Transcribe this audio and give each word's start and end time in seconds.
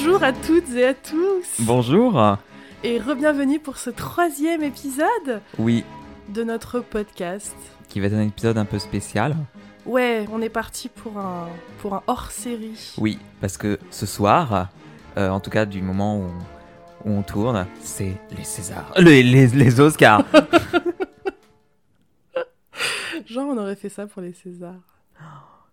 Bonjour 0.00 0.22
à 0.22 0.32
toutes 0.32 0.70
et 0.76 0.86
à 0.86 0.94
tous 0.94 1.44
Bonjour 1.58 2.36
et 2.84 3.00
re-bienvenue 3.00 3.58
pour 3.58 3.78
ce 3.78 3.90
troisième 3.90 4.62
épisode 4.62 5.42
Oui, 5.58 5.84
de 6.28 6.44
notre 6.44 6.78
podcast. 6.78 7.56
qui 7.88 7.98
va 7.98 8.06
être 8.06 8.14
un 8.14 8.28
épisode 8.28 8.58
un 8.58 8.64
peu 8.64 8.78
spécial. 8.78 9.34
Ouais, 9.86 10.24
on 10.30 10.40
est 10.40 10.50
parti 10.50 10.88
pour 10.88 11.18
un, 11.18 11.48
pour 11.80 11.94
un 11.96 12.04
hors-série. 12.06 12.94
Oui, 12.98 13.18
parce 13.40 13.58
que 13.58 13.80
ce 13.90 14.06
soir, 14.06 14.68
euh, 15.16 15.30
en 15.30 15.40
tout 15.40 15.50
cas 15.50 15.66
du 15.66 15.82
moment 15.82 16.18
où, 16.18 16.26
où 17.04 17.10
on 17.10 17.22
tourne, 17.22 17.66
c'est 17.80 18.14
les 18.36 18.44
Césars. 18.44 18.92
Les, 18.98 19.24
les, 19.24 19.48
les 19.48 19.80
Oscars 19.80 20.22
Genre, 23.26 23.48
on 23.48 23.58
aurait 23.58 23.74
fait 23.74 23.88
ça 23.88 24.06
pour 24.06 24.22
les 24.22 24.32
Césars. 24.32 24.74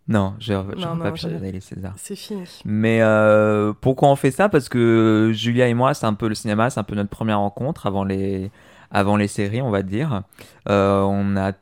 Non, 0.08 0.36
je 0.40 0.54
non, 0.54 0.98
pas 0.98 1.10
regarder 1.10 1.52
les 1.52 1.60
Césars. 1.60 1.94
C'est 1.98 2.16
fini. 2.16 2.44
Mais 2.64 3.02
euh, 3.02 3.74
pourquoi 3.74 4.10
on 4.10 4.16
fait 4.16 4.30
ça? 4.30 4.50
Parce 4.50 4.70
que 4.70 5.32
Julia 5.34 5.68
et 5.68 5.74
moi, 5.74 5.96
c'est 5.96 6.06
un 6.06 6.14
peu 6.14 6.28
le 6.28 6.36
cinéma, 6.36 6.70
c'est 6.70 6.80
un 6.80 6.84
peu 6.84 6.94
notre 6.94 7.10
première 7.10 7.40
rencontre 7.40 7.88
avant 7.88 8.04
les, 8.04 8.52
avant 8.92 9.18
les 9.18 9.28
séries, 9.28 9.64
on 9.64 9.72
va 9.72 9.82
dire. 9.82 10.22
Euh, 10.70 11.02
on 11.02 11.36
a 11.38 11.54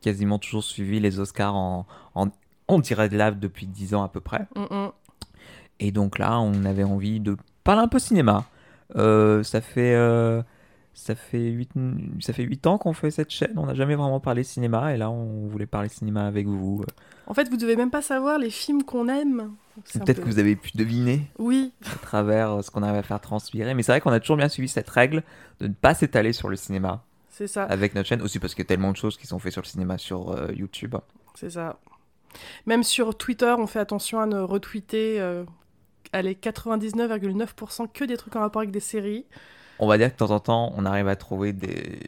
quasiment 0.00 0.40
toujours 0.40 0.64
suivi 0.64 0.98
les 0.98 1.20
Oscars 1.20 1.54
en, 1.54 1.86
en, 2.16 2.28
en 2.66 2.78
direct 2.80 3.14
live 3.14 3.38
depuis 3.38 3.66
10 3.66 3.94
ans 3.94 4.02
à 4.02 4.08
peu 4.08 4.20
près. 4.20 4.44
Mm, 4.56 4.62
mm. 4.62 4.90
Et 5.78 5.92
donc 5.92 6.18
là, 6.18 6.40
on 6.40 6.64
avait 6.64 6.84
envie 6.84 7.20
de 7.20 7.36
parler 7.62 7.82
un 7.82 7.88
peu 7.88 8.00
cinéma. 8.00 8.44
Euh, 8.96 9.44
ça 9.44 9.60
fait 9.60 9.96
ça 10.94 11.14
fait 11.14 11.48
huit 11.48 11.70
ça 12.20 12.34
fait 12.34 12.42
huit 12.42 12.66
ans 12.66 12.76
qu'on 12.76 12.92
fait 12.92 13.12
cette 13.12 13.30
chaîne. 13.30 13.56
On 13.56 13.66
n'a 13.66 13.74
jamais 13.74 13.94
vraiment 13.94 14.20
parlé 14.20 14.42
cinéma 14.42 14.92
et 14.94 14.96
là, 14.96 15.10
on 15.10 15.46
voulait 15.46 15.66
parler 15.66 15.88
cinéma 15.88 16.26
avec 16.26 16.48
vous. 16.48 16.84
En 17.32 17.34
fait, 17.34 17.48
vous 17.48 17.56
devez 17.56 17.76
même 17.76 17.90
pas 17.90 18.02
savoir 18.02 18.38
les 18.38 18.50
films 18.50 18.82
qu'on 18.82 19.08
aime. 19.08 19.52
C'est 19.86 20.04
Peut-être 20.04 20.18
peu- 20.18 20.24
que 20.24 20.28
vous 20.28 20.38
avez 20.38 20.54
pu 20.54 20.72
deviner 20.76 21.22
Oui, 21.38 21.72
à 21.90 21.96
travers 21.96 22.50
euh, 22.50 22.60
ce 22.62 22.70
qu'on 22.70 22.82
arrive 22.82 22.96
à 22.98 23.02
faire 23.02 23.20
transpirer. 23.22 23.72
Mais 23.72 23.82
c'est 23.82 23.90
vrai 23.92 24.02
qu'on 24.02 24.12
a 24.12 24.20
toujours 24.20 24.36
bien 24.36 24.50
suivi 24.50 24.68
cette 24.68 24.90
règle 24.90 25.22
de 25.60 25.66
ne 25.68 25.72
pas 25.72 25.94
s'étaler 25.94 26.34
sur 26.34 26.50
le 26.50 26.56
cinéma 26.56 27.02
c'est 27.30 27.46
ça. 27.46 27.64
avec 27.64 27.94
notre 27.94 28.06
chaîne. 28.06 28.20
Aussi 28.20 28.38
parce 28.38 28.54
qu'il 28.54 28.62
y 28.64 28.66
a 28.66 28.68
tellement 28.68 28.92
de 28.92 28.98
choses 28.98 29.16
qui 29.16 29.26
sont 29.26 29.38
faites 29.38 29.52
sur 29.54 29.62
le 29.62 29.66
cinéma 29.66 29.96
sur 29.96 30.32
euh, 30.32 30.48
YouTube. 30.54 30.94
C'est 31.34 31.48
ça. 31.48 31.78
Même 32.66 32.82
sur 32.82 33.16
Twitter, 33.16 33.54
on 33.58 33.66
fait 33.66 33.78
attention 33.78 34.20
à 34.20 34.26
ne 34.26 34.38
retweeter 34.40 35.18
euh, 35.18 35.44
allez, 36.12 36.34
99,9% 36.34 37.86
que 37.92 38.04
des 38.04 38.16
trucs 38.18 38.36
en 38.36 38.40
rapport 38.40 38.60
avec 38.60 38.72
des 38.72 38.80
séries. 38.80 39.24
On 39.78 39.86
va 39.86 39.96
dire 39.98 40.08
que 40.08 40.12
de 40.12 40.18
temps 40.18 40.30
en 40.34 40.40
temps, 40.40 40.72
on 40.76 40.84
arrive 40.84 41.08
à 41.08 41.16
trouver 41.16 41.52
des 41.54 41.98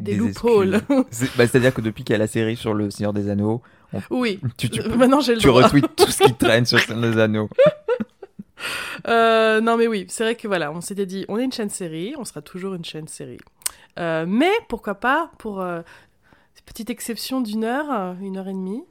Des 0.00 0.14
loopholes. 0.16 0.74
excuses. 0.76 1.04
C'est- 1.10 1.36
bah, 1.38 1.46
C'est-à-dire 1.46 1.72
que 1.74 1.80
depuis 1.80 2.04
qu'il 2.04 2.12
y 2.12 2.16
a 2.16 2.18
la 2.18 2.26
série 2.26 2.56
sur 2.56 2.74
le 2.74 2.90
Seigneur 2.90 3.12
des 3.14 3.28
Anneaux, 3.30 3.62
Oui, 4.10 4.40
tu, 4.58 4.68
tu 4.70 4.80
Euh, 4.80 4.96
maintenant 4.96 5.20
j'ai 5.20 5.34
le 5.34 5.40
tu 5.40 5.46
droit. 5.46 5.62
retweets 5.64 5.88
tout 5.96 6.10
ce 6.10 6.24
qui 6.24 6.34
traîne 6.38 6.66
sur 6.66 6.78
des 6.94 7.18
Anneaux. 7.18 7.48
Euh, 9.08 9.60
non 9.60 9.76
mais 9.76 9.86
oui, 9.86 10.06
c'est 10.08 10.24
vrai 10.24 10.34
que 10.34 10.48
voilà, 10.48 10.72
on 10.72 10.80
s'était 10.80 11.06
dit, 11.06 11.24
on 11.28 11.38
est 11.38 11.44
une 11.44 11.52
chaîne 11.52 11.70
série, 11.70 12.14
on 12.18 12.24
sera 12.24 12.42
toujours 12.42 12.74
une 12.74 12.84
chaîne 12.84 13.06
série. 13.08 13.38
Euh, 13.98 14.24
mais 14.26 14.50
pourquoi 14.68 14.94
pas, 14.96 15.30
pour 15.38 15.60
euh, 15.60 15.82
cette 16.54 16.64
petite 16.64 16.90
exception 16.90 17.40
d'une 17.40 17.64
heure, 17.64 18.16
une 18.20 18.36
heure 18.38 18.48
et 18.48 18.52
demie, 18.52 18.82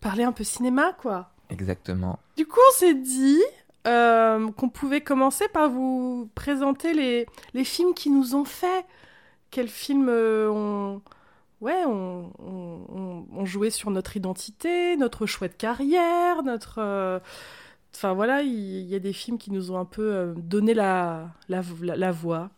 parler 0.00 0.24
un 0.24 0.32
peu 0.32 0.44
cinéma 0.44 0.92
quoi. 1.00 1.30
Exactement. 1.50 2.18
Du 2.36 2.46
coup, 2.46 2.58
on 2.70 2.72
s'est 2.74 2.94
dit 2.94 3.40
qu'on 3.84 4.68
pouvait 4.72 5.00
commencer 5.02 5.46
par 5.48 5.68
vous 5.70 6.28
présenter 6.34 6.92
les, 6.94 7.26
les 7.52 7.64
films 7.64 7.94
qui 7.94 8.10
nous 8.10 8.34
ont 8.34 8.44
fait. 8.46 8.84
Quels 9.50 9.68
films 9.68 10.08
ont, 10.08 11.00
ouais, 11.60 11.84
on, 11.86 12.32
on, 12.38 12.86
on- 12.88 13.26
on 13.32 13.44
joué 13.44 13.70
sur 13.70 13.90
notre 13.90 14.16
identité, 14.16 14.96
notre 14.96 15.26
choix 15.26 15.48
de 15.48 15.54
carrière, 15.54 16.42
notre. 16.42 16.78
euh, 16.78 17.18
Enfin 17.94 18.12
voilà, 18.14 18.42
il 18.42 18.50
y, 18.88 18.94
a 18.96 18.98
des 18.98 19.12
films 19.12 19.38
qui 19.38 19.52
nous 19.52 19.70
ont 19.70 19.78
un 19.78 19.84
peu 19.84 20.12
euh, 20.14 20.34
donné 20.36 20.74
la, 20.74 21.28
la, 21.48 21.62
la- 21.82 21.96
la 21.96 22.10
voix, 22.12 22.50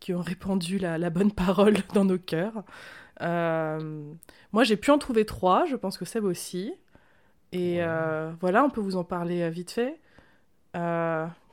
qui 0.00 0.14
ont 0.14 0.22
répandu 0.22 0.78
la, 0.78 0.98
la 0.98 1.10
bonne 1.10 1.32
parole 1.32 1.76
dans 1.94 2.04
nos 2.06 2.18
cœurs. 2.18 2.64
Euh, 3.22 4.12
moi, 4.52 4.64
j'ai 4.64 4.76
pu 4.78 4.90
en 4.90 4.98
trouver 4.98 5.26
trois, 5.26 5.66
je 5.66 5.76
pense 5.76 5.98
que 5.98 6.06
Seb 6.06 6.24
aussi. 6.24 6.72
Et 7.52 7.78
Ouais. 7.78 7.84
euh, 7.86 8.32
voilà, 8.40 8.64
on 8.64 8.70
peut 8.70 8.80
vous 8.80 8.96
en 8.96 9.04
parler 9.04 9.48
vite 9.50 9.72
fait. 9.72 10.00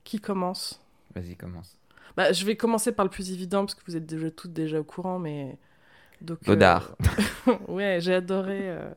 Qui 0.04 0.20
commence? 0.20 0.80
Vas-y, 1.16 1.36
commence. 1.36 1.78
bah, 2.16 2.32
Je 2.32 2.46
vais 2.46 2.56
commencer 2.56 2.92
par 2.94 3.04
le 3.06 3.10
plus 3.12 3.32
évident, 3.32 3.66
parce 3.66 3.76
que 3.76 3.82
vous 3.86 3.98
êtes 3.98 4.06
déjà 4.06 4.32
toutes 4.32 4.54
déjà 4.54 4.80
au 4.80 4.84
courant, 4.84 5.20
mais... 5.20 5.58
Donc, 6.22 6.40
euh, 6.44 6.54
Godard. 6.54 6.96
ouais, 7.68 8.00
j'ai 8.02 8.16
adoré 8.16 8.70
euh, 8.70 8.90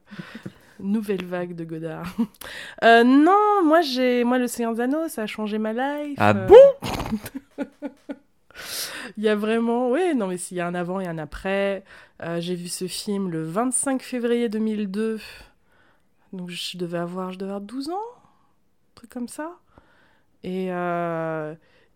Nouvelle 0.83 1.25
vague 1.25 1.55
de 1.55 1.65
Godard. 1.65 2.07
Euh, 2.83 3.05
non, 3.05 3.63
moi, 3.63 3.83
j'ai 3.83 4.25
moi 4.25 4.39
le 4.39 4.47
Seigneur 4.47 4.75
des 4.75 4.81
Anneaux, 4.81 5.07
ça 5.09 5.23
a 5.23 5.27
changé 5.27 5.59
ma 5.59 5.75
life. 5.75 6.17
Ah 6.19 6.31
euh. 6.31 6.47
bon? 6.47 6.57
Il 9.19 9.25
y 9.25 9.29
a 9.29 9.37
vraiment, 9.37 9.91
oui, 9.91 10.15
non 10.15 10.29
mais 10.29 10.39
s'il 10.39 10.57
y 10.57 10.61
a 10.61 10.67
un 10.67 10.75
avant 10.75 10.99
et 10.99 11.07
un 11.07 11.19
après. 11.19 11.85
Euh, 12.23 12.41
j'ai 12.41 12.55
vu 12.55 12.69
ce 12.69 12.87
film 12.87 13.31
le 13.31 13.45
25 13.45 14.03
février 14.03 14.49
2002. 14.49 15.21
Donc 16.33 16.49
je 16.49 16.79
devais 16.79 16.99
avoir, 16.99 17.33
je 17.33 17.39
devais 17.39 17.51
avoir 17.51 17.61
12 17.61 17.91
ans, 17.91 17.95
un 17.95 18.95
truc 18.95 19.11
comme 19.11 19.29
ça. 19.29 19.59
Et 20.43 20.69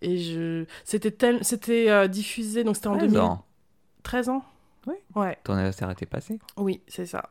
et 0.02 0.18
je, 0.18 0.66
c'était 0.84 1.12
tel, 1.12 1.42
c'était 1.44 2.08
diffusé, 2.10 2.62
donc 2.62 2.76
c'était 2.76 2.88
en 2.88 2.98
13 2.98 3.08
2000. 3.08 3.20
ans. 3.20 3.44
13 4.02 4.28
ans. 4.28 4.44
Oui. 4.86 4.94
Ouais. 5.14 5.38
Ton 5.44 5.54
anniversaire 5.54 5.90
était 5.90 6.06
passé. 6.06 6.38
Oui, 6.56 6.80
c'est 6.88 7.06
ça. 7.06 7.30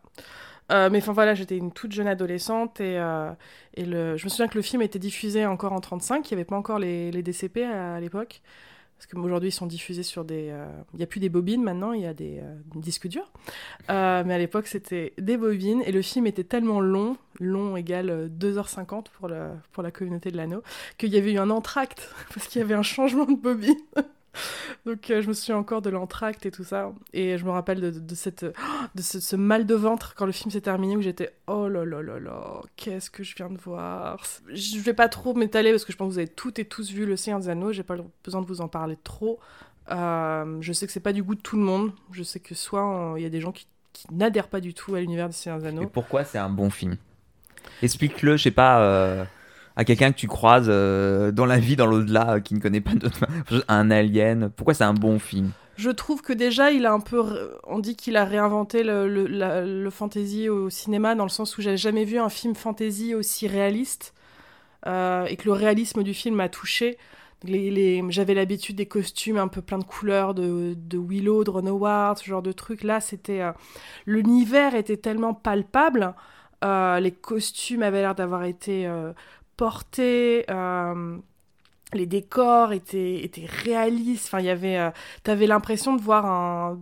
Euh, 0.72 0.90
mais 0.90 1.00
enfin 1.00 1.12
voilà, 1.14 1.36
j'étais 1.36 1.58
une 1.58 1.72
toute 1.74 1.92
jeune 1.92 2.08
adolescente 2.08 2.80
et, 2.80 2.98
euh, 2.98 3.32
et 3.76 3.86
le... 3.86 4.16
je 4.16 4.24
me 4.24 4.30
souviens 4.30 4.48
que 4.48 4.56
le 4.56 4.62
film 4.62 4.82
était 4.82 4.98
diffusé 5.00 5.46
encore 5.46 5.74
en 5.74 5.82
35, 5.82 6.30
il 6.32 6.34
n'y 6.34 6.40
avait 6.40 6.46
pas 6.46 6.56
encore 6.56 6.80
les, 6.80 7.12
les 7.12 7.22
DCP 7.22 7.64
à, 7.64 7.96
à 7.96 8.00
l'époque. 8.00 8.42
Parce 8.98 9.08
qu'aujourd'hui, 9.12 9.50
ils 9.50 9.54
sont 9.54 9.66
diffusés 9.66 10.04
sur 10.04 10.24
des. 10.24 10.48
euh, 10.52 10.66
Il 10.94 10.98
n'y 10.98 11.04
a 11.04 11.08
plus 11.08 11.20
des 11.20 11.28
bobines 11.28 11.62
maintenant, 11.62 11.92
il 11.92 12.02
y 12.04 12.06
a 12.06 12.14
des 12.14 12.40
euh, 12.42 12.56
disques 12.76 13.08
durs. 13.10 13.30
Euh, 13.90 14.24
mais 14.26 14.34
à 14.36 14.38
l'époque, 14.38 14.68
c'était 14.68 15.12
des 15.18 15.36
bobines 15.36 15.82
et 15.86 15.92
le 15.92 16.02
film 16.02 16.26
était 16.26 16.46
tellement 16.46 16.80
long, 16.80 17.18
long 17.42 17.76
égale 17.76 18.10
euh, 18.10 18.30
2h50 18.30 19.08
pour, 19.12 19.28
le, 19.28 19.50
pour 19.74 19.84
la 19.84 19.92
communauté 19.92 20.32
de 20.32 20.38
l'anneau, 20.38 20.64
qu'il 20.98 21.10
y 21.10 21.18
avait 21.18 21.34
eu 21.34 21.38
un 21.38 21.50
entracte 21.50 22.10
parce 22.34 22.48
qu'il 22.48 22.62
y 22.62 22.64
avait 22.64 22.76
un 22.76 22.84
changement 22.84 23.26
de 23.26 23.36
bobine. 23.36 23.76
Donc 24.86 25.10
euh, 25.10 25.22
je 25.22 25.28
me 25.30 25.34
souviens 25.34 25.56
encore 25.58 25.82
de 25.82 25.90
l'entracte 25.90 26.46
et 26.46 26.52
tout 26.52 26.64
ça. 26.66 26.92
Et 27.14 27.38
je 27.38 27.46
me 27.46 27.52
rappelle 27.52 27.80
de, 27.80 27.90
de- 27.90 28.00
de 28.00 28.16
cette, 28.16 28.44
de 28.96 29.02
ce, 29.02 29.20
ce 29.22 29.36
mal 29.38 29.66
de 29.66 29.76
ventre 29.76 30.14
quand 30.16 30.26
le 30.26 30.32
film 30.34 30.52
s'est 30.52 30.60
terminé 30.62 30.98
où 30.98 31.02
j'étais 31.02 31.34
oh 31.48 31.68
là 31.70 31.86
là 31.86 32.02
là 32.02 32.20
là, 32.20 32.62
qu'est-ce 32.76 33.10
que 33.10 33.24
je 33.24 33.36
viens 33.36 33.50
de 33.50 33.58
voir. 33.58 34.22
Je 34.54 34.80
vais 34.80 34.94
pas 34.94 35.08
trop 35.10 35.34
m'étaler 35.34 35.72
parce 35.72 35.86
que 35.86 35.92
je 35.94 35.98
pense 35.98 36.08
que 36.10 36.14
vous 36.14 36.20
avez 36.20 36.28
toutes 36.28 36.60
et 36.60 36.66
tous 36.66 36.92
vu 36.92 37.06
Le 37.06 37.16
Seigneur 37.16 37.40
des 37.40 37.50
Anneaux, 37.50 37.72
j'ai 37.72 37.84
pas 37.84 37.96
besoin 38.24 38.42
de 38.42 38.46
vous 38.48 38.60
en 38.62 38.68
parler 38.68 38.98
trop. 39.04 39.40
Euh, 39.92 40.58
je 40.62 40.74
sais 40.74 40.86
que 40.86 40.92
c'est 40.94 41.00
pas 41.00 41.14
du 41.14 41.24
goût 41.24 41.36
de 41.36 41.42
tout 41.42 41.56
le 41.58 41.64
monde. 41.64 41.92
Je 42.12 42.24
sais 42.24 42.40
que 42.40 42.54
soit 42.56 43.14
il 43.18 43.24
y 43.24 43.26
a 43.26 43.30
des 43.30 43.42
gens 43.42 43.52
qui, 43.52 43.68
qui 43.94 44.06
n'adhèrent 44.14 44.48
pas 44.50 44.60
du 44.62 44.74
tout 44.74 44.96
à 44.96 45.00
l'univers 45.00 45.28
des 45.28 45.34
Seigneur 45.34 45.60
des 45.60 45.66
Et 45.66 45.70
Anneaux. 45.70 45.88
pourquoi 45.88 46.24
c'est 46.26 46.38
un 46.40 46.50
bon 46.50 46.70
film? 46.70 46.98
Explique-le, 47.82 48.36
je 48.38 48.44
sais 48.44 48.52
pas, 48.52 48.82
euh, 48.82 49.24
à 49.76 49.86
quelqu'un 49.86 50.12
que 50.12 50.18
tu 50.18 50.28
croises 50.28 50.68
euh, 50.70 51.32
dans 51.32 51.46
la 51.46 51.60
vie, 51.60 51.76
dans 51.76 51.86
l'au-delà, 51.88 52.36
euh, 52.36 52.40
qui 52.40 52.54
ne 52.56 52.60
connaît 52.60 52.82
pas 52.82 52.94
d'autre. 52.96 53.20
Un 53.68 53.92
alien. 53.92 54.50
Pourquoi 54.56 54.74
c'est 54.74 54.84
un 54.84 54.94
bon 54.94 55.20
film? 55.20 55.52
Je 55.76 55.90
trouve 55.90 56.22
que 56.22 56.34
déjà, 56.34 56.72
il 56.72 56.86
a 56.86 56.94
un 56.94 57.00
peu. 57.00 57.58
On 57.66 57.80
dit 57.80 57.96
qu'il 57.96 58.16
a 58.16 58.26
réinventé 58.26 58.84
le, 58.84 59.08
le, 59.08 59.26
le 59.28 59.90
fantasy 59.90 60.48
au 60.50 60.70
cinéma, 60.70 61.16
dans 61.16 61.24
le 61.24 61.30
sens 61.30 61.58
où 61.58 61.62
j'ai 61.62 61.78
jamais 61.78 62.06
vu 62.06 62.20
un 62.20 62.30
film 62.30 62.54
fantasy 62.56 63.16
aussi 63.16 63.48
réaliste. 63.48 64.14
euh, 64.88 65.26
et 65.28 65.38
que 65.38 65.46
le 65.46 65.54
réalisme 65.54 66.04
du 66.04 66.14
film 66.14 66.36
m'a 66.36 66.50
touché. 66.50 66.98
J'avais 67.46 68.34
l'habitude 68.36 68.78
des 68.78 68.86
costumes 68.86 69.38
un 69.38 69.48
peu 69.50 69.62
plein 69.62 69.78
de 69.80 69.84
couleurs 69.84 70.34
de, 70.34 70.76
de 70.78 70.98
Willow, 70.98 71.44
de 71.44 71.50
Ron 71.50 71.68
Howard, 71.68 72.18
ce 72.20 72.26
genre 72.26 72.42
de 72.42 72.52
trucs. 72.54 72.84
Là, 72.84 73.02
c'était. 73.02 73.42
L'univers 74.06 74.76
était 74.76 74.98
tellement 74.98 75.34
palpable. 75.34 76.14
les 76.64 77.12
costumes 77.22 77.84
avaient 77.84 78.02
l'air 78.02 78.16
d'avoir 78.16 78.44
été 78.46 78.88
portés. 79.58 80.46
euh, 80.50 81.18
les 81.94 82.06
décors 82.08 82.74
étaient, 82.74 83.24
étaient 83.24 83.46
réalistes. 83.46 84.26
Enfin, 84.28 84.40
il 84.40 84.46
y 84.46 84.50
avait. 84.50 84.78
euh, 84.80 84.92
T'avais 85.24 85.48
l'impression 85.48 85.96
de 85.96 86.02
voir 86.02 86.26
un. 86.26 86.82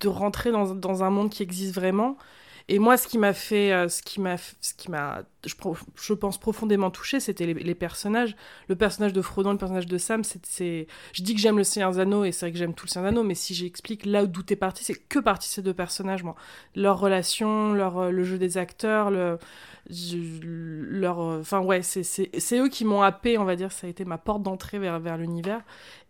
de 0.00 0.08
rentrer 0.08 0.52
dans, 0.52 0.74
dans 0.74 1.04
un 1.04 1.10
monde 1.10 1.30
qui 1.30 1.42
existe 1.42 1.74
vraiment. 1.74 2.16
Et 2.68 2.78
moi, 2.78 2.96
ce 2.96 3.08
qui 3.08 3.18
m'a 3.18 3.32
fait, 3.34 3.72
euh, 3.72 3.88
ce 3.88 4.02
qui 4.02 4.20
m'a, 4.20 4.36
ce 4.38 4.74
qui 4.74 4.90
m'a, 4.90 5.22
je, 5.48 6.14
pense 6.14 6.38
profondément 6.38 6.90
touché, 6.90 7.20
c'était 7.20 7.46
les, 7.46 7.74
personnages. 7.74 8.36
Le 8.68 8.76
personnage 8.76 9.12
de 9.12 9.22
Frodon, 9.22 9.52
le 9.52 9.58
personnage 9.58 9.86
de 9.86 9.98
Sam, 9.98 10.22
c'est, 10.24 10.86
je 11.12 11.22
dis 11.22 11.34
que 11.34 11.40
j'aime 11.40 11.58
le 11.58 11.64
Seigneur 11.64 11.98
Anneaux 11.98 12.24
et 12.24 12.32
c'est 12.32 12.46
vrai 12.46 12.52
que 12.52 12.58
j'aime 12.58 12.74
tout 12.74 12.86
le 12.86 12.90
Seigneur 12.90 13.08
Anneaux, 13.08 13.22
mais 13.22 13.34
si 13.34 13.54
j'explique 13.54 14.06
là 14.06 14.26
d'où 14.26 14.42
t'es 14.42 14.56
parti, 14.56 14.84
c'est 14.84 14.94
que 14.94 15.18
parti 15.18 15.48
ces 15.48 15.62
deux 15.62 15.74
personnages. 15.74 16.22
Leur 16.74 16.98
relation, 16.98 17.74
euh, 17.74 18.10
le 18.10 18.24
jeu 18.24 18.38
des 18.38 18.58
acteurs, 18.58 19.10
leur, 19.10 19.38
euh, 21.20 21.40
enfin 21.40 21.60
ouais, 21.60 21.82
c'est, 21.82 22.58
eux 22.58 22.68
qui 22.68 22.84
m'ont 22.84 23.02
happé, 23.02 23.38
on 23.38 23.44
va 23.44 23.56
dire, 23.56 23.72
ça 23.72 23.86
a 23.86 23.90
été 23.90 24.04
ma 24.04 24.18
porte 24.18 24.42
d'entrée 24.42 24.78
vers, 24.78 25.00
vers 25.00 25.16
l'univers. 25.16 25.60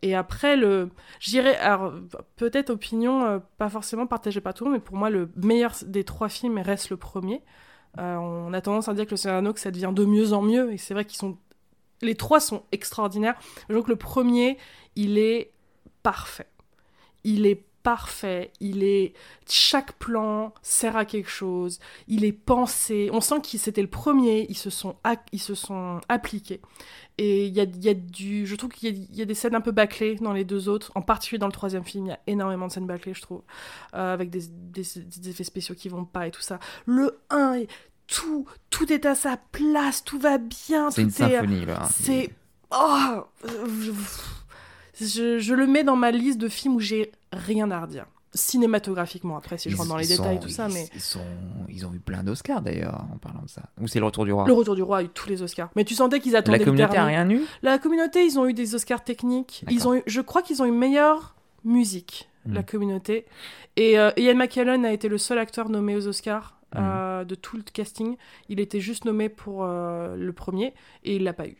Et 0.03 0.15
après, 0.15 0.57
le, 0.57 0.91
j'irais, 1.19 1.57
alors 1.57 1.93
peut-être 2.37 2.71
opinion 2.71 3.25
euh, 3.25 3.39
pas 3.59 3.69
forcément 3.69 4.07
partagée 4.07 4.41
par 4.41 4.55
tout 4.55 4.65
le 4.65 4.71
monde, 4.71 4.79
mais 4.81 4.85
pour 4.85 4.97
moi, 4.97 5.11
le 5.11 5.31
meilleur 5.37 5.75
des 5.87 6.05
trois 6.05 6.29
films 6.29 6.59
reste 6.59 6.91
le 6.91 6.97
premier. 6.97 7.43
Euh, 7.99 8.17
on 8.17 8.53
a 8.53 8.61
tendance 8.61 8.89
à 8.89 8.95
dire 8.95 9.07
que 9.07 9.13
le 9.13 9.17
Seigneur 9.17 9.55
que 9.55 9.61
ça 9.61 9.71
devient 9.71 9.93
de 9.95 10.05
mieux 10.05 10.33
en 10.33 10.43
mieux, 10.43 10.73
et 10.73 10.79
c'est 10.79 10.95
vrai 10.95 11.05
qu'ils 11.05 11.19
sont 11.19 11.39
les 12.03 12.15
trois 12.15 12.41
sont 12.41 12.65
extraordinaires. 12.73 13.37
Je 13.69 13.75
trouve 13.75 13.85
que 13.85 13.91
le 13.91 13.97
premier, 13.97 14.59
il 14.95 15.19
est 15.19 15.53
parfait. 16.03 16.49
Il 17.25 17.47
est 17.47 17.65
parfait, 17.85 18.51
il 18.61 18.83
est 18.83 19.13
chaque 19.47 19.93
plan 19.93 20.55
sert 20.63 20.97
à 20.97 21.05
quelque 21.05 21.29
chose, 21.29 21.79
il 22.09 22.25
est 22.25 22.33
pensé, 22.33 23.11
on 23.13 23.21
sent 23.21 23.37
que 23.43 23.59
c'était 23.59 23.83
le 23.83 23.89
premier, 23.89 24.47
ils 24.49 24.57
se 24.57 24.71
sont 24.71 24.97
ils 25.33 25.41
se 25.41 25.55
sont 25.55 26.01
appliqués. 26.09 26.61
Et 27.19 27.47
il 27.47 27.53
y 27.53 27.61
a, 27.61 27.65
y 27.65 27.91
a, 27.91 27.95
du 27.95 28.47
je 28.47 28.57
trouve 28.57 28.71
qu'il 28.71 29.15
y, 29.15 29.23
a 29.23 29.25
des 29.27 29.35
scènes 29.35 29.55
un 29.55 29.61
peu 29.61 29.71
bâclées 29.71 30.17
dans 30.17 30.33
les 30.33 30.45
deux 30.45 30.69
autres, 30.71 30.91
en 30.95 31.03
particulier 31.03 31.39
dans 31.39 31.47
le 31.47 31.53
troisième 31.53 31.85
film, 31.85 32.07
il 32.07 32.09
y 32.09 32.13
a 32.13 32.21
énormément 32.27 32.67
de 32.67 32.73
scènes 32.73 32.87
bâclées, 32.87 33.13
je 33.13 33.21
trouve, 33.21 33.43
euh, 33.95 34.15
avec 34.15 34.31
des, 34.31 34.41
des, 34.49 35.29
effets 35.29 35.45
spéciaux 35.45 35.75
qui 35.75 35.91
vont 35.91 36.07
pas 36.07 36.27
et 36.27 36.31
tout 36.31 36.43
ça. 36.43 36.59
Le 36.87 37.21
1 37.29 37.65
tout 38.07 38.47
tout 38.71 38.91
est 38.93 39.05
à 39.05 39.15
sa 39.15 39.37
place, 39.53 40.03
tout 40.05 40.19
va 40.19 40.39
bien, 40.39 40.91
c'est 40.91 41.03
une 41.03 41.11
symphonie 41.11 41.67
là. 41.67 41.87
C'est 41.93 42.31
oh 42.71 43.25
je, 45.01 45.39
je, 45.39 45.55
le 45.55 45.67
mets 45.67 45.85
dans 45.85 45.97
ma 45.97 46.11
liste 46.11 46.39
de 46.39 46.49
films 46.49 46.77
où 46.77 46.81
j'ai 46.81 47.13
rien 47.33 47.71
à 47.71 47.81
redire. 47.81 48.07
Cinématographiquement, 48.37 49.37
après, 49.37 49.59
si 49.59 49.71
je 49.71 49.77
rentre 49.77 49.91
dans 49.91 49.97
les 49.97 50.09
détails, 50.09 50.41
tout 50.41 50.49
ça, 50.49 50.69
mais. 50.69 50.89
Ils, 50.93 51.01
sont, 51.01 51.21
ils 51.69 51.87
ont 51.87 51.95
eu 51.95 52.01
plein 52.01 52.25
d'Oscars 52.25 52.63
d'ailleurs, 52.63 53.05
en 53.15 53.19
parlant 53.19 53.43
de 53.43 53.49
ça. 53.49 53.63
Ou 53.81 53.87
c'est 53.87 54.01
Le 54.01 54.07
Retour 54.07 54.25
du 54.25 54.33
Roi 54.33 54.45
Le 54.47 54.53
Retour 54.53 54.75
du 54.75 54.83
Roi 54.83 54.99
a 54.99 55.03
eu 55.05 55.09
tous 55.09 55.29
les 55.29 55.41
Oscars. 55.41 55.71
Mais 55.77 55.85
tu 55.85 55.95
sentais 55.95 56.19
qu'ils 56.19 56.35
attendaient 56.35 56.59
La 56.59 56.65
communauté 56.65 56.97
a 56.97 57.05
rien 57.05 57.31
eu 57.31 57.43
La 57.63 57.79
communauté, 57.79 58.25
ils 58.25 58.39
ont 58.39 58.47
eu 58.47 58.55
des 58.55 58.75
Oscars 58.75 59.05
techniques. 59.05 59.65
Ils 59.71 59.87
ont 59.87 59.95
eu, 59.95 60.03
je 60.07 60.21
crois 60.21 60.43
qu'ils 60.43 60.63
ont 60.63 60.67
eu 60.67 60.73
meilleure 60.73 61.37
musique, 61.65 62.29
la 62.47 62.61
hmm. 62.61 62.65
communauté. 62.65 63.25
Et 63.77 64.01
euh, 64.01 64.11
Ian 64.17 64.35
McKellen 64.35 64.85
a 64.85 64.93
été 64.93 65.09
le 65.09 65.19
seul 65.19 65.39
acteur 65.39 65.69
nommé 65.69 65.95
aux 65.97 66.09
Oscars. 66.09 66.59
Hmm. 66.75 66.79
Euh, 66.81 67.25
de 67.25 67.37
tout 67.37 67.57
le 67.57 67.63
casting, 67.63 68.17
il 68.49 68.59
était 68.59 68.81
juste 68.81 69.05
nommé 69.05 69.29
pour 69.29 69.63
euh, 69.63 70.17
le 70.17 70.33
premier 70.33 70.75
et 71.05 71.15
il 71.15 71.23
l'a 71.23 71.33
pas 71.33 71.47
eu. 71.47 71.57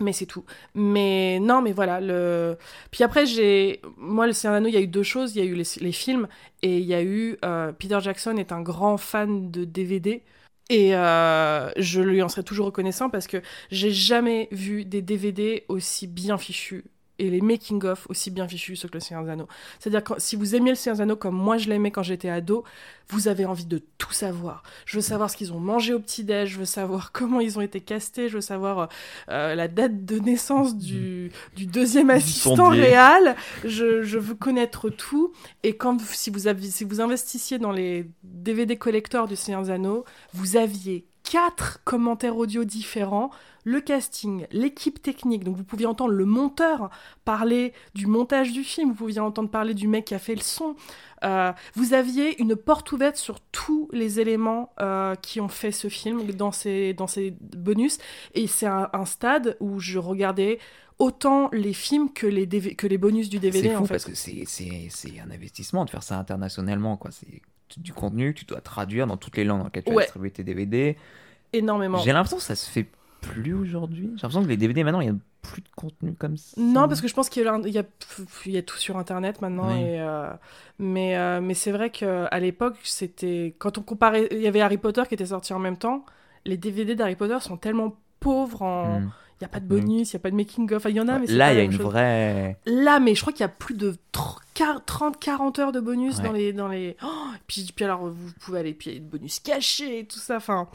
Mais 0.00 0.12
c'est 0.12 0.26
tout. 0.26 0.44
Mais 0.74 1.38
non, 1.40 1.62
mais 1.62 1.72
voilà. 1.72 2.00
Le... 2.00 2.56
Puis 2.90 3.04
après, 3.04 3.26
j'ai. 3.26 3.80
Moi, 3.98 4.26
le 4.26 4.32
Seigneur 4.32 4.60
il 4.66 4.72
y 4.72 4.76
a 4.76 4.80
eu 4.80 4.86
deux 4.86 5.02
choses. 5.02 5.36
Il 5.36 5.38
y 5.38 5.42
a 5.42 5.44
eu 5.44 5.54
les, 5.54 5.92
films 5.92 6.28
et 6.62 6.78
il 6.78 6.84
y 6.84 6.94
a 6.94 7.02
eu. 7.02 7.38
Euh, 7.44 7.72
Peter 7.72 7.98
Jackson 8.00 8.36
est 8.36 8.52
un 8.52 8.62
grand 8.62 8.96
fan 8.96 9.50
de 9.50 9.64
DVD. 9.64 10.22
Et 10.70 10.96
euh, 10.96 11.70
je 11.76 12.00
lui 12.00 12.22
en 12.22 12.28
serai 12.28 12.44
toujours 12.44 12.66
reconnaissant 12.66 13.10
parce 13.10 13.26
que 13.26 13.42
j'ai 13.70 13.90
jamais 13.90 14.48
vu 14.52 14.84
des 14.84 15.02
DVD 15.02 15.64
aussi 15.68 16.06
bien 16.06 16.38
fichus 16.38 16.84
et 17.22 17.30
les 17.30 17.40
making-of 17.40 18.06
aussi 18.10 18.32
bien 18.32 18.48
fichus 18.48 18.78
que 18.82 18.94
le 18.94 19.00
Seigneur 19.00 19.22
des 19.24 19.30
Anneaux. 19.30 19.48
C'est-à-dire 19.78 20.02
que 20.02 20.14
si 20.18 20.34
vous 20.34 20.56
aimiez 20.56 20.70
le 20.70 20.76
Seigneur 20.76 20.96
des 20.96 21.02
Anneaux 21.02 21.16
comme 21.16 21.36
moi 21.36 21.56
je 21.56 21.68
l'aimais 21.68 21.92
quand 21.92 22.02
j'étais 22.02 22.28
ado, 22.28 22.64
vous 23.08 23.28
avez 23.28 23.44
envie 23.44 23.64
de 23.64 23.80
tout 23.96 24.12
savoir. 24.12 24.64
Je 24.86 24.96
veux 24.96 25.02
savoir 25.02 25.30
ce 25.30 25.36
qu'ils 25.36 25.52
ont 25.52 25.60
mangé 25.60 25.94
au 25.94 26.00
petit-déj, 26.00 26.50
je 26.50 26.58
veux 26.58 26.64
savoir 26.64 27.12
comment 27.12 27.38
ils 27.38 27.58
ont 27.58 27.60
été 27.60 27.80
castés, 27.80 28.28
je 28.28 28.34
veux 28.34 28.40
savoir 28.40 28.88
euh, 29.28 29.54
la 29.54 29.68
date 29.68 30.04
de 30.04 30.18
naissance 30.18 30.76
du, 30.76 31.30
du 31.54 31.66
deuxième 31.66 32.10
assistant 32.10 32.70
réel. 32.70 33.36
Je, 33.64 34.02
je, 34.02 34.18
veux 34.18 34.34
connaître 34.34 34.90
tout. 34.90 35.32
Et 35.62 35.76
quand 35.76 36.00
si 36.00 36.30
vous, 36.30 36.48
aviez, 36.48 36.70
si 36.70 36.82
vous 36.82 37.00
investissiez 37.00 37.58
dans 37.58 37.72
les 37.72 38.06
DVD 38.24 38.76
collecteurs 38.76 39.28
du 39.28 39.36
Seigneur 39.36 39.62
des 39.62 39.70
Anneaux, 39.70 40.04
vous 40.32 40.56
aviez 40.56 41.06
quatre 41.22 41.80
commentaires 41.84 42.36
audio 42.36 42.64
différents 42.64 43.30
le 43.64 43.80
casting, 43.80 44.46
l'équipe 44.50 45.00
technique. 45.02 45.44
Donc 45.44 45.56
vous 45.56 45.64
pouviez 45.64 45.86
entendre 45.86 46.12
le 46.12 46.24
monteur 46.24 46.90
parler 47.24 47.72
du 47.94 48.06
montage 48.06 48.52
du 48.52 48.64
film, 48.64 48.90
vous 48.90 48.94
pouviez 48.94 49.20
entendre 49.20 49.50
parler 49.50 49.74
du 49.74 49.88
mec 49.88 50.06
qui 50.06 50.14
a 50.14 50.18
fait 50.18 50.34
le 50.34 50.40
son. 50.40 50.74
Euh, 51.24 51.52
vous 51.74 51.94
aviez 51.94 52.40
une 52.40 52.56
porte 52.56 52.90
ouverte 52.92 53.16
sur 53.16 53.40
tous 53.40 53.88
les 53.92 54.18
éléments 54.18 54.72
euh, 54.80 55.14
qui 55.14 55.40
ont 55.40 55.48
fait 55.48 55.72
ce 55.72 55.88
film 55.88 56.24
dans 56.32 56.52
ces, 56.52 56.94
dans 56.94 57.06
ces 57.06 57.36
bonus. 57.56 57.98
Et 58.34 58.46
c'est 58.46 58.66
un, 58.66 58.88
stade 59.04 59.56
où 59.60 59.80
je 59.80 59.98
regardais 59.98 60.58
autant 60.98 61.48
les 61.52 61.72
films 61.72 62.12
que 62.12 62.26
les, 62.26 62.46
que 62.48 62.86
les 62.86 62.98
bonus 62.98 63.28
du 63.28 63.38
DVD. 63.38 63.70
C'est 63.70 63.74
fou 63.74 63.86
parce 63.86 64.04
que 64.04 64.14
c'est 64.14 65.20
un 65.20 65.30
investissement 65.30 65.84
de 65.84 65.90
faire 65.90 66.02
ça 66.02 66.18
internationalement. 66.18 66.96
quoi. 66.96 67.10
C'est 67.10 67.42
du 67.80 67.92
contenu 67.92 68.34
que 68.34 68.40
tu 68.40 68.44
dois 68.44 68.60
traduire 68.60 69.06
dans 69.06 69.16
toutes 69.16 69.36
les 69.36 69.44
langues 69.44 69.60
dans 69.60 69.64
lesquelles 69.66 69.84
tu 69.84 69.94
vas 69.94 70.02
distribuer 70.02 70.30
tes 70.30 70.44
DVD. 70.44 70.96
Énormément. 71.52 71.98
J'ai 71.98 72.12
l'impression 72.12 72.38
que 72.38 72.42
ça 72.42 72.56
se 72.56 72.68
fait 72.68 72.86
plus 73.22 73.54
aujourd'hui. 73.54 74.10
J'ai 74.16 74.22
l'impression 74.22 74.42
que 74.42 74.48
les 74.48 74.58
DVD 74.58 74.84
maintenant, 74.84 75.00
il 75.00 75.06
y 75.06 75.10
a 75.10 75.14
plus 75.40 75.62
de 75.62 75.68
contenu 75.74 76.12
comme 76.12 76.36
ça. 76.36 76.60
Non, 76.60 76.88
parce 76.88 77.00
que 77.00 77.08
je 77.08 77.14
pense 77.14 77.30
qu'il 77.30 77.42
y, 77.42 77.68
y, 77.70 78.50
y, 78.50 78.58
a 78.58 78.62
tout 78.62 78.76
sur 78.76 78.98
Internet 78.98 79.40
maintenant. 79.40 79.70
Et, 79.70 80.00
euh, 80.00 80.30
mais 80.78 81.16
euh, 81.16 81.40
mais 81.40 81.54
c'est 81.54 81.72
vrai 81.72 81.90
qu'à 81.90 82.38
l'époque, 82.38 82.76
c'était 82.82 83.54
quand 83.58 83.78
on 83.78 83.82
comparait, 83.82 84.28
il 84.30 84.40
y 84.40 84.46
avait 84.46 84.60
Harry 84.60 84.76
Potter 84.76 85.02
qui 85.08 85.14
était 85.14 85.26
sorti 85.26 85.54
en 85.54 85.58
même 85.58 85.78
temps. 85.78 86.04
Les 86.44 86.56
DVD 86.56 86.94
d'Harry 86.94 87.16
Potter 87.16 87.38
sont 87.40 87.56
tellement 87.56 87.96
pauvres 88.20 88.62
en. 88.62 89.00
Hmm. 89.00 89.10
Il 89.42 89.46
n'y 89.46 89.46
a 89.46 89.48
pas 89.48 89.60
de 89.60 89.66
bonus, 89.66 90.12
il 90.12 90.16
n'y 90.16 90.20
a 90.20 90.22
pas 90.22 90.30
de 90.30 90.36
making-of. 90.36 90.86
Il 90.88 90.94
y 90.94 91.00
en 91.00 91.08
a, 91.08 91.18
mais 91.18 91.26
Là, 91.26 91.52
il 91.52 91.56
y 91.56 91.60
a 91.60 91.64
une 91.64 91.76
vraie. 91.76 92.56
Là, 92.64 93.00
mais 93.00 93.16
je 93.16 93.22
crois 93.22 93.32
qu'il 93.32 93.40
y 93.40 93.44
a 93.44 93.48
plus 93.48 93.74
de 93.74 93.96
30-40 94.14 95.60
heures 95.60 95.72
de 95.72 95.80
bonus 95.80 96.20
dans 96.20 96.30
les. 96.30 96.52
Dans 96.52 96.68
les... 96.68 96.96
Oh, 97.02 97.26
puis, 97.48 97.72
puis 97.74 97.84
alors, 97.84 98.06
vous 98.06 98.32
pouvez 98.40 98.60
aller. 98.60 98.72
Puis 98.72 98.90
il 98.90 98.92
y 98.92 98.96
a 98.96 99.00
des 99.00 99.04
bonus 99.04 99.40
cachés 99.40 99.98
et 99.98 100.04
tout 100.04 100.20
ça. 100.20 100.36
Enfin, 100.36 100.68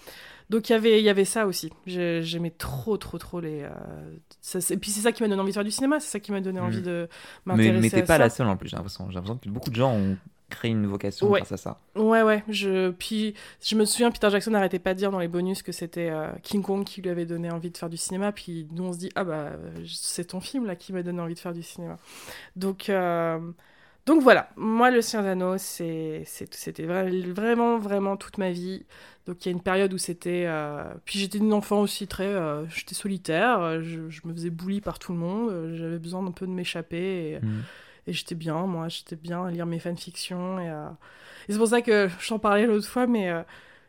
donc 0.49 0.69
y 0.69 0.73
il 0.73 0.99
y 1.01 1.09
avait 1.09 1.23
ça 1.23 1.47
aussi. 1.47 1.71
J'aimais 1.85 2.49
trop, 2.49 2.97
trop, 2.97 3.17
trop 3.17 3.39
les. 3.39 3.63
Euh, 3.63 4.59
et 4.69 4.77
puis 4.77 4.91
c'est 4.91 5.01
ça 5.01 5.13
qui 5.13 5.23
m'a 5.23 5.29
donné 5.29 5.41
envie 5.41 5.51
de 5.51 5.55
faire 5.55 5.63
du 5.63 5.71
cinéma, 5.71 6.01
c'est 6.01 6.09
ça 6.09 6.19
qui 6.19 6.33
m'a 6.33 6.41
donné 6.41 6.59
envie 6.59 6.79
mm. 6.79 6.83
de 6.83 7.09
m'intéresser. 7.45 7.71
Mais, 7.71 7.79
mais 7.79 7.89
t'es 7.89 8.03
pas 8.03 8.17
la 8.17 8.29
seule 8.29 8.47
en 8.47 8.57
plus, 8.57 8.67
j'ai 8.67 8.75
l'impression. 8.75 9.07
J'ai 9.09 9.15
l'impression 9.15 9.37
que 9.37 9.47
beaucoup 9.47 9.69
de 9.69 9.75
gens 9.75 9.93
ont 9.93 10.17
créé 10.49 10.71
une 10.71 10.87
vocation 10.87 11.29
grâce 11.29 11.51
à 11.51 11.57
ça. 11.57 11.79
Ouais, 11.95 12.21
ouais. 12.21 12.43
Je... 12.49 12.91
Puis 12.91 13.33
je 13.61 13.75
me 13.75 13.85
souviens, 13.85 14.11
Peter 14.11 14.29
Jackson 14.29 14.51
n'arrêtait 14.51 14.79
pas 14.79 14.93
de 14.93 14.99
dire 14.99 15.11
dans 15.11 15.19
les 15.19 15.27
bonus 15.27 15.61
que 15.61 15.71
c'était 15.71 16.09
euh, 16.09 16.27
King 16.43 16.61
Kong 16.61 16.83
qui 16.83 17.01
lui 17.01 17.09
avait 17.09 17.25
donné 17.25 17.51
envie 17.51 17.71
de 17.71 17.77
faire 17.77 17.89
du 17.89 17.97
cinéma. 17.97 18.31
Puis 18.31 18.67
nous 18.71 18.83
on 18.83 18.93
se 18.93 18.97
dit, 18.97 19.09
ah 19.15 19.23
bah 19.23 19.51
c'est 19.85 20.25
ton 20.25 20.39
film 20.39 20.65
là 20.65 20.75
qui 20.75 20.93
m'a 20.93 21.03
donné 21.03 21.21
envie 21.21 21.35
de 21.35 21.39
faire 21.39 21.53
du 21.53 21.63
cinéma. 21.63 21.97
Donc. 22.55 22.89
Euh, 22.89 23.39
donc 24.05 24.21
voilà, 24.21 24.49
moi 24.55 24.89
le 24.89 25.01
Seigneur 25.01 25.25
d'Anneau, 25.25 25.57
c'était 25.57 26.85
vraiment, 26.85 27.77
vraiment 27.77 28.15
toute 28.15 28.37
ma 28.37 28.51
vie. 28.51 28.85
Donc 29.25 29.45
il 29.45 29.49
y 29.49 29.51
a 29.51 29.51
une 29.51 29.61
période 29.61 29.93
où 29.93 29.97
c'était... 29.97 30.45
Euh, 30.47 30.85
puis 31.03 31.19
j'étais 31.19 31.39
une 31.39 31.51
enfant 31.51 31.81
aussi 31.81 32.07
très... 32.07 32.23
Euh, 32.23 32.65
j'étais 32.69 32.95
solitaire, 32.95 33.81
je, 33.81 33.99
me 34.23 34.33
faisais 34.33 34.49
bouli 34.49 34.79
par 34.79 34.97
tout 34.97 35.11
le 35.11 35.17
monde, 35.17 35.75
j'avais 35.75 35.99
besoin 35.99 36.23
d'un 36.23 36.31
peu 36.31 36.47
de 36.47 36.51
m'échapper. 36.51 37.31
Et, 37.31 37.39
mmh. 37.41 37.63
Et 38.07 38.13
j'étais 38.13 38.35
bien, 38.35 38.65
moi, 38.65 38.87
j'étais 38.89 39.15
bien 39.15 39.45
à 39.45 39.51
lire 39.51 39.65
mes 39.65 39.79
fanfictions. 39.79 40.59
Et, 40.59 40.69
euh, 40.69 40.89
et 41.47 41.53
c'est 41.53 41.57
pour 41.57 41.67
ça 41.67 41.81
que 41.81 42.09
j'en 42.21 42.39
parlais 42.39 42.65
l'autre 42.65 42.87
fois, 42.87 43.07
mais 43.07 43.31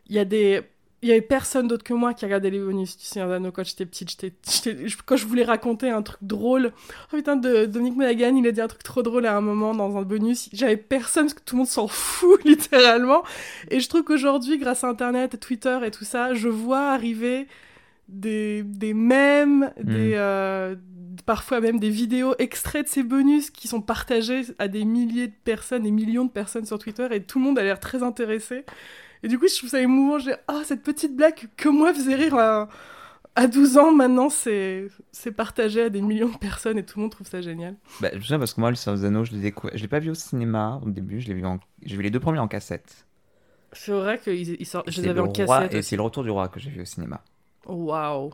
il 0.07 0.15
y 0.15 0.19
a 0.19 0.25
des 0.25 0.63
il 1.01 1.07
y 1.07 1.11
avait 1.11 1.21
personne 1.21 1.67
d'autre 1.67 1.83
que 1.83 1.93
moi 1.93 2.13
qui 2.13 2.25
regardait 2.25 2.49
les 2.49 2.59
bonus 2.59 2.97
du 2.97 3.05
Seigneur 3.05 3.29
d'Anneau 3.29 3.51
quand 3.51 3.63
j'étais 3.63 3.85
petite. 3.85 4.09
J'étais, 4.11 4.85
quand 5.05 5.15
je 5.15 5.25
voulais 5.25 5.45
raconter 5.45 5.89
un 5.89 6.01
truc 6.01 6.19
drôle, 6.21 6.73
oh 7.13 7.15
putain, 7.15 7.37
de, 7.37 7.65
Dominique 7.65 7.95
Monaghan, 7.95 8.35
il 8.35 8.45
a 8.47 8.51
dit 8.51 8.59
un 8.59 8.67
truc 8.67 8.83
trop 8.83 9.01
drôle 9.01 9.25
à 9.25 9.35
un 9.35 9.41
moment 9.41 9.73
dans 9.73 9.97
un 9.97 10.01
bonus. 10.01 10.49
J'avais 10.51 10.77
personne 10.77 11.25
parce 11.25 11.35
que 11.35 11.43
tout 11.43 11.55
le 11.55 11.59
monde 11.59 11.67
s'en 11.67 11.87
fout 11.87 12.43
littéralement. 12.43 13.23
Et 13.69 13.79
je 13.79 13.87
trouve 13.87 14.03
qu'aujourd'hui, 14.03 14.57
grâce 14.57 14.83
à 14.83 14.89
Internet, 14.89 15.39
Twitter 15.39 15.79
et 15.85 15.91
tout 15.91 16.05
ça, 16.05 16.33
je 16.33 16.49
vois 16.49 16.91
arriver 16.91 17.47
des, 18.09 18.63
des 18.63 18.93
mèmes, 18.93 19.71
des, 19.81 20.13
euh, 20.15 20.75
parfois 21.23 21.61
même 21.61 21.79
des 21.79 21.89
vidéos 21.89 22.35
extraits 22.39 22.85
de 22.85 22.89
ces 22.89 23.03
bonus 23.03 23.49
qui 23.49 23.67
sont 23.67 23.81
partagés 23.81 24.43
à 24.57 24.67
des 24.67 24.85
milliers 24.85 25.27
de 25.27 25.33
personnes, 25.43 25.83
des 25.83 25.91
millions 25.91 26.25
de 26.25 26.31
personnes 26.31 26.65
sur 26.65 26.79
Twitter 26.79 27.07
et 27.11 27.23
tout 27.23 27.39
le 27.39 27.45
monde 27.45 27.59
a 27.59 27.63
l'air 27.63 27.79
très 27.79 28.03
intéressé. 28.03 28.65
Et 29.23 29.27
du 29.27 29.37
coup, 29.37 29.47
je 29.47 29.57
trouve 29.57 29.69
ça 29.69 29.81
émouvant. 29.81 30.19
J'ai 30.19 30.35
ah, 30.47 30.61
cette 30.63 30.83
petite 30.83 31.15
blague 31.15 31.49
que 31.57 31.69
moi 31.69 31.93
faisait 31.93 32.15
rire 32.15 32.35
à, 32.35 32.69
à 33.35 33.47
12 33.47 33.77
ans, 33.77 33.93
maintenant, 33.93 34.29
c'est 34.29 34.89
partagé 35.35 35.83
à 35.83 35.89
des 35.89 36.01
millions 36.01 36.29
de 36.29 36.37
personnes 36.37 36.77
et 36.77 36.85
tout 36.85 36.99
le 36.99 37.03
monde 37.03 37.11
trouve 37.11 37.27
ça 37.27 37.41
génial. 37.41 37.75
Bah, 38.01 38.09
je 38.13 38.25
sais 38.25 38.37
parce 38.37 38.53
que 38.53 38.59
moi, 38.59 38.69
le 38.69 38.75
Seigneur 38.75 38.99
des 38.99 39.05
Anneaux, 39.05 39.25
je 39.25 39.33
l'ai 39.33 39.53
Je 39.73 39.81
l'ai 39.81 39.87
pas 39.87 39.99
vu 39.99 40.09
au 40.09 40.15
cinéma 40.15 40.79
au 40.85 40.89
début, 40.89 41.21
je 41.21 41.27
l'ai 41.27 41.33
vu, 41.33 41.45
en... 41.45 41.59
vu 41.81 42.01
les 42.01 42.09
deux 42.09 42.19
premiers 42.19 42.39
en 42.39 42.47
cassette. 42.47 43.05
C'est 43.71 43.91
vrai 43.91 44.19
qu'ils 44.19 44.59
ils 44.59 44.65
sortent. 44.65 44.89
Je 44.89 45.01
les 45.01 45.09
avais 45.09 45.19
en 45.19 45.31
cassette. 45.31 45.73
Et 45.73 45.81
c'est 45.81 45.95
le 45.95 46.01
retour 46.01 46.23
du 46.23 46.29
roi 46.29 46.47
que 46.47 46.59
j'ai 46.59 46.69
vu 46.69 46.81
au 46.81 46.85
cinéma. 46.85 47.21
Waouh! 47.65 48.33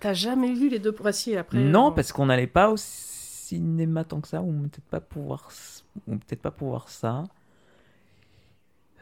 T'as 0.00 0.12
jamais 0.12 0.52
vu 0.52 0.68
les 0.68 0.78
deux 0.78 0.94
voici 0.98 1.36
après 1.36 1.58
Non, 1.58 1.92
parce 1.92 2.12
qu'on 2.12 2.26
n'allait 2.26 2.46
pas 2.46 2.70
au 2.70 2.76
cinéma 2.76 4.04
tant 4.04 4.20
que 4.20 4.28
ça, 4.28 4.42
ou 4.42 4.52
peut-être 4.52 4.84
pas 4.90 5.00
pouvoir, 5.00 5.50
peut-être 6.06 6.42
pas 6.42 6.50
pouvoir 6.50 6.88
ça. 6.88 7.24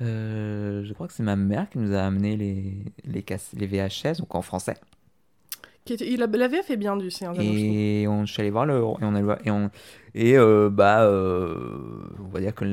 Euh, 0.00 0.82
je 0.84 0.92
crois 0.94 1.06
que 1.06 1.12
c'est 1.12 1.22
ma 1.22 1.36
mère 1.36 1.68
qui 1.70 1.78
nous 1.78 1.94
a 1.94 2.00
amené 2.00 2.36
les, 2.36 2.74
les, 3.04 3.24
les 3.54 3.66
VHS, 3.66 4.18
donc 4.18 4.34
en 4.34 4.42
français. 4.42 4.74
Qui 5.84 5.94
était, 5.94 6.08
il 6.08 6.22
avait 6.22 6.62
fait 6.62 6.76
bien 6.76 6.96
du 6.96 7.10
Seigneur 7.10 7.34
Et 7.40 8.06
on 8.06 8.24
suis 8.24 8.40
allé 8.40 8.50
voir 8.50 8.66
le 8.66 8.76
et 8.76 8.80
on 8.80 9.14
a 9.16 9.38
et 9.44 9.50
on 9.50 9.70
et 10.14 10.38
euh, 10.38 10.70
bah 10.70 11.02
euh, 11.02 12.04
on 12.20 12.28
va 12.28 12.38
dire 12.38 12.54
que 12.54 12.64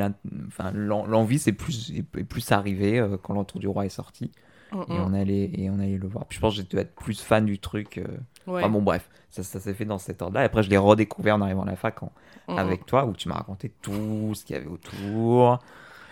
l'envie 0.74 1.40
c'est 1.40 1.54
plus 1.54 1.92
est 1.96 2.04
plus 2.04 2.52
arrivé 2.52 3.04
quand 3.24 3.34
l'entour 3.34 3.60
du 3.60 3.68
roi 3.68 3.88
est 3.88 3.90
sorti 3.90 4.30
mm, 4.72 4.82
et 4.90 4.94
mm. 4.94 5.02
on 5.02 5.14
allait 5.14 5.52
et 5.54 5.70
on 5.70 5.80
allait 5.80 5.98
le 5.98 6.08
voir. 6.08 6.26
Puis 6.26 6.38
je 6.38 6.42
pense 6.42 6.56
que 6.56 6.62
j'étais 6.62 6.78
être 6.78 6.96
plus 6.96 7.22
fan 7.22 7.46
du 7.46 7.60
truc. 7.60 8.02
Enfin 8.48 8.70
bon 8.70 8.82
bref, 8.82 9.10
ça, 9.30 9.44
ça 9.44 9.60
s'est 9.60 9.74
fait 9.74 9.86
dans 9.86 10.00
cet 10.00 10.22
ordre-là. 10.22 10.42
Et 10.42 10.46
après 10.46 10.64
je 10.64 10.70
l'ai 10.70 10.78
redécouvert 10.78 11.36
en 11.36 11.42
arrivant 11.42 11.64
à 11.64 11.68
la 11.68 11.76
fac 11.76 12.02
mm, 12.02 12.58
avec 12.58 12.86
toi 12.86 13.06
où 13.06 13.14
tu 13.14 13.28
m'as 13.30 13.36
raconté 13.36 13.72
tout 13.82 14.34
ce 14.34 14.46
qu'il 14.46 14.56
y 14.56 14.60
avait 14.60 14.68
autour. 14.68 15.60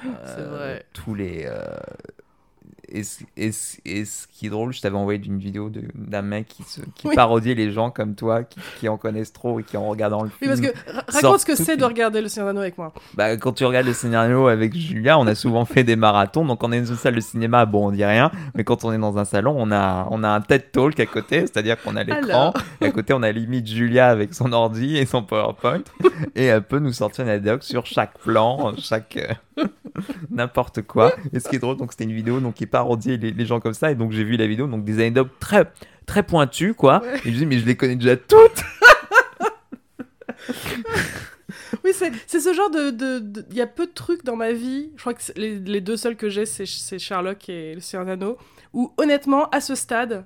Euh, 0.05 0.79
tous 0.93 1.15
les. 1.15 1.45
Euh, 1.45 1.77
et, 2.89 3.03
ce- 3.03 3.23
et 3.35 3.51
et 3.85 4.05
ce 4.05 4.27
qui 4.27 4.47
est 4.47 4.49
drôle, 4.49 4.73
je 4.73 4.81
t'avais 4.81 4.95
envoyé 4.97 5.19
une 5.25 5.39
vidéo 5.39 5.69
d'un 5.95 6.21
mec 6.21 6.47
qui, 6.47 6.63
se, 6.63 6.81
qui 6.95 7.07
Oui. 7.07 7.15
parodiait 7.15 7.55
les 7.55 7.71
gens 7.71 7.89
comme 7.91 8.15
toi, 8.15 8.43
qui, 8.43 8.59
qui 8.79 8.89
en 8.89 8.97
connaissent 8.97 9.33
trop 9.33 9.59
et 9.59 9.63
qui 9.63 9.77
en 9.77 9.87
regardant 9.87 10.23
le 10.23 10.29
Oui, 10.41 10.47
film. 10.47 10.71
parce 10.71 11.11
que 11.11 11.11
raconte 11.17 11.39
ce 11.41 11.45
que 11.45 11.55
c'est 11.55 11.77
de 11.77 11.83
regarder 11.85 12.21
Le 12.21 12.27
Seigneur 12.27 12.55
avec 12.57 12.77
moi. 12.77 12.93
Bah, 13.15 13.35
quand 13.37 13.53
tu 13.53 13.65
regardes 13.65 13.87
le 13.87 13.93
scénario 13.93 14.47
avec 14.47 14.75
Julia, 14.75 15.17
on 15.19 15.27
a 15.27 15.35
souvent 15.35 15.65
fait 15.65 15.83
des 15.83 15.95
marathons. 15.95 16.45
Donc, 16.45 16.63
on 16.63 16.71
est 16.71 16.79
dans 16.81 16.87
une 16.87 16.95
salle 16.97 17.15
de 17.15 17.19
cinéma, 17.21 17.65
bon, 17.65 17.87
on 17.87 17.91
dit 17.91 18.05
rien. 18.05 18.31
Mais 18.55 18.63
quand 18.63 18.83
on 18.85 18.91
est 18.93 18.97
dans 18.97 19.17
un 19.17 19.25
salon, 19.25 19.55
on 19.57 19.71
a, 19.71 20.07
on 20.11 20.23
a 20.23 20.29
un 20.29 20.41
TED 20.41 20.71
Talk 20.71 20.99
à 20.99 21.05
côté, 21.05 21.41
c'est-à-dire 21.41 21.81
qu'on 21.81 21.95
a 21.95 22.03
l'écran. 22.03 22.53
Et 22.81 22.85
à 22.85 22.91
côté, 22.91 23.13
on 23.13 23.23
a 23.23 23.31
limite 23.31 23.67
Julia 23.67 24.07
avec 24.09 24.33
son 24.33 24.51
ordi 24.53 24.97
et 24.97 25.05
son 25.05 25.23
PowerPoint. 25.23 25.81
Et 26.35 26.45
elle 26.45 26.61
peut 26.63 26.79
nous 26.79 26.93
sortir 26.93 27.23
une 27.25 27.29
anecdote 27.31 27.63
sur 27.63 27.85
chaque 27.85 28.17
plan, 28.19 28.73
chaque. 28.77 29.17
n'importe 30.29 30.81
quoi. 30.83 31.13
Et 31.33 31.39
ce 31.39 31.49
qui 31.49 31.55
est 31.55 31.59
drôle, 31.59 31.77
donc, 31.77 31.91
c'était 31.91 32.05
une 32.05 32.13
vidéo 32.13 32.39
donc, 32.39 32.55
qui 32.55 32.65
parodiait 32.65 33.17
les, 33.17 33.31
les 33.31 33.45
gens 33.45 33.59
comme 33.59 33.73
ça. 33.73 33.91
Et 33.91 33.95
donc, 33.95 34.11
j'ai 34.11 34.23
vu 34.23 34.37
la 34.37 34.47
vidéo, 34.47 34.67
donc 34.67 34.83
des 34.83 34.95
anecdotes 34.95 35.31
très, 35.39 35.71
très 36.05 36.23
pointues, 36.23 36.73
quoi. 36.73 37.01
Ouais. 37.01 37.19
Et 37.19 37.21
je 37.23 37.29
me 37.29 37.37
dis, 37.37 37.45
mais 37.45 37.59
je 37.59 37.65
les 37.65 37.75
connais 37.75 37.95
déjà 37.95 38.17
toutes. 38.17 38.39
Oui, 41.83 41.91
c'est 41.93 42.39
ce 42.39 42.53
genre 42.53 42.69
de. 42.69 43.43
Il 43.49 43.55
y 43.55 43.61
a 43.61 43.67
peu 43.67 43.87
de 43.87 43.91
trucs 43.91 44.23
dans 44.23 44.35
ma 44.35 44.51
vie. 44.51 44.91
Je 44.95 45.01
crois 45.01 45.13
que 45.13 45.21
les, 45.35 45.59
les 45.59 45.81
deux 45.81 45.97
seuls 45.97 46.15
que 46.15 46.29
j'ai, 46.29 46.45
c'est 46.45 46.99
Sherlock 46.99 47.49
et 47.49 47.75
Le 47.75 47.81
Seigneur 47.81 48.07
Anneaux. 48.09 48.37
Où, 48.73 48.93
honnêtement, 48.97 49.49
à 49.49 49.61
ce 49.61 49.75
stade, 49.75 50.25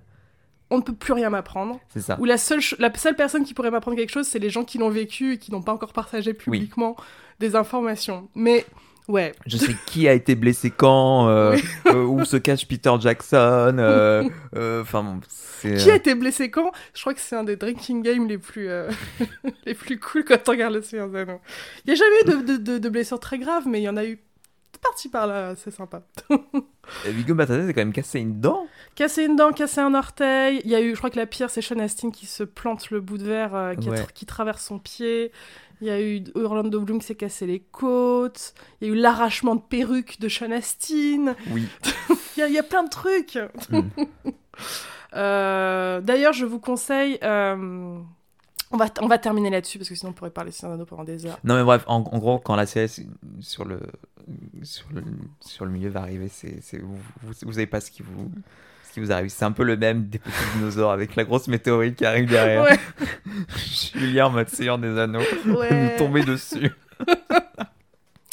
on 0.70 0.78
ne 0.78 0.82
peut 0.82 0.94
plus 0.94 1.14
rien 1.14 1.30
m'apprendre. 1.30 1.80
C'est 1.90 2.02
ça. 2.02 2.18
Où 2.20 2.26
la 2.26 2.38
seule, 2.38 2.62
la 2.80 2.94
seule 2.96 3.16
personne 3.16 3.44
qui 3.44 3.54
pourrait 3.54 3.72
m'apprendre 3.72 3.98
quelque 3.98 4.12
chose, 4.12 4.28
c'est 4.28 4.40
les 4.40 4.50
gens 4.50 4.64
qui 4.64 4.78
l'ont 4.78 4.90
vécu 4.90 5.34
et 5.34 5.38
qui 5.38 5.52
n'ont 5.52 5.62
pas 5.62 5.74
encore 5.74 5.94
partagé 5.94 6.34
publiquement 6.34 6.96
des 7.40 7.56
informations. 7.56 8.30
Mais, 8.36 8.66
ouais. 9.08 9.34
Je 9.46 9.58
sais 9.58 9.76
qui 9.86 10.08
a 10.08 10.14
été 10.14 10.36
blessé 10.36 10.72
quand, 10.72 11.28
euh, 11.30 11.58
euh, 11.88 12.04
où 12.04 12.24
se 12.26 12.38
cache 12.38 12.68
Peter 12.68 12.92
Jackson. 13.00 13.76
euh, 13.80 14.24
euh, 14.56 14.82
Enfin, 14.82 15.20
c'est. 15.28 15.76
Qui 15.78 15.92
a 15.92 15.96
été 15.96 16.16
blessé 16.16 16.50
quand? 16.50 16.72
Je 16.94 17.02
crois 17.02 17.14
que 17.14 17.20
c'est 17.20 17.36
un 17.36 17.44
des 17.44 17.56
drinking 17.56 18.02
games 18.02 18.28
les 18.28 18.38
plus, 18.38 18.68
euh, 18.70 18.90
les 19.66 19.74
plus 19.74 20.00
cool 20.00 20.24
quand 20.26 20.48
on 20.48 20.52
regarde 20.52 20.74
le 20.74 20.82
Seigneur 20.82 21.08
des 21.10 21.20
Anneaux. 21.20 21.42
Il 21.86 21.94
n'y 21.94 22.00
a 22.00 22.04
jamais 22.04 22.22
eu 22.40 22.44
de, 22.44 22.54
de, 22.54 22.58
de- 22.74 22.78
de 22.80 22.90
blessures 22.90 23.20
très 23.20 23.38
graves, 23.40 23.68
mais 23.68 23.80
il 23.80 23.84
y 23.84 23.90
en 23.90 23.98
a 23.98 24.06
eu 24.06 24.20
parti 24.82 25.10
par 25.10 25.28
là, 25.28 25.54
c'est 25.56 25.70
sympa. 25.70 26.02
euh, 26.32 26.38
Viggo 27.06 27.36
Mortensen 27.36 27.68
s'est 27.68 27.74
quand 27.76 27.82
même 27.82 27.94
cassé 27.94 28.20
une 28.20 28.42
dent. 28.42 28.66
Casser 28.96 29.26
une 29.26 29.36
dent, 29.36 29.52
casser 29.52 29.80
un 29.80 29.94
orteil. 29.94 30.60
Il 30.66 30.72
y 30.72 30.76
a 30.76 30.82
eu, 30.82 30.92
je 30.94 30.98
crois 30.98 31.12
que 31.12 31.18
la 31.20 31.28
pire, 31.28 31.52
c'est 31.52 31.62
Sean 31.62 31.78
Astin 31.78 32.10
qui 32.10 32.26
se 32.26 32.42
plante 32.44 32.90
le 32.90 33.00
bout 33.00 33.20
de 33.20 33.24
verre 33.26 33.54
euh, 33.54 33.76
qui, 33.76 33.90
a 33.90 33.92
Ouais. 33.92 33.98
tra- 34.00 34.12
qui 34.12 34.26
traverse 34.26 34.66
son 34.66 34.80
pied. 34.80 35.32
Il 35.82 35.88
y 35.88 35.90
a 35.90 36.00
eu 36.02 36.24
Orlando 36.36 36.80
Bloom 36.80 37.00
qui 37.00 37.08
s'est 37.08 37.16
cassé 37.16 37.46
les 37.48 37.60
côtes. 37.60 38.54
Il 38.80 38.88
y 38.88 38.92
a 38.92 38.94
eu 38.94 38.98
l'arrachement 38.98 39.56
de 39.56 39.62
perruque 39.62 40.20
de 40.20 40.30
Sean 40.30 40.52
Astin. 40.52 41.36
Oui. 41.52 41.68
Il 42.38 42.40
y 42.40 42.44
a, 42.44 42.48
il 42.48 42.54
y 42.54 42.58
a 42.60 42.64
plein 42.64 42.84
de 42.84 42.90
trucs. 42.90 43.38
Mm. 43.70 43.82
Euh, 45.14 46.00
D'ailleurs, 46.02 46.34
je 46.34 46.46
vous 46.46 46.60
conseille. 46.60 47.18
euh, 47.24 47.98
On 48.72 48.78
va, 48.78 48.86
on 49.02 49.08
va 49.08 49.18
terminer 49.18 49.50
là-dessus 49.50 49.78
parce 49.78 49.90
que 49.90 49.96
sinon 49.96 50.12
on 50.12 50.14
pourrait 50.14 50.30
parler 50.32 50.52
des 50.52 50.66
Anneaux 50.66 50.86
pendant 50.86 51.04
des 51.04 51.26
heures. 51.26 51.38
Non, 51.44 51.56
mais 51.56 51.64
bref, 51.64 51.84
en, 51.88 51.98
en 51.98 52.18
gros, 52.20 52.40
quand 52.40 52.56
la 52.56 52.66
série 52.66 52.90
sur 53.42 53.66
le, 53.66 53.80
sur 54.64 54.88
le, 54.94 55.04
sur 55.42 55.66
le 55.66 55.72
milieu 55.72 55.90
va 55.90 56.02
arriver, 56.02 56.30
c'est, 56.30 56.62
c'est- 56.62 56.80
vous, 56.80 56.96
vous, 57.24 57.34
vous 57.42 57.52
savez 57.52 57.68
pas 57.68 57.82
ce 57.82 57.92
qui 57.92 58.02
vous. 58.04 58.32
Ce 58.92 58.96
qui 58.96 59.00
vous 59.00 59.12
arrive, 59.14 59.30
c'est 59.30 59.46
un 59.46 59.54
peu 59.54 59.64
le 59.64 59.78
même 59.78 60.08
des 60.08 60.20
petits 60.20 60.34
dinosaures 60.58 60.92
avec 60.92 61.16
la 61.16 61.24
grosse 61.24 61.48
météorite 61.48 61.96
qui 61.96 62.06
arrive 62.06 62.28
derrière. 62.30 62.64
Ouais. 62.64 62.78
Julien 63.96 64.26
en 64.26 64.32
mode 64.32 64.50
Seigneur 64.50 64.78
des 64.78 65.00
Anneaux, 65.00 65.22
Ouais. 65.46 65.94
nous 65.94 65.98
tomber 65.98 66.24
dessus. 66.24 66.72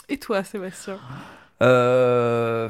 Et 0.08 0.18
toi, 0.18 0.42
Sébastien? 0.42 0.98
Euh... 1.62 2.68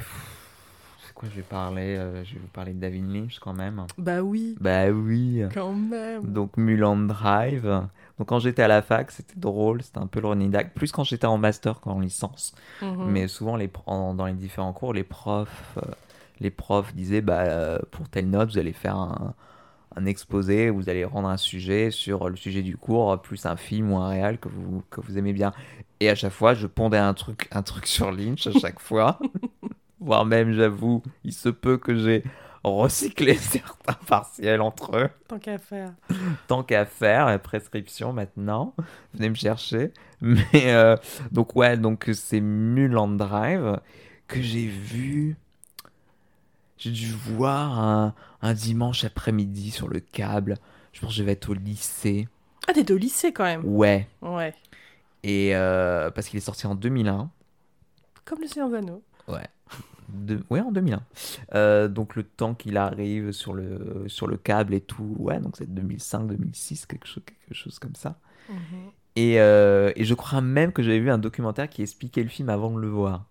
C'est 1.07 1.14
quoi 1.14 1.30
je 1.30 1.37
vais 1.37 1.42
parler 1.42 1.97
Euh, 1.97 2.23
Je 2.25 2.35
vais 2.35 2.40
vous 2.40 2.47
parler 2.49 2.75
de 2.75 2.80
David 2.80 3.11
Lynch 3.11 3.38
quand 3.38 3.54
même. 3.54 3.87
Bah 3.97 4.21
oui, 4.21 4.54
Bah 4.61 4.88
oui. 4.90 5.45
quand 5.54 5.73
même. 5.73 6.25
Donc 6.25 6.59
Mulan 6.59 6.97
Drive. 6.97 7.62
Donc 8.18 8.28
quand 8.28 8.38
j'étais 8.40 8.62
à 8.62 8.68
la 8.68 8.83
fac, 8.83 9.11
c'était 9.12 9.38
drôle, 9.38 9.83
c'était 9.83 9.99
un 9.99 10.07
peu 10.09 10.21
le 10.21 10.26
running 10.28 10.50
gag. 10.50 10.73
Plus 10.75 10.92
quand 10.92 11.04
j'étais 11.04 11.26
en 11.26 11.38
master 11.38 11.80
qu'en 11.80 12.00
licence. 12.00 12.52
Mhm. 12.83 13.07
Mais 13.11 13.28
souvent 13.28 13.57
les 13.57 13.71
en- 13.87 14.12
dans 14.12 14.26
les 14.26 14.33
différents 14.35 14.75
cours, 14.75 14.92
les 14.92 15.04
profs, 15.04 15.78
euh, 15.78 15.90
les 16.40 16.50
profs 16.50 16.95
disaient 16.95 17.21
bah 17.21 17.40
euh, 17.40 17.78
pour 17.90 18.09
telle 18.09 18.30
note, 18.30 18.50
vous 18.50 18.59
allez 18.59 18.73
faire 18.73 18.97
un, 18.97 19.35
un 19.97 20.07
exposé, 20.07 20.71
vous 20.71 20.88
allez 20.88 21.04
rendre 21.04 21.28
un 21.28 21.37
sujet 21.37 21.90
sur 21.90 22.28
le 22.28 22.37
sujet 22.37 22.62
du 22.62 22.76
cours, 22.76 23.21
plus 23.21 23.47
un 23.47 23.57
film 23.57 23.92
ou 23.92 23.99
un 23.99 24.09
réal 24.09 24.38
que 24.38 24.49
vous 24.49 24.83
que 24.90 25.00
vous 25.00 25.18
aimez 25.18 25.33
bien. 25.33 25.52
Et 26.00 26.09
à 26.09 26.14
chaque 26.14 26.33
fois, 26.33 26.54
je 26.54 26.66
pondais 26.66 26.99
un 26.99 27.14
truc 27.14 27.49
un 27.52 27.62
truc 27.62 27.87
sur 27.88 28.12
Lynch 28.12 28.47
à 28.47 28.52
chaque 28.52 28.80
fois. 28.80 29.18
Voire 30.00 30.25
même, 30.25 30.52
j'avoue, 30.52 31.02
il 31.25 31.33
se 31.33 31.49
peut 31.49 31.76
que 31.76 31.97
j'ai 31.97 32.23
recyclé 32.62 33.35
certains 33.37 33.99
partiels 34.07 34.61
entre 34.61 34.97
eux. 34.97 35.09
Tant 35.26 35.38
qu'à 35.38 35.59
faire. 35.59 35.92
Tant 36.47 36.62
qu'à 36.62 36.85
faire, 36.87 37.40
prescription 37.40 38.12
maintenant. 38.12 38.75
Venez 39.14 39.30
me 39.30 39.35
chercher. 39.35 39.92
Mais 40.21 40.45
euh, 40.73 40.97
donc 41.33 41.57
ouais, 41.57 41.76
donc 41.76 42.09
c'est 42.12 42.40
Mulan 42.40 43.09
Drive 43.09 43.80
que 44.28 44.40
j'ai 44.40 44.66
vu. 44.66 45.37
J'ai 46.78 46.90
dû 46.92 47.11
voir 47.11 47.78
un, 47.78 48.14
un 48.40 48.54
dimanche 48.54 49.04
après-midi 49.04 49.70
sur 49.70 49.88
le 49.88 50.00
câble. 50.00 50.56
Je 50.92 51.00
pense 51.00 51.11
que 51.11 51.16
je 51.16 51.23
vais 51.25 51.32
être 51.32 51.50
au 51.50 51.54
lycée. 51.54 52.28
Ah, 52.68 52.73
t'es 52.73 52.90
au 52.92 52.97
lycée 52.97 53.32
quand 53.32 53.44
même. 53.44 53.62
Ouais. 53.64 54.08
Ouais. 54.23 54.54
Et 55.25 55.54
euh, 55.54 56.11
parce 56.11 56.28
qu'il 56.28 56.37
est 56.37 56.42
sorti 56.42 56.66
en 56.66 56.75
2001. 56.75 57.30
Comme 58.25 58.40
le 58.40 58.47
Seigneur 58.47 58.73
Anneaux. 58.75 59.02
Ouais. 59.26 59.47
De... 60.08 60.40
Ouais, 60.50 60.61
en 60.61 60.70
2001. 60.70 61.02
Euh, 61.54 61.88
donc 61.88 62.14
le 62.14 62.23
temps 62.23 62.54
qu'il 62.54 62.76
arrive 62.76 63.32
sur 63.32 63.52
le, 63.54 64.04
sur 64.06 64.26
le 64.26 64.37
câble 64.37 64.75
et 64.75 64.80
tout, 64.80 65.16
ouais, 65.18 65.38
donc 65.40 65.56
c'est 65.56 65.68
2005-2006, 65.68 66.87
quelque 66.87 67.06
chose, 67.06 67.23
quelque 67.26 67.54
chose 67.54 67.78
comme 67.78 67.94
ça. 67.94 68.18
Mhm. 68.49 68.56
Et, 69.16 69.40
euh, 69.40 69.92
et 69.97 70.04
je 70.04 70.14
crois 70.14 70.40
même 70.40 70.73
que 70.73 70.82
j'avais 70.82 71.00
vu 71.00 71.11
un 71.11 71.18
documentaire 71.18 71.68
qui 71.68 71.82
expliquait 71.82 72.23
le 72.23 72.28
film 72.28 72.49
avant 72.49 72.70
de 72.70 72.78
le 72.78 72.88
voir. 72.88 73.25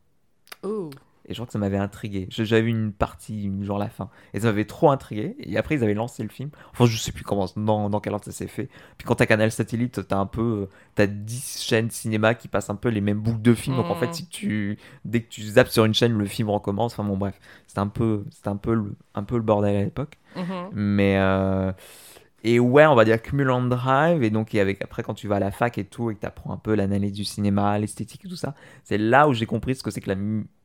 Oh. 0.63 0.89
Et 1.29 1.33
je 1.33 1.37
crois 1.39 1.45
que 1.45 1.51
ça 1.51 1.59
m'avait 1.59 1.77
intrigué. 1.77 2.27
J'avais 2.29 2.61
vu 2.61 2.69
une 2.69 2.93
partie, 2.93 3.43
une, 3.43 3.63
genre 3.63 3.77
la 3.77 3.89
fin. 3.89 4.09
Et 4.33 4.39
ça 4.39 4.47
m'avait 4.47 4.63
trop 4.65 4.91
intrigué. 4.91 5.35
Et 5.39 5.57
après, 5.57 5.75
ils 5.75 5.83
avaient 5.83 5.93
lancé 5.93 6.23
le 6.23 6.29
film. 6.29 6.49
Enfin, 6.71 6.85
je 6.85 6.97
sais 6.97 7.11
plus 7.11 7.23
comment, 7.25 7.45
dans, 7.57 7.89
dans 7.89 7.99
quel 7.99 8.13
ordre 8.13 8.23
ça 8.25 8.31
s'est 8.31 8.47
fait. 8.47 8.69
Puis 8.97 9.05
quand 9.05 9.15
t'as 9.15 9.25
Canal 9.25 9.51
Satellite, 9.51 10.07
t'as 10.07 10.17
un 10.17 10.25
peu. 10.25 10.41
euh, 10.41 10.69
T'as 10.95 11.05
10 11.07 11.61
chaînes 11.63 11.89
cinéma 11.91 12.33
qui 12.33 12.47
passent 12.47 12.69
un 12.69 12.75
peu 12.75 12.89
les 12.89 13.01
mêmes 13.01 13.19
boucles 13.19 13.41
de 13.41 13.53
films. 13.53 13.75
Donc 13.75 13.87
en 13.89 13.95
fait, 13.95 14.13
si 14.13 14.27
tu. 14.27 14.77
Dès 15.05 15.21
que 15.21 15.27
tu 15.29 15.41
zappes 15.43 15.67
sur 15.67 15.83
une 15.85 15.93
chaîne, 15.93 16.17
le 16.17 16.25
film 16.25 16.49
recommence. 16.49 16.93
Enfin 16.93 17.03
bon, 17.03 17.17
bref. 17.17 17.39
C'était 17.67 17.79
un 17.81 17.87
peu, 17.87 18.23
c'était 18.31 18.47
un 18.49 18.55
peu, 18.57 18.73
le, 18.73 18.95
un 19.13 19.23
peu 19.23 19.35
le 19.35 19.43
bordel 19.43 19.75
à 19.75 19.83
l'époque. 19.83 20.17
Mhm. 20.37 20.69
Mais. 20.73 21.17
euh, 21.17 21.71
Et 22.43 22.59
ouais, 22.59 22.85
on 22.85 22.95
va 22.95 23.03
dire 23.03 23.17
Mulholland 23.33 23.67
Drive, 23.69 24.23
et 24.23 24.29
donc 24.29 24.53
et 24.55 24.61
avec, 24.61 24.81
après 24.81 25.03
quand 25.03 25.13
tu 25.15 25.27
vas 25.27 25.35
à 25.37 25.39
la 25.39 25.51
fac 25.51 25.77
et 25.77 25.83
tout, 25.83 26.11
et 26.11 26.15
que 26.15 26.21
tu 26.21 26.25
apprends 26.25 26.53
un 26.53 26.57
peu 26.57 26.75
l'analyse 26.75 27.11
du 27.11 27.25
cinéma, 27.25 27.77
l'esthétique 27.79 28.23
et 28.25 28.29
tout 28.29 28.35
ça, 28.37 28.53
c'est 28.83 28.97
là 28.99 29.27
où 29.27 29.33
j'ai 29.33 29.45
compris 29.47 29.75
ce 29.75 29.83
que 29.83 29.91
c'est 29.91 30.01
que 30.01 30.09
la, 30.11 30.15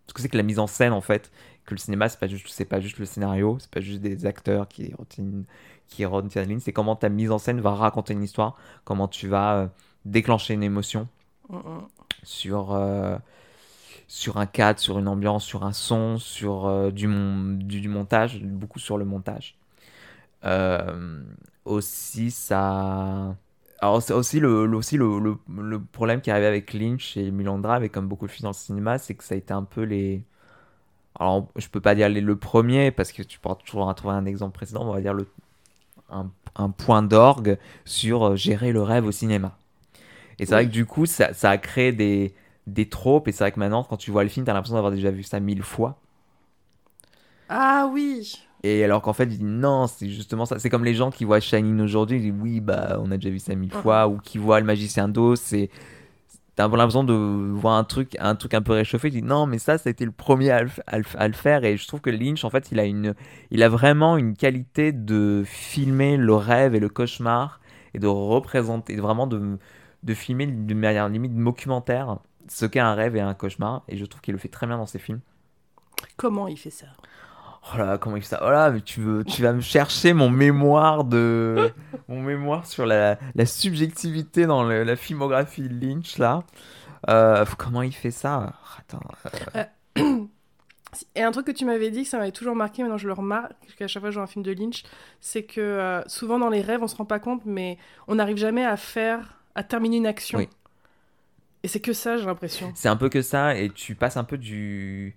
ce 0.07 0.15
que 0.15 0.23
c'est 0.23 0.29
que 0.29 0.37
la 0.37 0.43
mise 0.43 0.59
en 0.59 0.67
scène 0.67 0.93
en 0.93 1.01
fait, 1.01 1.31
que 1.67 1.75
le 1.75 1.79
cinéma 1.79 2.09
c'est 2.09 2.19
pas 2.21 2.27
juste, 2.27 2.49
c'est 2.49 2.65
pas 2.65 2.81
juste 2.81 2.99
le 2.99 3.07
scénario, 3.07 3.59
c'est 3.61 3.71
pas 3.71 3.81
juste 3.81 4.01
des 4.01 4.27
acteurs 4.27 4.69
qui 4.69 4.93
retiennent, 4.95 5.45
qui 5.89 6.05
retiennent 6.05 6.45
la 6.45 6.49
ligne, 6.51 6.61
c'est 6.61 6.73
comment 6.73 6.97
ta 6.97 7.09
mise 7.09 7.31
en 7.31 7.39
scène 7.39 7.61
va 7.61 7.75
raconter 7.75 8.13
une 8.15 8.23
histoire, 8.23 8.57
comment 8.85 9.09
tu 9.09 9.29
vas 9.29 9.57
euh, 9.57 9.67
déclencher 10.05 10.55
une 10.55 10.63
émotion 10.63 11.09
sur, 12.23 12.73
euh, 12.73 13.17
sur 14.09 14.39
un 14.39 14.47
cadre, 14.47 14.81
sur 14.81 14.99
une 14.99 15.09
ambiance, 15.09 15.45
sur 15.45 15.65
un 15.65 15.73
son, 15.73 16.19
sur 16.19 16.67
euh, 16.67 16.91
du, 16.91 17.09
mon- 17.09 17.55
du, 17.57 17.81
du 17.81 17.89
montage, 17.89 18.41
beaucoup 18.43 18.79
sur 18.79 18.99
le 18.99 19.05
montage. 19.05 19.57
Aussi, 21.65 22.31
ça. 22.31 23.37
Alors, 23.83 24.03
c'est 24.03 24.15
aussi, 24.15 24.41
le, 24.41 24.67
le- 24.67 24.79
aussi 24.79 24.97
le, 24.97 25.19
le, 25.21 25.39
le 25.63 25.81
problème 25.83 26.21
qui 26.23 26.31
arrivait 26.31 26.47
avec 26.47 26.73
Lynch 26.73 27.17
et 27.17 27.31
Mulan 27.33 27.59
Drive, 27.59 27.85
et 27.85 27.91
comme 27.91 28.09
beaucoup 28.09 28.27
de 28.27 28.33
films 28.33 28.45
dans 28.45 28.51
le 28.51 28.55
cinéma, 28.55 28.99
c'est 28.99 29.15
que 29.15 29.25
ça 29.25 29.35
a 29.37 29.39
été 29.39 29.53
un 29.55 29.65
peu 29.65 29.83
les. 29.83 30.25
Alors, 31.21 31.49
je 31.57 31.69
peux 31.69 31.81
pas 31.81 31.95
dire 31.97 32.09
les- 32.11 32.21
le 32.23 32.37
premier, 32.37 32.91
parce 32.93 33.13
que 33.13 33.23
tu 33.23 33.39
pourras 33.41 33.57
toujours 33.57 33.95
trouver 33.95 34.15
un 34.15 34.27
exemple 34.27 34.55
précédent, 34.55 34.85
mais 34.85 34.91
on 34.91 34.95
va 34.95 35.03
dire 35.03 35.15
le, 35.15 35.29
un, 36.11 36.31
un 36.57 36.71
point 36.71 37.03
d'orgue 37.03 37.59
sur 37.87 38.25
euh, 38.29 38.37
gérer 38.37 38.73
le 38.73 38.83
rêve 38.83 39.07
au 39.07 39.13
cinéma. 39.13 39.59
Et 40.39 40.47
c'est 40.47 40.55
vrai 40.55 40.67
que 40.67 40.73
du 40.73 40.87
coup, 40.87 41.07
ça, 41.07 41.35
ça 41.35 41.51
a 41.51 41.59
créé 41.59 41.93
des, 41.93 42.35
des 42.69 42.89
tropes, 42.89 43.29
et 43.29 43.33
c'est 43.33 43.45
vrai 43.45 43.53
que 43.53 43.61
maintenant, 43.61 43.85
quand 43.85 43.99
tu 43.99 44.11
vois 44.13 44.25
le 44.25 44.31
film, 44.31 44.47
t'as 44.47 44.55
l'impression 44.55 44.77
d'avoir 44.77 44.93
déjà 44.93 45.11
vu 45.13 45.23
ça 45.25 45.41
mille 45.41 45.63
fois. 45.65 45.99
Ah 47.49 47.87
oui. 47.93 48.49
Et 48.65 48.85
alors 48.85 49.03
qu'en 49.03 49.13
fait, 49.13 49.25
il 49.25 49.39
dit 49.39 49.45
non, 49.45 49.87
c'est 49.87 50.09
justement 50.09 50.47
ça. 50.47 50.59
C'est 50.59 50.71
comme 50.71 50.85
les 50.85 50.95
gens 50.95 51.11
qui 51.11 51.25
voient 51.25 51.41
Shining 51.41 51.81
aujourd'hui, 51.81 52.19
ils 52.19 52.23
disent 52.31 52.41
oui, 52.41 52.61
bah, 52.61 52.99
on 53.01 53.11
a 53.11 53.17
déjà 53.17 53.31
vu 53.31 53.39
ça 53.39 53.55
mille 53.55 53.73
fois, 53.73 54.09
ou 54.09 54.19
qui 54.19 54.39
voient 54.39 54.61
le 54.61 54.67
magicien 54.67 55.09
d'Oz, 55.09 55.41
c'est. 55.41 55.71
T'as 56.55 56.69
l'impression 56.69 57.03
de 57.03 57.15
voir 57.15 57.79
un 57.79 57.85
truc, 57.85 58.15
un 58.21 58.35
truc 58.37 58.53
un 58.53 58.61
peu 58.61 58.73
réchauffé. 58.75 59.11
Tu 59.11 59.23
dis 59.23 59.27
non, 59.27 59.47
mais 59.47 59.59
ça, 59.59 59.79
ça 59.79 59.89
a 59.89 59.91
été 59.91 60.05
le 60.05 60.13
premier 60.13 60.51
à 60.51 60.63
le, 60.63 60.71
à 60.87 60.99
le 60.99 61.05
à 61.17 61.27
le 61.27 61.33
faire. 61.33 61.65
Et 61.65 61.79
je 61.79 61.89
trouve 61.89 62.03
que 62.03 62.11
Lynch, 62.11 62.45
en 62.45 62.51
fait, 62.51 62.71
il 62.71 62.79
a, 62.79 62.85
une, 62.85 63.15
il 63.51 63.63
a 63.63 63.71
vraiment 63.71 64.19
une 64.19 64.37
qualité 64.37 64.93
de 64.93 65.45
filmer 65.47 66.19
le 66.19 66.35
rêve 66.35 66.75
et 66.75 66.81
le 66.81 66.91
cauchemar 66.91 67.59
et 67.95 67.99
de 67.99 68.07
représenter, 68.07 68.97
vraiment 68.97 69.27
de, 69.27 69.59
de 70.03 70.15
filmer 70.15 70.47
d'une 70.47 70.79
manière 70.79 71.09
limite 71.09 71.35
documentaire 71.35 72.19
ce 72.49 72.67
qu'est 72.67 72.81
un 72.81 72.95
rêve 72.95 73.17
et 73.17 73.21
un 73.23 73.33
cauchemar. 73.33 73.83
Et 73.89 73.97
je 73.97 74.05
trouve 74.05 74.21
qu'il 74.21 74.33
le 74.33 74.39
fait 74.39 74.49
très 74.49 74.67
bien 74.67 74.77
dans 74.77 74.87
ses 74.87 74.99
films. 74.99 75.21
Comment 76.19 76.49
il 76.49 76.59
fait 76.59 76.71
ça? 76.71 76.87
Oh 77.63 77.79
là, 77.79 77.97
comment 77.99 78.17
il 78.17 78.23
fait 78.23 78.29
ça? 78.29 78.43
Oh 78.45 78.51
là, 78.51 78.71
mais 78.71 78.81
tu, 78.81 79.01
veux, 79.01 79.25
tu 79.25 79.43
vas 79.43 79.53
me 79.53 79.61
chercher 79.61 80.13
mon 80.15 80.31
mémoire 80.31 81.05
de. 81.05 81.71
mon 82.09 82.21
mémoire 82.21 82.67
sur 82.67 82.87
la, 82.87 83.19
la 83.35 83.47
subjectivité 83.47 84.47
dans 84.47 84.65
le- 84.65 84.83
la 84.83 84.97
filmographie 84.97 85.69
de 85.69 85.87
Lynch, 85.87 86.19
là. 86.19 86.43
Euh, 87.09 87.45
comment 87.59 87.83
il 87.83 87.93
fait 87.95 88.11
ça? 88.11 88.55
Attends. 88.79 89.01
euh, 89.57 89.65
Et 91.15 91.23
un 91.23 91.31
truc 91.31 91.47
que 91.47 91.53
tu 91.53 91.65
m'avais 91.65 91.91
dit, 91.91 92.03
que 92.03 92.09
ça 92.09 92.19
m'avait 92.19 92.33
toujours 92.33 92.55
marqué, 92.55 92.83
maintenant 92.83 92.99
je 92.99 93.07
le 93.07 93.15
remarque, 93.15 93.53
qu'à 93.79 93.89
chaque 93.89 94.03
fois 94.03 94.11
que 94.11 94.13
je 94.15 94.19
vois 94.19 94.25
un 94.25 94.27
film 94.27 94.45
de 94.45 94.53
Lynch, 94.53 94.83
c'est 95.21 95.43
que 95.43 95.61
euh, 95.61 96.03
souvent 96.07 96.39
dans 96.39 96.51
les 96.51 96.61
rêves, 96.61 96.83
on 96.83 96.87
se 96.89 96.97
rend 96.97 97.07
pas 97.07 97.19
compte, 97.19 97.43
mais 97.47 97.79
on 98.09 98.17
n'arrive 98.17 98.37
jamais 98.37 98.65
à 98.65 98.77
faire, 98.77 99.39
à 99.55 99.63
terminer 99.63 99.97
une 99.97 100.07
action. 100.07 100.39
Oui. 100.39 100.49
Et 101.63 101.69
c'est 101.69 101.81
que 101.81 101.93
ça, 101.95 102.19
j'ai 102.19 102.27
l'impression. 102.27 102.73
C'est 102.75 102.89
un 102.89 102.97
peu 102.97 103.09
que 103.09 103.23
ça, 103.23 103.57
et 103.57 103.71
tu 103.71 103.95
passes 103.95 104.17
un 104.19 104.25
peu 104.25 104.37
du. 104.37 105.17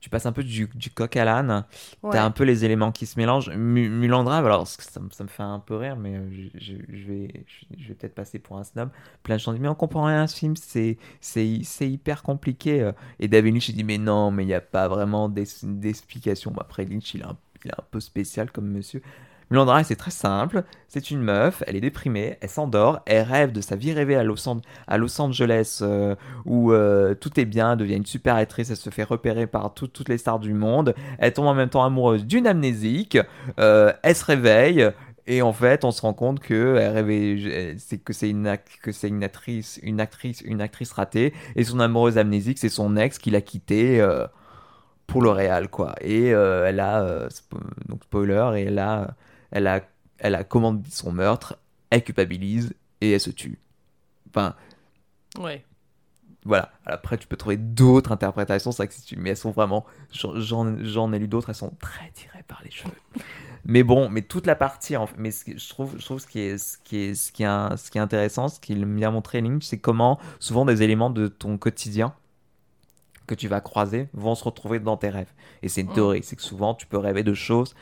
Tu 0.00 0.10
passes 0.10 0.26
un 0.26 0.32
peu 0.32 0.44
du, 0.44 0.68
du 0.74 0.90
coq 0.90 1.16
à 1.16 1.24
l'âne. 1.24 1.64
Ouais. 2.02 2.10
T'as 2.12 2.24
un 2.24 2.30
peu 2.30 2.44
les 2.44 2.64
éléments 2.64 2.92
qui 2.92 3.04
se 3.06 3.18
mélangent. 3.18 3.50
Mu- 3.50 3.88
Mulan 3.88 4.22
Drive, 4.24 4.44
alors 4.46 4.66
ça, 4.66 5.00
me- 5.00 5.10
ça 5.10 5.24
me 5.24 5.28
fait 5.28 5.42
un 5.42 5.58
peu 5.58 5.76
rire, 5.76 5.96
mais 5.96 6.16
euh, 6.16 6.28
je, 6.54 6.74
vais, 6.76 7.44
je, 7.76 7.88
vais 7.88 7.94
peut-être 7.94 8.14
passer 8.14 8.38
pour 8.38 8.58
un 8.58 8.64
snob. 8.64 8.90
Plein 9.24 9.36
de 9.36 9.40
gens 9.40 9.52
disent, 9.52 9.60
mais 9.60 9.68
on 9.68 9.74
comprend 9.74 10.04
rien 10.04 10.22
à 10.22 10.26
ce 10.28 10.36
film, 10.38 10.54
c'est, 10.56 10.96
hyper 11.80 12.22
compliqué. 12.22 12.80
euh. 12.82 12.92
Et 13.18 13.28
David 13.28 13.54
Lynch, 13.54 13.68
il 13.70 13.74
dit, 13.76 13.84
mais 13.84 13.98
non, 13.98 14.30
mais 14.30 14.44
il 14.44 14.46
n'y 14.46 14.54
a 14.54 14.60
pas 14.60 14.88
vraiment 14.88 15.28
d'explication. 15.28 16.50
Bon, 16.52 16.60
après, 16.60 16.84
Lynch, 16.84 17.14
il 17.14 17.20
est, 17.22 17.24
un, 17.24 17.36
il 17.64 17.70
est 17.70 17.74
un 17.78 17.84
peu 17.90 18.00
spécial 18.00 18.50
comme 18.52 18.68
monsieur. 18.68 19.02
Mulan 19.50 19.64
Drive, 19.64 19.86
c'est 19.86 19.96
très 19.96 20.10
simple. 20.10 20.62
C'est 20.88 21.10
une 21.10 21.20
meuf, 21.20 21.62
elle 21.66 21.76
est 21.76 21.80
déprimée, 21.80 22.36
elle 22.40 22.48
s'endort, 22.48 23.00
elle 23.06 23.22
rêve 23.22 23.52
de 23.52 23.60
sa 23.60 23.76
vie 23.76 23.92
rêvée 23.92 24.16
à 24.16 24.22
Los, 24.22 24.48
Angeles, 25.20 25.78
euh, 25.82 26.14
où 26.44 26.72
euh, 26.72 27.14
tout 27.14 27.38
est 27.38 27.44
bien, 27.44 27.72
elle 27.72 27.78
devient 27.78 27.96
une 27.96 28.06
super 28.06 28.36
actrice, 28.36 28.70
elle 28.70 28.76
se 28.76 28.90
fait 28.90 29.02
repérer 29.02 29.46
par 29.46 29.74
tout- 29.74 29.86
toutes 29.86 30.08
les 30.08 30.18
stars 30.18 30.38
du 30.38 30.54
monde, 30.54 30.94
elle 31.18 31.32
tombe 31.32 31.46
en 31.46 31.54
même 31.54 31.68
temps 31.68 31.84
amoureuse 31.84 32.24
d'une 32.24 32.46
amnésique, 32.46 33.18
euh, 33.60 33.92
elle 34.02 34.14
se 34.16 34.24
réveille, 34.24 34.90
et 35.26 35.42
en 35.42 35.52
fait, 35.52 35.84
on 35.84 35.90
se 35.90 36.00
rend 36.00 36.14
compte 36.14 36.40
que 36.40 36.78
c'est 37.78 37.98
que 37.98 38.14
c'est 38.14 38.30
une 38.30 38.46
actrice, 38.46 39.78
une 39.82 40.00
actrice, 40.00 40.40
une 40.40 40.62
actrice 40.62 40.92
ratée, 40.92 41.34
et 41.54 41.64
son 41.64 41.80
amoureuse 41.80 42.16
amnésique, 42.16 42.58
c'est 42.58 42.70
son 42.70 42.96
ex 42.96 43.18
qui 43.18 43.30
l'a 43.30 43.42
quittée 43.42 44.02
pour 45.06 45.20
le 45.20 45.30
réal, 45.30 45.68
quoi. 45.68 45.94
Et 46.00 46.32
euh, 46.32 46.66
elle 46.66 46.80
a, 46.80 47.28
donc 47.88 48.04
spoiler, 48.04 48.52
et 48.56 48.62
elle 48.62 48.78
a, 48.78 49.14
elle 49.50 49.66
a, 49.66 49.80
elle 50.18 50.34
a 50.34 50.44
commandé 50.44 50.88
son 50.90 51.12
meurtre, 51.12 51.58
elle 51.90 52.04
culpabilise 52.04 52.74
et 53.00 53.12
elle 53.12 53.20
se 53.20 53.30
tue. 53.30 53.58
Enfin, 54.30 54.54
Ouais. 55.38 55.64
voilà. 56.44 56.70
Après, 56.86 57.16
tu 57.18 57.26
peux 57.26 57.36
trouver 57.36 57.56
d'autres 57.56 58.12
interprétations, 58.12 58.70
tu... 59.06 59.16
mais 59.16 59.30
elles 59.30 59.36
sont 59.36 59.50
vraiment. 59.50 59.84
J'en 60.12 60.76
j'en 60.82 61.12
ai 61.12 61.18
lu 61.18 61.28
d'autres, 61.28 61.50
elles 61.50 61.54
sont 61.54 61.74
très 61.80 62.10
tirées 62.12 62.44
par 62.46 62.62
les 62.64 62.70
cheveux. 62.70 62.92
Mais 63.64 63.82
bon, 63.82 64.08
mais 64.08 64.22
toute 64.22 64.46
la 64.46 64.54
partie, 64.54 64.96
en... 64.96 65.08
mais 65.18 65.30
ce 65.30 65.44
que 65.44 65.58
je 65.58 65.68
trouve, 65.68 65.96
je 65.98 66.04
trouve 66.04 66.18
ce 66.18 66.26
qui 66.26 66.40
est, 66.40 66.58
ce 66.58 66.78
qui 66.78 66.96
est, 66.98 67.14
ce 67.14 67.32
qui 67.32 67.42
est, 67.42 67.46
un- 67.46 67.76
ce 67.76 67.90
qui 67.90 67.98
est 67.98 68.00
intéressant, 68.00 68.48
ce 68.48 68.60
qu'il 68.60 68.84
me 68.86 69.06
a 69.06 69.10
montré 69.10 69.40
Lynch, 69.40 69.64
c'est 69.64 69.78
comment 69.78 70.18
souvent 70.40 70.64
des 70.64 70.82
éléments 70.82 71.10
de 71.10 71.28
ton 71.28 71.58
quotidien 71.58 72.14
que 73.26 73.34
tu 73.34 73.46
vas 73.48 73.60
croiser 73.60 74.08
vont 74.14 74.34
se 74.34 74.44
retrouver 74.44 74.80
dans 74.80 74.96
tes 74.96 75.10
rêves. 75.10 75.32
Et 75.62 75.68
c'est 75.68 75.82
une 75.82 75.90
Mm. 75.90 75.94
théorie, 75.94 76.22
c'est 76.22 76.36
que 76.36 76.42
souvent 76.42 76.74
tu 76.74 76.86
peux 76.86 76.96
rêver 76.98 77.22
de 77.22 77.34
choses 77.34 77.74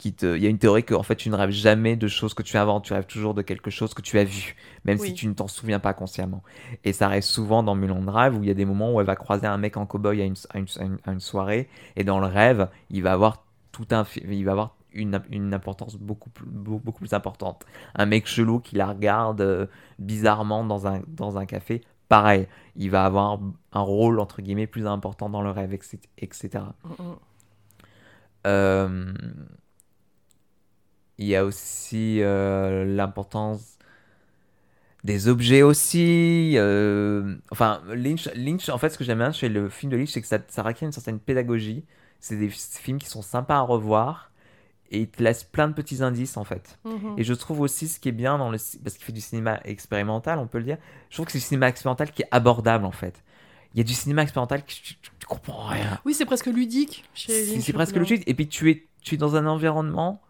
qui 0.00 0.14
te. 0.14 0.34
Il 0.34 0.42
y 0.42 0.46
a 0.46 0.48
une 0.48 0.58
théorie 0.58 0.82
que 0.82 0.94
en 0.94 1.02
fait 1.02 1.14
tu 1.14 1.28
ne 1.28 1.36
rêves 1.36 1.50
jamais 1.50 1.94
de 1.94 2.08
choses 2.08 2.32
que 2.32 2.42
tu 2.42 2.56
inventes, 2.56 2.84
tu 2.84 2.94
rêves 2.94 3.06
toujours 3.06 3.34
de 3.34 3.42
quelque 3.42 3.70
chose 3.70 3.92
que 3.92 4.00
tu 4.00 4.18
as 4.18 4.24
vu, 4.24 4.56
même 4.84 4.96
si 4.96 5.12
tu 5.12 5.28
ne 5.28 5.34
t'en 5.34 5.46
souviens 5.46 5.78
pas 5.78 5.92
consciemment. 5.92 6.42
Et 6.84 6.94
ça 6.94 7.04
arrive 7.06 7.22
souvent 7.22 7.62
dans 7.62 7.74
Mulan 7.74 8.00
Drive 8.00 8.34
où 8.34 8.42
il 8.42 8.48
y 8.48 8.50
a 8.50 8.54
des 8.54 8.64
moments 8.64 8.94
où 8.94 9.00
elle 9.00 9.06
va 9.06 9.14
croiser 9.14 9.46
un 9.46 9.58
mec 9.58 9.76
en 9.76 9.84
cow-boy 9.84 10.22
à 10.22 10.24
une, 10.24 10.34
à 10.48 10.58
une, 10.58 10.98
à 11.04 11.18
soirée 11.20 11.68
et 11.96 12.04
dans 12.04 12.18
le 12.18 12.26
rêve, 12.26 12.68
il 12.88 13.02
va 13.02 13.12
avoir 13.12 13.44
tout 13.72 13.86
un, 13.90 14.04
il 14.24 14.44
va 14.44 14.52
avoir 14.52 14.76
une, 14.94 15.20
une 15.30 15.52
importance 15.52 15.96
beaucoup 15.96 16.30
plus, 16.30 16.46
beaucoup, 16.46 17.00
plus 17.00 17.12
importante. 17.12 17.66
Un 17.94 18.06
mec 18.06 18.26
chelou 18.26 18.58
qui 18.58 18.76
la 18.76 18.86
regarde 18.86 19.42
euh, 19.42 19.66
bizarrement 19.98 20.64
dans 20.64 20.86
un, 20.86 21.02
dans 21.08 21.36
un 21.36 21.44
café, 21.44 21.82
pareil, 22.08 22.48
il 22.74 22.90
va 22.90 23.04
avoir 23.04 23.38
un 23.72 23.80
rôle 23.82 24.18
entre 24.18 24.40
guillemets 24.40 24.66
plus 24.66 24.86
important 24.86 25.28
dans 25.28 25.42
le 25.42 25.50
rêve, 25.50 25.74
etc. 25.74 25.98
etc. 26.16 26.64
Mm, 26.84 26.88
mm. 26.88 27.16
Euh, 28.46 29.12
il 31.20 31.26
y 31.28 31.36
a 31.36 31.44
aussi 31.44 32.18
euh, 32.22 32.84
l'importance 32.84 33.78
des 35.04 35.28
objets 35.28 35.62
aussi. 35.62 36.52
euh, 36.56 37.36
enfin, 37.50 37.80
Lynch, 37.94 38.28
Lynch, 38.34 38.68
en 38.68 38.78
fait, 38.78 38.90
ce 38.90 38.98
que 38.98 39.04
j'aime 39.04 39.18
bien 39.18 39.32
chez 39.32 39.48
le 39.48 39.68
film 39.68 39.90
de 39.92 39.96
Lynch, 39.96 40.10
c'est 40.10 40.20
que 40.20 40.26
ça, 40.26 40.38
ça 40.48 40.62
requiert 40.62 40.86
une 40.86 40.92
certaine 40.92 41.18
pédagogie. 41.18 41.84
C'est 42.20 42.36
des 42.36 42.50
films 42.50 42.98
qui 42.98 43.08
sont 43.08 43.22
sympas 43.22 43.56
à 43.56 43.60
revoir 43.62 44.30
et 44.90 45.00
il 45.00 45.08
te 45.08 45.22
laisse 45.22 45.44
plein 45.44 45.68
de 45.68 45.72
petits 45.72 46.02
indices, 46.02 46.36
en 46.36 46.44
fait. 46.44 46.78
Mhm. 46.84 47.14
Et 47.16 47.24
je 47.24 47.32
trouve 47.32 47.60
aussi 47.60 47.88
ce 47.88 47.98
qui 47.98 48.10
est 48.10 48.12
bien 48.12 48.36
dans 48.36 48.50
le 48.50 48.58
parce 48.84 48.96
qu'il 48.96 49.04
fait 49.04 49.12
du 49.12 49.20
cinéma 49.22 49.60
expérimental, 49.64 50.38
on 50.38 50.46
peut 50.46 50.58
le 50.58 50.64
dire. 50.64 50.78
Je 51.08 51.16
trouve 51.16 51.26
que 51.26 51.32
c'est 51.32 51.38
du 51.38 51.44
cinéma 51.44 51.68
expérimental 51.68 52.10
qui 52.10 52.22
est 52.22 52.28
abordable 52.30 52.84
en 52.84 52.90
fait. 52.92 53.22
Il 53.74 53.78
y 53.78 53.80
a 53.80 53.84
du 53.84 53.94
cinéma 53.94 54.22
expérimental 54.22 54.62
que 54.64 54.68
tu, 54.72 54.82
tu- 54.82 54.94
tu 55.18 55.26
comprends 55.26 55.66
rien. 55.68 55.98
Oui, 56.04 56.12
c'est 56.12 56.24
presque 56.26 56.46
ludique 56.46 57.04
chez 57.14 57.32
C'est 57.32 57.52
Lynch, 57.54 57.64
c'est 57.64 57.72
au 57.72 57.76
presque 57.76 57.96
logique. 57.96 58.24
Et 58.26 58.34
puis 58.34 58.48
tu 58.48 58.70
es 58.70 58.86
tu 59.02 59.14
es 59.14 59.18
dans 59.18 59.36
un 59.36 59.46
environnement 59.46 60.20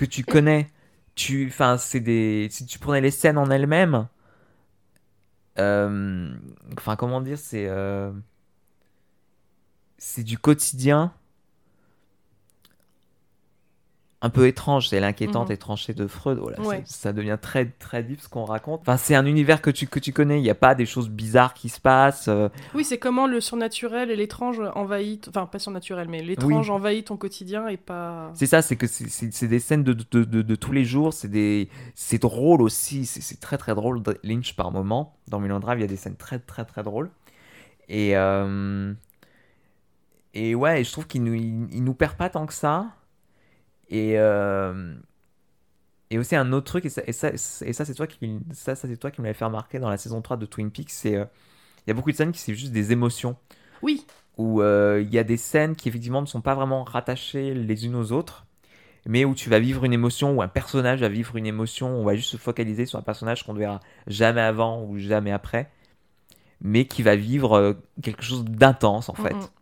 que 0.00 0.06
tu 0.06 0.24
connais. 0.24 0.70
Tu 1.14 1.46
enfin 1.48 1.76
c'est 1.78 2.00
des 2.00 2.48
si 2.50 2.64
tu 2.66 2.78
prenais 2.78 3.02
les 3.02 3.10
scènes 3.10 3.38
en 3.38 3.50
elles-mêmes. 3.50 4.08
euh, 5.58 6.32
Enfin 6.76 6.96
comment 6.96 7.20
dire 7.20 7.38
c'est 7.38 7.66
euh, 7.68 8.10
c'est 9.98 10.24
du 10.24 10.38
quotidien 10.38 11.12
un 14.22 14.28
peu 14.28 14.46
étrange, 14.46 14.88
c'est 14.88 15.00
l'inquiétante 15.00 15.48
Mhm. 15.48 15.54
étrangeté 15.54 15.94
de 15.94 16.06
Freud. 16.06 16.38
Oh 16.42 16.50
là, 16.50 16.60
Ouais. 16.60 16.82
ça, 16.84 17.14
devient 17.14 17.38
très 17.40 17.64
très 17.78 18.02
vif 18.02 18.20
ce 18.22 18.28
qu'on 18.28 18.44
raconte. 18.44 18.82
Enfin, 18.82 18.98
c'est 18.98 19.14
un 19.14 19.24
univers 19.24 19.62
que 19.62 19.70
tu 19.70 19.86
que 19.86 19.98
tu 19.98 20.12
connais. 20.12 20.38
Il 20.38 20.42
n'y 20.42 20.50
a 20.50 20.54
pas 20.54 20.74
des 20.74 20.84
choses 20.84 21.08
bizarres 21.08 21.54
qui 21.54 21.70
se 21.70 21.80
passent. 21.80 22.28
euh, 22.28 22.50
Oui, 22.74 22.84
c'est 22.84 22.98
comment 22.98 23.26
le 23.26 23.40
surnaturel 23.40 24.10
et 24.10 24.16
l'étrange 24.16 24.60
envahit, 24.74 25.26
enfin 25.28 25.46
pas 25.46 25.58
surnaturel, 25.58 26.08
mais 26.08 26.22
l'étrange 26.22 26.68
envahit 26.68 27.06
ton 27.06 27.16
quotidien 27.16 27.66
et 27.68 27.78
pas. 27.78 28.30
C'est 28.34 28.44
ça, 28.46 28.60
c'est 28.60 28.76
que 28.76 28.86
c'est- 28.86 29.46
des 29.48 29.58
scènes 29.58 29.84
de, 29.84 29.94
de, 29.94 30.24
de, 30.24 30.42
de 30.42 30.54
tous 30.54 30.72
les 30.72 30.84
jours. 30.84 31.14
C'est 31.14 31.28
des 31.28 31.70
c'est 31.94 32.20
drôle 32.20 32.60
aussi. 32.60 33.06
C'est 33.06 33.40
très 33.40 33.56
très 33.56 33.74
drôle. 33.74 34.02
Lynch 34.22 34.54
par 34.54 34.70
moment. 34.70 35.14
Dans 35.28 35.40
Mulan 35.40 35.60
Drive, 35.60 35.78
il 35.78 35.82
y 35.82 35.84
a 35.84 35.88
des 35.88 35.96
scènes 35.96 36.16
très 36.16 36.38
très 36.38 36.66
très 36.66 36.82
drôles. 36.82 37.08
Et 37.88 38.16
euh, 38.18 38.92
et 40.34 40.54
ouais, 40.54 40.84
je 40.84 40.92
trouve 40.92 41.06
qu'il 41.06 41.24
nous 41.24 41.32
il, 41.34 41.68
il 41.72 41.82
nous 41.84 41.94
perd 41.94 42.16
pas 42.16 42.28
tant 42.28 42.44
que 42.46 42.52
ça. 42.54 42.86
Et 43.90 44.18
euh, 44.18 44.94
et 46.10 46.18
aussi 46.18 46.36
un 46.36 46.52
autre 46.52 46.66
truc 46.66 46.86
et 46.86 46.88
ça, 46.88 47.02
et 47.06 47.12
ça, 47.12 47.30
et 47.30 47.72
ça 47.72 47.84
c'est 47.84 47.94
toi 47.94 48.06
qui 48.06 48.38
ça, 48.52 48.74
ça 48.74 48.88
c'est 48.88 48.96
toi 48.96 49.10
qui 49.10 49.20
me 49.20 49.26
l'avais 49.26 49.38
fait 49.38 49.44
remarquer 49.44 49.78
dans 49.78 49.90
la 49.90 49.96
saison 49.96 50.22
3 50.22 50.36
de 50.36 50.46
Twin 50.46 50.70
Peaks. 50.70 50.90
C'est 50.90 51.16
euh, 51.16 51.24
il 51.86 51.88
y 51.88 51.92
a 51.92 51.94
beaucoup 51.94 52.10
de 52.10 52.16
scènes 52.16 52.32
qui 52.32 52.38
c'est 52.38 52.54
juste 52.54 52.72
des 52.72 52.92
émotions 52.92 53.36
Oui, 53.82 54.06
où 54.38 54.62
euh, 54.62 55.02
il 55.04 55.12
y 55.12 55.18
a 55.18 55.24
des 55.24 55.36
scènes 55.36 55.74
qui 55.74 55.88
effectivement 55.88 56.20
ne 56.20 56.26
sont 56.26 56.40
pas 56.40 56.54
vraiment 56.54 56.84
rattachées 56.84 57.52
les 57.52 57.86
unes 57.86 57.96
aux 57.96 58.12
autres, 58.12 58.46
mais 59.06 59.24
où 59.24 59.34
tu 59.34 59.50
vas 59.50 59.58
vivre 59.58 59.84
une 59.84 59.92
émotion, 59.92 60.36
ou 60.36 60.42
un 60.42 60.48
personnage 60.48 61.00
va 61.00 61.08
vivre 61.08 61.36
une 61.36 61.46
émotion, 61.46 61.88
on 61.88 62.04
va 62.04 62.14
juste 62.14 62.30
se 62.30 62.36
focaliser 62.36 62.86
sur 62.86 62.98
un 62.98 63.02
personnage 63.02 63.44
qu'on 63.44 63.54
ne 63.54 63.58
verra 63.58 63.80
jamais 64.06 64.40
avant 64.40 64.84
ou 64.84 64.98
jamais 64.98 65.32
après, 65.32 65.70
mais 66.60 66.84
qui 66.84 67.02
va 67.02 67.16
vivre 67.16 67.76
quelque 68.02 68.22
chose 68.22 68.44
d'intense 68.44 69.08
en 69.08 69.14
fait. 69.14 69.34
Mm, 69.34 69.38
mm. 69.38 69.59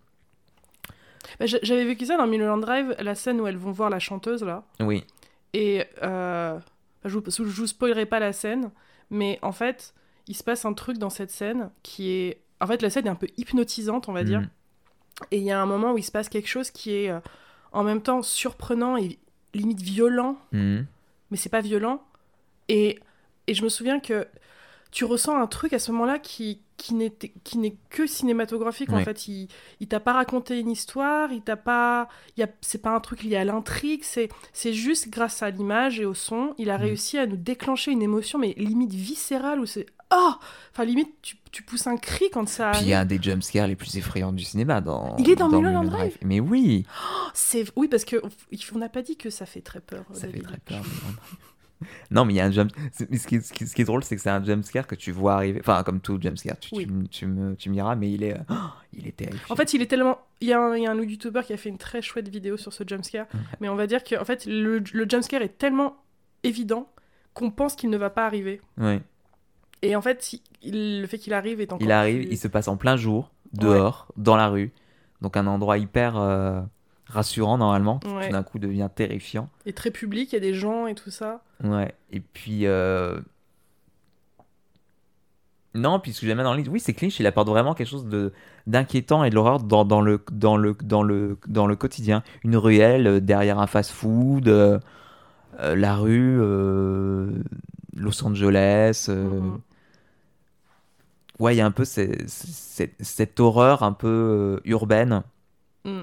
Bah, 1.39 1.47
j'a- 1.47 1.59
J'avais 1.63 1.85
vécu 1.85 2.07
ça 2.07 2.17
dans 2.17 2.27
Mulholland 2.27 2.61
Drive, 2.61 2.95
la 2.99 3.15
scène 3.15 3.41
où 3.41 3.47
elles 3.47 3.57
vont 3.57 3.73
voir 3.73 3.91
la 3.91 3.99
chanteuse 3.99 4.43
là. 4.43 4.65
Oui, 4.81 5.05
Et 5.55 5.85
euh, 6.03 6.55
bah, 6.59 6.63
je, 7.05 7.19
vous, 7.19 7.25
je 7.31 7.43
vous 7.43 7.67
spoilerai 7.67 8.07
pas 8.07 8.19
la 8.21 8.33
scène, 8.33 8.71
mais 9.11 9.39
en 9.43 9.53
fait, 9.53 9.95
il 10.27 10.35
se 10.37 10.43
passe 10.45 10.65
un 10.65 10.73
truc 10.75 10.99
dans 10.99 11.11
cette 11.11 11.31
scène 11.31 11.71
qui 11.83 12.11
est. 12.11 12.41
En 12.61 12.67
fait, 12.67 12.83
la 12.83 12.91
scène 12.91 13.07
est 13.07 13.11
un 13.11 13.15
peu 13.15 13.29
hypnotisante, 13.37 14.09
on 14.09 14.13
va 14.13 14.25
dire. 14.25 14.41
Mhm. 14.41 14.49
Et 15.31 15.39
il 15.39 15.45
y 15.45 15.51
a 15.51 15.61
un 15.61 15.67
moment 15.67 15.93
où 15.93 15.99
il 15.99 16.03
se 16.05 16.13
passe 16.13 16.29
quelque 16.29 16.49
chose 16.49 16.71
qui 16.71 16.93
est 16.93 17.11
euh, 17.11 17.19
en 17.73 17.83
même 17.85 18.03
temps 18.03 18.23
surprenant 18.23 18.97
et 18.97 19.19
limite 19.55 19.81
violent, 19.81 20.37
Mhm. 20.53 20.87
mais 21.31 21.37
c'est 21.37 21.49
pas 21.49 21.61
violent. 21.61 22.03
Et, 22.69 22.99
et 23.47 23.55
je 23.55 23.63
me 23.65 23.69
souviens 23.69 23.99
que 24.01 24.27
tu 24.91 25.05
ressens 25.05 25.37
un 25.41 25.47
truc 25.47 25.73
à 25.73 25.79
ce 25.79 25.91
moment-là 25.93 26.19
qui, 26.19 26.61
qui 26.79 26.95
n'est 26.95 27.11
qui 27.45 27.59
n'est 27.59 27.77
que 27.91 28.07
cinématographique. 28.07 28.91
En 28.91 29.01
fait, 29.05 29.29
il, 29.29 29.49
il 29.81 29.89
t'a 29.89 30.01
pas 30.01 30.15
raconté 30.15 30.59
une 30.59 30.71
histoire, 30.71 31.31
il 31.33 31.43
t'a 31.43 31.57
pas. 31.57 32.09
il 32.37 32.41
Y 32.41 32.45
a, 32.45 32.49
c'est 32.63 32.81
pas 32.81 32.95
un 32.95 33.01
truc 33.01 33.23
lié 33.25 33.37
à 33.37 33.45
l'intrigue, 33.45 34.01
c'est, 34.05 34.31
c'est 34.55 34.73
juste 34.73 35.11
grâce 35.11 35.43
à 35.43 35.51
l'image 35.51 36.01
et 36.01 36.07
au 36.07 36.15
son, 36.15 36.55
il 36.57 36.71
a 36.71 36.79
Mhm. 36.79 36.85
réussi 36.85 37.19
à 37.19 37.27
nous 37.27 37.37
déclencher 37.37 37.91
une 37.91 38.01
émotion, 38.03 38.39
mais 38.39 38.55
limite 38.57 38.93
viscérale, 38.95 39.61
où 39.61 39.67
c'est. 39.67 39.85
Oh 40.11 40.33
Enfin, 40.73 40.85
limite, 40.87 41.11
tu, 41.21 41.37
tu 41.53 41.63
pousses 41.63 41.87
un 41.87 41.99
cri 41.99 42.31
quand 42.33 42.49
ça 42.49 42.71
Puis 42.71 42.83
il 42.83 42.89
y 42.89 42.95
a 42.95 43.01
un 43.01 43.05
des 43.05 43.21
jumpscares 43.21 43.67
les 43.67 43.77
plus 43.77 43.95
effrayants 43.99 44.33
du 44.33 44.43
cinéma 44.43 44.81
dans. 44.81 45.17
Il 45.19 45.29
est 45.29 45.37
dans 45.37 45.49
Mulholland 45.49 45.85
Mulholland 45.85 45.91
Drive 45.91 46.17
Mais 46.25 46.41
oui, 46.41 46.87
Oh, 46.89 47.29
c'est... 47.35 47.65
Oui, 47.77 47.89
parce 47.89 48.07
que 48.07 48.17
on 48.75 48.79
n'a 48.79 48.89
pas 48.89 49.03
dit 49.03 49.17
que 49.17 49.29
ça 49.29 49.45
fait 49.45 49.61
très 49.61 49.81
peur. 49.81 50.05
ça 50.15 50.29
fait 50.29 50.41
très 50.41 50.57
peur. 50.59 50.83
Non, 52.11 52.25
mais 52.25 52.33
il 52.35 52.37
y 52.37 52.41
a 52.41 52.45
un 52.47 52.51
jump. 52.51 52.73
Ce 52.93 53.05
qui, 53.05 53.37
est, 53.37 53.41
ce 53.41 53.53
qui- 53.53 53.67
ce 53.67 53.75
qui 53.75 53.83
est 53.83 53.85
drôle, 53.85 54.03
c'est 54.05 54.17
que 54.17 54.23
c'est 54.23 54.31
un 54.31 54.43
jumpscare 54.43 54.87
que 54.87 54.95
tu 54.95 55.13
vois 55.13 55.35
arriver. 55.35 55.61
Enfin, 55.61 55.83
comme 55.85 56.01
tout 56.01 56.19
jumpscare, 56.21 56.59
tu, 56.59 56.71
Oui. 56.75 56.87
tu, 56.87 57.09
tu 57.09 57.27
me, 57.27 57.55
tu 57.57 57.69
me 57.71 57.75
diras, 57.75 57.95
mais 57.97 58.11
il 58.11 58.23
est, 58.25 58.37
oh, 58.51 58.55
il 58.93 59.07
est 59.07 59.17
terrifiant. 59.17 59.47
En 59.53 59.57
fait, 59.57 59.73
il 59.75 59.83
est 59.83 59.87
tellement. 59.87 60.19
Il 60.41 60.49
y 60.49 60.53
a 60.53 60.61
un, 60.61 60.77
il 60.77 60.83
y 60.83 60.87
a 60.87 60.91
un 60.91 61.01
YouTuber 61.01 61.43
qui 61.47 61.53
a 61.53 61.57
fait 61.57 61.69
une 61.69 61.79
très 61.79 62.03
chouette 62.03 62.29
vidéo 62.29 62.57
sur 62.57 62.73
ce 62.73 62.83
jumpscare. 62.87 63.27
Mais 63.61 63.69
on 63.69 63.77
va 63.77 63.87
dire 63.87 64.03
que 64.05 64.21
en 64.21 64.25
fait, 64.25 64.47
le, 64.47 64.83
le 64.93 65.07
jumpscare 65.09 65.43
est 65.43 65.57
tellement 65.59 65.97
évident 66.43 66.91
qu'on 67.35 67.51
pense 67.51 67.75
qu'il 67.77 67.91
ne 67.91 67.97
va 67.97 68.11
pas 68.11 68.27
arriver. 68.27 68.61
Oui. 68.79 69.01
Et 69.83 69.95
en 69.95 70.03
fait, 70.03 70.35
il- 70.63 71.01
le 71.03 71.07
fait 71.07 71.19
qu'il 71.19 71.33
arrive 71.35 71.61
est 71.61 71.73
encore. 71.73 71.85
Il 71.87 71.93
arrive, 71.93 72.23
plus- 72.25 72.33
il 72.33 72.37
se 72.39 72.49
passe 72.49 72.67
en 72.69 72.77
plein 72.77 72.97
jour, 72.97 73.31
dehors, 73.53 74.09
dans 74.17 74.37
la 74.37 74.49
rue. 74.49 74.73
Donc, 75.21 75.37
un 75.37 75.47
endroit 75.47 75.79
hyper 75.79 76.17
euh, 76.17 76.61
rassurant, 77.07 77.59
normalement. 77.59 77.99
qui, 78.01 78.09
Ouais. 78.09 78.27
Tout 78.27 78.33
d'un 78.33 78.43
coup, 78.43 78.59
devient 78.59 78.89
terrifiant. 78.95 79.49
est 79.67 79.77
très 79.77 79.91
public, 79.93 80.33
il 80.33 80.35
y 80.35 80.39
a 80.39 80.41
des 80.41 80.55
gens 80.55 80.87
et 80.89 80.95
tout 80.95 81.11
ça. 81.11 81.43
Ouais. 81.63 81.95
Et 82.11 82.21
puis. 82.21 82.67
euh, 82.67 83.21
Non, 85.75 86.01
puis 86.01 86.13
ce 86.13 86.21
que 86.23 86.27
j'aime 86.27 86.43
dans 86.43 86.53
le 86.55 86.59
livre, 86.59 86.73
oui, 86.73 86.81
c'est 86.81 86.95
que 86.95 87.05
Lynch, 87.05 87.21
il 87.21 87.27
apporte 87.27 87.49
vraiment 87.49 87.75
quelque 87.75 87.87
chose 87.89 88.07
de 88.07 88.33
d'inquiétant 88.67 89.23
et 89.25 89.31
de 89.31 89.35
l'horreur 89.35 89.61
dans, 89.61 89.85
dans, 89.85 90.01
le, 90.01 90.21
dans, 90.33 90.57
le, 90.57 90.75
dans, 90.83 91.03
le, 91.03 91.39
dans 91.47 91.67
le 91.67 91.77
quotidien. 91.77 92.23
Une 92.43 92.57
ruelle 92.57 93.07
euh, 93.07 93.21
derrière 93.21 93.59
un 93.59 93.67
fast-food, 93.67 94.49
euh, 94.49 94.79
la 95.61 95.97
rue, 95.97 96.39
euh, 96.41 97.31
Los 97.97 98.25
Angeles. 98.25 99.07
euh, 99.09 99.41
Mhm. 99.41 99.61
Ouais, 101.39 101.55
il 101.55 101.59
y 101.59 101.61
a 101.61 101.67
un 101.67 101.71
peu 101.71 101.85
ces- 101.85 102.25
ces- 102.27 102.95
cette 103.01 103.39
horreur 103.41 103.83
un 103.83 103.93
peu 103.93 104.61
urbaine 104.65 105.23
Mm. 105.85 106.03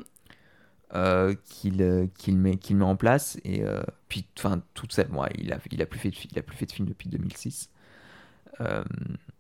Euh, 0.95 1.35
qu'il 1.45 1.81
euh, 1.81 2.07
qu'il 2.17 2.37
met, 2.37 2.55
qu'il 2.57 2.75
met 2.77 2.85
en 2.85 2.95
place. 2.95 3.37
Et 3.43 3.63
euh, 3.63 3.83
puis, 4.09 4.25
enfin, 4.39 4.61
toute 4.73 4.93
cette. 4.93 5.09
Moi, 5.11 5.27
il 5.37 5.51
a, 5.53 5.59
il, 5.71 5.81
a 5.81 5.85
plus 5.85 5.99
fait 5.99 6.09
de, 6.09 6.15
il 6.31 6.39
a 6.39 6.41
plus 6.41 6.55
fait 6.57 6.65
de 6.65 6.71
film 6.71 6.87
depuis 6.87 7.09
2006. 7.09 7.69
Euh, 8.61 8.83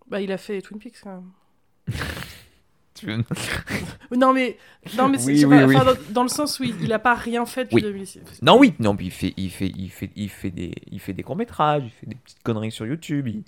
Bah, 0.09 0.21
il 0.21 0.31
a 0.31 0.37
fait 0.37 0.61
Twin 0.61 0.79
Peaks 0.79 0.99
quand 1.01 1.15
même. 1.15 1.95
tu 2.93 3.07
veux- 3.07 3.23
Non, 4.17 4.33
mais. 4.33 4.57
Non, 4.97 5.09
mais 5.09 5.17
Oui, 5.25 5.43
oui, 5.45 5.49
pas, 5.57 5.65
oui. 5.65 5.75
dans, 5.75 5.93
dans 6.11 6.23
le 6.23 6.29
sens 6.29 6.59
où 6.59 6.63
il, 6.63 6.75
il 6.81 6.93
a 6.93 6.99
pas 6.99 7.15
rien 7.15 7.45
fait 7.45 7.63
depuis 7.65 7.75
Oui. 7.77 7.81
2006. 7.81 8.21
Non, 8.41 8.57
oui, 8.59 8.73
non, 8.79 8.95
puis 8.95 9.07
il 9.07 9.11
fait, 9.11 9.33
il 9.37 9.49
fait, 9.49 9.71
il 9.75 9.89
fait, 9.89 10.09
il 10.15 10.29
fait 10.29 10.51
des, 10.51 10.73
il 10.91 10.99
fait 10.99 11.13
des 11.13 11.23
courts 11.23 11.35
métrages, 11.35 11.83
il 11.85 11.89
fait 11.91 12.05
des 12.07 12.15
petites 12.15 12.43
conneries 12.43 12.71
sur 12.71 12.85
YouTube, 12.85 13.27
il, 13.27 13.43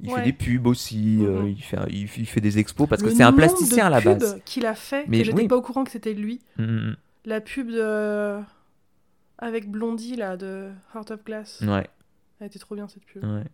il 0.00 0.10
Ouais. 0.10 0.16
fait 0.20 0.24
des 0.26 0.32
pubs 0.32 0.66
aussi, 0.66 1.18
euh, 1.22 1.40
Mhm. 1.42 1.48
il 1.48 1.62
fait, 1.62 1.76
il, 1.90 2.08
fait- 2.08 2.20
il 2.20 2.26
fait 2.26 2.40
des 2.40 2.58
expos 2.58 2.88
parce 2.88 3.02
que 3.02 3.10
c'est 3.10 3.24
un 3.24 3.32
plasticien 3.32 3.86
à 3.86 3.90
la 3.90 4.00
pubs 4.00 4.18
base. 4.20 4.40
qu'il 4.44 4.64
a 4.66 4.74
fait, 4.74 5.04
Mais 5.08 5.18
que 5.18 5.24
j'étais 5.24 5.42
oui. 5.42 5.48
pas 5.48 5.56
au 5.56 5.62
courant 5.62 5.82
que 5.84 5.90
c'était 5.90 6.14
lui. 6.14 6.40
Mhm, 6.58 6.96
La 7.24 7.40
pub 7.40 7.68
de. 7.70 8.38
Avec 9.38 9.70
Blondie, 9.70 10.16
là, 10.16 10.36
de 10.36 10.70
Heart 10.94 11.10
of 11.12 11.24
Glass. 11.24 11.60
Ouais, 11.66 11.88
Elle 12.40 12.46
était 12.48 12.58
trop 12.58 12.74
bien 12.74 12.88
cette 12.88 13.04
pub. 13.04 13.22
ouais. 13.24 13.44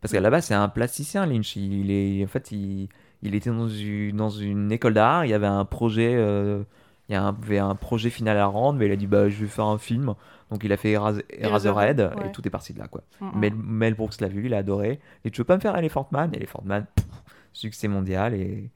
Parce 0.00 0.12
qu'à 0.12 0.20
la 0.20 0.30
base 0.30 0.44
c'est 0.46 0.54
un 0.54 0.68
plasticien 0.68 1.26
Lynch. 1.26 1.56
Il 1.56 1.90
est, 1.90 2.22
en 2.24 2.28
fait, 2.28 2.52
il, 2.52 2.88
il 3.22 3.34
était 3.34 3.50
dans 3.50 3.68
une, 3.68 4.16
dans 4.16 4.28
une 4.30 4.70
école 4.70 4.94
d'art. 4.94 5.24
Il 5.24 5.30
y 5.30 5.34
avait 5.34 5.46
un 5.46 5.64
projet, 5.64 6.14
euh, 6.14 6.62
il 7.08 7.12
y 7.12 7.16
avait 7.16 7.58
un 7.58 7.74
projet 7.74 8.10
final 8.10 8.38
à 8.38 8.46
rendre, 8.46 8.78
mais 8.78 8.86
il 8.86 8.92
a 8.92 8.96
dit 8.96 9.06
bah 9.06 9.28
je 9.28 9.36
vais 9.42 9.46
faire 9.50 9.64
un 9.66 9.78
film. 9.78 10.14
Donc 10.50 10.62
il 10.64 10.72
a 10.72 10.76
fait 10.76 10.92
Eras- 10.92 11.22
Eraserhead 11.30 12.00
ouais. 12.00 12.28
et 12.28 12.32
tout 12.32 12.46
est 12.46 12.50
parti 12.50 12.72
de 12.72 12.78
là 12.78 12.86
quoi. 12.88 13.02
Mm, 13.20 13.26
mm. 13.26 13.38
Mel, 13.38 13.54
Mel 13.54 13.94
Brooks 13.94 14.20
l'a 14.20 14.28
vu, 14.28 14.46
il 14.46 14.54
a 14.54 14.58
adoré. 14.58 15.00
Et 15.24 15.30
tu 15.30 15.40
veux 15.40 15.44
pas 15.44 15.56
me 15.56 15.60
faire 15.60 15.76
Elephant 15.76 16.06
Man? 16.12 16.30
Elephant 16.34 16.62
Man, 16.64 16.86
pff, 16.94 17.04
succès 17.52 17.88
mondial 17.88 18.32
et, 18.34 18.38
et 18.38 18.70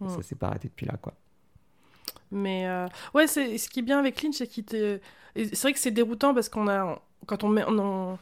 Mm. 0.00 0.08
ça 0.10 0.22
s'est 0.22 0.36
pas 0.36 0.46
arrêté 0.48 0.68
depuis 0.68 0.86
là 0.86 0.94
quoi. 1.00 1.12
Mais 2.30 2.66
euh, 2.66 2.86
ouais, 3.14 3.26
c'est 3.26 3.56
ce 3.58 3.68
qui 3.68 3.80
est 3.80 3.82
bien 3.82 3.98
avec 3.98 4.22
Lynch, 4.22 4.34
c'est 4.36 4.46
qu'il 4.46 4.64
te. 4.64 4.98
C'est 5.36 5.62
vrai 5.62 5.72
que 5.72 5.78
c'est 5.78 5.90
déroutant 5.90 6.34
parce 6.34 6.48
qu'on 6.48 6.68
a, 6.68 7.00
quand 7.26 7.44
on 7.44 7.48
met, 7.48 7.64
on, 7.68 8.18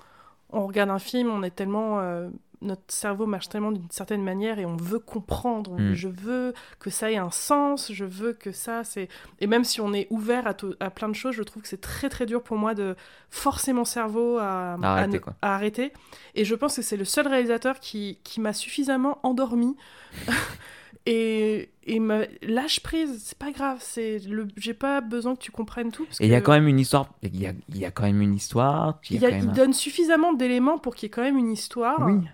on 0.51 0.66
regarde 0.66 0.90
un 0.90 0.99
film, 0.99 1.31
on 1.31 1.42
est 1.42 1.51
tellement, 1.55 2.01
euh, 2.01 2.29
notre 2.62 2.83
cerveau 2.88 3.27
marche 3.27 3.49
tellement 3.49 3.71
d'une 3.73 3.90
certaine 3.90 4.23
manière 4.23 4.59
et 4.59 4.64
on 4.66 4.77
veut 4.77 4.99
comprendre. 4.99 5.73
On- 5.73 5.79
Mm. 5.79 5.95
Je 5.95 6.09
veux 6.09 6.55
que 6.79 6.88
ça 6.90 7.11
ait 7.11 7.16
un 7.16 7.31
sens. 7.31 7.90
Je 7.92 8.05
veux 8.05 8.33
que 8.33 8.53
ça, 8.53 8.83
c'est. 8.85 9.09
Et 9.40 9.47
même 9.47 9.64
si 9.64 9.81
on 9.81 9.92
est 9.92 10.07
ouvert 10.11 10.47
à, 10.47 10.90
plein 10.90 11.09
de 11.09 11.14
choses, 11.14 11.35
je 11.35 11.42
trouve 11.42 11.62
que 11.62 11.69
c'est 11.69 11.81
très 11.81 12.09
très 12.09 12.27
dur 12.27 12.42
pour 12.42 12.57
moi 12.59 12.75
de 12.75 12.97
forcer 13.31 13.73
mon 13.73 13.85
cerveau 13.85 14.38
à, 14.38 14.75
À 14.83 14.92
arrêter, 14.92 15.12
ne- 15.14 15.19
quoi. 15.19 15.35
à 15.42 15.55
arrêter. 15.55 15.92
Et 16.35 16.45
je 16.45 16.55
pense 16.55 16.77
que 16.77 16.83
c'est 16.83 16.97
le 16.97 17.05
seul 17.05 17.29
réalisateur 17.29 17.79
qui, 17.81 18.19
qui 18.25 18.40
m'a 18.40 18.53
suffisamment 18.53 19.19
endormi. 19.23 19.77
Et, 21.09 21.71
et 21.85 22.01
lâche 22.42 22.81
prise, 22.81 23.23
c'est 23.23 23.38
pas 23.38 23.53
grave, 23.53 23.79
c'est 23.81 24.19
le, 24.27 24.49
j'ai 24.57 24.75
pas 24.75 25.01
besoin 25.01 25.37
que 25.37 25.40
tu 25.40 25.53
comprennes 25.53 25.92
tout. 25.92 26.05
Parce 26.05 26.21
Et 26.21 26.25
il 26.25 26.31
y 26.31 26.35
a 26.35 26.40
quand 26.40 26.51
même 26.53 26.66
une 26.66 26.81
histoire. 26.81 27.14
Il 27.23 27.37
y 27.37 27.47
a, 27.47 27.53
y 27.69 27.85
a 27.85 27.92
quand 27.92 28.03
même 28.03 28.21
une 28.21 28.35
histoire. 28.35 28.99
il, 29.11 29.16
y 29.16 29.21
y 29.21 29.25
a- 29.25 29.29
quand 29.31 29.37
même 29.37 29.45
il 29.45 29.51
un- 29.51 29.53
donne 29.53 29.73
suffisamment 29.73 30.33
d'éléments 30.33 30.79
pour 30.79 30.97
qu'il 30.97 31.05
y 31.05 31.09
ait 31.09 31.11
quand 31.11 31.23
même 31.23 31.38
une 31.38 31.53
histoire. 31.53 32.05
Oui. 32.05 32.25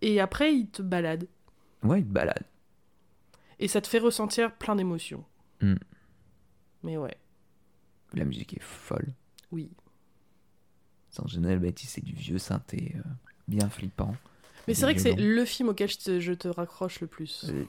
Et 0.00 0.18
après, 0.18 0.54
il 0.54 0.68
te 0.68 0.80
balade. 0.80 1.28
Ouais, 1.82 2.00
il 2.00 2.06
te 2.06 2.10
balade. 2.12 2.44
Et 3.58 3.68
ça 3.68 3.82
te 3.82 3.86
fait 3.86 3.98
ressentir 3.98 4.54
plein 4.54 4.76
d'émotions. 4.76 5.22
Mm. 5.60 5.74
Mais 6.82 6.96
ouais, 6.96 7.18
La 8.14 8.24
musique 8.24 8.54
est 8.54 8.62
folle. 8.62 9.08
oui. 9.52 9.70
En 11.18 11.26
général, 11.26 11.58
Baptiste, 11.58 11.96
c'est 11.96 12.04
du 12.04 12.14
vieux 12.14 12.38
synthé 12.38 12.94
euh, 12.96 13.02
bien 13.48 13.68
flippant. 13.68 14.14
Mais 14.68 14.72
c'est 14.74 14.82
vrai 14.82 14.94
que 14.94 15.00
c'est 15.02 15.16
le 15.16 15.44
film 15.44 15.68
auquel 15.68 15.90
je 15.90 15.98
te, 15.98 16.20
je 16.20 16.32
te 16.32 16.48
raccroche 16.48 17.00
le 17.00 17.08
plus. 17.08 17.46
Euh, 17.50 17.64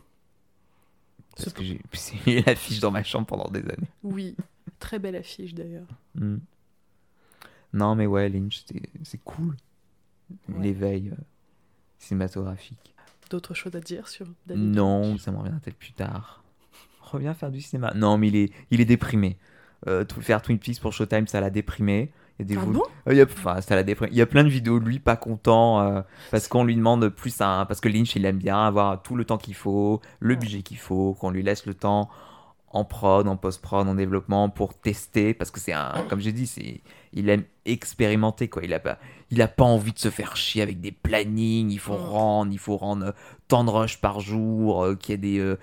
Parce 1.35 1.49
Ce- 1.49 1.53
que 1.53 1.63
j'ai 1.63 1.79
j'ai 2.25 2.41
l'affiche 2.43 2.79
dans 2.79 2.91
ma 2.91 3.03
chambre 3.03 3.25
pendant 3.27 3.49
des 3.49 3.61
années. 3.61 3.89
Oui, 4.03 4.35
très 4.79 4.99
belle 4.99 5.15
affiche 5.15 5.53
d'ailleurs. 5.53 5.87
Mm. 6.15 6.37
Non, 7.73 7.95
mais 7.95 8.05
ouais, 8.05 8.27
Lynch, 8.29 8.63
c'est- 9.03 9.17
cool. 9.23 9.55
Ouais. 10.49 10.61
L'éveil 10.63 11.09
euh, 11.09 11.15
cinématographique. 11.99 12.93
D'autres 13.29 13.53
choses 13.53 13.75
à 13.75 13.79
dire 13.79 14.07
sur 14.09 14.27
David 14.45 14.63
Non, 14.63 15.11
Lynch? 15.11 15.21
ça 15.21 15.31
m'en 15.31 15.39
revient 15.41 15.57
peut-être 15.63 15.77
plus 15.77 15.93
tard. 15.93 16.43
Reviens 17.01 17.33
faire 17.33 17.51
du 17.51 17.61
cinéma. 17.61 17.93
Non, 17.95 18.17
mais 18.17 18.27
il 18.27 18.35
est, 18.35 18.53
il 18.71 18.81
est 18.81 18.85
déprimé. 18.85 19.37
Euh, 19.87 20.03
tout, 20.05 20.21
faire 20.21 20.41
Twin 20.41 20.59
Peaks 20.59 20.79
pour 20.79 20.93
Showtime, 20.93 21.27
ça 21.27 21.39
l'a 21.41 21.49
déprimé. 21.49 22.11
Il 22.41 22.49
y 22.49 22.53
a 22.53 22.55
des 22.55 22.61
Ah 22.61 22.65
vo- 22.65 22.71
bon 22.71 22.83
il 23.11 23.17
y 23.17 23.21
a, 23.21 23.25
enfin, 23.25 23.61
ça 23.61 23.75
l'a 23.75 23.83
déprimé. 23.83 24.11
Il 24.11 24.17
y 24.17 24.21
a 24.21 24.25
plein 24.25 24.43
de 24.43 24.49
vidéos 24.49 24.79
lui 24.79 24.99
pas 24.99 25.15
content 25.15 25.81
euh, 25.81 26.01
parce 26.31 26.47
qu'on 26.47 26.63
lui 26.63 26.75
demande 26.75 27.07
plus 27.09 27.39
un, 27.41 27.65
parce 27.65 27.79
que 27.81 27.87
Lynch 27.89 28.15
il 28.15 28.25
aime 28.25 28.37
bien 28.37 28.65
avoir 28.65 29.01
tout 29.01 29.15
le 29.15 29.25
temps 29.25 29.37
qu'il 29.37 29.55
faut, 29.55 30.01
le 30.19 30.35
budget 30.35 30.61
qu'il 30.61 30.77
faut, 30.77 31.13
qu'on 31.13 31.29
lui 31.31 31.43
laisse 31.43 31.65
le 31.65 31.73
temps 31.73 32.09
en 32.73 32.85
prod, 32.85 33.27
en 33.27 33.35
post-prod, 33.35 33.85
en 33.87 33.95
développement 33.95 34.47
pour 34.49 34.73
tester 34.73 35.33
parce 35.33 35.51
que 35.51 35.59
c'est 35.59 35.73
un, 35.73 35.91
comme 36.09 36.21
j'ai 36.21 36.31
dit, 36.31 36.47
c'est, 36.47 36.81
il 37.13 37.27
aime 37.29 37.43
expérimenter 37.65 38.47
quoi. 38.47 38.63
Il 38.63 38.73
a 38.73 38.79
pas, 38.79 38.97
il 39.29 39.41
a 39.41 39.47
pas 39.49 39.65
envie 39.65 39.91
de 39.91 39.99
se 39.99 40.09
faire 40.09 40.35
chier 40.37 40.61
avec 40.61 40.79
des 40.79 40.91
plannings. 40.93 41.69
Il 41.71 41.79
faut 41.79 41.97
rendre, 41.97 42.51
il 42.53 42.59
faut 42.59 42.77
rendre 42.77 43.07
euh, 43.07 43.11
tant 43.49 43.63
de 43.65 43.69
rushs 43.69 43.97
par 43.99 44.19
jour, 44.21 44.83
euh, 44.85 44.95
qu'il 44.95 45.11
y 45.11 45.15
ait 45.15 45.17
des, 45.17 45.39
euh, 45.39 45.57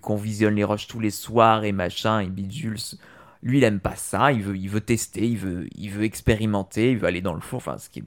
qu'on 0.00 0.16
visionne 0.16 0.54
les 0.56 0.64
rushs 0.64 0.88
tous 0.88 0.98
les 1.00 1.10
soirs 1.12 1.62
et 1.64 1.70
machin 1.72 2.20
et 2.20 2.26
bidule. 2.26 2.76
Lui, 3.42 3.58
il 3.58 3.64
aime 3.64 3.80
pas 3.80 3.96
ça. 3.96 4.32
Il 4.32 4.42
veut, 4.42 4.56
il 4.56 4.68
veut 4.68 4.80
tester, 4.80 5.26
il 5.28 5.38
veut, 5.38 5.68
il 5.76 5.90
veut 5.90 6.04
expérimenter, 6.04 6.92
il 6.92 6.98
veut 6.98 7.06
aller 7.06 7.20
dans 7.22 7.34
le 7.34 7.40
four. 7.40 7.58
Enfin, 7.58 7.78
ce 7.78 7.88
qui 7.90 8.00
est, 8.00 8.04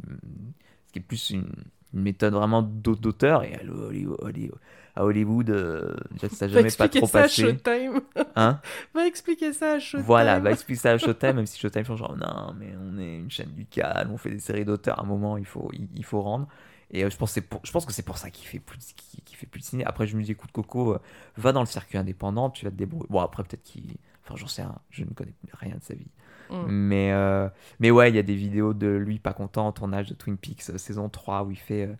ce 0.87 0.91
qui 0.93 0.99
est 0.99 1.01
plus 1.01 1.29
une, 1.31 1.47
une 1.93 2.01
méthode 2.01 2.33
vraiment 2.33 2.61
d'au- 2.61 2.95
d'auteur. 2.95 3.43
Et 3.43 3.55
à 3.55 5.05
Hollywood, 5.05 5.49
à 5.49 5.53
euh, 5.53 5.95
ça 6.29 6.47
jamais 6.47 6.71
pas 6.71 6.87
expliquer 6.87 6.99
trop 6.99 7.07
ça 7.07 7.19
à 7.19 7.21
passé. 7.23 7.41
Showtime. 7.43 8.01
Hein? 8.35 8.59
Va 8.93 9.07
expliquer 9.07 9.53
ça 9.53 9.73
à 9.73 9.79
Showtime. 9.79 10.05
voilà, 10.05 10.39
va 10.39 10.51
expliquer 10.51 10.79
ça 10.81 10.91
à 10.91 10.97
Showtime, 10.97 11.35
même 11.37 11.45
si 11.45 11.57
Showtime 11.59 11.85
font 11.85 11.95
genre 11.95 12.15
non, 12.17 12.53
mais 12.59 12.73
on 12.77 12.97
est 12.99 13.17
une 13.19 13.31
chaîne 13.31 13.51
du 13.51 13.65
calme, 13.65 14.11
on 14.11 14.17
fait 14.17 14.31
des 14.31 14.39
séries 14.39 14.65
d'auteurs. 14.65 14.99
À 14.99 15.03
un 15.03 15.05
moment, 15.05 15.37
il 15.37 15.45
faut, 15.45 15.69
il, 15.73 15.87
il 15.95 16.03
faut 16.03 16.21
rendre. 16.21 16.47
Et 16.93 17.05
euh, 17.05 17.09
je 17.09 17.15
pense, 17.15 17.29
que 17.29 17.33
c'est 17.35 17.41
pour, 17.41 17.61
je 17.65 17.71
pense 17.71 17.85
que 17.85 17.93
c'est 17.93 18.03
pour 18.03 18.17
ça 18.17 18.29
qu'il 18.29 18.45
fait 18.45 18.59
plus, 18.59 18.93
qu'il 19.25 19.37
fait 19.37 19.47
plus 19.47 19.61
de 19.61 19.65
ciné. 19.65 19.85
Après, 19.85 20.07
je 20.07 20.17
me 20.17 20.23
dis, 20.23 20.31
écoute, 20.31 20.51
Coco, 20.51 20.95
euh, 20.95 20.99
va 21.37 21.53
dans 21.53 21.61
le 21.61 21.65
circuit 21.65 21.97
indépendant, 21.97 22.49
tu 22.49 22.65
vas 22.65 22.71
te 22.71 22.75
débrouiller. 22.75 23.07
Bon, 23.09 23.21
après, 23.21 23.43
peut-être 23.43 23.63
qu'il. 23.63 23.95
Enfin, 24.23 24.35
j'en 24.35 24.47
sais 24.47 24.61
rien, 24.63 24.77
je 24.89 25.03
ne 25.03 25.09
connais 25.11 25.33
rien 25.53 25.75
de 25.75 25.83
sa 25.83 25.93
vie. 25.95 26.07
Mm. 26.49 26.65
Mais, 26.67 27.11
euh, 27.13 27.49
mais 27.79 27.91
ouais, 27.91 28.09
il 28.09 28.15
y 28.15 28.19
a 28.19 28.23
des 28.23 28.35
vidéos 28.35 28.73
de 28.73 28.87
lui 28.87 29.19
pas 29.19 29.33
content 29.33 29.67
en 29.67 29.71
tournage 29.71 30.07
de 30.09 30.13
Twin 30.15 30.37
Peaks 30.37 30.69
euh, 30.69 30.77
saison 30.77 31.09
3 31.09 31.43
où 31.43 31.51
il 31.51 31.57
fait. 31.59 31.85
euh, 31.87 31.93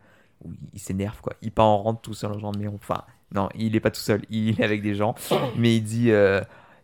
où 0.44 0.52
il 0.74 0.80
s'énerve, 0.80 1.22
quoi. 1.22 1.34
Il 1.42 1.52
part 1.52 1.68
en 1.68 1.82
rentre 1.84 2.02
tout 2.02 2.14
seul, 2.16 2.38
genre, 2.40 2.54
mais 2.58 2.68
enfin, 2.68 3.04
non, 3.34 3.50
il 3.56 3.76
est 3.76 3.80
pas 3.80 3.92
tout 3.92 4.00
seul, 4.02 4.24
il 4.30 4.60
est 4.60 4.64
avec 4.64 4.82
des 4.82 4.96
gens, 4.96 5.16
mais 5.58 5.76
il 5.76 5.82
dit. 5.84 6.12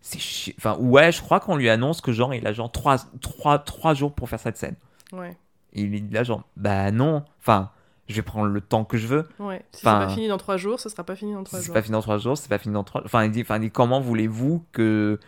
c'est 0.02 0.20
chiant. 0.20 0.54
Enfin, 0.60 0.78
ouais, 0.80 1.12
je 1.12 1.22
crois 1.22 1.40
qu'on 1.40 1.56
lui 1.56 1.70
annonce 1.70 2.02
que, 2.02 2.12
genre, 2.12 2.34
il 2.34 2.46
a 2.48 2.54
genre 2.54 2.72
3, 2.72 2.98
trois 3.22 3.60
trois 3.60 3.94
jours 3.94 4.14
pour 4.14 4.30
faire 4.30 4.40
cette 4.40 4.58
scène. 4.58 4.76
Ouais, 5.12 5.36
Et 5.74 5.82
il 5.82 5.96
est 5.96 6.14
là, 6.14 6.24
genre, 6.24 6.44
bah 6.56 6.92
non, 6.92 7.24
enfin, 7.40 7.72
je 8.08 8.16
vais 8.16 8.22
prendre 8.22 8.48
le 8.48 8.62
temps 8.62 8.86
que 8.86 8.98
je 8.98 9.08
veux. 9.08 9.28
ouais. 9.40 9.66
Si 9.72 9.86
Enfin, 9.86 10.02
c'est 10.02 10.08
pas 10.08 10.14
fini 10.14 10.28
dans 10.28 10.38
trois 10.38 10.58
jours, 10.58 10.80
ce 10.80 10.90
sera 10.90 11.04
pas 11.04 11.16
fini 11.16 11.34
dans 11.34 11.44
trois 11.44 11.60
C'est 11.60 11.66
jours. 11.66 11.74
pas 11.74 11.82
fini 11.82 11.92
dans 11.94 12.02
3 12.02 12.18
jours, 12.20 12.38
c'est 12.38 12.50
pas 12.50 12.58
fini 12.58 12.74
dans 12.74 12.84
3 12.84 13.04
Enfin, 13.06 13.26
il 13.26 13.32
dit, 13.32 13.42
enfin, 13.42 13.58
il 13.58 13.62
dit 13.62 13.72
comment 13.72 14.00
voulez-vous 14.00 14.66
que, 14.72 15.20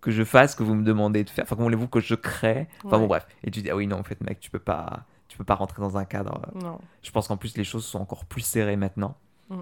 que 0.00 0.10
je 0.10 0.24
fasse 0.24 0.52
ce 0.52 0.56
que 0.56 0.62
vous 0.64 0.74
me 0.74 0.82
demandez 0.84 1.22
de 1.24 1.30
faire? 1.30 1.44
Enfin, 1.44 1.54
comment 1.56 1.66
voulez-vous 1.66 1.88
que 1.88 2.00
je 2.00 2.14
crée? 2.14 2.68
Enfin, 2.84 2.98
bon, 2.98 3.06
bref. 3.06 3.26
Et 3.44 3.50
tu 3.50 3.62
dis, 3.62 3.70
ah 3.70 3.76
oui, 3.76 3.86
non, 3.86 3.98
en 3.98 4.02
fait, 4.02 4.20
mec, 4.22 4.40
tu 4.40 4.50
peux 4.50 4.58
pas, 4.58 5.04
tu 5.28 5.38
peux 5.38 5.44
pas 5.44 5.54
rentrer 5.54 5.80
dans 5.80 5.96
un 5.96 6.04
cadre. 6.04 6.40
Non. 6.54 6.78
Je 7.02 7.10
pense 7.12 7.28
qu'en 7.28 7.36
plus, 7.36 7.56
les 7.56 7.64
choses 7.64 7.84
sont 7.84 8.00
encore 8.00 8.24
plus 8.24 8.40
serrées 8.42 8.76
maintenant. 8.76 9.16
Mm. 9.48 9.60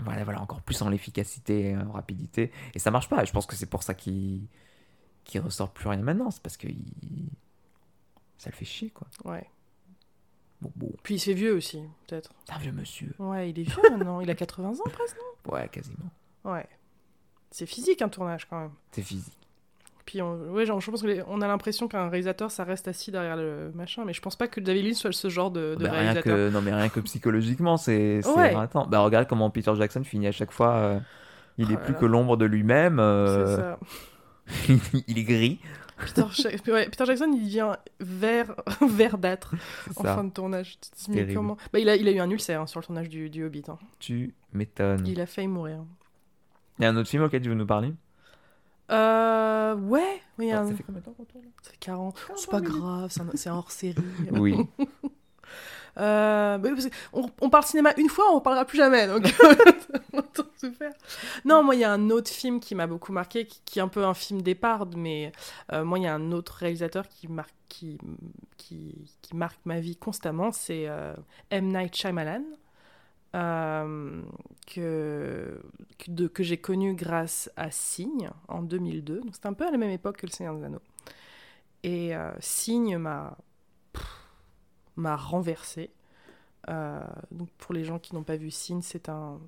Voilà, 0.00 0.24
voilà, 0.24 0.40
encore 0.40 0.62
plus 0.62 0.80
en 0.82 0.88
l'efficacité 0.88 1.70
et 1.70 1.76
en 1.76 1.92
rapidité. 1.92 2.50
Et 2.74 2.78
ça 2.78 2.90
marche 2.90 3.08
pas. 3.08 3.24
Je 3.24 3.32
pense 3.32 3.46
que 3.46 3.54
c'est 3.54 3.66
pour 3.66 3.82
ça 3.82 3.94
qu'il 3.94 4.46
qu'il 5.24 5.40
ressort 5.42 5.70
plus 5.70 5.88
rien 5.88 5.98
maintenant. 6.02 6.30
C'est 6.30 6.42
parce 6.42 6.56
que 6.56 6.66
il... 6.66 7.28
ça 8.38 8.50
le 8.50 8.56
fait 8.56 8.64
chier, 8.64 8.90
quoi. 8.90 9.06
Ouais. 9.24 9.44
Bon, 10.62 10.70
bon. 10.76 10.90
Puis 11.02 11.14
il 11.14 11.18
se 11.18 11.26
fait 11.26 11.34
vieux 11.34 11.54
aussi, 11.54 11.80
peut-être. 12.06 12.30
C'est 12.46 12.54
un 12.54 12.58
vieux 12.58 12.72
monsieur. 12.72 13.14
Ouais, 13.18 13.50
il 13.50 13.58
est 13.58 13.62
vieux 13.62 13.82
maintenant. 13.90 14.20
Il 14.20 14.30
a 14.30 14.34
80 14.34 14.68
ans 14.70 14.90
presque, 14.92 15.16
Ouais, 15.50 15.68
quasiment. 15.68 16.10
non 16.44 16.52
Ouais. 16.52 16.66
C'est 17.50 17.66
physique 17.66 18.02
un 18.02 18.08
tournage 18.08 18.46
quand 18.48 18.60
même. 18.60 18.70
C'est 18.92 19.02
physique. 19.02 19.36
Puis 20.06 20.20
on, 20.22 20.34
ouais, 20.52 20.66
genre, 20.66 20.80
je 20.80 20.90
pense 20.90 21.02
qu'on 21.02 21.40
a 21.40 21.46
l'impression 21.46 21.86
qu'un 21.88 22.08
réalisateur, 22.08 22.50
ça 22.50 22.64
reste 22.64 22.88
assis 22.88 23.10
derrière 23.12 23.36
le 23.36 23.70
machin, 23.74 24.04
mais 24.04 24.12
je 24.12 24.20
pense 24.20 24.34
pas 24.36 24.48
que 24.48 24.60
David 24.60 24.84
Lynch 24.86 24.96
soit 24.96 25.12
ce 25.12 25.28
genre 25.28 25.50
de, 25.50 25.76
de 25.78 25.84
Bah, 25.84 25.90
rien 25.92 26.00
réalisateur. 26.12 26.36
que, 26.36 26.50
non, 26.50 26.60
mais 26.62 26.74
rien 26.74 26.88
que 26.88 27.00
psychologiquement, 27.00 27.76
c'est 27.76 28.20
c'est 28.24 28.28
Ouais. 28.34 28.54
Bah, 28.88 29.00
regarde 29.00 29.28
comment 29.28 29.50
Peter 29.50 29.72
Jackson 29.76 30.02
finit 30.04 30.26
à 30.26 30.32
chaque 30.32 30.50
fois. 30.52 30.74
euh, 30.76 31.00
il 31.58 31.66
Oh 31.68 31.72
est 31.72 31.74
là 31.74 31.80
plus 31.80 31.92
là. 31.94 31.98
que 32.00 32.06
l'ombre 32.06 32.36
de 32.36 32.44
lui-même. 32.44 32.96
C'est 32.96 33.02
euh, 33.02 33.56
ça. 33.56 33.78
il 35.08 35.18
est 35.18 35.24
gris. 35.24 35.60
Peter, 36.06 36.24
Ja- 36.32 36.50
ouais, 36.72 36.88
Peter 36.88 37.04
Jackson, 37.06 37.30
il 37.34 37.42
devient 37.44 37.72
vert, 38.00 38.54
verdâtre 38.88 39.54
en 39.96 40.02
fin 40.02 40.24
de 40.24 40.30
tournage. 40.30 40.78
Tu 40.80 40.90
te 40.90 40.96
dis, 40.96 41.04
mais 41.10 41.16
terrible. 41.16 41.34
comment 41.34 41.56
bah, 41.72 41.78
il, 41.78 41.88
a, 41.88 41.96
il 41.96 42.06
a 42.08 42.10
eu 42.12 42.18
un 42.20 42.30
ulcère 42.30 42.60
hein, 42.62 42.66
sur 42.66 42.80
le 42.80 42.86
tournage 42.86 43.08
du, 43.08 43.30
du 43.30 43.44
Hobbit. 43.44 43.64
hein. 43.68 43.78
Tu 43.98 44.34
m'étonnes. 44.52 45.06
Il... 45.06 45.12
Il 45.12 45.20
a 45.20 45.26
failli 45.26 45.48
mourir. 45.48 45.84
y 46.78 46.84
a 46.84 46.88
un 46.88 46.96
autre 46.96 47.08
film 47.08 47.22
auquel 47.22 47.42
tu 47.42 47.48
veux 47.48 47.54
nous 47.54 47.66
parler? 47.66 47.92
Euh, 48.90 49.76
ouais, 49.76 50.20
oui, 50.38 50.46
il 50.48 50.50
Ah, 50.52 50.62
un- 50.62 50.68
Ça 50.68 50.74
fait 50.74 50.82
combien 50.82 51.00
de 51.00 51.04
temps 51.04 51.12
qu'on 51.12 51.24
tourne? 51.24 51.44
Ça 51.62 51.70
fait 51.70 51.76
40. 51.78 52.16
C'est 52.18 52.26
40 52.26 52.50
pas 52.50 52.60
minutes. 52.60 52.74
grave, 52.82 53.10
c'est 53.10 53.20
un, 53.20 53.30
c'est 53.34 53.48
un 53.48 53.54
hors-série. 53.54 53.94
Oui. 54.32 54.56
Euh, 55.98 56.58
bah 56.58 56.70
on, 57.12 57.50
parle 57.50 57.64
cinéma 57.64 57.92
une 57.96 58.08
fois, 58.08 58.26
on 58.32 58.36
ne 58.36 58.40
parlera 58.40 58.64
plus 58.64 58.78
jamais. 58.78 59.06
Donc, 59.06 59.24
autant. 60.12 60.44
Non, 61.44 61.62
moi, 61.62 61.74
il 61.74 61.80
y 61.80 61.84
a 61.84 61.92
un 61.92 62.10
autre 62.10 62.30
film 62.30 62.60
qui 62.60 62.74
m'a 62.74 62.86
beaucoup 62.86 63.12
marqué, 63.12 63.46
qui, 63.46 63.78
est 63.78 63.82
un 63.82 63.88
peu 63.88 64.04
un 64.04 64.14
film 64.14 64.42
départ, 64.42 64.86
mais 64.96 65.32
euh, 65.72 65.84
moi, 65.84 65.98
il 65.98 66.04
y 66.04 66.06
a 66.06 66.14
un 66.14 66.32
autre 66.32 66.54
réalisateur 66.54 67.08
qui 67.08 67.28
marque, 67.28 67.54
qui, 67.68 67.98
marque 69.32 69.60
ma 69.64 69.80
vie 69.80 69.96
constamment, 69.96 70.52
c'est 70.52 70.88
euh, 70.88 71.14
M. 71.50 71.68
Night 71.68 71.94
Shyamalan. 71.94 72.44
que 74.66 75.60
j'ai 76.38 76.58
connu 76.58 76.94
grâce 76.94 77.50
à 77.56 77.70
Signe 77.70 78.30
en 78.48 78.62
2002. 78.62 79.20
Donc 79.20 79.34
c'était 79.34 79.46
un 79.48 79.54
peu 79.54 79.66
à 79.66 79.70
la 79.70 79.78
même 79.78 79.90
époque 79.90 80.18
que 80.18 80.26
Le 80.26 80.32
Seigneur 80.32 80.54
des 80.56 80.64
Anneaux. 80.64 80.82
Et 81.82 82.14
euh, 82.14 82.30
Signe 82.40 82.98
m'a 82.98 83.36
m'a 84.96 85.16
renversé. 85.16 85.90
Euh, 86.68 87.00
donc 87.30 87.48
pour 87.58 87.74
les 87.74 87.84
gens 87.84 87.98
qui 87.98 88.14
n'ont 88.14 88.22
pas 88.22 88.36
vu 88.36 88.50
Signe, 88.50 88.82
c'est 88.82 89.08
un, 89.08 89.40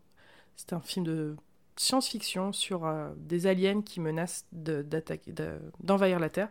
c'est 0.56 0.72
un 0.72 0.80
film 0.80 1.04
de 1.04 1.36
science-fiction 1.76 2.52
sur 2.52 2.86
euh, 2.86 3.10
des 3.16 3.46
aliens 3.46 3.82
qui 3.82 4.00
menacent 4.00 4.46
de- 4.52 4.82
d'attaquer- 4.82 5.32
de- 5.32 5.60
d'envahir 5.80 6.18
la 6.18 6.30
Terre. 6.30 6.48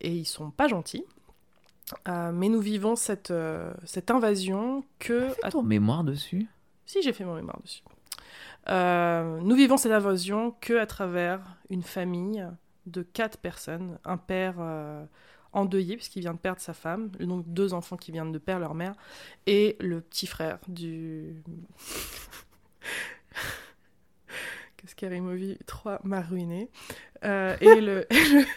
Et 0.00 0.12
ils 0.12 0.24
sont 0.26 0.50
pas 0.50 0.68
gentils. 0.68 1.04
Euh, 2.08 2.30
mais 2.32 2.48
nous 2.48 2.60
vivons 2.60 2.94
cette, 2.96 3.32
cette 3.84 4.10
invasion 4.10 4.84
que... 4.98 5.30
Fais 5.30 5.50
ton 5.50 5.62
mémoire 5.62 6.04
dessus? 6.04 6.46
Si, 6.86 7.02
j'ai 7.02 7.12
fait 7.12 7.24
mon 7.24 7.34
mémoire 7.34 7.60
dessus. 7.62 7.82
Nous 8.68 9.56
vivons 9.56 9.76
cette 9.76 9.90
invasion 9.90 10.54
que 10.60 10.78
à 10.78 10.86
travers 10.86 11.40
une 11.68 11.82
famille 11.82 12.46
de 12.86 13.02
quatre 13.02 13.38
personnes, 13.38 13.98
un 14.04 14.16
père 14.16 14.56
endeuillé 15.52 15.96
puisqu'il 15.96 16.20
vient 16.20 16.34
de 16.34 16.38
perdre 16.38 16.60
sa 16.60 16.74
femme, 16.74 17.10
donc 17.20 17.44
deux 17.46 17.74
enfants 17.74 17.96
qui 17.96 18.12
viennent 18.12 18.32
de 18.32 18.38
perdre 18.38 18.62
leur 18.62 18.74
mère, 18.74 18.94
et 19.46 19.76
le 19.80 20.00
petit 20.00 20.26
frère 20.26 20.58
du... 20.68 21.42
Qu'est-ce 24.76 25.20
Movie 25.20 25.58
3 25.66 26.00
m'a 26.04 26.22
ruiné. 26.22 26.70
Euh, 27.24 27.54
et 27.60 27.80
le, 27.80 28.06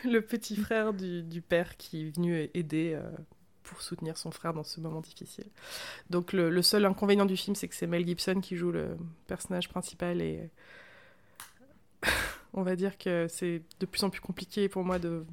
le 0.06 0.22
petit 0.22 0.56
frère 0.56 0.94
du, 0.94 1.22
du 1.22 1.42
père 1.42 1.76
qui 1.76 2.08
est 2.08 2.16
venu 2.16 2.50
aider 2.54 2.94
euh, 2.94 3.02
pour 3.64 3.82
soutenir 3.82 4.18
son 4.18 4.32
frère 4.32 4.54
dans 4.54 4.64
ce 4.64 4.80
moment 4.80 5.02
difficile. 5.02 5.48
Donc 6.10 6.32
le, 6.32 6.50
le 6.50 6.62
seul 6.62 6.86
inconvénient 6.86 7.26
du 7.26 7.36
film, 7.36 7.56
c'est 7.56 7.68
que 7.68 7.76
c'est 7.76 7.88
Mel 7.88 8.06
Gibson 8.06 8.40
qui 8.42 8.56
joue 8.56 8.72
le 8.72 8.98
personnage 9.28 9.68
principal 9.68 10.22
et 10.22 10.50
on 12.54 12.64
va 12.64 12.76
dire 12.76 12.98
que 12.98 13.28
c'est 13.30 13.62
de 13.80 13.86
plus 13.86 14.04
en 14.04 14.10
plus 14.10 14.22
compliqué 14.22 14.70
pour 14.70 14.84
moi 14.84 15.00
de 15.00 15.26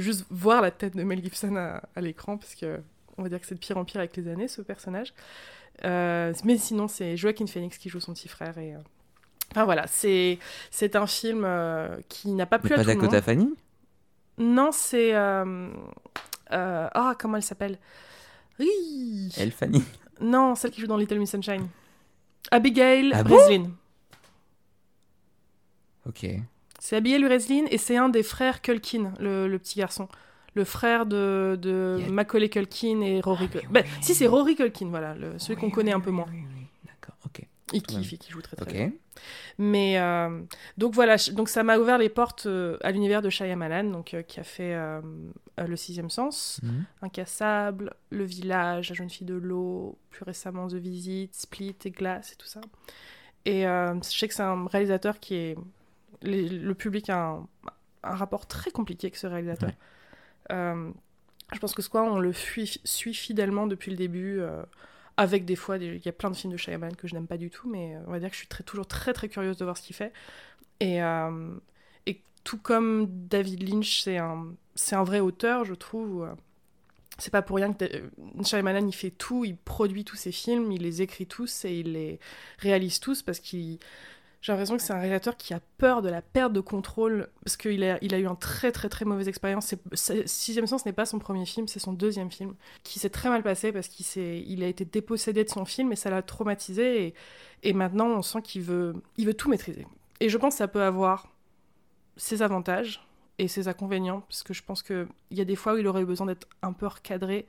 juste 0.00 0.26
voir 0.30 0.62
la 0.62 0.70
tête 0.70 0.96
de 0.96 1.02
Mel 1.02 1.22
Gibson 1.22 1.56
à, 1.56 1.82
à 1.94 2.00
l'écran 2.00 2.36
parce 2.38 2.54
que 2.54 2.80
on 3.18 3.22
va 3.22 3.28
dire 3.28 3.40
que 3.40 3.46
c'est 3.46 3.54
de 3.54 3.60
pire 3.60 3.76
en 3.78 3.84
pire 3.84 4.00
avec 4.00 4.16
les 4.16 4.28
années 4.28 4.48
ce 4.48 4.62
personnage. 4.62 5.14
Euh, 5.84 6.32
mais 6.44 6.56
sinon 6.58 6.88
c'est 6.88 7.16
Joaquin 7.16 7.46
Phoenix 7.46 7.76
qui 7.78 7.88
joue 7.88 8.00
son 8.00 8.14
petit 8.14 8.28
frère 8.28 8.56
et 8.58 8.74
euh, 8.74 8.78
enfin 9.50 9.64
voilà 9.64 9.86
c'est 9.86 10.38
c'est 10.70 10.96
un 10.96 11.06
film 11.06 11.44
euh, 11.44 11.96
qui 12.08 12.30
n'a 12.32 12.46
pas 12.46 12.56
Mais 12.58 12.62
plu 12.62 12.74
à 12.74 12.76
pas 12.78 12.82
tout 12.84 13.00
le 13.00 13.08
monde. 13.08 13.20
Fanning? 13.20 13.50
Non 14.38 14.70
c'est 14.72 15.12
ah 16.50 17.14
comment 17.18 17.36
elle 17.36 17.42
s'appelle? 17.42 17.78
Oui. 18.58 19.30
Elle, 19.36 19.52
Fanning 19.52 19.82
Non, 20.20 20.54
celle 20.54 20.70
qui 20.70 20.80
joue 20.80 20.86
dans 20.86 20.96
Little 20.96 21.18
Miss 21.18 21.30
Sunshine. 21.30 21.68
Abigail 22.50 23.12
Ah 23.12 23.22
bon? 23.22 23.34
Breslin. 23.36 23.70
Ok. 26.06 26.26
C'est 26.78 26.96
Abigail 26.96 27.22
Breslin 27.24 27.64
et 27.70 27.78
c'est 27.78 27.96
un 27.96 28.08
des 28.08 28.22
frères 28.22 28.60
Culkin, 28.62 29.12
le, 29.20 29.48
le 29.48 29.58
petit 29.58 29.78
garçon. 29.78 30.08
Le 30.54 30.64
frère 30.64 31.04
de, 31.06 31.58
de 31.60 32.00
a- 32.06 32.10
Macaulay 32.10 32.48
Culkin 32.48 33.00
et 33.02 33.20
Rory 33.20 33.44
Ah, 33.44 33.52
Culkin. 33.52 33.68
Ben, 33.70 33.84
oui. 33.84 33.90
si, 34.00 34.14
c'est 34.14 34.26
Rory 34.26 34.56
Culkin, 34.56 34.88
voilà, 34.88 35.14
le- 35.14 35.38
celui 35.38 35.56
qu'on 35.60 35.66
Oui, 35.66 35.72
connaît 35.72 35.92
un 35.92 36.00
peu 36.00 36.10
moins. 36.10 36.26
D'accord, 36.86 37.16
ok. 37.26 37.42
Il 37.72 37.82
kiffe 37.82 38.12
et 38.12 38.16
qui 38.16 38.30
joue 38.30 38.40
très 38.40 38.56
très 38.56 38.72
bien. 38.72 38.92
Mais 39.58 39.98
euh, 39.98 40.40
donc 40.78 40.94
voilà, 40.94 41.16
donc 41.32 41.48
ça 41.48 41.62
m'a 41.64 41.78
ouvert 41.78 41.98
les 41.98 42.08
portes 42.08 42.46
euh, 42.46 42.78
à 42.82 42.90
l'univers 42.92 43.22
de 43.22 43.28
Shyamalan, 43.28 43.84
donc 43.90 44.14
euh, 44.14 44.22
qui 44.22 44.38
a 44.40 44.44
fait 44.44 44.74
Le 45.58 45.76
Sixième 45.76 46.08
Sens, 46.10 46.60
Mhm. 46.62 46.84
Incassable, 47.02 47.92
Le 48.10 48.24
Village, 48.24 48.90
La 48.90 48.94
Jeune 48.94 49.10
Fille 49.10 49.26
de 49.26 49.34
l'eau, 49.34 49.98
plus 50.10 50.24
récemment 50.24 50.68
The 50.68 50.74
Visit, 50.74 51.34
Split 51.34 51.76
et 51.84 51.90
Glace 51.90 52.32
et 52.32 52.36
tout 52.36 52.46
ça. 52.46 52.60
Et 53.44 53.62
je 53.62 53.98
sais 54.02 54.28
que 54.28 54.34
c'est 54.34 54.42
un 54.42 54.66
réalisateur 54.66 55.18
qui 55.20 55.34
est. 55.34 55.56
les- 56.26 56.48
le 56.48 56.74
public 56.74 57.10
a 57.10 57.18
un, 57.30 57.48
un 58.02 58.14
rapport 58.14 58.46
très 58.46 58.70
compliqué 58.70 59.06
avec 59.06 59.16
ce 59.16 59.26
réalisateur. 59.26 59.70
Ouais. 59.70 59.76
Euh, 60.52 60.90
je 61.52 61.58
pense 61.58 61.74
que 61.74 61.82
soit 61.82 62.02
on 62.02 62.18
le 62.18 62.32
fuit- 62.32 62.80
suit 62.84 63.14
fidèlement 63.14 63.66
depuis 63.66 63.90
le 63.90 63.96
début, 63.96 64.40
euh, 64.40 64.62
avec 65.16 65.44
des 65.44 65.56
fois, 65.56 65.76
il 65.78 66.04
y 66.04 66.08
a 66.08 66.12
plein 66.12 66.30
de 66.30 66.36
films 66.36 66.52
de 66.52 66.58
Shyamalan 66.58 66.94
que 66.94 67.08
je 67.08 67.14
n'aime 67.14 67.26
pas 67.26 67.38
du 67.38 67.50
tout, 67.50 67.68
mais 67.68 67.96
euh, 67.96 68.00
on 68.06 68.10
va 68.10 68.18
dire 68.20 68.28
que 68.28 68.34
je 68.34 68.40
suis 68.40 68.48
très, 68.48 68.64
toujours 68.64 68.86
très 68.86 69.12
très 69.12 69.28
curieuse 69.28 69.56
de 69.56 69.64
voir 69.64 69.76
ce 69.76 69.82
qu'il 69.82 69.96
fait. 69.96 70.12
Et, 70.80 71.02
euh, 71.02 71.54
et 72.06 72.20
tout 72.44 72.58
comme 72.58 73.06
David 73.28 73.68
Lynch, 73.68 74.02
c'est 74.02 74.18
un, 74.18 74.46
c'est 74.74 74.94
un 74.94 75.04
vrai 75.04 75.20
auteur, 75.20 75.64
je 75.64 75.74
trouve. 75.74 76.28
C'est 77.18 77.30
pas 77.30 77.40
pour 77.40 77.56
rien 77.56 77.72
que 77.72 77.86
Shyamalan 78.44 78.86
il 78.86 78.94
fait 78.94 79.10
tout, 79.10 79.46
il 79.46 79.56
produit 79.56 80.04
tous 80.04 80.16
ses 80.16 80.32
films, 80.32 80.70
il 80.70 80.82
les 80.82 81.00
écrit 81.00 81.26
tous 81.26 81.64
et 81.64 81.78
il 81.78 81.92
les 81.92 82.20
réalise 82.58 83.00
tous 83.00 83.22
parce 83.22 83.40
qu'il 83.40 83.78
j'ai 84.40 84.52
l'impression 84.52 84.76
que 84.76 84.82
c'est 84.82 84.92
un 84.92 84.98
réalisateur 84.98 85.36
qui 85.36 85.54
a 85.54 85.60
peur 85.78 86.02
de 86.02 86.08
la 86.08 86.22
perte 86.22 86.52
de 86.52 86.60
contrôle 86.60 87.28
parce 87.44 87.56
qu'il 87.56 87.82
a, 87.82 87.98
eu 88.02 88.26
un 88.26 88.34
très 88.34 88.70
très 88.70 88.88
très 88.88 89.04
mauvaise 89.04 89.28
expérience. 89.28 89.74
Sixième 89.94 90.66
Sens 90.66 90.86
n'est 90.86 90.92
pas 90.92 91.06
son 91.06 91.18
premier 91.18 91.46
film, 91.46 91.66
c'est 91.66 91.80
son 91.80 91.92
deuxième 91.92 92.30
film 92.30 92.54
qui 92.82 92.98
s'est 92.98 93.10
très 93.10 93.28
mal 93.28 93.42
passé 93.42 93.72
parce 93.72 93.88
qu'il 93.88 94.62
a 94.62 94.66
été 94.66 94.84
dépossédé 94.84 95.42
de 95.42 95.48
son 95.48 95.64
film 95.64 95.92
et 95.92 95.96
ça 95.96 96.10
l'a 96.10 96.22
traumatisé 96.22 97.14
et, 97.62 97.72
maintenant 97.72 98.06
on 98.06 98.22
sent 98.22 98.42
qu'il 98.42 98.62
veut, 98.62 98.94
il 99.16 99.26
veut 99.26 99.34
tout 99.34 99.48
maîtriser. 99.48 99.86
Et 100.20 100.28
je 100.28 100.38
pense 100.38 100.54
que 100.54 100.58
ça 100.58 100.68
peut 100.68 100.82
avoir 100.82 101.28
ses 102.16 102.42
avantages 102.42 103.04
et 103.38 103.48
ses 103.48 103.68
inconvénients 103.68 104.20
parce 104.20 104.42
que 104.42 104.54
je 104.54 104.62
pense 104.62 104.82
qu'il 104.82 105.08
y 105.30 105.40
a 105.40 105.44
des 105.44 105.56
fois 105.56 105.74
où 105.74 105.78
il 105.78 105.86
aurait 105.86 106.02
eu 106.02 106.06
besoin 106.06 106.26
d'être 106.26 106.48
un 106.62 106.72
peu 106.72 106.86
recadré. 106.86 107.46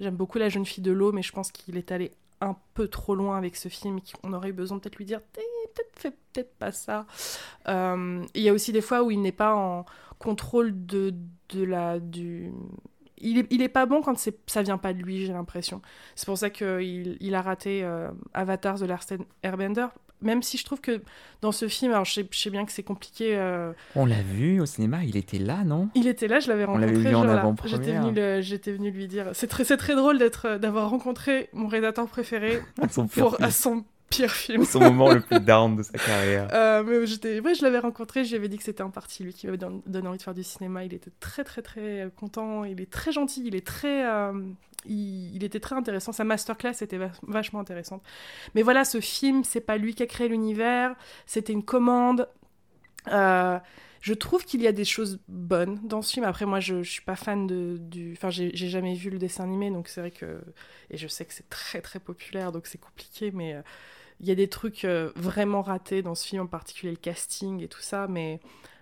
J'aime 0.00 0.16
beaucoup 0.16 0.38
La 0.38 0.50
jeune 0.50 0.66
fille 0.66 0.84
de 0.84 0.92
l'eau, 0.92 1.12
mais 1.12 1.22
je 1.22 1.32
pense 1.32 1.50
qu'il 1.50 1.78
est 1.78 1.90
allé 1.90 2.12
un 2.40 2.56
peu 2.74 2.88
trop 2.88 3.14
loin 3.14 3.38
avec 3.38 3.56
ce 3.56 3.68
film 3.68 3.98
et 3.98 4.02
qu'on 4.20 4.32
aurait 4.32 4.50
eu 4.50 4.52
besoin 4.52 4.78
peut-être 4.78 4.96
lui 4.96 5.04
dire 5.04 5.20
peut-être 5.20 5.98
fais 5.98 6.10
peut-être 6.10 6.54
pas 6.56 6.72
ça. 6.72 7.06
Euh, 7.68 8.24
Il 8.34 8.42
y 8.42 8.48
a 8.48 8.52
aussi 8.52 8.72
des 8.72 8.80
fois 8.80 9.02
où 9.02 9.10
il 9.10 9.20
n'est 9.22 9.32
pas 9.32 9.54
en 9.54 9.84
contrôle 10.18 10.86
de, 10.86 11.14
de 11.50 11.64
la 11.64 11.98
du 12.00 12.50
il 13.18 13.38
est, 13.38 13.46
il 13.50 13.62
est 13.62 13.68
pas 13.68 13.86
bon 13.86 14.02
quand 14.02 14.18
ça 14.46 14.62
vient 14.62 14.78
pas 14.78 14.92
de 14.92 14.98
lui 14.98 15.24
j'ai 15.24 15.32
l'impression 15.32 15.80
c'est 16.14 16.26
pour 16.26 16.36
ça 16.36 16.50
qu'il 16.50 17.16
il 17.20 17.34
a 17.34 17.42
raté 17.42 17.82
euh, 17.82 18.10
Avatar 18.34 18.78
The 18.78 18.82
Last 18.82 19.14
Airbender 19.42 19.86
même 20.22 20.42
si 20.42 20.56
je 20.58 20.64
trouve 20.64 20.80
que 20.80 21.02
dans 21.42 21.52
ce 21.52 21.68
film 21.68 21.92
alors 21.92 22.04
je 22.04 22.12
sais, 22.14 22.26
je 22.30 22.38
sais 22.38 22.50
bien 22.50 22.64
que 22.64 22.72
c'est 22.72 22.82
compliqué 22.82 23.36
euh, 23.36 23.72
On 23.94 24.06
l'a 24.06 24.22
vu 24.22 24.60
au 24.60 24.66
cinéma, 24.66 25.04
il 25.04 25.16
était 25.16 25.38
là, 25.38 25.62
non? 25.64 25.88
Il 25.94 26.06
était 26.06 26.28
là, 26.28 26.40
je 26.40 26.48
l'avais 26.48 26.64
On 26.64 26.68
rencontré. 26.72 26.86
l'avait 26.92 27.08
vu 27.10 27.14
en 27.14 27.28
avant-première. 27.28 27.76
J'étais 27.76 27.98
venu, 27.98 28.12
le- 28.14 28.40
j'étais 28.40 28.72
venu 28.72 28.90
lui 28.90 29.06
dire. 29.08 29.30
C'est 29.34 29.46
très, 29.46 29.64
c'est 29.64 29.76
très 29.76 29.94
drôle 29.94 30.18
d'être, 30.18 30.56
d'avoir 30.58 30.88
rencontré 30.90 31.48
mon 31.52 31.68
rédacteur 31.68 32.06
préféré 32.06 32.62
Son 32.90 33.06
pire 33.06 33.22
pour 33.24 33.42
à 33.42 33.50
son 33.50 33.84
pire 34.10 34.30
film. 34.30 34.64
Son 34.64 34.80
moment 34.80 35.12
le 35.12 35.20
plus 35.20 35.40
down 35.44 35.76
de 35.76 35.82
sa 35.82 35.92
carrière. 35.98 36.48
Euh, 36.52 36.82
mais 36.84 37.06
j'étais, 37.06 37.40
ouais, 37.40 37.54
je 37.54 37.62
l'avais 37.62 37.78
rencontré, 37.78 38.24
je 38.24 38.30
lui 38.30 38.36
avais 38.36 38.48
dit 38.48 38.56
que 38.58 38.62
c'était 38.64 38.82
en 38.82 38.90
partie 38.90 39.22
lui 39.24 39.32
qui 39.34 39.46
m'avait 39.46 39.58
don- 39.58 39.82
donné 39.86 40.08
envie 40.08 40.18
de 40.18 40.22
faire 40.22 40.34
du 40.34 40.44
cinéma. 40.44 40.84
Il 40.84 40.94
était 40.94 41.10
très, 41.20 41.44
très, 41.44 41.62
très 41.62 42.08
content. 42.16 42.64
Il 42.64 42.80
est 42.80 42.90
très 42.90 43.12
gentil. 43.12 43.42
Il 43.44 43.54
est 43.54 43.66
très, 43.66 44.06
euh, 44.06 44.32
il, 44.86 45.34
il 45.34 45.44
était 45.44 45.60
très 45.60 45.74
intéressant. 45.76 46.12
Sa 46.12 46.24
masterclass 46.24 46.82
était 46.82 46.98
vach- 46.98 47.18
vachement 47.22 47.60
intéressante. 47.60 48.02
Mais 48.54 48.62
voilà, 48.62 48.84
ce 48.84 49.00
film, 49.00 49.42
c'est 49.44 49.60
pas 49.60 49.76
lui 49.76 49.94
qui 49.94 50.02
a 50.02 50.06
créé 50.06 50.28
l'univers. 50.28 50.94
C'était 51.26 51.52
une 51.52 51.64
commande. 51.64 52.28
Euh, 53.08 53.58
je 54.00 54.14
trouve 54.14 54.44
qu'il 54.44 54.62
y 54.62 54.66
a 54.66 54.72
des 54.72 54.84
choses 54.84 55.20
bonnes 55.28 55.80
dans 55.84 56.02
ce 56.02 56.12
film. 56.12 56.24
Après, 56.24 56.46
moi, 56.46 56.60
je, 56.60 56.82
je 56.82 56.90
suis 56.90 57.02
pas 57.02 57.16
fan 57.16 57.46
de, 57.46 57.78
du. 57.80 58.12
Enfin, 58.12 58.30
j'ai 58.30 58.52
jamais 58.54 58.94
vu 58.94 59.10
le 59.10 59.18
dessin 59.18 59.44
animé, 59.44 59.70
donc 59.70 59.88
c'est 59.88 60.00
vrai 60.00 60.10
que. 60.10 60.40
Et 60.90 60.96
je 60.96 61.08
sais 61.08 61.24
que 61.24 61.32
c'est 61.32 61.48
très 61.48 61.80
très 61.80 61.98
populaire, 61.98 62.52
donc 62.52 62.66
c'est 62.66 62.80
compliqué, 62.80 63.30
mais 63.32 63.54
euh, 63.54 63.62
il 64.20 64.26
y 64.26 64.30
a 64.30 64.34
des 64.34 64.48
trucs 64.48 64.84
euh, 64.84 65.10
vraiment 65.16 65.62
ratés 65.62 66.02
dans 66.02 66.14
ce 66.14 66.26
film, 66.26 66.42
en 66.42 66.46
particulier 66.46 66.92
le 66.92 66.98
casting 66.98 67.62
et 67.62 67.68
tout 67.68 67.80
ça, 67.80 68.06
mais 68.08 68.40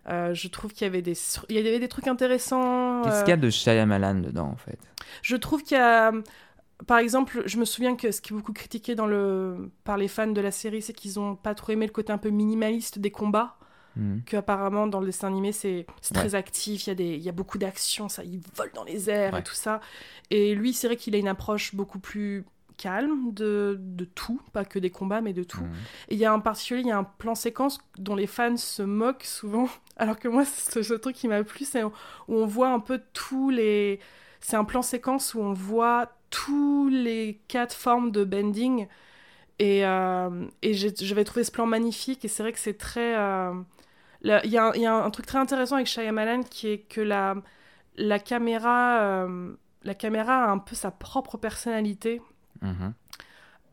euh, 0.09 0.35
je 0.35 0.49
trouve 0.49 0.73
qu'il 0.73 0.83
y 0.83 0.89
avait 0.89 1.03
des, 1.03 1.17
il 1.49 1.57
y 1.57 1.59
avait 1.59 1.81
des 1.81 1.89
trucs 1.89 2.09
intéressants. 2.09 3.03
Qu'est-ce 3.03 3.21
qu'il 3.21 3.31
y 3.31 3.33
a 3.33 3.37
de 3.37 3.51
Shyamalan 3.51 4.17
dedans, 4.17 4.49
en 4.49 4.57
fait? 4.57 4.79
je 5.23 5.37
trouve 5.37 5.63
qu'il 5.63 5.77
y 5.77 5.81
a. 5.81 6.13
Par 6.87 6.99
exemple, 6.99 7.45
je 7.47 7.57
me 7.57 7.65
souviens 7.65 7.95
que 7.97 8.11
ce 8.11 8.21
qui 8.21 8.33
est 8.33 8.37
beaucoup 8.37 8.53
critiqué 8.53 8.97
dans 8.97 9.07
le... 9.07 9.71
par 9.85 9.97
les 9.97 10.09
fans 10.09 10.27
de 10.27 10.41
la 10.41 10.51
série, 10.51 10.83
c'est 10.83 10.93
qu'ils 10.93 11.21
ont 11.21 11.37
pas 11.37 11.55
trop 11.55 11.73
aimé 11.73 11.87
le 11.87 11.93
côté 11.93 12.13
un 12.13 12.19
peu 12.19 12.31
minimaliste 12.31 12.99
des 12.99 13.13
combats. 13.13 13.57
Hmm. 13.97 14.19
Que 14.27 14.37
apparemment 14.37 14.87
dans 14.87 15.01
le 15.01 15.07
dessin 15.07 15.29
animé 15.29 15.53
c'est 15.53 15.87
c'est 16.01 16.15
Ouais. 16.17 16.23
très 16.23 16.35
actif, 16.35 16.87
il 16.87 16.91
y 16.91 16.93
a 16.93 16.95
des 16.95 17.15
il 17.15 17.23
y 17.23 17.29
a 17.29 17.33
beaucoup 17.33 17.59
d'action, 17.59 18.09
ça 18.09 18.25
ils 18.25 18.41
volent 18.57 18.73
dans 18.75 18.85
les 18.85 19.09
airs 19.11 19.33
Ouais. 19.35 19.41
et 19.41 19.43
tout 19.45 19.55
ça. 19.55 19.81
Et 20.31 20.55
lui 20.55 20.73
c'est 20.73 20.87
vrai 20.89 20.97
qu'il 20.97 21.15
a 21.15 21.19
une 21.19 21.29
approche 21.29 21.75
beaucoup 21.75 21.99
plus 22.01 22.45
calme 22.77 23.33
de, 23.33 23.77
de 23.81 24.05
tout, 24.05 24.41
pas 24.53 24.65
que 24.65 24.81
des 24.81 24.91
combats 24.91 25.21
mais 25.21 25.33
de 25.33 25.45
tout. 25.45 25.63
Hmm. 25.63 25.73
Et 26.09 26.15
il 26.15 26.19
y 26.19 26.25
a 26.25 26.35
en 26.35 26.41
particulier 26.41 26.81
il 26.81 26.89
y 26.89 26.91
a 26.91 26.99
un 26.99 27.05
plan 27.05 27.37
séquence 27.37 27.79
dont 27.99 28.17
les 28.17 28.27
fans 28.27 28.57
se 28.57 28.83
moquent 28.83 29.23
souvent, 29.25 29.69
alors 29.97 30.19
que 30.19 30.27
moi 30.27 30.45
ce, 30.45 30.83
ce 30.83 30.95
truc 30.95 31.15
qui 31.15 31.29
m'a 31.29 31.45
plu 31.45 31.65
c'est 31.65 31.85
où 31.85 31.93
on 32.29 32.47
voit 32.47 32.71
un 32.71 32.81
peu 32.81 33.01
tous 33.13 33.51
les 33.51 34.01
c'est 34.41 34.57
un 34.57 34.65
plan 34.65 34.83
séquence 34.83 35.35
où 35.35 35.41
on 35.41 35.53
voit 35.53 36.11
tous 36.31 36.89
les 36.89 37.41
quatre 37.47 37.75
formes 37.75 38.11
de 38.11 38.25
bending 38.25 38.89
et, 39.61 39.87
euh, 39.87 40.47
et 40.63 40.75
j'avais 40.75 41.23
trouvé 41.23 41.45
ce 41.45 41.53
plan 41.53 41.65
magnifique 41.65 42.25
et 42.25 42.29
c'est 42.29 42.43
vrai 42.43 42.53
que 42.53 42.59
c'est 42.59 42.75
très 42.77 43.17
euh, 43.17 43.53
il 44.25 44.51
y, 44.51 44.57
a 44.59 44.67
un- 44.69 44.73
il 44.75 44.81
y 44.83 44.87
a 44.87 44.95
un 44.95 45.11
truc 45.11 45.27
très 45.27 45.39
intéressant 45.39 45.77
avec 45.77 45.87
Shyamalan 45.87 46.43
qui 46.43 46.69
est 46.69 46.79
que 46.79 47.01
la 47.01 47.35
la 47.97 48.19
caméra 48.19 49.01
euh, 49.03 49.55
la 49.83 49.95
caméra 49.95 50.45
a 50.45 50.51
un 50.51 50.59
peu 50.59 50.75
sa 50.75 50.91
propre 50.91 51.37
personnalité 51.37 52.21
Mhm. 52.63 52.95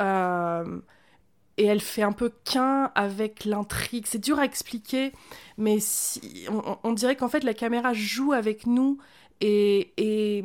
euh, 0.02 0.80
et 1.58 1.66
elle 1.66 1.82
fait 1.82 2.02
un 2.04 2.12
peu 2.12 2.32
qu'un 2.44 2.92
avec 2.96 3.46
l'intrigue. 3.46 4.06
C'est 4.08 4.20
dur 4.20 4.40
à 4.40 4.46
expliquer, 4.46 5.12
mais 5.58 5.80
si, 5.80 6.48
on, 6.84 6.94
dirait 6.94 7.16
qu'en 7.16 7.30
fait 7.30 7.44
la 7.44 7.54
caméra 7.54 7.94
joue 7.94 8.34
avec 8.34 8.66
nous 8.66 8.98
et, 9.42 9.94
et, 9.98 10.44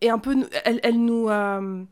et 0.00 0.10
un 0.10 0.18
peu, 0.18 0.48
elle 0.64 1.04
nous... 1.04 1.28
euh, 1.28 1.84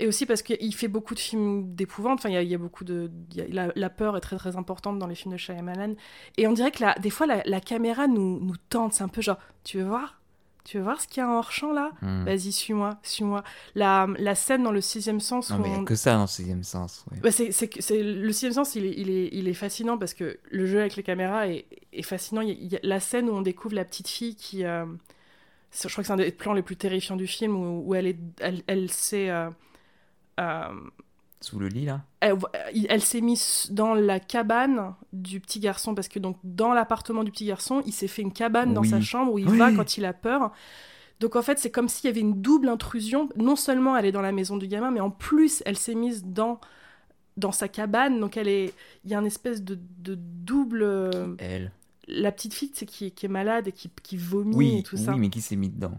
et 0.00 0.06
aussi 0.08 0.26
parce 0.26 0.42
qu'il 0.42 0.74
fait 0.74 0.88
beaucoup 0.88 1.14
de 1.14 1.20
films 1.20 1.74
d'épouvante. 1.74 2.18
Enfin, 2.20 2.28
il 2.30 2.34
y 2.34 2.38
a, 2.38 2.42
il 2.42 2.48
y 2.48 2.54
a 2.54 2.58
beaucoup 2.58 2.84
de... 2.84 3.10
a- 3.38 3.42
la, 3.48 3.72
la 3.74 3.90
peur 3.90 4.16
est 4.16 4.20
très 4.20 4.36
très 4.36 4.56
importante 4.56 4.98
dans 4.98 5.06
les 5.06 5.14
films 5.14 5.32
de 5.34 5.38
Shyamalan. 5.38 5.94
Et 6.36 6.46
on 6.46 6.52
dirait 6.52 6.70
que 6.72 6.82
la, 6.82 6.94
des 6.94 7.10
fois 7.10 7.26
la, 7.26 7.42
la 7.46 7.60
caméra 7.60 8.06
nous, 8.06 8.40
nous 8.40 8.56
tente. 8.68 8.94
C'est 8.94 9.04
un 9.04 9.08
peu 9.08 9.20
genre, 9.22 9.38
tu 9.64 9.78
veux 9.78 9.84
voir? 9.84 10.16
Tu 10.62 10.76
veux 10.76 10.82
voir 10.84 11.00
ce 11.00 11.08
qu'il 11.08 11.22
y 11.22 11.24
a 11.24 11.28
en 11.28 11.38
hors-champ 11.38 11.72
là? 11.72 11.90
Hmm. 12.02 12.24
Vas-y, 12.24 12.52
suis-moi, 12.52 12.98
suis-moi. 13.02 13.42
La, 13.74 14.06
la 14.18 14.34
scène 14.34 14.62
dans 14.62 14.72
le 14.72 14.82
sixième 14.82 15.18
sens 15.18 15.50
Non, 15.50 15.56
où 15.56 15.62
mais 15.62 15.68
il 15.68 15.72
y 15.72 15.74
a 15.76 15.80
on- 15.80 15.84
que 15.86 15.94
ça 15.94 16.14
dans 16.14 16.20
le 16.22 16.26
sixième 16.26 16.62
sens. 16.64 17.04
ouais. 17.10 17.18
Bah, 17.20 17.30
c'est, 17.32 17.50
c'est, 17.50 17.70
c'est- 17.80 18.02
le 18.02 18.30
sixième 18.32 18.52
sens, 18.52 18.74
il 18.74 18.84
est, 18.84 18.94
il, 18.96 19.10
est, 19.10 19.28
il 19.32 19.48
est 19.48 19.54
fascinant 19.54 19.96
parce 19.96 20.12
que 20.12 20.38
le 20.50 20.66
jeu 20.66 20.80
avec 20.80 20.96
les 20.96 21.02
caméras 21.02 21.48
est, 21.48 21.64
est 21.94 22.02
fascinant. 22.02 22.42
Il 22.42 22.48
y, 22.50 22.52
a, 22.52 22.56
il 22.60 22.72
y 22.72 22.76
a 22.76 22.80
la 22.82 23.00
scène 23.00 23.30
où 23.30 23.32
on 23.32 23.40
découvre 23.42 23.74
la 23.74 23.84
petite 23.86 24.08
fille 24.08 24.36
qui. 24.36 24.64
euh, 24.64 24.84
je 25.72 25.88
crois 25.88 26.02
que 26.02 26.06
c'est 26.08 26.12
un 26.12 26.16
des 26.16 26.30
plans 26.30 26.52
les 26.52 26.62
plus 26.62 26.76
terrifiants 26.76 27.16
du 27.16 27.26
film 27.26 27.56
où, 27.56 27.82
où 27.88 27.94
elle, 27.94 28.06
est, 28.06 28.18
elle, 28.40 28.62
elle 28.66 28.90
s'est. 28.90 29.30
euh, 29.30 29.48
Sous 31.42 31.58
le 31.58 31.68
lit, 31.68 31.86
là 31.86 32.02
elle, 32.20 32.36
elle 32.90 33.00
s'est 33.00 33.22
mise 33.22 33.68
dans 33.70 33.94
la 33.94 34.20
cabane 34.20 34.94
du 35.14 35.40
petit 35.40 35.58
garçon 35.58 35.94
parce 35.94 36.08
que 36.08 36.18
donc 36.18 36.36
dans 36.44 36.74
l'appartement 36.74 37.24
du 37.24 37.30
petit 37.30 37.46
garçon, 37.46 37.82
il 37.86 37.92
s'est 37.94 38.08
fait 38.08 38.20
une 38.20 38.32
cabane 38.32 38.74
dans 38.74 38.82
Oui. 38.82 38.88
sa 38.90 39.00
chambre 39.00 39.32
où 39.32 39.38
il 39.38 39.48
Oui. 39.48 39.56
va 39.56 39.72
quand 39.72 39.96
il 39.96 40.04
a 40.04 40.12
peur. 40.12 40.52
Donc 41.18 41.36
en 41.36 41.42
fait, 41.42 41.58
c'est 41.58 41.70
comme 41.70 41.88
s'il 41.88 42.08
y 42.08 42.10
avait 42.10 42.20
une 42.20 42.42
double 42.42 42.68
intrusion. 42.68 43.30
Non 43.36 43.56
seulement 43.56 43.96
elle 43.96 44.04
est 44.04 44.12
dans 44.12 44.20
la 44.20 44.32
maison 44.32 44.58
du 44.58 44.68
gamin, 44.68 44.90
mais 44.90 45.00
en 45.00 45.10
plus 45.10 45.62
elle 45.64 45.78
s'est 45.78 45.94
mise 45.94 46.24
dans 46.26 46.60
dans 47.38 47.52
sa 47.52 47.68
cabane. 47.68 48.20
Donc 48.20 48.36
elle 48.36 48.48
est, 48.48 48.74
il 49.04 49.10
y 49.10 49.14
a 49.14 49.18
une 49.18 49.26
espèce 49.26 49.62
de, 49.62 49.78
de 49.98 50.14
double. 50.18 50.82
euh, 50.82 51.34
Elle. 51.38 51.72
La 52.06 52.32
petite 52.32 52.52
fille, 52.52 52.70
c'est 52.74 52.86
qui, 52.86 53.06
est- 53.06 53.10
qui 53.12 53.24
est 53.26 53.30
malade 53.30 53.68
et 53.68 53.72
qui, 53.72 53.88
qui 54.02 54.16
vomit 54.18 54.54
Oui, 54.56 54.78
et 54.78 54.82
tout 54.82 54.96
ça. 54.98 55.12
oui, 55.12 55.18
mais 55.20 55.30
qui 55.30 55.40
s'est 55.40 55.56
mis 55.56 55.68
dedans 55.70 55.96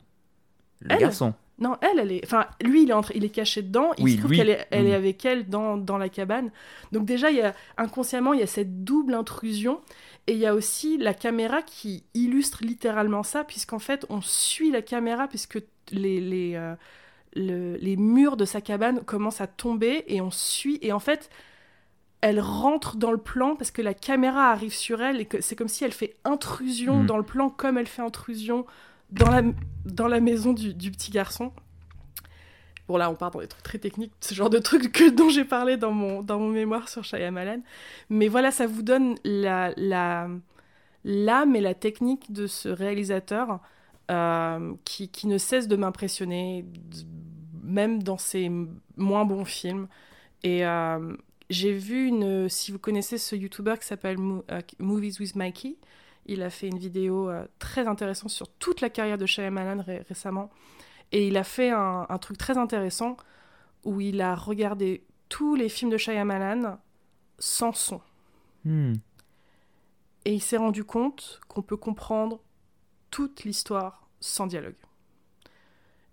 Le 0.82 0.92
Elle 0.92 1.00
garçon. 1.00 1.34
Non, 1.60 1.78
elle, 1.82 2.00
elle 2.00 2.12
est. 2.12 2.22
Enfin, 2.26 2.48
lui, 2.64 2.84
il 2.84 2.90
est, 2.90 2.94
entré- 2.94 3.14
il 3.18 3.24
est 3.24 3.30
caché 3.30 3.62
dedans. 3.62 3.92
Il 3.98 4.04
Oui, 4.06 4.14
se 4.14 4.18
trouve 4.18 4.32
lui. 4.32 4.38
qu'elle 4.38 4.50
est, 4.50 4.68
elle 4.72 4.86
Mm. 4.86 4.88
est 4.88 4.94
avec 4.96 5.26
elle 5.26 5.48
dans, 5.48 5.78
dans 5.78 5.98
la 6.00 6.10
cabane. 6.10 6.50
Donc, 6.92 7.06
déjà, 7.06 7.30
il 7.30 7.38
y 7.38 7.42
a, 7.42 7.54
inconsciemment, 7.78 8.34
il 8.34 8.40
y 8.40 8.44
a 8.44 8.48
cette 8.48 8.84
double 8.84 9.14
intrusion. 9.14 9.80
Et 10.28 10.34
il 10.34 10.40
y 10.40 10.46
a 10.48 10.56
aussi 10.56 10.98
la 10.98 11.14
caméra 11.14 11.62
qui 11.62 12.04
illustre 12.16 12.60
littéralement 12.64 13.22
ça, 13.24 13.44
puisqu'en 13.44 13.80
fait, 13.80 14.06
on 14.10 14.22
suit 14.22 14.72
la 14.72 14.82
caméra, 14.82 15.28
puisque 15.28 15.60
les, 15.92 16.20
les, 16.20 16.56
euh, 16.56 16.74
le- 17.36 17.76
les 17.78 17.96
murs 17.96 18.38
de 18.38 18.46
sa 18.46 18.60
cabane 18.62 19.02
commencent 19.04 19.42
à 19.42 19.48
tomber 19.48 20.04
et 20.08 20.20
on 20.22 20.32
suit. 20.32 20.80
Et 20.82 20.92
en 20.92 21.00
fait, 21.00 21.30
elle 22.22 22.40
rentre 22.40 22.98
dans 22.98 23.12
le 23.12 23.18
plan 23.18 23.56
parce 23.56 23.72
que 23.72 23.82
la 23.82 23.94
caméra 23.94 24.50
arrive 24.52 24.74
sur 24.74 25.02
elle 25.02 25.20
et 25.22 25.26
que 25.26 25.42
c'est 25.42 25.56
comme 25.56 25.68
si 25.68 25.84
elle 25.84 25.92
fait 25.92 26.16
intrusion 26.24 27.04
Mm. 27.04 27.06
dans 27.08 27.18
le 27.18 27.24
plan 27.24 27.50
comme 27.50 27.78
elle 27.78 27.88
fait 27.88 28.02
intrusion 28.04 28.66
dans 29.12 29.30
la, 29.30 29.42
dans 29.86 30.08
la 30.08 30.20
maison 30.20 30.54
du, 30.54 30.74
du 30.74 30.92
petit 30.92 31.12
garçon. 31.12 31.52
Bon 32.88 32.98
là 32.98 33.10
on 33.10 33.16
part 33.16 33.32
dans 33.32 33.40
des 33.40 33.48
trucs 33.48 33.64
très 33.64 33.78
techniques, 33.78 34.12
ce 34.20 34.34
genre 34.34 34.50
de 34.50 34.60
trucs 34.60 34.92
que, 34.92 35.10
dont 35.10 35.30
j'ai 35.30 35.46
parlé 35.46 35.78
dans 35.78 35.92
mon, 35.92 36.22
dans 36.22 36.40
mon 36.40 36.50
mémoire 36.50 36.90
sur 36.90 37.04
Shyamalan. 37.04 37.62
Mais 38.10 38.28
voilà, 38.28 38.52
ça 38.52 38.68
vous 38.68 38.82
donne 38.82 39.16
la, 39.24 39.72
la, 39.78 40.28
l'âme 41.06 41.56
et 41.56 41.62
la 41.62 41.74
technique 41.74 42.32
de 42.32 42.48
ce 42.48 42.68
réalisateur 42.70 43.60
euh, 44.10 44.74
qui, 44.84 45.08
qui 45.08 45.28
ne 45.28 45.38
cesse 45.38 45.68
de 45.68 45.76
m'impressionner, 45.76 46.66
même 47.64 48.04
dans 48.04 48.18
ses 48.18 48.52
moins 48.98 49.26
bons 49.26 49.46
films. 49.46 49.88
Et 50.44 50.66
euh, 50.66 51.16
j'ai 51.50 51.74
vu 51.74 52.08
une. 52.08 52.50
Si 52.50 52.72
vous 52.72 52.80
connaissez 52.80 53.18
ce 53.18 53.36
YouTuber 53.36 53.76
qui 53.80 53.86
s'appelle 53.86 54.18
euh, 54.52 54.62
Movies 54.80 55.20
with 55.20 55.36
Mikey, 55.36 55.78
il 56.26 56.44
a 56.44 56.50
fait 56.50 56.68
une 56.68 56.78
vidéo 56.78 57.30
euh, 57.30 57.46
très 57.60 57.88
intéressante 57.88 58.30
sur 58.30 58.48
toute 58.48 58.82
la 58.82 58.90
carrière 58.90 59.18
de 59.18 59.26
Shyamalan 59.26 59.82
ré- 59.82 60.06
récemment. 60.08 60.50
Et 61.12 61.28
il 61.28 61.36
a 61.38 61.44
fait 61.44 61.72
un, 61.72 62.06
un 62.08 62.18
truc 62.18 62.38
très 62.38 62.58
intéressant 62.58 63.18
où 63.84 64.00
il 64.00 64.22
a 64.22 64.36
regardé 64.36 65.04
tous 65.30 65.56
les 65.56 65.70
films 65.70 65.92
de 65.92 65.98
Shyamalan 65.98 66.80
sans 67.40 67.74
son. 67.74 68.02
Hmm. 68.64 68.94
Et 70.26 70.34
il 70.34 70.42
s'est 70.42 70.58
rendu 70.58 70.84
compte 70.84 71.42
qu'on 71.48 71.64
peut 71.64 71.78
comprendre 71.78 72.40
toute 73.10 73.44
l'histoire 73.44 74.08
sans 74.20 74.46
dialogue. 74.46 74.76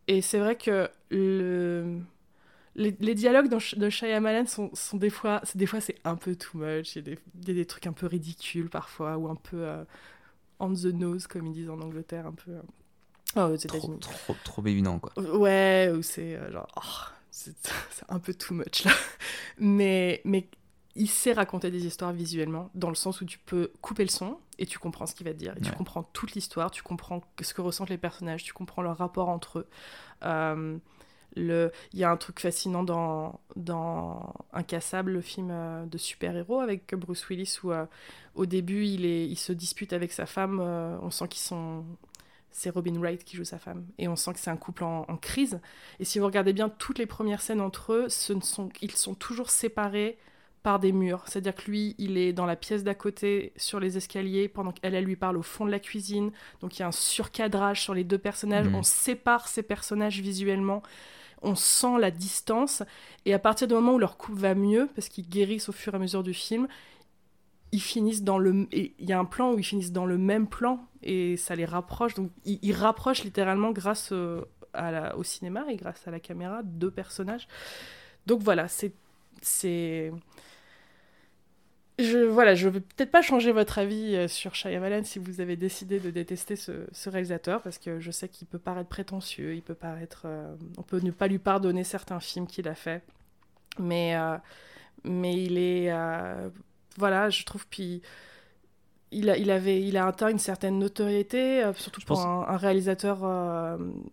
Et 0.07 0.23
c'est 0.23 0.39
vrai 0.39 0.57
que 0.57 0.89
le... 1.11 2.01
les, 2.79 2.97
les 3.01 3.15
dialogues 3.15 3.49
dans 3.49 3.59
de 3.77 3.91
Shyamalan 3.91 4.47
sont, 4.47 4.71
sont 4.73 4.97
des 4.97 5.11
fois, 5.11 5.41
c'est- 5.45 5.59
des 5.59 5.67
fois 5.67 5.81
c'est 5.81 5.97
un 6.05 6.17
peu 6.17 6.35
too 6.37 6.59
much. 6.59 6.95
Il 6.95 6.97
y, 6.97 6.99
a 7.01 7.03
des, 7.03 7.19
il 7.43 7.49
y 7.49 7.51
a 7.51 7.55
des 7.55 7.67
trucs 7.67 7.87
un 7.87 7.93
peu 7.93 8.07
ridicules 8.07 8.71
parfois 8.71 9.19
ou 9.19 9.29
un 9.29 9.35
peu 9.35 9.59
euh, 9.59 9.85
on 10.61 10.73
the 10.73 10.85
nose 10.87 11.27
comme 11.27 11.47
ils 11.47 11.53
disent 11.53 11.71
en 11.71 11.81
Angleterre, 11.81 12.27
un 12.27 12.33
peu. 12.33 12.53
euh, 12.53 12.63
oh, 13.37 13.53
aux 13.53 13.57
Trop, 13.57 13.95
trop, 13.97 14.37
trop 14.45 14.67
évident, 14.67 14.99
quoi. 14.99 15.13
Ouais, 15.23 15.93
ou 15.95 16.03
c'est 16.03 16.37
euh, 16.37 16.51
genre, 16.53 16.67
oh, 16.77 17.13
c'est 17.31 17.55
un 18.09 18.19
peu 18.19 18.33
too 18.35 18.55
much 18.55 18.85
là. 18.85 18.93
Mais, 19.59 20.21
mais 20.25 20.49
il 20.97 21.09
sait 21.09 21.33
raconter 21.33 21.71
des 21.71 21.87
histoires 21.87 22.13
visuellement, 22.13 22.71
dans 22.75 22.89
le 22.89 22.95
sens 22.97 23.21
où 23.21 23.25
tu 23.25 23.39
peux 23.39 23.71
couper 23.83 24.03
le 24.05 24.11
son 24.11 24.39
et 24.59 24.67
tu 24.67 24.79
comprends 24.81 25.07
ce 25.07 25.15
qu'il 25.15 25.27
va 25.27 25.33
te 25.33 25.39
dire. 25.39 25.55
Et 25.57 25.61
tu 25.61 25.71
comprends 25.73 26.03
toute 26.03 26.33
l'histoire, 26.33 26.71
tu 26.73 26.83
comprends 26.83 27.23
ce 27.41 27.55
que 27.55 27.61
ressentent 27.61 27.91
les 27.91 27.99
personnages, 27.99 28.43
tu 28.43 28.53
comprends 28.53 28.83
leur 28.83 28.99
rapport 28.99 29.29
entre 29.29 29.61
eux. 29.61 29.69
Le- 31.39 31.73
Il 31.93 31.99
y 31.99 32.05
a 32.05 32.11
un 32.11 32.17
truc 32.17 32.41
fascinant 32.41 32.83
dans, 32.83 33.41
dans 33.57 34.35
Incassable, 34.53 35.13
le 35.13 35.21
film 35.21 35.49
euh, 35.51 35.87
de 35.87 35.99
super-héros 35.99 36.61
avec 36.61 36.95
Bruce 36.95 37.29
Willis, 37.29 37.59
où 37.63 37.73
euh, 37.73 37.87
au 38.35 38.47
début 38.47 38.85
il, 38.85 39.05
est, 39.07 39.27
il 39.27 39.37
se 39.37 39.53
dispute 39.53 39.93
avec 39.93 40.13
sa 40.13 40.27
femme, 40.27 40.61
euh, 40.61 40.99
on 41.03 41.11
sent 41.11 41.29
qu'ils 41.29 41.41
sont 41.43 41.85
c'est 42.51 42.71
Robin 42.71 42.99
Wright 42.99 43.23
qui 43.25 43.37
joue 43.37 43.45
sa 43.45 43.59
femme. 43.59 43.85
Et 43.99 44.09
on 44.09 44.17
sent 44.17 44.33
que 44.33 44.41
c'est 44.41 44.51
un 44.51 44.57
couple 44.57 44.83
en, 44.85 45.05
en 45.09 45.17
crise. 45.17 45.61
Et 46.01 46.05
si 46.05 46.19
vous 46.19 46.27
regardez 46.27 46.53
bien 46.53 46.69
toutes 46.69 46.99
les 46.99 47.07
premières 47.07 47.41
scènes 47.43 47.61
entre 47.61 47.93
eux, 47.93 48.09
ce 48.09 48.33
ne 48.33 48.41
sont, 48.41 48.69
ils 48.83 48.91
sont 48.97 49.15
toujours 49.15 49.51
séparés 49.51 50.19
par 50.63 50.81
des 50.81 50.91
murs. 50.91 51.23
C'est-à-dire 51.27 51.55
que 51.55 51.71
lui, 51.71 51.95
il 51.99 52.17
est 52.17 52.33
dans 52.33 52.47
la 52.47 52.57
pièce 52.57 52.83
d'à 52.83 52.95
côté, 52.95 53.53
sur 53.57 53.79
les 53.79 53.97
escaliers, 53.97 54.49
pendant 54.49 54.73
qu'elle, 54.73 54.95
elle 54.95 55.05
lui 55.05 55.15
parle 55.15 55.37
au 55.37 55.43
fond 55.43 55.67
de 55.67 55.71
la 55.71 55.79
cuisine. 55.79 56.33
Donc 56.61 56.77
il 56.77 56.81
y 56.81 56.83
a 56.83 56.89
un 56.89 56.93
surcadrage 56.93 57.83
sur 57.83 57.95
les 57.95 58.03
deux 58.05 58.19
personnages. 58.19 58.67
Mhm. 58.67 58.75
On 58.75 58.83
sépare 58.83 59.47
ces 59.47 59.63
personnages 59.63 60.21
visuellement. 60.21 60.83
On 61.43 61.55
sent 61.55 61.99
la 61.99 62.11
distance. 62.11 62.83
Et 63.25 63.35
à 63.35 63.39
partir 63.39 63.69
du 63.69 63.75
moment 63.75 63.95
où 63.95 63.99
leur 63.99 64.17
couple 64.17 64.39
va 64.39 64.55
mieux, 64.55 64.89
parce 64.95 65.09
qu'ils 65.09 65.29
guérissent 65.29 65.69
au 65.69 65.73
fur 65.73 65.95
et 65.95 65.97
à 65.97 66.01
mesure 66.01 66.23
du 66.23 66.35
film, 66.35 66.69
ils 67.73 67.83
finissent 67.83 68.23
dans 68.23 68.39
le 68.39 68.67
il 68.73 68.93
y 68.99 69.13
a 69.13 69.19
un 69.19 69.25
plan 69.25 69.53
où 69.53 69.59
ils 69.59 69.65
finissent 69.65 69.93
dans 69.93 70.07
le 70.07 70.17
même 70.17 70.47
plan 70.47 70.87
et 71.03 71.37
ça 71.37 71.55
les 71.55 71.65
rapproche 71.65 72.15
donc 72.15 72.31
ils, 72.45 72.73
rapprochent 72.73 73.25
littéralement 73.25 73.73
grâce 73.73 74.11
euh, 74.13 74.43
au 75.17 75.23
cinéma 75.23 75.67
et 75.69 75.77
grâce 75.77 76.07
à 76.09 76.11
la 76.11 76.21
caméra 76.21 76.63
deux 76.63 76.91
personnages 76.91 77.47
donc 78.27 78.43
voilà 78.43 78.69
c'est 78.69 78.95
c'est 79.43 80.13
je 81.99 82.19
voilà, 82.19 82.55
je 82.55 82.69
vais 82.69 82.81
peut-être 82.81 83.11
pas 83.11 83.23
changer 83.23 83.51
votre 83.51 83.79
avis 83.79 84.15
euh, 84.15 84.29
sur 84.29 84.55
Shyamalan 84.55 85.03
si 85.03 85.19
vous 85.19 85.41
avez 85.41 85.57
décidé 85.57 85.99
de 85.99 86.11
détester 86.11 86.55
ce, 86.55 86.87
ce 86.93 87.11
réalisateur 87.11 87.61
parce 87.61 87.79
que 87.79 87.99
je 87.99 88.11
sais 88.13 88.29
qu'il 88.29 88.47
peut 88.47 88.59
paraître 88.59 88.89
prétentieux, 88.89 89.55
il 89.55 89.63
peut 89.63 89.75
paraître, 89.75 90.23
euh, 90.27 90.55
on 90.77 90.83
peut 90.83 91.01
ne 91.01 91.11
pas 91.11 91.27
lui 91.27 91.39
pardonner 91.39 91.83
certains 91.83 92.21
films 92.21 92.47
qu'il 92.47 92.69
a 92.69 92.77
fait, 92.77 93.03
mais 93.81 94.17
euh, 94.17 94.37
mais 95.05 95.35
il 95.43 95.59
est 95.59 95.93
voilà, 96.97 97.31
je 97.31 97.45
trouve 97.45 97.67
puis 97.67 98.03
il 99.11 99.31
a, 99.31 99.37
il 99.37 99.51
avait, 99.51 99.81
il 99.81 99.97
a 99.97 100.07
atteint 100.07 100.29
une 100.29 100.39
certaine 100.39 100.79
notoriété, 100.79 101.65
surtout 101.77 102.01
pour 102.03 102.21
un, 102.21 102.47
un, 102.49 102.57
réalisateur. 102.57 103.19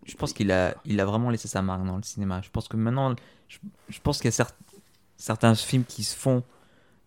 je 0.04 0.16
pense 0.16 0.32
qu'il 0.32 0.50
a, 0.50 0.74
il 0.84 1.00
a 1.00 1.04
vraiment 1.04 1.30
laissé 1.30 1.48
sa 1.48 1.62
marque 1.62 1.84
dans 1.84 1.96
le 1.96 2.02
cinéma. 2.02 2.40
Je 2.42 2.50
pense 2.50 2.66
que 2.66 2.76
maintenant, 2.76 3.14
je, 3.48 3.58
je 3.88 4.00
pense 4.00 4.18
qu'il 4.18 4.30
y 4.30 4.40
a 4.40 4.46
certains 5.18 5.54
films 5.54 5.84
qui 5.84 6.02
se 6.02 6.16
font 6.16 6.42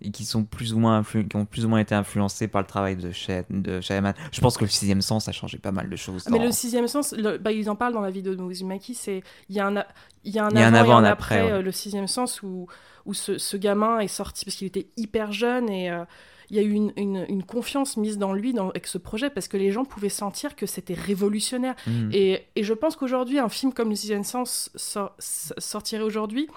et 0.02 0.12
qui 0.12 0.26
sont 0.26 0.44
plus 0.44 0.74
ou 0.74 0.80
moins 0.80 1.04
qui 1.04 1.36
ont 1.36 1.46
plus 1.46 1.66
ou 1.66 1.70
moins 1.70 1.80
été 1.80 1.94
influencés 1.94 2.48
par 2.48 2.62
le 2.62 2.68
travail 2.68 2.96
de, 2.96 3.12
Shay 3.12 3.46
de 3.50 3.82
Shyamalan. 3.82 4.16
Je 4.32 4.42
pense 4.42 4.58
que 4.58 4.64
le 4.64 4.70
sixième 4.70 5.02
sens 5.02 5.28
a 5.28 5.32
changé 5.32 5.58
pas 5.58 5.72
mal 5.72 5.90
de 5.90 5.96
choses. 5.96 6.28
Mais 6.30 6.40
le 6.40 6.52
sixième 6.52 6.88
sens, 6.88 7.14
bah, 7.42 7.52
ils 7.52 7.70
en 7.70 7.76
parlent 7.76 7.94
dans 7.94 8.02
la 8.02 8.12
vidéo 8.12 8.36
de 8.36 8.42
Muzumaki, 8.42 8.96
c'est 8.96 9.24
il 9.50 9.56
y 9.56 9.60
a 9.60 9.68
un 9.68 9.84
il 10.24 10.34
y 10.34 10.40
a 10.40 10.46
un, 10.46 10.56
avant, 10.56 10.98
avant, 10.98 11.04
et 11.04 11.08
un 11.08 11.12
après, 11.12 11.52
euh, 11.52 11.62
le 11.62 11.72
sixième 11.72 12.08
sens 12.08 12.42
où 12.44 12.68
où 13.06 13.14
ce, 13.14 13.38
ce 13.38 13.58
gamin 13.58 14.00
est 14.00 14.08
sorti 14.08 14.46
parce 14.46 14.56
qu'il 14.56 14.68
était 14.68 14.88
hyper 14.98 15.32
jeune 15.32 15.70
et 15.70 15.90
euh, 15.90 16.04
il 16.50 16.58
y 16.58 16.60
a 16.60 16.64
eu 16.64 16.72
une, 16.72 16.92
une, 16.98 17.26
une, 17.30 17.44
confiance 17.44 17.96
mise 17.96 18.18
dans 18.18 18.34
lui 18.34 18.54
dans, 18.54 18.70
avec 18.70 18.88
ce 18.88 18.98
projet 18.98 19.30
parce 19.30 19.48
que 19.48 19.58
les 19.58 19.72
gens 19.72 19.86
pouvaient 19.86 20.10
sentir 20.10 20.56
que 20.56 20.66
c'était 20.66 20.96
révolutionnaire. 20.96 21.76
Mm. 21.86 22.10
Et, 22.12 22.48
et, 22.56 22.64
je 22.64 22.74
pense 22.74 22.96
qu'aujourd'hui, 22.96 23.38
un 23.40 23.50
film 23.50 23.72
comme 23.72 23.90
Le 23.90 23.96
Sixième 23.96 24.24
Sens 24.24 24.72
sortirait 25.20 26.04
aujourd'hui. 26.04 26.48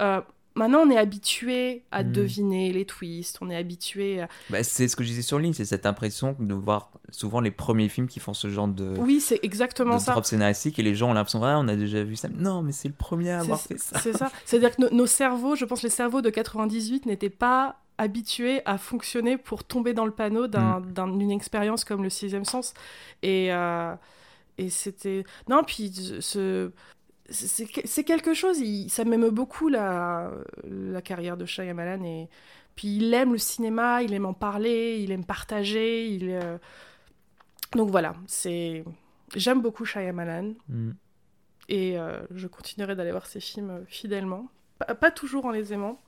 Euh, 0.00 0.20
Maintenant, 0.54 0.80
on 0.80 0.90
est 0.90 0.98
habitué 0.98 1.82
à 1.90 2.02
hmm. 2.02 2.12
deviner 2.12 2.72
les 2.72 2.84
twists, 2.84 3.38
on 3.40 3.48
est 3.48 3.56
habitué 3.56 4.20
à... 4.20 4.28
Bah, 4.50 4.62
c'est 4.62 4.86
ce 4.88 4.96
que 4.96 5.02
je 5.02 5.08
disais 5.08 5.22
sur 5.22 5.38
ligne, 5.38 5.54
c'est 5.54 5.64
cette 5.64 5.86
impression 5.86 6.36
de 6.38 6.54
voir 6.54 6.90
souvent 7.10 7.40
les 7.40 7.50
premiers 7.50 7.88
films 7.88 8.06
qui 8.06 8.20
font 8.20 8.34
ce 8.34 8.48
genre 8.48 8.68
de... 8.68 8.94
Oui, 8.98 9.20
c'est 9.20 9.40
exactement 9.42 9.96
de 9.96 10.00
ça. 10.00 10.12
drop 10.12 10.24
scénaristique, 10.24 10.78
et 10.78 10.82
les 10.82 10.94
gens 10.94 11.10
ont 11.10 11.14
l'impression, 11.14 11.42
ah, 11.42 11.58
on 11.58 11.68
a 11.68 11.76
déjà 11.76 12.04
vu 12.04 12.16
ça. 12.16 12.28
Non, 12.28 12.62
mais 12.62 12.72
c'est 12.72 12.88
le 12.88 12.94
premier 12.94 13.30
à 13.30 13.40
avoir 13.40 13.60
fait 13.60 13.78
ça. 13.78 13.98
C'est 14.00 14.12
ça. 14.12 14.30
C'est-à-dire 14.44 14.76
que 14.76 14.94
nos 14.94 15.06
cerveaux, 15.06 15.56
je 15.56 15.64
pense 15.64 15.82
les 15.82 15.90
cerveaux 15.90 16.20
de 16.20 16.30
98 16.30 17.06
n'étaient 17.06 17.30
pas 17.30 17.76
habitués 17.98 18.60
à 18.66 18.78
fonctionner 18.78 19.36
pour 19.36 19.64
tomber 19.64 19.94
dans 19.94 20.06
le 20.06 20.12
panneau 20.12 20.48
hmm. 20.48 21.18
d'une 21.18 21.30
expérience 21.30 21.84
comme 21.84 22.02
le 22.02 22.10
sixième 22.10 22.44
sens. 22.44 22.74
Et... 23.22 23.52
Euh, 23.52 23.94
et 24.58 24.68
c'était... 24.68 25.24
Non, 25.48 25.62
puis 25.64 25.90
ce 26.20 26.70
c'est 27.30 28.04
quelque 28.04 28.34
chose, 28.34 28.62
ça 28.88 29.04
m'aime 29.04 29.28
beaucoup 29.30 29.68
la, 29.68 30.30
la 30.64 31.02
carrière 31.02 31.36
de 31.36 31.46
Shyamalan 31.46 32.02
et 32.04 32.28
puis 32.74 32.96
il 32.96 33.14
aime 33.14 33.32
le 33.32 33.38
cinéma, 33.38 34.02
il 34.02 34.12
aime 34.12 34.26
en 34.26 34.34
parler, 34.34 34.98
il 35.00 35.12
aime 35.12 35.24
partager, 35.24 36.08
il 36.08 36.30
euh, 36.30 36.58
donc 37.72 37.90
voilà, 37.90 38.14
c'est 38.26 38.84
j'aime 39.34 39.62
beaucoup 39.62 39.84
Shyamalan 39.84 40.54
mm. 40.68 40.90
et 41.68 41.98
euh, 41.98 42.22
je 42.34 42.46
continuerai 42.46 42.96
d'aller 42.96 43.12
voir 43.12 43.26
ses 43.26 43.40
films 43.40 43.70
euh, 43.70 43.84
fidèlement, 43.86 44.48
pas, 44.78 45.10
toujours 45.10 45.44
en 45.46 45.50
les 45.50 45.72
aimant 45.72 46.00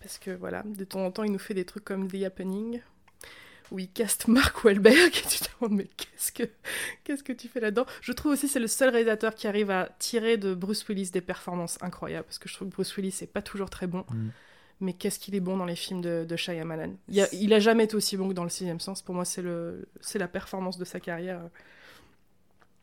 parce 0.00 0.18
que 0.18 0.30
voilà, 0.30 0.62
de 0.64 0.84
temps 0.84 1.04
en 1.04 1.10
temps 1.10 1.24
il 1.24 1.32
nous 1.32 1.38
fait 1.38 1.54
des 1.54 1.64
trucs 1.64 1.84
comme 1.84 2.08
The 2.08 2.22
Happening 2.24 2.80
où 3.70 3.78
il 3.78 3.90
caste 3.90 4.28
Mark 4.28 4.64
Wahlberg 4.64 5.08
et 5.08 5.10
tu 5.28 5.38
te 5.38 5.48
demandes 5.60 5.78
mais 5.78 5.88
qu'est-ce 5.96 6.32
que 6.32 6.44
qu'est-ce 7.04 7.22
que 7.22 7.32
tu 7.32 7.48
fais 7.48 7.60
là-dedans? 7.60 7.86
Je 8.02 8.12
trouve 8.12 8.32
aussi 8.32 8.48
c'est 8.48 8.60
le 8.60 8.66
seul 8.66 8.90
réalisateur 8.90 9.34
qui 9.34 9.46
arrive 9.46 9.70
à 9.70 9.88
tirer 9.98 10.36
de 10.36 10.54
Bruce 10.54 10.86
Willis 10.88 11.10
des 11.10 11.20
performances 11.20 11.78
incroyables 11.80 12.24
parce 12.24 12.38
que 12.38 12.48
je 12.48 12.54
trouve 12.54 12.68
que 12.68 12.74
Bruce 12.74 12.96
Willis 12.96 13.12
c'est 13.12 13.26
pas 13.32 13.42
toujours 13.42 13.70
très 13.70 13.86
bon. 13.86 14.04
Mm. 14.10 14.28
Mais 14.82 14.94
qu'est-ce 14.94 15.18
qu'il 15.18 15.34
est 15.34 15.40
bon 15.40 15.58
dans 15.58 15.66
les 15.66 15.76
films 15.76 16.00
de, 16.00 16.24
de 16.26 16.36
Shyamalan? 16.36 16.94
Il 17.08 17.20
a, 17.20 17.28
il 17.34 17.52
a 17.52 17.60
jamais 17.60 17.84
été 17.84 17.94
aussi 17.94 18.16
bon 18.16 18.30
que 18.30 18.32
dans 18.32 18.44
le 18.44 18.50
sixième 18.50 18.80
sens. 18.80 19.02
Pour 19.02 19.14
moi, 19.14 19.26
c'est 19.26 19.42
le 19.42 19.86
c'est 20.00 20.18
la 20.18 20.26
performance 20.26 20.78
de 20.78 20.86
sa 20.86 21.00
carrière. 21.00 21.42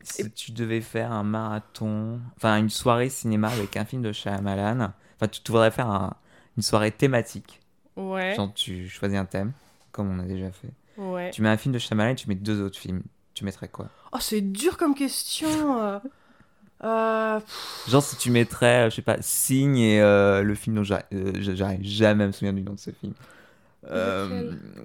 Si 0.02 0.30
tu 0.30 0.52
devais 0.52 0.80
faire 0.80 1.10
un 1.10 1.24
marathon, 1.24 2.20
enfin 2.36 2.56
une 2.56 2.70
soirée 2.70 3.08
cinéma 3.08 3.48
avec 3.48 3.76
un 3.76 3.84
film 3.84 4.02
de 4.02 4.12
Shyamalan, 4.12 4.92
enfin 5.16 5.26
tu 5.26 5.40
devrais 5.44 5.72
faire 5.72 5.90
un, 5.90 6.16
une 6.56 6.62
soirée 6.62 6.92
thématique. 6.92 7.60
Ouais. 7.96 8.34
Genre 8.36 8.54
tu 8.54 8.88
choisis 8.88 9.18
un 9.18 9.24
thème 9.24 9.52
comme 9.98 10.16
on 10.16 10.20
a 10.20 10.26
déjà 10.26 10.52
fait. 10.52 10.70
Ouais. 10.96 11.30
Tu 11.32 11.42
mets 11.42 11.48
un 11.48 11.56
film 11.56 11.74
de 11.74 11.78
Shyamalan 11.80 12.10
et 12.10 12.14
tu 12.14 12.28
mets 12.28 12.36
deux 12.36 12.62
autres 12.62 12.78
films. 12.78 13.02
Tu 13.34 13.44
mettrais 13.44 13.66
quoi? 13.66 13.88
Oh, 14.12 14.18
c'est 14.20 14.40
dur 14.40 14.76
comme 14.76 14.94
question. 14.94 15.82
Euh... 15.82 15.98
euh 16.84 17.40
Genre 17.88 18.02
si 18.02 18.16
tu 18.16 18.30
mettrais, 18.30 18.86
euh, 18.86 18.90
je 18.90 18.96
sais 18.96 19.02
pas, 19.02 19.16
Signe 19.20 19.78
et 19.78 20.00
euh, 20.00 20.42
le 20.42 20.54
film 20.54 20.76
dont 20.76 20.84
j'arrive 20.84 21.82
jamais 21.82 22.24
à 22.24 22.26
me 22.28 22.32
souvenir 22.32 22.54
du 22.54 22.62
nom 22.62 22.74
de 22.74 22.78
ce 22.78 22.90
film. 22.92 23.12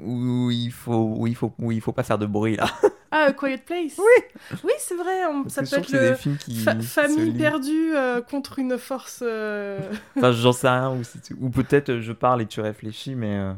où 0.04 0.50
il 0.50 0.72
faut 0.72 1.16
où 1.16 1.28
il 1.28 1.36
faut 1.36 1.54
où 1.60 1.72
il 1.72 1.82
faut 1.82 1.92
pas 1.92 2.04
faire 2.04 2.18
de 2.18 2.26
bruit 2.26 2.56
là. 2.56 2.66
Ah, 3.16 3.32
Quiet 3.32 3.60
Place? 3.60 4.00
Oui. 4.00 4.58
Oui, 4.64 4.72
c'est 4.80 4.96
vrai. 4.96 5.28
On... 5.28 5.48
Ça 5.48 5.62
peut 5.62 5.76
être 5.76 5.92
le 5.92 6.16
qui 6.36 6.66
famille 6.82 7.32
perdue 7.32 7.94
contre 8.28 8.58
une 8.58 8.80
force. 8.80 9.22
enfin, 10.18 10.32
j'en 10.32 10.52
sais 10.52 10.68
rien. 10.68 10.90
Ou, 10.90 11.04
ou 11.40 11.50
peut-être 11.52 12.00
je 12.00 12.12
parle 12.12 12.42
et 12.42 12.48
tu 12.48 12.60
réfléchis, 12.60 13.14
mais. 13.14 13.54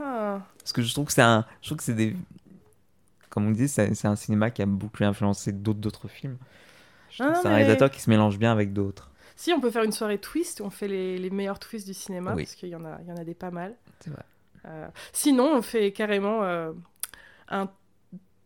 Ah. 0.00 0.40
Parce 0.58 0.72
que 0.72 0.82
je 0.82 0.92
trouve 0.92 1.06
que 1.06 1.12
c'est 1.12 1.22
un, 1.22 1.44
je 1.60 1.68
trouve 1.68 1.78
que 1.78 1.84
c'est 1.84 1.94
des, 1.94 2.16
comme 3.30 3.48
on 3.48 3.50
dit, 3.50 3.68
c'est 3.68 4.06
un 4.06 4.16
cinéma 4.16 4.50
qui 4.50 4.62
a 4.62 4.66
beaucoup 4.66 5.02
influencé 5.02 5.52
d'autres 5.52 6.08
films. 6.08 6.38
C'est 7.10 7.22
un 7.22 7.42
réalisateur 7.42 7.90
qui 7.90 8.00
se 8.00 8.10
mélange 8.10 8.38
bien 8.38 8.52
avec 8.52 8.72
d'autres. 8.72 9.10
Si 9.36 9.52
on 9.52 9.60
peut 9.60 9.70
faire 9.70 9.82
une 9.82 9.92
soirée 9.92 10.18
twist, 10.18 10.60
on 10.60 10.70
fait 10.70 10.88
les, 10.88 11.18
les 11.18 11.30
meilleurs 11.30 11.58
twists 11.58 11.86
du 11.86 11.94
cinéma 11.94 12.34
parce 12.36 12.54
qu'il 12.54 12.68
y 12.68 12.76
en 12.76 12.84
a, 12.84 12.98
il 13.02 13.08
y 13.08 13.12
en 13.12 13.16
a 13.16 13.24
des 13.24 13.34
pas 13.34 13.50
mal. 13.50 13.74
C'est 14.00 14.10
vrai. 14.10 14.22
Euh, 14.66 14.88
sinon, 15.12 15.56
on 15.56 15.62
fait 15.62 15.92
carrément 15.92 16.44
euh, 16.44 16.72
un 17.48 17.68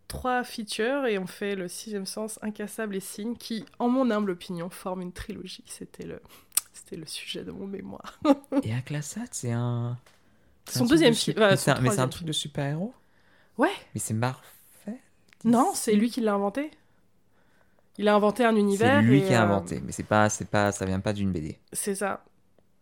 trois 0.09 0.43
features 0.43 1.05
et 1.07 1.19
on 1.19 1.27
fait 1.27 1.55
le 1.55 1.69
sixième 1.69 2.07
sens, 2.07 2.39
incassable 2.43 2.97
et 2.97 3.01
signe, 3.01 3.37
qui, 3.37 3.65
en 3.79 3.89
mon 3.89 4.11
humble 4.11 4.31
opinion, 4.31 4.71
forment 4.71 5.03
une 5.03 5.13
trilogie. 5.13 5.65
C'était 5.67 6.07
le, 6.07 6.21
c'était 6.73 6.97
le 6.97 7.07
sujet 7.07 7.45
de 7.45 7.53
mon 7.53 7.67
mémoire. 7.67 8.19
et 8.63 8.73
Inclassable, 8.73 9.29
c'est 9.33 9.53
un 9.53 9.99
son 10.69 10.85
deuxième 10.85 11.15
film. 11.15 11.39
mais 11.39 11.57
c'est 11.57 11.71
un, 11.71 12.09
truc 12.09 12.27
de 12.27 12.33
super-héros 12.33 12.95
Ouais. 13.57 13.73
Mais 13.95 14.01
c'est 14.01 14.15
Marvel 14.15 14.43
Non, 15.45 15.73
c'est 15.75 15.95
lui 15.95 16.11
qui 16.11 16.21
l'a 16.21 16.35
inventé. 16.35 16.71
Il 17.99 18.07
a 18.09 18.15
inventé 18.15 18.45
un 18.45 18.55
univers. 18.55 19.01
C'est 19.01 19.07
lui 19.07 19.23
qui 19.23 19.35
a 19.35 19.43
euh, 19.43 19.45
inventé, 19.45 19.83
mais 19.85 19.91
c'est 19.91 20.05
pas, 20.05 20.29
c'est 20.29 20.49
pas, 20.49 20.71
ça 20.71 20.87
vient 20.87 21.01
pas 21.01 21.13
d'une 21.13 21.33
BD. 21.33 21.59
C'est 21.73 21.97
ça. 21.97 22.25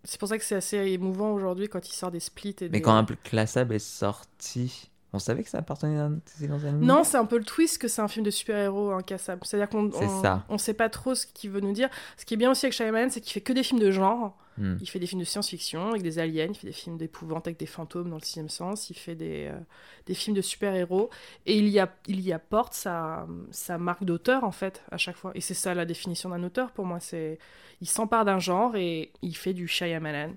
C'est 0.05 0.21
pour 0.21 0.29
ça 0.29 0.39
que 0.39 0.45
c'est 0.45 0.55
assez 0.55 0.77
émouvant 0.77 1.33
aujourd'hui 1.33 1.69
quand 1.69 1.89
il 1.89 1.93
sort 1.93 2.11
des 2.11 2.21
splits. 2.21 2.55
Et 2.61 2.69
mais 2.69 2.83
quand 2.83 2.95
un 2.95 3.05
Classable 3.25 3.75
est 3.75 3.79
sorti, 3.79 4.91
on 5.13 5.19
savait 5.19 5.43
que 5.43 5.49
ça 5.49 5.59
appartenait 5.59 5.97
dans 5.97 6.67
un 6.67 6.73
Non, 6.73 7.03
c'est 7.03 7.17
un 7.17 7.25
peu 7.25 7.39
le 7.39 7.45
twist 7.45 7.79
que 7.79 7.89
c'est 7.89 8.03
un 8.03 8.09
film 8.09 8.25
de 8.25 8.31
super-héros 8.31 8.93
incassable. 8.93 9.41
C'est-à-dire 9.45 9.69
qu'on 9.71 9.91
on, 9.91 10.43
on, 10.51 10.59
sait 10.59 10.75
pas 10.75 10.91
trop 10.91 11.15
ce 11.15 11.27
qu'il 11.27 11.51
veut 11.51 11.61
nous 11.61 11.73
dire. 11.73 11.89
Ce 12.19 12.25
qui 12.27 12.35
est 12.35 12.37
bien 12.37 12.51
aussi 12.51 12.67
avec 12.67 12.75
Shyamalan, 12.75 13.09
c'est 13.11 13.21
qu'il 13.21 13.33
fait 13.33 13.41
que 13.41 13.55
des 13.55 13.63
films 13.63 13.81
de 13.81 13.91
genre. 13.91 14.37
Hmm. 14.59 14.77
Il 14.81 14.89
fait 14.89 14.99
des 14.99 15.07
films 15.07 15.21
de 15.21 15.27
science-fiction 15.27 15.91
avec 15.91 16.03
des 16.03 16.19
aliens, 16.19 16.49
il 16.49 16.55
fait 16.55 16.67
des 16.67 16.73
films 16.73 16.97
d'épouvante 16.97 17.47
avec 17.47 17.59
des 17.59 17.67
fantômes 17.67 18.09
dans 18.09 18.17
le 18.17 18.23
sixième 18.23 18.49
sens, 18.49 18.89
il 18.91 18.97
fait 18.97 19.15
des, 19.15 19.49
euh, 19.51 19.59
des 20.07 20.15
films 20.15 20.35
de 20.35 20.41
super-héros 20.41 21.11
et 21.45 21.59
il 21.59 21.69
y, 21.69 21.79
a, 21.79 21.95
il 22.07 22.21
y 22.21 22.33
apporte 22.33 22.73
sa, 22.73 23.27
sa 23.51 23.77
marque 23.79 24.05
d'auteur 24.05 24.45
en 24.45 24.53
fait 24.53 24.83
à 24.91 24.97
chaque 24.97 25.17
fois. 25.17 25.33
Et 25.35 25.41
c'est 25.41 25.55
ça 25.55 25.75
la 25.75 25.85
définition 25.85 26.31
d'un 26.31 26.43
auteur 26.43 26.73
pour 26.73 26.87
moi, 26.87 27.01
c'est 27.01 27.39
il 27.81 27.89
s'empare 27.89 28.25
d'un 28.25 28.39
genre 28.39 28.77
et 28.77 29.13
il 29.23 29.37
fait 29.37 29.53
du 29.53 29.69
Shyamalan. 29.69 30.33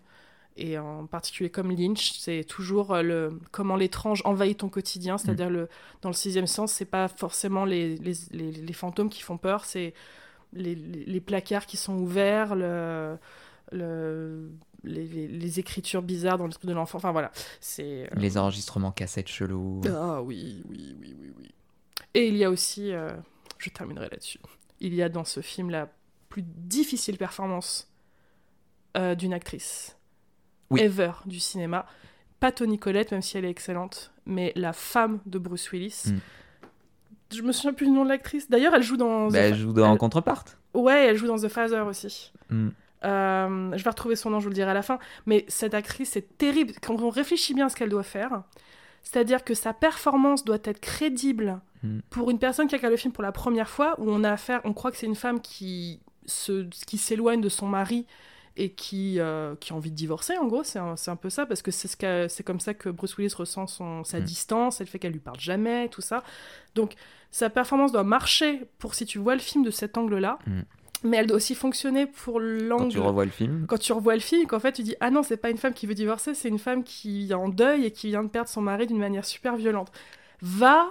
Et 0.57 0.77
en 0.77 1.05
particulier 1.05 1.49
comme 1.49 1.71
Lynch, 1.71 2.11
c'est 2.19 2.43
toujours 2.43 2.93
euh, 2.93 3.01
le 3.01 3.39
comment 3.51 3.77
l'étrange 3.77 4.21
envahit 4.25 4.57
ton 4.57 4.67
quotidien, 4.67 5.17
c'est-à-dire 5.17 5.49
hmm. 5.49 5.53
le 5.53 5.69
dans 6.01 6.09
le 6.09 6.15
sixième 6.15 6.47
sens, 6.47 6.73
c'est 6.73 6.83
pas 6.83 7.07
forcément 7.07 7.63
les, 7.63 7.95
les, 7.95 8.13
les, 8.31 8.51
les, 8.51 8.73
fantômes 8.73 9.09
qui 9.09 9.21
font 9.21 9.37
peur, 9.37 9.63
c'est 9.63 9.93
les, 10.51 10.75
les, 10.75 11.21
placards 11.21 11.65
qui 11.65 11.77
sont 11.77 11.93
ouverts, 11.93 12.55
le 12.55 13.17
le, 13.71 14.51
les, 14.83 15.59
écritures 15.59 16.01
bizarres 16.01 16.37
dans 16.37 16.45
l'esprit 16.45 16.67
de 16.67 16.73
l'enfant. 16.73 16.97
Enfin 16.97 17.11
voilà, 17.11 17.31
c'est. 17.59 18.03
Euh, 18.03 18.07
les 18.15 18.37
enregistrements 18.37 18.91
cassettes 18.91 19.27
chelous. 19.27 19.81
Ah 19.87 20.21
oui, 20.21 20.63
oui, 20.69 20.95
oui, 20.99 21.15
oui, 21.19 21.33
oui. 21.37 21.51
Et 22.13 22.27
il 22.27 22.35
y 22.35 22.43
a 22.43 22.49
aussi, 22.49 22.91
euh, 22.91 23.11
je 23.57 23.69
terminerai 23.69 24.09
là-dessus. 24.09 24.39
Il 24.79 24.95
y 24.95 25.01
a 25.01 25.09
dans 25.09 25.25
ce 25.25 25.41
film 25.41 25.69
la 25.69 25.89
plus 26.29 26.43
difficile 26.43 27.17
performance 27.17 27.91
euh, 28.97 29.15
d'une 29.15 29.33
actrice 29.33 29.95
ever 30.77 31.11
du 31.25 31.39
cinéma. 31.39 31.85
Pas 32.39 32.51
Tony 32.51 32.79
Collette, 32.79 33.11
même 33.11 33.21
si 33.21 33.37
elle 33.37 33.45
est 33.45 33.49
excellente, 33.49 34.11
mais 34.25 34.53
la 34.55 34.71
femme 34.71 35.19
de 35.25 35.39
Bruce 35.39 35.71
Willis. 35.71 36.03
Mm. 36.07 36.17
Je 37.35 37.41
me 37.41 37.51
souviens 37.51 37.73
plus 37.73 37.85
du 37.85 37.91
nom 37.91 38.03
de 38.03 38.09
l'actrice. 38.09 38.49
D'ailleurs, 38.49 38.73
elle 38.73 38.83
joue 38.83 38.97
dans. 38.97 39.27
Bah, 39.27 39.39
elle 39.39 39.55
joue 39.55 39.73
dans 39.73 39.95
Contreparts. 39.97 40.45
Ouais, 40.73 41.07
elle 41.07 41.17
joue 41.17 41.27
dans 41.27 41.37
The 41.37 41.47
Father 41.47 41.81
aussi. 41.81 42.31
Mm. 42.49 42.69
Euh, 43.05 43.71
je 43.77 43.83
vais 43.83 43.89
retrouver 43.89 44.15
son 44.15 44.29
nom, 44.29 44.39
je 44.39 44.45
vous 44.45 44.49
le 44.49 44.55
dirai 44.55 44.71
à 44.71 44.73
la 44.73 44.81
fin. 44.81 44.99
Mais 45.25 45.45
cette 45.47 45.73
actrice, 45.73 46.11
c'est 46.11 46.37
terrible. 46.37 46.73
Quand 46.81 46.99
on 46.99 47.09
réfléchit 47.09 47.53
bien 47.53 47.67
à 47.67 47.69
ce 47.69 47.75
qu'elle 47.75 47.89
doit 47.89 48.03
faire, 48.03 48.43
c'est-à-dire 49.03 49.43
que 49.43 49.53
sa 49.53 49.73
performance 49.73 50.43
doit 50.43 50.57
être 50.63 50.79
crédible 50.79 51.59
hmm. 51.83 51.99
pour 52.09 52.29
une 52.29 52.39
personne 52.39 52.67
qui 52.67 52.75
regarde 52.75 52.91
le 52.91 52.97
film 52.97 53.13
pour 53.13 53.23
la 53.23 53.31
première 53.31 53.69
fois, 53.69 53.95
où 53.99 54.09
on 54.09 54.23
a 54.23 54.31
affaire, 54.31 54.61
on 54.65 54.73
croit 54.73 54.91
que 54.91 54.97
c'est 54.97 55.05
une 55.07 55.15
femme 55.15 55.39
qui 55.41 56.01
se, 56.25 56.67
qui 56.85 56.97
s'éloigne 56.97 57.41
de 57.41 57.49
son 57.49 57.67
mari 57.67 58.05
et 58.57 58.71
qui, 58.71 59.19
euh, 59.19 59.55
qui 59.61 59.71
a 59.71 59.75
envie 59.75 59.91
de 59.91 59.95
divorcer, 59.95 60.37
en 60.37 60.45
gros, 60.45 60.63
c'est 60.63 60.79
un, 60.79 60.97
c'est 60.97 61.11
un 61.11 61.15
peu 61.15 61.29
ça, 61.29 61.45
parce 61.45 61.61
que 61.61 61.71
c'est, 61.71 61.87
ce 61.87 62.27
c'est 62.29 62.43
comme 62.43 62.59
ça 62.59 62.73
que 62.73 62.89
Bruce 62.89 63.17
Willis 63.17 63.33
ressent 63.33 63.67
son, 63.67 64.03
sa 64.03 64.19
Mm. 64.19 64.23
distance, 64.23 64.81
et 64.81 64.83
le 64.83 64.89
fait 64.89 64.99
qu'elle 64.99 65.13
lui 65.13 65.19
parle 65.19 65.39
jamais, 65.39 65.87
tout 65.87 66.01
ça. 66.01 66.23
Donc, 66.75 66.95
sa 67.31 67.49
performance 67.49 67.93
doit 67.93 68.03
marcher 68.03 68.63
pour 68.77 68.95
si 68.95 69.05
tu 69.05 69.17
vois 69.17 69.33
le 69.35 69.39
film 69.39 69.63
de 69.63 69.71
cet 69.71 69.97
angle-là, 69.97 70.39
Mm. 70.45 70.61
Mais 71.03 71.17
elle 71.17 71.27
doit 71.27 71.37
aussi 71.37 71.55
fonctionner 71.55 72.05
pour 72.05 72.39
l'angle... 72.39 72.83
Quand 72.85 72.89
tu 72.89 72.99
revois 72.99 73.25
le 73.25 73.31
film. 73.31 73.65
quand 73.67 73.77
tu 73.77 73.93
revois 73.93 74.15
le 74.15 74.19
film, 74.21 74.47
qu'en 74.47 74.59
fait 74.59 74.73
tu 74.73 74.83
dis 74.83 74.95
ah 74.99 75.09
non 75.11 75.23
c'est 75.23 75.37
pas 75.37 75.49
une 75.49 75.57
femme 75.57 75.73
qui 75.73 75.85
veut 75.87 75.93
divorcer, 75.95 76.33
c'est 76.33 76.49
une 76.49 76.59
femme 76.59 76.83
qui 76.83 77.29
est 77.31 77.33
en 77.33 77.47
deuil 77.49 77.85
et 77.85 77.91
qui 77.91 78.07
vient 78.07 78.23
de 78.23 78.29
perdre 78.29 78.49
son 78.49 78.61
mari 78.61 78.87
d'une 78.87 78.99
manière 78.99 79.25
super 79.25 79.55
violente. 79.55 79.91
Va 80.41 80.87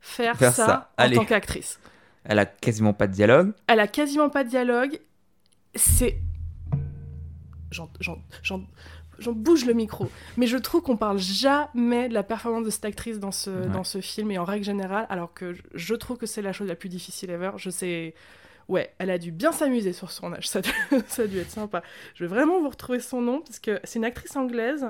faire, 0.00 0.36
Faire 0.36 0.52
ça, 0.52 0.66
ça, 0.66 0.92
en 0.98 1.02
allez. 1.04 1.16
tant 1.16 1.24
qu'actrice. 1.24 1.78
Elle 2.24 2.38
a 2.38 2.46
quasiment 2.46 2.92
pas 2.92 3.06
de 3.06 3.12
dialogue. 3.12 3.52
Elle 3.66 3.80
a 3.80 3.86
quasiment 3.88 4.30
pas 4.30 4.44
de 4.44 4.48
dialogue. 4.48 5.00
C'est 5.74 6.18
j'en, 7.70 9.32
bouge 9.32 9.64
le 9.64 9.72
micro, 9.72 10.08
mais 10.36 10.46
je 10.46 10.56
trouve 10.56 10.82
qu'on 10.82 10.96
parle 10.96 11.18
jamais 11.18 12.08
de 12.08 12.14
la 12.14 12.22
performance 12.22 12.64
de 12.64 12.70
cette 12.70 12.84
actrice 12.84 13.18
dans 13.18 13.30
ce, 13.32 13.50
Ouais. 13.50 13.68
dans 13.68 13.84
ce 13.84 14.00
film 14.00 14.30
et 14.30 14.38
en 14.38 14.44
règle 14.44 14.64
générale, 14.64 15.06
alors 15.08 15.32
que 15.32 15.54
je 15.74 15.94
trouve 15.94 16.18
que 16.18 16.26
c'est 16.26 16.42
la 16.42 16.52
chose 16.52 16.68
la 16.68 16.74
plus 16.74 16.88
difficile 16.88 17.30
ever. 17.30 17.52
Je 17.56 17.70
sais, 17.70 18.14
ouais, 18.68 18.94
elle 18.98 19.10
a 19.10 19.18
dû 19.18 19.32
bien 19.32 19.52
s'amuser 19.52 19.92
sur 19.92 20.10
son 20.10 20.32
âge, 20.32 20.48
ça, 20.48 20.60
ça 21.06 21.22
a 21.22 21.26
dû 21.26 21.38
être 21.38 21.50
sympa. 21.50 21.82
Je 22.14 22.24
vais 22.24 22.28
vraiment 22.28 22.60
vous 22.60 22.68
retrouver 22.68 23.00
son 23.00 23.20
nom 23.20 23.40
parce 23.40 23.58
que 23.58 23.80
c'est 23.84 23.98
une 23.98 24.04
actrice 24.04 24.36
anglaise 24.36 24.86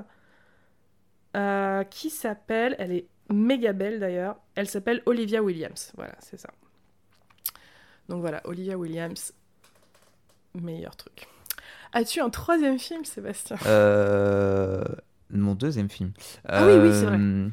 euh, 1.37 1.85
qui 1.85 2.11
s'appelle, 2.11 2.77
elle 2.79 2.93
est 2.93 3.07
méga 3.31 3.73
belle 3.73 4.01
d'ailleurs, 4.01 4.37
elle 4.55 4.69
s'appelle 4.69 5.03
Olivia 5.07 5.43
Williams. 5.43 5.93
Voilà, 5.97 6.15
c'est 6.21 6.39
ça. 6.39 6.51
Donc 8.09 8.21
voilà, 8.21 8.41
Olivia 8.45 8.77
Williams, 8.77 9.33
meilleur 10.55 10.97
truc. 10.97 11.27
As-tu 11.95 12.21
un 12.21 12.31
troisième 12.31 12.79
film, 12.79 13.05
Sébastien? 13.05 13.57
Euh, 13.67 14.83
Mon 15.31 15.55
deuxième 15.55 15.89
film. 15.89 16.13
Ah 16.49 16.67
oui, 16.67 16.73
oui, 16.75 16.91
c'est 16.93 17.05
vrai. 17.05 17.17
Euh, 17.19 17.49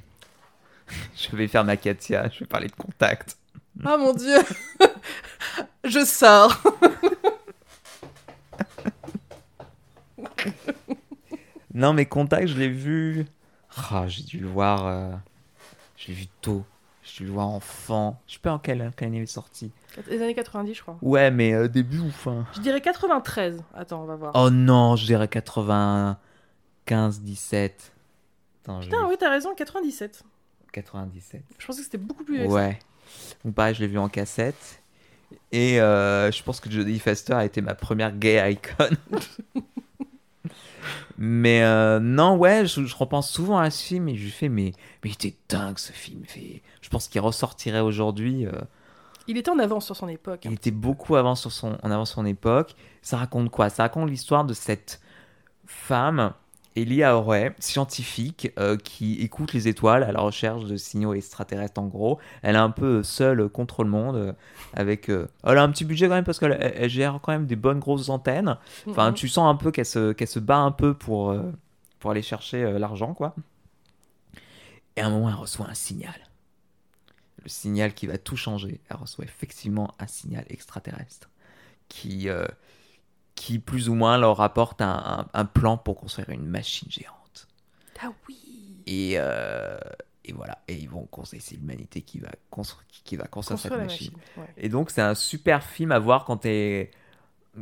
Je 1.15 1.35
vais 1.35 1.47
faire 1.47 1.63
ma 1.63 1.77
Katia, 1.77 2.29
je 2.29 2.39
vais 2.39 2.45
parler 2.47 2.67
de 2.67 2.75
contact. 2.75 3.37
Oh 3.85 3.97
mon 3.97 4.13
dieu 4.13 4.37
Je 5.83 6.03
sors 6.05 6.61
Non, 11.73 11.93
mais 11.93 12.05
Contact, 12.05 12.47
je 12.47 12.57
l'ai 12.57 12.67
vu. 12.69 13.25
Ah, 13.91 14.05
j'ai 14.07 14.23
dû 14.23 14.39
le 14.39 14.47
voir. 14.47 14.85
euh, 14.87 15.11
Je 15.97 16.07
l'ai 16.07 16.13
vu 16.13 16.25
tôt. 16.41 16.65
J'ai 17.03 17.19
dû 17.19 17.25
le 17.27 17.33
voir 17.33 17.47
enfant. 17.47 18.19
Je 18.27 18.33
sais 18.33 18.39
pas 18.39 18.51
en 18.53 18.59
quelle, 18.59 18.91
quelle 18.97 19.07
année 19.09 19.17
il 19.17 19.23
est 19.23 19.25
sorti. 19.27 19.71
Les 20.07 20.21
années 20.21 20.33
90, 20.35 20.73
je 20.73 20.81
crois. 20.81 20.97
Ouais, 21.01 21.31
mais 21.31 21.53
euh, 21.53 21.67
début 21.67 21.99
ou 21.99 22.11
fin 22.11 22.45
Je 22.55 22.59
dirais 22.61 22.81
93. 22.81 23.63
Attends, 23.73 24.01
on 24.03 24.05
va 24.05 24.15
voir. 24.15 24.31
Oh 24.35 24.49
non, 24.49 24.95
je 24.95 25.05
dirais 25.05 25.27
95, 25.27 27.21
17. 27.21 27.91
Attends, 28.63 28.81
je 28.81 28.87
Putain, 28.89 29.07
oui, 29.07 29.15
t'as 29.19 29.29
raison, 29.29 29.53
97. 29.55 30.23
97. 30.73 31.43
Je 31.57 31.65
pensais 31.65 31.79
que 31.79 31.85
c'était 31.85 31.97
beaucoup 31.97 32.23
plus. 32.23 32.45
Ouais. 32.45 32.77
Donc 33.45 33.55
pareil, 33.55 33.73
je 33.73 33.79
l'ai 33.81 33.87
vu 33.87 33.97
en 33.97 34.09
cassette. 34.09 34.81
Et 35.51 35.81
euh, 35.81 36.31
je 36.31 36.43
pense 36.43 36.59
que 36.59 36.69
Jodie 36.69 36.99
Foster 36.99 37.33
a 37.33 37.45
été 37.45 37.61
ma 37.61 37.73
première 37.75 38.11
gay 38.15 38.53
icon. 38.53 38.95
mais 41.17 41.63
euh, 41.63 41.99
non, 41.99 42.37
ouais, 42.37 42.65
je, 42.65 42.85
je 42.85 42.95
repense 42.95 43.29
souvent 43.29 43.57
à 43.57 43.69
ce 43.69 43.83
film 43.83 44.07
et 44.09 44.15
je 44.15 44.23
lui 44.23 44.31
fais, 44.31 44.49
mais, 44.49 44.71
mais 45.03 45.09
il 45.09 45.13
était 45.13 45.35
dingue 45.49 45.77
ce 45.77 45.91
film. 45.91 46.23
Je 46.81 46.89
pense 46.89 47.07
qu'il 47.07 47.21
ressortirait 47.21 47.81
aujourd'hui. 47.81 48.45
euh, 48.45 48.51
Il 49.27 49.37
était 49.37 49.51
en 49.51 49.59
avance 49.59 49.85
sur 49.85 49.95
son 49.95 50.07
époque. 50.07 50.45
hein. 50.45 50.49
il 50.51 50.53
était 50.55 50.71
beaucoup 50.71 51.15
avant 51.15 51.35
sur 51.35 51.51
son, 51.51 51.77
en 51.83 51.91
avant 51.91 52.05
sur 52.05 52.15
son 52.15 52.25
époque. 52.25 52.75
Ça 53.01 53.17
raconte 53.17 53.49
quoi? 53.49 53.69
Ça 53.69 53.83
raconte 53.83 54.09
l'histoire 54.09 54.45
de 54.45 54.53
cette 54.53 55.01
femme, 55.65 56.33
Elia 56.81 57.17
Horay, 57.17 57.53
scientifique, 57.59 58.51
euh, 58.59 58.77
qui 58.77 59.15
écoute 59.21 59.53
les 59.53 59.67
étoiles 59.67 60.03
à 60.03 60.11
la 60.11 60.21
recherche 60.21 60.65
de 60.65 60.77
signaux 60.77 61.13
extraterrestres 61.13 61.81
en 61.81 61.87
gros. 61.87 62.19
Elle 62.41 62.55
est 62.55 62.59
un 62.59 62.69
peu 62.71 63.03
seule 63.03 63.49
contre 63.49 63.83
le 63.83 63.89
monde. 63.89 64.15
euh, 64.15 64.33
avec, 64.73 65.09
euh, 65.09 65.27
elle 65.43 65.57
a 65.57 65.63
un 65.63 65.69
petit 65.71 65.85
budget 65.85 66.07
quand 66.07 66.13
même 66.15 66.23
parce 66.23 66.39
qu'elle 66.39 66.57
elle- 66.59 66.73
elle 66.75 66.89
gère 66.89 67.19
quand 67.21 67.31
même 67.31 67.45
des 67.47 67.55
bonnes 67.55 67.79
grosses 67.79 68.09
antennes. 68.09 68.57
Enfin, 68.87 69.09
Mhm. 69.09 69.15
tu 69.15 69.27
sens 69.27 69.49
un 69.51 69.55
peu 69.55 69.71
qu'elle 69.71 69.85
se, 69.85 70.11
qu'elle 70.13 70.27
se 70.27 70.39
bat 70.39 70.57
un 70.59 70.71
peu 70.71 70.93
pour, 70.93 71.31
euh, 71.31 71.51
pour 71.99 72.11
aller 72.11 72.21
chercher 72.21 72.63
euh, 72.63 72.77
l'argent, 72.79 73.13
quoi. 73.13 73.35
Et 74.95 75.01
à 75.01 75.07
un 75.07 75.09
moment, 75.09 75.29
elle 75.29 75.35
reçoit 75.35 75.67
un 75.67 75.73
signal. 75.73 76.13
Le 77.43 77.49
signal 77.49 77.93
qui 77.93 78.05
va 78.07 78.17
tout 78.17 78.35
changer. 78.35 78.79
Elle 78.89 78.97
reçoit 78.97 79.23
effectivement 79.25 79.93
un 79.99 80.07
signal 80.07 80.45
extraterrestre 80.49 81.29
qui, 81.87 82.29
euh, 82.29 82.45
qui 83.39 83.57
plus 83.57 83.87
ou 83.87 83.93
moins 83.95 84.17
leur 84.17 84.41
apporte 84.41 84.81
un, 84.81 85.01
un- 85.33 85.39
un 85.41 85.45
plan 85.45 85.77
pour 85.77 85.95
construire 85.95 86.29
une 86.29 86.45
machine 86.45 86.89
géante. 86.91 87.47
Ah 88.03 88.11
oui 88.27 88.35
Et, 88.85 89.13
euh, 89.15 89.77
et 90.25 90.33
voilà. 90.33 90.57
Et 90.67 90.75
ils 90.75 90.89
vont 90.89 91.05
construire, 91.09 91.41
c'est 91.41 91.55
l'humanité 91.55 92.01
qui 92.01 92.19
va 92.19 92.29
construire, 92.49 92.85
qui 93.05 93.15
va 93.15 93.27
construire 93.27 93.57
cette 93.59 93.71
Construire 93.71 93.87
machine. 93.89 94.11
machine. 94.17 94.43
ouais. 94.43 94.53
Et 94.57 94.67
donc, 94.67 94.91
c'est 94.91 95.01
un 95.01 95.15
super 95.15 95.63
film 95.63 95.91
à 95.93 95.99
voir 95.99 96.25
quand 96.25 96.37
t'es 96.37 96.91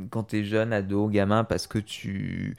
quand 0.09 0.23
t'es 0.23 0.43
jeune, 0.43 0.73
ado, 0.73 1.07
gamin, 1.07 1.43
parce 1.43 1.67
que 1.67 1.80
tu. 1.80 2.57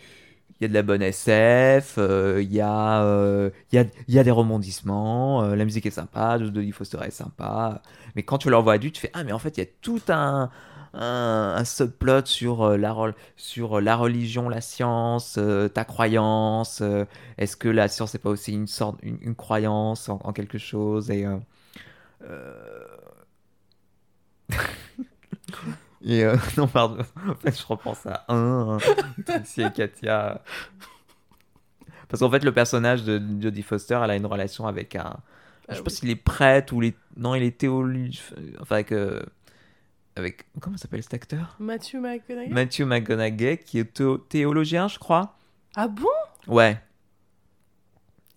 Il 0.60 0.64
y 0.64 0.66
a 0.66 0.68
de 0.68 0.74
la 0.74 0.82
bonne 0.82 1.02
SF, 1.02 1.96
euh, 1.98 2.42
il 2.42 2.52
y, 2.52 2.60
a, 2.60 3.02
euh, 3.04 3.48
y, 3.72 3.78
a, 3.78 3.84
il 4.08 4.14
y 4.14 4.18
a 4.18 4.24
des 4.24 4.32
rebondissements, 4.32 5.44
euh, 5.44 5.54
la 5.54 5.64
musique 5.64 5.86
est 5.86 5.90
sympa, 5.92 6.36
Jodie 6.38 6.72
Foster 6.72 6.98
est 7.04 7.12
sympa. 7.12 7.80
Mais 8.16 8.24
quand 8.24 8.38
tu 8.38 8.50
le 8.50 8.56
revois 8.56 8.72
adulte, 8.74 8.96
tu 8.96 9.02
fais 9.02 9.10
Ah, 9.14 9.22
mais 9.22 9.30
en 9.32 9.38
fait, 9.38 9.56
il 9.56 9.60
y 9.60 9.62
a 9.62 9.70
tout 9.82 10.00
un, 10.08 10.50
un, 10.98 11.54
un 11.56 11.64
subplot 11.64 12.26
sur, 12.26 12.62
euh, 12.62 12.76
la, 12.76 12.94
sur 13.36 13.80
la 13.80 13.96
religion, 13.96 14.48
la 14.48 14.60
science, 14.60 15.36
euh, 15.38 15.68
ta 15.68 15.84
croyance. 15.84 16.80
euh, 16.82 17.04
Est-ce 17.38 17.56
que 17.56 17.68
la 17.68 17.88
science 17.88 18.14
n'est 18.14 18.20
pas 18.20 18.30
aussi 18.30 18.52
une 18.52 18.66
sorte, 18.66 18.98
une, 19.02 19.18
une 19.22 19.34
croyance 19.36 20.08
en, 20.08 20.20
en 20.24 20.32
quelque 20.32 20.58
chose 20.58 21.10
et, 21.10 21.26
euh, 21.26 21.38
euh, 22.24 22.86
Et 26.04 26.24
euh, 26.24 26.36
non, 26.56 26.68
pardon. 26.68 27.04
En 27.28 27.34
fait, 27.34 27.58
je 27.58 27.66
repense 27.66 28.06
à 28.06 28.24
un, 28.28 28.78
Tracy 29.26 29.62
et 29.62 29.72
Katia. 29.72 30.42
Parce 32.08 32.20
qu'en 32.20 32.30
fait, 32.30 32.44
le 32.44 32.52
personnage 32.52 33.04
de 33.04 33.20
Jodie 33.40 33.62
Foster, 33.62 33.98
elle 34.02 34.10
a 34.10 34.16
une 34.16 34.26
relation 34.26 34.66
avec 34.66 34.96
un. 34.96 35.16
Ah 35.68 35.74
je 35.74 35.76
sais 35.76 35.82
oui. 35.82 35.84
pas 35.84 35.90
s'il 35.90 36.10
est 36.10 36.16
prêtre 36.16 36.72
ou 36.74 36.82
il 36.82 36.88
est. 36.90 36.96
Non, 37.16 37.34
il 37.34 37.42
est 37.42 37.58
théologien. 37.58 38.22
Enfin, 38.60 38.76
avec. 38.76 38.92
Avec... 40.18 40.46
Comment 40.60 40.76
s'appelle 40.76 41.02
cet 41.02 41.14
acteur? 41.14 41.56
Matthew 41.58 41.96
McConaughey? 41.96 42.48
Matthew 42.48 42.82
McConaughey, 42.84 43.58
qui 43.58 43.78
est 43.78 43.84
théo- 43.94 44.18
théologien, 44.18 44.88
je 44.88 44.98
crois. 44.98 45.36
Ah 45.76 45.88
bon? 45.88 46.06
Ouais. 46.46 46.80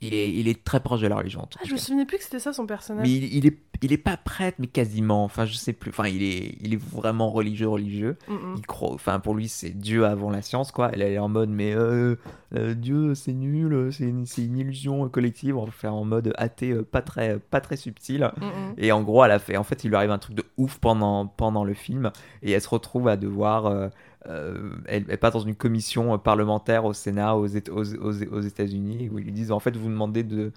Il 0.01 0.15
est, 0.15 0.31
il 0.31 0.47
est 0.47 0.63
très 0.63 0.79
proche 0.79 1.01
de 1.01 1.07
la 1.07 1.15
religion. 1.15 1.47
ah, 1.59 1.63
Je 1.63 1.73
me 1.73 1.77
souvenais 1.77 2.05
plus 2.05 2.17
que 2.17 2.23
c'était 2.23 2.39
ça 2.39 2.53
son 2.53 2.65
personnage. 2.65 3.07
Mais 3.07 3.13
il, 3.13 3.35
il 3.35 3.45
est, 3.45 3.57
il 3.83 3.93
est 3.93 3.97
pas 3.97 4.17
prêtre, 4.17 4.57
mais 4.59 4.67
quasiment. 4.67 5.23
Enfin, 5.23 5.45
je 5.45 5.53
sais 5.53 5.73
plus. 5.73 5.89
Enfin, 5.89 6.07
il 6.07 6.23
est, 6.23 6.57
il 6.61 6.73
est 6.73 6.81
vraiment 6.81 7.29
religieux, 7.29 7.67
religieux. 7.67 8.17
Mm, 8.27 8.33
mm. 8.33 8.55
Il 8.57 8.65
croit. 8.65 8.93
Enfin, 8.93 9.19
pour 9.19 9.35
lui, 9.35 9.47
c'est 9.47 9.69
Dieu 9.69 10.05
avant 10.05 10.31
la 10.31 10.41
science, 10.41 10.71
quoi. 10.71 10.89
Elle 10.93 11.03
est 11.03 11.19
en 11.19 11.29
mode, 11.29 11.49
mais 11.49 11.75
euh, 11.75 12.15
euh, 12.55 12.73
Dieu, 12.73 13.13
c'est 13.13 13.33
nul, 13.33 13.91
c'est 13.91 14.05
une, 14.05 14.57
illusion 14.57 15.07
collective. 15.07 15.55
On 15.55 15.61
va 15.61 15.65
le 15.67 15.71
faire 15.71 15.93
en 15.93 16.05
mode 16.05 16.33
athée, 16.37 16.71
euh, 16.71 16.83
pas 16.83 17.01
très, 17.03 17.37
pas 17.37 17.61
très 17.61 17.77
subtil. 17.77 18.31
Mm. 18.37 18.43
Et 18.79 18.91
en 18.91 19.03
gros, 19.03 19.23
elle 19.23 19.31
a 19.31 19.39
fait. 19.39 19.57
En 19.57 19.63
fait, 19.63 19.83
il 19.83 19.89
lui 19.89 19.95
arrive 19.95 20.11
un 20.11 20.19
truc 20.19 20.35
de 20.35 20.45
ouf 20.57 20.79
pendant, 20.79 21.27
pendant 21.27 21.63
le 21.63 21.75
film. 21.75 22.11
Et 22.41 22.51
elle 22.51 22.61
se 22.61 22.69
retrouve 22.69 23.07
à 23.07 23.17
devoir. 23.17 23.91
Euh, 24.27 24.71
elle, 24.85 25.05
elle 25.09 25.17
passe 25.17 25.33
dans 25.33 25.39
une 25.39 25.55
commission 25.55 26.17
parlementaire 26.19 26.85
au 26.85 26.93
Sénat 26.93 27.35
aux, 27.35 27.47
Éta- 27.47 27.71
aux, 27.71 27.95
aux- 27.95 28.33
aux 28.37 28.41
États-Unis 28.41 29.09
où 29.11 29.17
ils 29.19 29.25
lui 29.25 29.31
disent 29.31 29.51
en 29.51 29.59
fait, 29.59 29.75
vous 29.75 29.89
demandez 29.89 30.23
de 30.23 30.51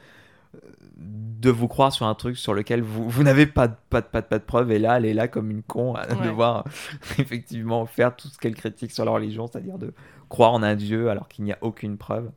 de 0.96 1.50
vous 1.50 1.66
croire 1.66 1.92
sur 1.92 2.06
un 2.06 2.14
truc 2.14 2.36
sur 2.36 2.54
lequel 2.54 2.80
vous, 2.80 3.08
vous 3.10 3.22
n'avez 3.24 3.44
pas, 3.46 3.66
de- 3.66 3.74
pas, 3.90 4.00
de- 4.00 4.06
pas, 4.06 4.20
de- 4.20 4.26
pas 4.26 4.38
de 4.38 4.44
preuves 4.44 4.70
et 4.70 4.78
là 4.78 4.98
elle 4.98 5.04
est 5.04 5.12
là 5.14 5.26
comme 5.26 5.50
une 5.50 5.62
con 5.64 5.94
à 5.96 6.06
Ouais. 6.14 6.24
devoir 6.28 6.64
effectivement 7.18 7.86
faire 7.86 8.14
tout 8.14 8.28
ce 8.28 8.38
qu'elle 8.38 8.54
critique 8.54 8.92
sur 8.92 9.04
la 9.04 9.10
religion 9.10 9.48
c'est-à-dire 9.48 9.78
de 9.78 9.92
croire 10.28 10.52
en 10.52 10.62
un 10.62 10.76
dieu 10.76 11.10
alors 11.10 11.26
qu'il 11.28 11.44
n'y 11.44 11.52
a 11.52 11.58
aucune 11.60 11.96
preuve 11.98 12.30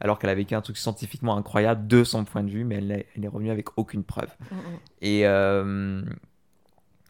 alors 0.00 0.18
qu'elle 0.18 0.30
a 0.30 0.34
vécu 0.34 0.56
un 0.56 0.60
truc 0.60 0.76
scientifiquement 0.76 1.36
incroyable 1.36 1.86
de 1.86 2.02
son 2.02 2.24
point 2.24 2.42
de 2.42 2.50
vue 2.50 2.64
mais 2.64 2.76
elle, 2.78 2.90
est- 2.90 3.06
elle 3.16 3.24
est 3.24 3.28
revenue 3.28 3.50
avec 3.52 3.68
aucune 3.78 4.02
preuve 4.02 4.30
Mm, 4.50 4.54
mm. 4.56 4.58
et, 5.02 5.26
euh, 5.28 6.02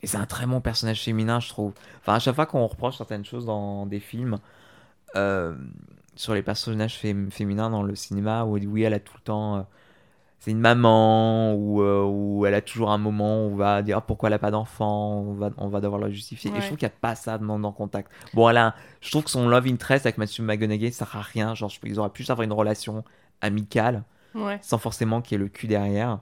et 0.03 0.07
c'est 0.07 0.17
un 0.19 0.27
très 0.27 0.47
bon 0.47 0.61
personnage 0.61 1.03
féminin, 1.03 1.41
je 1.41 1.49
trouve. 1.49 1.73
Enfin, 2.01 2.15
à 2.15 2.19
chaque 2.19 2.35
fois 2.35 2.47
qu'on 2.47 2.67
reproche 2.67 2.97
certaines 2.97 3.25
choses 3.25 3.47
dans 3.47 3.87
des 3.87 4.01
films 4.01 4.39
euh, 5.17 5.55
sur 6.17 6.35
les 6.35 6.43
personnages 6.43 6.99
fém- 7.01 7.31
féminins 7.31 7.71
dans 7.71 7.83
le 7.83 7.95
cinéma, 7.95 8.45
où 8.45 8.57
oui, 8.59 8.83
elle 8.83 8.95
a 8.95 9.01
tout 9.01 9.15
le 9.17 9.23
temps. 9.23 9.57
euh, 9.57 9.63
c'est 10.41 10.51
une 10.51 10.59
maman, 10.59 11.55
ou 11.55 11.83
euh, 11.83 12.03
où 12.05 12.45
elle 12.47 12.55
a 12.55 12.61
toujours 12.61 12.91
un 12.91 12.99
moment 12.99 13.47
où 13.47 13.53
on 13.53 13.55
va 13.57 13.81
dire 13.83 13.99
Ah, 13.99 14.01
pourquoi 14.01 14.29
elle 14.29 14.33
n'a 14.35 14.39
pas 14.41 14.51
d'enfant, 14.51 15.21
on 15.21 15.35
va, 15.35 15.51
on 15.57 15.69
va 15.69 15.81
devoir 15.81 16.01
le 16.01 16.11
justifier. 16.11 16.51
Et 16.51 16.55
Ouais. 16.55 16.61
je 16.61 16.67
trouve 16.67 16.79
qu'il 16.79 16.89
n'y 16.89 16.93
a 16.93 16.97
pas 17.01 17.15
ça 17.15 17.39
dans, 17.39 17.61
dans 17.61 17.71
Contact. 17.71 18.11
Bon, 18.35 18.49
a- 18.49 18.75
je 19.01 19.11
trouve 19.11 19.23
que 19.23 19.31
son 19.31 19.49
love 19.49 19.69
interest 19.69 20.05
avec 20.05 20.19
Matthew 20.19 20.41
McConaughey, 20.41 20.91
ça 20.91 21.07
sert 21.07 21.17
à 21.17 21.23
rien. 21.23 21.55
Genre, 21.55 21.69
je- 21.71 21.79
ils 21.85 22.01
auraient 22.01 22.11
pu 22.11 22.25
avoir 22.29 22.43
une 22.43 22.53
relation 22.53 23.05
amicale 23.41 24.03
Ouais. 24.35 24.59
sans 24.63 24.79
forcément 24.79 25.21
qu'il 25.23 25.37
y 25.39 25.41
ait 25.41 25.45
le 25.45 25.49
cul 25.49 25.69
derrière. 25.69 26.19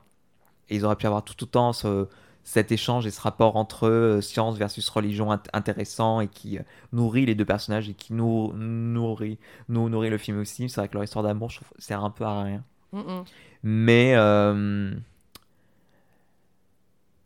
Et 0.68 0.76
ils 0.76 0.84
auraient 0.84 0.96
pu 0.96 1.06
avoir 1.06 1.24
tout 1.24 1.42
autant 1.42 1.72
ce- 1.72 2.06
cet 2.44 2.72
échange 2.72 3.06
et 3.06 3.10
ce 3.10 3.20
rapport 3.20 3.56
entre 3.56 3.86
euh, 3.86 4.20
science 4.20 4.56
versus 4.56 4.88
religion 4.88 5.32
int- 5.32 5.48
intéressant 5.52 6.20
et 6.20 6.28
qui 6.28 6.58
euh, 6.58 6.62
nourrit 6.92 7.26
les 7.26 7.34
deux 7.34 7.44
personnages 7.44 7.88
et 7.88 7.94
qui 7.94 8.12
nous 8.12 8.52
nourrit, 8.54 9.38
nous 9.68 9.88
nourrit 9.88 10.10
le 10.10 10.18
film 10.18 10.38
aussi. 10.40 10.68
C'est 10.68 10.80
vrai 10.80 10.88
que 10.88 10.94
leur 10.94 11.04
histoire 11.04 11.22
d'amour, 11.22 11.50
je 11.50 11.56
trouve, 11.56 11.68
sert 11.78 12.02
un 12.04 12.10
peu 12.10 12.24
à 12.24 12.42
rien. 12.42 12.64
Mm, 12.92 12.98
mm. 12.98 13.24
Mais, 13.62 14.14
euh, 14.16 14.94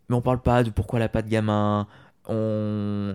mais 0.09 0.17
on 0.17 0.21
parle 0.21 0.43
pas 0.43 0.63
de 0.63 0.71
pourquoi 0.71 0.99
elle 0.99 1.05
a 1.05 1.09
pas 1.09 1.23
de 1.23 1.29
gamin. 1.29 1.87
On, 2.27 3.15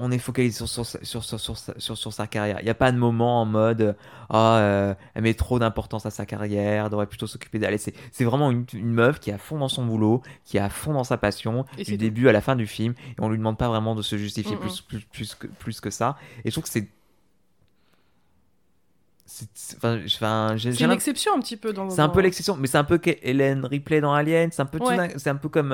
on 0.00 0.10
est 0.12 0.18
focalisé 0.18 0.56
sur, 0.56 0.68
sur, 0.68 0.86
sa- 0.86 1.04
sur, 1.04 1.24
sur, 1.24 1.40
sur, 1.40 1.56
sa- 1.58 1.74
sur, 1.78 1.96
sur 1.98 2.12
sa 2.12 2.26
carrière. 2.26 2.58
Il 2.60 2.64
n'y 2.64 2.70
a 2.70 2.74
pas 2.74 2.92
de 2.92 2.96
moment 2.98 3.40
en 3.42 3.44
mode 3.46 3.96
Ah, 4.30 4.58
euh, 4.58 4.94
elle 5.14 5.22
met 5.22 5.34
trop 5.34 5.58
d'importance 5.58 6.06
à 6.06 6.10
sa 6.10 6.24
carrière, 6.26 6.84
elle 6.84 6.90
devrait 6.90 7.06
plutôt 7.06 7.26
s'occuper 7.26 7.58
d'elle. 7.58 7.78
C'est 7.78 7.94
c'est 8.12 8.24
vraiment 8.24 8.50
une, 8.50 8.64
meuf 8.74 9.20
qui 9.20 9.30
est 9.30 9.34
à 9.34 9.38
fond 9.38 9.58
dans 9.58 9.68
son 9.68 9.84
boulot, 9.84 10.22
qui 10.44 10.56
est 10.56 10.60
à 10.60 10.68
fond 10.70 10.92
dans 10.92 11.04
sa 11.04 11.16
passion, 11.18 11.64
du 11.76 11.96
début 11.96 12.28
à 12.28 12.32
la 12.32 12.40
fin 12.40 12.54
du 12.56 12.66
film. 12.66 12.94
Et 13.10 13.20
on 13.20 13.28
lui 13.28 13.38
demande 13.38 13.58
pas 13.58 13.68
vraiment 13.68 13.94
de 13.94 14.02
se 14.02 14.16
justifier 14.16 14.56
Mm, 14.56 14.60
plus, 14.60 14.80
plus, 14.82 15.00
plus, 15.12 15.34
que, 15.34 15.46
plus 15.46 15.80
que 15.80 15.90
ça. 15.90 16.16
Et 16.44 16.50
je 16.50 16.54
trouve 16.54 16.64
que 16.64 16.70
c'est. 16.70 16.88
c'est- 19.26 19.76
une 20.84 20.90
exception 20.94 21.34
un 21.36 21.40
petit 21.40 21.56
peu 21.56 21.72
dans. 21.72 21.90
c'est 21.90 22.00
un 22.00 22.08
peu 22.08 22.20
l'exception, 22.20 22.56
mais 22.56 22.66
c'est 22.66 22.78
un 22.78 22.84
peu 22.84 22.98
Hélène 23.22 23.64
Ripley 23.66 24.00
dans 24.00 24.12
Alien, 24.14 24.50
c'est 24.52 24.62
un 24.62 24.66
peu, 24.66 24.78
c'est 25.18 25.30
un 25.30 25.36
peu 25.36 25.48
comme. 25.48 25.72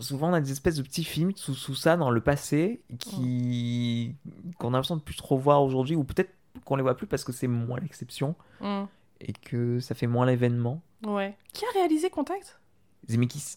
Souvent, 0.00 0.30
on 0.30 0.32
a 0.34 0.40
des 0.40 0.50
espèces 0.52 0.76
de 0.76 0.82
petits 0.82 1.04
films 1.04 1.32
sous, 1.36 1.54
sous 1.54 1.74
ça 1.74 1.96
dans 1.96 2.10
le 2.10 2.20
passé 2.20 2.82
qui 2.98 4.14
qu'on 4.58 4.68
a 4.68 4.72
l'impression 4.72 4.96
de 4.96 5.02
plus 5.02 5.14
trop 5.16 5.38
voir 5.38 5.62
aujourd'hui, 5.62 5.94
ou 5.96 6.04
peut-être 6.04 6.30
qu'on 6.64 6.76
les 6.76 6.82
voit 6.82 6.96
plus 6.96 7.06
parce 7.06 7.22
que 7.24 7.32
c'est 7.32 7.46
moins 7.48 7.78
l'exception 7.80 8.34
Mm. 8.60 8.84
et 9.20 9.32
que 9.32 9.78
ça 9.80 9.94
fait 9.94 10.06
moins 10.06 10.26
l'événement. 10.26 10.82
Ouais. 11.04 11.36
Qui 11.52 11.64
a 11.66 11.68
réalisé 11.74 12.10
Contact? 12.10 12.60
Zemeckis. 13.08 13.56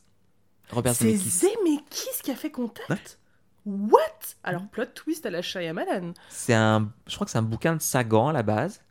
Robert 0.71 0.95
C'est 0.95 1.15
Zemeckis. 1.15 1.29
Zemeckis 1.29 2.21
qui 2.23 2.31
a 2.31 2.35
fait 2.35 2.51
Contact? 2.51 3.19
What? 3.65 3.99
Alors, 4.43 4.67
plot 4.67 4.85
twist 4.93 5.25
à 5.25 5.29
la 5.29 5.41
Shyamalan. 5.41 6.13
C'est 6.29 6.53
un, 6.53 6.91
je 7.07 7.15
crois 7.15 7.25
que 7.25 7.31
c'est 7.31 7.37
un 7.37 7.41
bouquin 7.43 7.75
de 7.75 7.81
Sagan 7.81 8.27
à 8.29 8.33
la 8.33 8.43
base. 8.43 8.81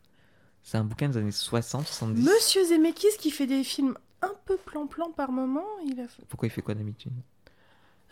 C'est 0.63 0.77
un 0.77 0.83
bouquin 0.83 1.09
des 1.09 1.17
années 1.17 1.31
60, 1.31 1.85
70. 1.87 2.23
Monsieur 2.23 2.63
Zemeckis 2.65 3.17
qui 3.19 3.29
fait 3.31 3.45
des 3.47 3.63
films 3.63 3.95
un 4.21 4.31
peu 4.45 4.57
plan-plan 4.57 5.11
par 5.11 5.31
moment. 5.31 5.65
Il 5.85 5.99
a. 5.99 6.05
Pourquoi 6.29 6.47
il 6.47 6.51
fait 6.51 6.61
quoi 6.61 6.73
d'habitude? 6.73 7.13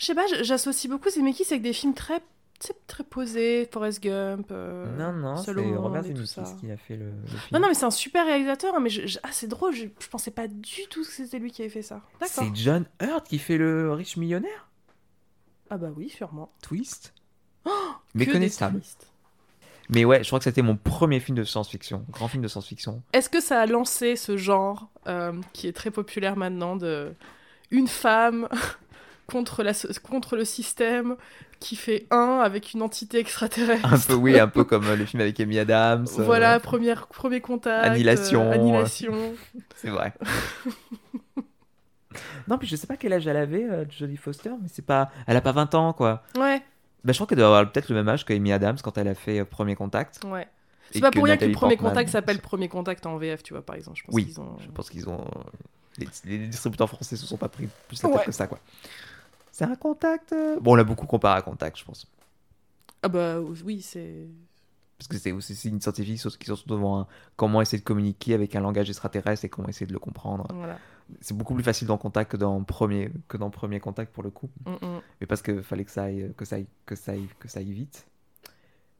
Je 0.01 0.07
sais 0.07 0.15
pas, 0.15 0.25
j'associe 0.41 0.89
beaucoup 0.89 1.09
Zemeckis 1.11 1.45
avec 1.51 1.61
des 1.61 1.73
films 1.73 1.93
très, 1.93 2.21
sais, 2.59 2.73
très 2.87 3.03
posés, 3.03 3.69
Forrest 3.71 4.01
Gump, 4.01 4.47
euh, 4.49 4.87
Non, 4.97 5.13
non, 5.13 5.37
c'est 5.37 5.51
Robert 5.53 6.01
Zemeckis 6.03 6.33
qui 6.59 6.71
a 6.71 6.77
fait 6.77 6.95
le, 6.95 7.11
le 7.11 7.27
film. 7.27 7.39
Non, 7.51 7.59
non, 7.59 7.67
mais 7.67 7.75
c'est 7.75 7.85
un 7.85 7.91
super 7.91 8.25
réalisateur, 8.25 8.73
hein, 8.73 8.79
mais 8.79 8.89
je, 8.89 9.05
je- 9.05 9.19
ah, 9.21 9.29
c'est 9.31 9.45
drôle, 9.47 9.75
je, 9.75 9.85
je 9.99 10.07
pensais 10.07 10.31
pas 10.31 10.47
du 10.47 10.87
tout 10.89 11.01
que 11.03 11.07
c'était 11.11 11.37
lui 11.37 11.51
qui 11.51 11.61
avait 11.61 11.69
fait 11.69 11.83
ça. 11.83 12.01
D'accord. 12.19 12.45
C'est 12.45 12.55
John 12.55 12.85
Hurt 12.99 13.27
qui 13.27 13.37
fait 13.37 13.57
le 13.59 13.93
riche 13.93 14.17
millionnaire? 14.17 14.69
Ah 15.69 15.77
bah 15.77 15.89
oui, 15.95 16.09
sûrement. 16.09 16.51
Twist? 16.63 17.13
Des 18.15 18.25
Méconnaissable. 18.25 18.81
Mais 19.89 20.03
ouais, 20.03 20.23
je 20.23 20.29
crois 20.29 20.39
que 20.39 20.45
c'était 20.45 20.63
mon 20.63 20.77
premier 20.77 21.19
film 21.19 21.37
de 21.37 21.43
science-fiction, 21.43 22.05
grand 22.09 22.27
film 22.27 22.41
de 22.41 22.47
science-fiction. 22.47 23.03
Est-ce 23.13 23.29
que 23.29 23.39
ça 23.39 23.59
a 23.61 23.65
lancé 23.67 24.15
ce 24.15 24.35
genre 24.35 24.89
euh, 25.07 25.33
qui 25.53 25.67
est 25.67 25.73
très 25.73 25.91
populaire 25.91 26.37
maintenant 26.37 26.75
de 26.75 27.13
une 27.69 27.87
femme 27.87 28.47
contre, 29.31 29.63
la, 29.63 29.73
contre 30.03 30.35
le 30.35 30.45
système 30.45 31.15
qui 31.59 31.75
fait 31.75 32.07
un 32.11 32.39
avec 32.43 32.73
une 32.73 32.81
entité 32.81 33.19
extraterrestre 33.19 33.93
Un 33.93 33.99
peu, 33.99 34.13
oui, 34.13 34.39
un 34.39 34.47
peu 34.47 34.63
comme 34.63 34.85
euh, 34.87 34.95
le 34.95 35.05
film 35.05 35.21
avec 35.21 35.39
Amy 35.39 35.59
Adams. 35.59 36.07
euh, 36.19 36.23
Voilà, 36.23 36.59
première, 36.59 37.07
premier 37.07 37.41
contact. 37.41 37.85
Annihilation, 37.85 38.49
euh, 38.49 38.53
annihilation. 38.53 39.13
C'est 39.75 39.89
vrai. 39.89 40.13
non, 42.47 42.57
puis 42.57 42.67
je 42.67 42.75
sais 42.75 42.87
pas 42.87 42.97
quel 42.97 43.13
âge 43.13 43.25
elle 43.27 43.37
avait, 43.37 43.63
euh, 43.63 43.85
Jodie 43.89 44.17
Foster, 44.17 44.49
mais 44.61 44.67
c'est 44.71 44.85
pas. 44.85 45.09
Elle 45.27 45.37
a 45.37 45.41
pas 45.41 45.51
20 45.53 45.73
ans, 45.75 45.93
quoi. 45.93 46.23
Ouais, 46.37 46.61
Bah, 47.03 47.13
je 47.13 47.17
crois 47.17 47.27
qu'elle 47.27 47.37
doit 47.37 47.47
avoir 47.47 47.71
peut-être 47.71 47.89
le 47.89 47.95
même 47.95 48.09
âge 48.09 48.25
qu'Amy 48.25 48.51
Adams 48.51 48.77
quand 48.83 48.97
elle 48.97 49.07
a 49.07 49.15
fait 49.15 49.39
euh, 49.39 49.45
Premier 49.45 49.75
Contact. 49.75 50.19
ouais. 50.25 50.47
C'est 50.93 50.99
pas 50.99 51.09
pour 51.09 51.23
rien 51.23 51.37
que 51.37 51.45
le 51.45 51.53
premier 51.53 51.77
Portman- 51.77 51.91
contact 51.91 52.09
s'appelle 52.09 52.39
premier 52.39 52.67
contact 52.67 53.05
en 53.05 53.15
VF, 53.17 53.43
tu 53.43 53.53
vois, 53.53 53.65
par 53.65 53.77
exemple. 53.77 53.97
Je 53.97 54.03
pense 54.03 54.13
Oui, 54.13 54.25
qu'ils 54.25 54.41
ont... 54.41 54.57
Je 54.59 54.67
pense 54.71 54.89
qu'ils 54.89 55.07
ont. 55.07 55.23
Les, 55.97 56.07
les 56.25 56.47
distributeurs 56.47 56.89
français 56.89 57.15
se 57.15 57.25
sont 57.25 57.37
pas 57.37 57.47
pris 57.47 57.69
plus 57.87 58.03
la 58.03 58.09
tête 58.09 58.17
Ouais. 58.19 58.25
que 58.25 58.31
ça, 58.33 58.47
quoi. 58.47 58.59
C'est 59.65 59.71
un 59.71 59.75
contact. 59.75 60.33
euh, 60.33 60.59
Bon, 60.59 60.71
on 60.73 60.75
l'a 60.75 60.83
beaucoup 60.83 61.05
comparé 61.05 61.37
à 61.37 61.41
contact, 61.41 61.77
je 61.79 61.85
pense. 61.85 62.07
Ah 63.03 63.07
bah 63.09 63.39
oui, 63.39 63.81
c'est... 63.81 64.27
Parce 64.97 65.07
que 65.07 65.17
c'est 65.17 65.31
aussi 65.31 65.53
une 65.69 65.81
scientifique 65.81 66.21
qui 66.37 66.45
sont 66.45 66.55
devant 66.67 66.99
un- 67.01 67.07
comment 67.35 67.61
essayer 67.61 67.79
de 67.79 67.83
communiquer 67.83 68.33
avec 68.35 68.55
un 68.55 68.59
langage 68.61 68.89
extraterrestre 68.89 69.45
et 69.45 69.49
comment 69.49 69.67
essayer 69.67 69.87
de 69.87 69.93
le 69.93 69.99
comprendre. 69.99 70.45
Voilà. 70.53 70.77
C'est 71.21 71.35
beaucoup 71.35 71.55
plus 71.55 71.63
facile 71.63 71.87
dans 71.87 71.97
contact 71.97 72.31
que 72.31 72.37
dans 72.37 72.63
premier 72.63 73.11
que 73.27 73.35
dans 73.37 73.49
premier 73.49 73.79
contact 73.79 74.13
pour 74.13 74.21
le 74.23 74.29
coup. 74.29 74.49
Mm, 74.67 74.71
mm. 74.85 75.01
Mais 75.19 75.27
parce 75.27 75.41
que 75.41 75.61
fallait 75.63 75.85
que 75.85 75.91
ça 75.91 76.03
aille 76.03 76.31
que 76.37 76.45
ça 76.45 76.57
aille 76.57 76.67
que 76.85 76.95
ça 76.95 77.13
aille, 77.13 77.27
que 77.39 77.47
ça 77.47 77.59
aille 77.59 77.71
vite. 77.73 78.05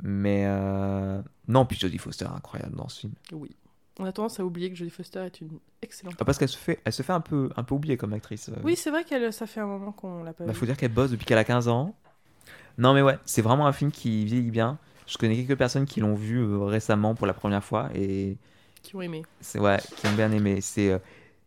Mais 0.04 0.46
euh, 0.48 1.22
non, 1.48 1.66
puis 1.68 1.78
Jodie 1.78 2.00
Foster 2.00 2.26
est 2.26 2.36
incroyable 2.36 2.76
dans 2.76 2.90
ce 2.90 3.02
film. 3.02 3.14
Oui. 3.34 3.56
On 4.02 4.06
a 4.06 4.12
tendance 4.12 4.40
à 4.40 4.46
oublier 4.46 4.70
que 4.72 4.76
Jodie 4.76 4.90
Foster 4.90 5.20
est 5.20 5.42
une 5.42 5.60
excellente... 5.84 6.16
Ah, 6.20 6.26
parce 6.26 6.38
qu'elle 6.40 6.50
se 6.50 6.58
fait 6.58 6.80
elle 6.86 6.92
se 6.94 7.04
fait 7.04 7.14
un 7.14 7.22
peu 7.22 7.50
un 7.56 7.64
peu 7.64 7.76
oublier 7.76 7.98
comme 7.98 8.14
actrice. 8.14 8.50
euh. 8.50 8.54
Oui, 8.64 8.76
c'est 8.76 8.90
vrai 8.90 9.04
qu'elle, 9.04 9.32
ça 9.32 9.46
fait 9.46 9.60
un 9.60 9.68
moment 9.68 9.92
qu'on 9.92 10.24
l'a 10.24 10.34
pas 10.34 10.44
Bah, 10.46 10.52
vue. 10.54 10.58
faut 10.58 10.66
dire 10.66 10.76
qu'elle 10.76 10.92
bosse 10.92 11.12
depuis 11.12 11.26
qu'elle 11.26 11.38
a 11.38 11.44
15 11.44 11.68
ans. 11.68 11.96
Non, 12.78 12.94
mais 12.94 13.02
ouais, 13.02 13.18
c'est 13.26 13.42
vraiment 13.44 13.68
un 13.68 13.74
film 13.74 13.92
qui 13.92 14.26
vieillit 14.26 14.50
bien. 14.52 14.78
Je 15.08 15.18
connais 15.18 15.36
quelques 15.36 15.58
personnes 15.58 15.86
qui 15.86 16.00
l'ont 16.00 16.16
vu 16.16 16.40
euh, 16.40 16.60
récemment 16.64 17.16
pour 17.16 17.28
la 17.28 17.34
première 17.34 17.64
fois 17.64 17.90
et 17.94 18.38
Qui 18.82 18.96
ont 18.96 19.02
aimé. 19.02 19.22
c'est 19.40 19.60
ouais, 19.60 19.78
qui 19.98 20.08
ont 20.08 20.14
bien 20.14 20.32
aimé. 20.32 20.62
C'est 20.62 20.90
euh, 20.92 20.98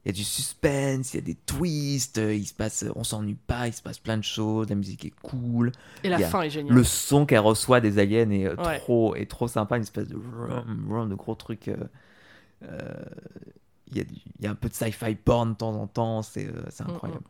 il 0.05 0.09
y 0.09 0.11
a 0.11 0.13
du 0.13 0.23
suspense, 0.25 1.15
il 1.15 1.17
y 1.17 1.21
a 1.21 1.25
des 1.25 1.35
twists, 1.35 2.19
il 2.23 2.47
se 2.47 2.53
passe, 2.53 2.85
on 2.95 3.05
s'ennuie 3.05 3.39
pas, 3.47 3.67
il 3.69 3.73
se 3.73 3.81
passe 3.81 3.99
plein 3.99 4.19
de 4.19 4.23
choses, 4.23 4.69
la 4.69 4.75
musique 4.77 5.07
est 5.07 5.15
cool, 5.23 5.73
Et 6.05 6.11
la 6.11 6.19
fin 6.19 6.43
est 6.43 6.51
géniale. 6.51 6.77
le 6.77 6.85
son 6.85 7.25
qu'elle 7.25 7.39
reçoit 7.41 7.81
des 7.81 7.99
aliens 7.99 8.31
est 8.31 8.49
Ouais. 8.61 8.79
trop 8.81 9.15
est 9.17 9.25
trop 9.31 9.49
sympa, 9.49 9.77
une 9.77 9.83
espèce 9.83 10.07
de 10.09 10.17
vroom, 10.17 10.85
vroom, 10.87 11.09
de 11.09 11.15
gros 11.15 11.35
trucs. 11.35 11.71
Euh, 12.65 13.05
Il 13.91 13.99
y, 13.99 14.01
a 14.01 14.05
y 14.41 14.47
un 14.47 14.55
peu 14.55 14.69
de 14.69 14.75
sci-fi 14.75 15.15
porn 15.15 15.51
de 15.53 15.57
temps 15.57 15.75
en 15.81 15.87
temps, 15.87 16.23
c'est 16.23 16.47
euh, 16.49 16.65
c'est 16.71 16.85
Mm, 16.85 16.91
incroyable. 16.91 17.25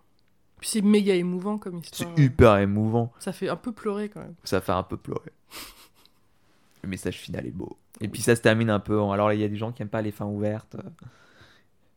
Puis 0.60 0.68
c'est 0.70 0.82
méga 0.82 1.14
émouvant 1.14 1.58
comme 1.58 1.80
C'est 1.84 2.00
histoire. 2.04 2.18
hyper 2.18 2.56
émouvant. 2.58 3.12
Ça 3.18 3.32
fait 3.32 3.48
un 3.48 3.56
peu 3.56 3.72
pleurer 3.72 4.08
quand 4.08 4.20
même. 4.20 4.34
ça 4.44 4.60
fait 4.60 4.72
un 4.72 4.82
peu 4.82 4.96
pleurer. 4.96 5.32
Le 6.82 6.88
message 6.88 7.18
final 7.18 7.46
est 7.46 7.50
beau. 7.50 7.76
Et 8.00 8.08
puis 8.08 8.22
ça 8.22 8.34
se 8.36 8.40
termine 8.40 8.70
un 8.70 8.80
peu. 8.80 9.00
en- 9.00 9.12
Alors 9.12 9.32
il 9.32 9.40
y 9.40 9.44
a 9.44 9.48
des 9.48 9.56
gens 9.56 9.72
qui 9.72 9.82
aiment 9.82 9.88
pas 9.88 10.02
les 10.02 10.12
fins 10.12 10.26
ouvertes. 10.26 10.74
euh, 10.76 10.88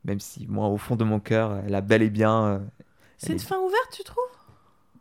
Même 0.06 0.20
si 0.20 0.48
moi, 0.48 0.68
au 0.68 0.78
fond 0.78 0.96
de 0.96 1.04
mon 1.04 1.20
cœur, 1.20 1.58
elle 1.66 1.76
a 1.76 1.82
bel 1.82 2.02
et 2.02 2.10
bien. 2.10 2.62
C'est 3.18 3.30
une 3.32 3.36
est- 3.36 3.40
fin 3.40 3.60
ouverte, 3.60 3.90
tu 3.92 4.04
trouves? 4.04 4.24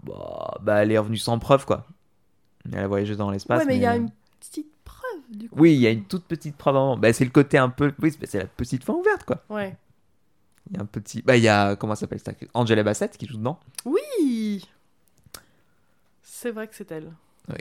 Bah, 0.02 0.58
bah, 0.62 0.82
elle 0.82 0.92
est 0.92 0.98
revenue 0.98 1.16
sans 1.16 1.38
preuve, 1.38 1.64
quoi. 1.66 1.86
Elle 2.64 2.78
a 2.78 2.88
voyagé 2.88 3.14
dans 3.16 3.30
l'espace. 3.30 3.60
Ouais, 3.60 3.66
mais 3.66 3.76
il 3.76 3.82
y 3.82 3.86
a 3.86 3.96
une 3.96 4.10
petite 4.40 4.66
du 5.30 5.48
coup. 5.48 5.56
Oui, 5.58 5.74
il 5.74 5.80
y 5.80 5.86
a 5.86 5.90
une 5.90 6.04
toute 6.04 6.24
petite 6.24 6.56
preuve. 6.56 6.76
en- 6.76 6.96
Bah, 6.96 7.12
c'est 7.12 7.24
le 7.24 7.30
côté 7.30 7.58
un 7.58 7.68
peu. 7.68 7.92
Oui, 8.00 8.12
c'est 8.24 8.38
la 8.38 8.46
petite 8.46 8.84
fin 8.84 8.92
ouverte, 8.94 9.24
quoi. 9.24 9.44
Ouais. 9.50 9.76
Il 10.70 10.76
y 10.76 10.78
a 10.78 10.82
un 10.82 10.86
petit. 10.86 11.22
Bah, 11.22 11.36
il 11.36 11.42
y 11.42 11.48
a. 11.48 11.76
Comment 11.76 11.94
ça 11.94 12.00
s'appelle 12.00 12.20
actrice 12.24 12.48
Angela 12.54 12.82
Bassett 12.82 13.16
qui 13.16 13.26
joue 13.26 13.36
dedans. 13.38 13.58
Oui 13.84 14.68
C'est 16.22 16.50
vrai 16.50 16.66
que 16.68 16.74
c'est 16.74 16.90
elle. 16.90 17.12
Oui. 17.48 17.58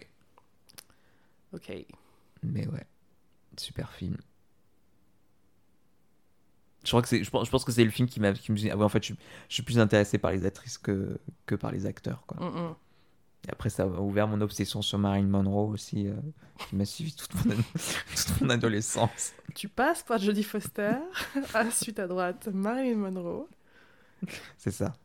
Ok. 1.54 1.72
Mais 2.44 2.68
ouais, 2.68 2.86
super 3.58 3.92
film. 3.92 4.18
Je 6.84 6.90
crois 6.92 7.02
que 7.02 7.08
c'est, 7.08 7.24
je 7.24 7.30
pense, 7.32 7.46
je 7.48 7.52
pense 7.52 7.64
que 7.66 7.72
c'est 7.72 7.84
le 7.84 7.90
film 7.90 8.08
qui 8.08 8.20
m'a, 8.20 8.34
qui 8.34 8.52
me 8.52 8.58
dit, 8.58 8.70
ah 8.70 8.78
ouais, 8.78 8.84
en 8.84 8.90
fait, 8.90 9.02
je, 9.02 9.06
suis- 9.14 9.18
je 9.50 9.54
suis 9.56 9.64
plus 9.64 9.80
intéressé 9.80 10.20
par 10.20 10.32
les 10.32 10.46
actrices 10.46 10.78
que, 10.78 11.18
que 11.48 11.56
par 11.56 11.72
les 11.72 11.86
acteurs, 11.88 12.24
quoi. 12.28 12.48
Mm, 12.48 12.60
mm. 12.70 12.76
Et 13.48 13.52
après, 13.52 13.70
ça 13.70 13.84
a 13.84 13.88
ouvert 13.88 14.28
mon 14.28 14.42
obsession 14.42 14.82
sur 14.82 14.98
Marilyn 14.98 15.28
Monroe 15.28 15.70
aussi, 15.70 16.08
euh, 16.08 16.16
qui 16.58 16.76
m'a 16.76 16.86
suivi 16.86 17.16
toute 17.16 17.34
mon, 17.46 17.56
toute 18.16 18.42
mon 18.42 18.50
adolescence. 18.50 19.36
Tu 19.54 19.70
passes 19.70 20.04
par 20.04 20.20
Jodie 20.20 20.44
Foster, 20.44 20.96
ensuite 21.54 22.00
à 22.00 22.08
droite 22.08 22.48
Marilyn 22.52 22.98
Monroe, 22.98 23.50
C'est 24.58 24.72
ça. 24.72 24.98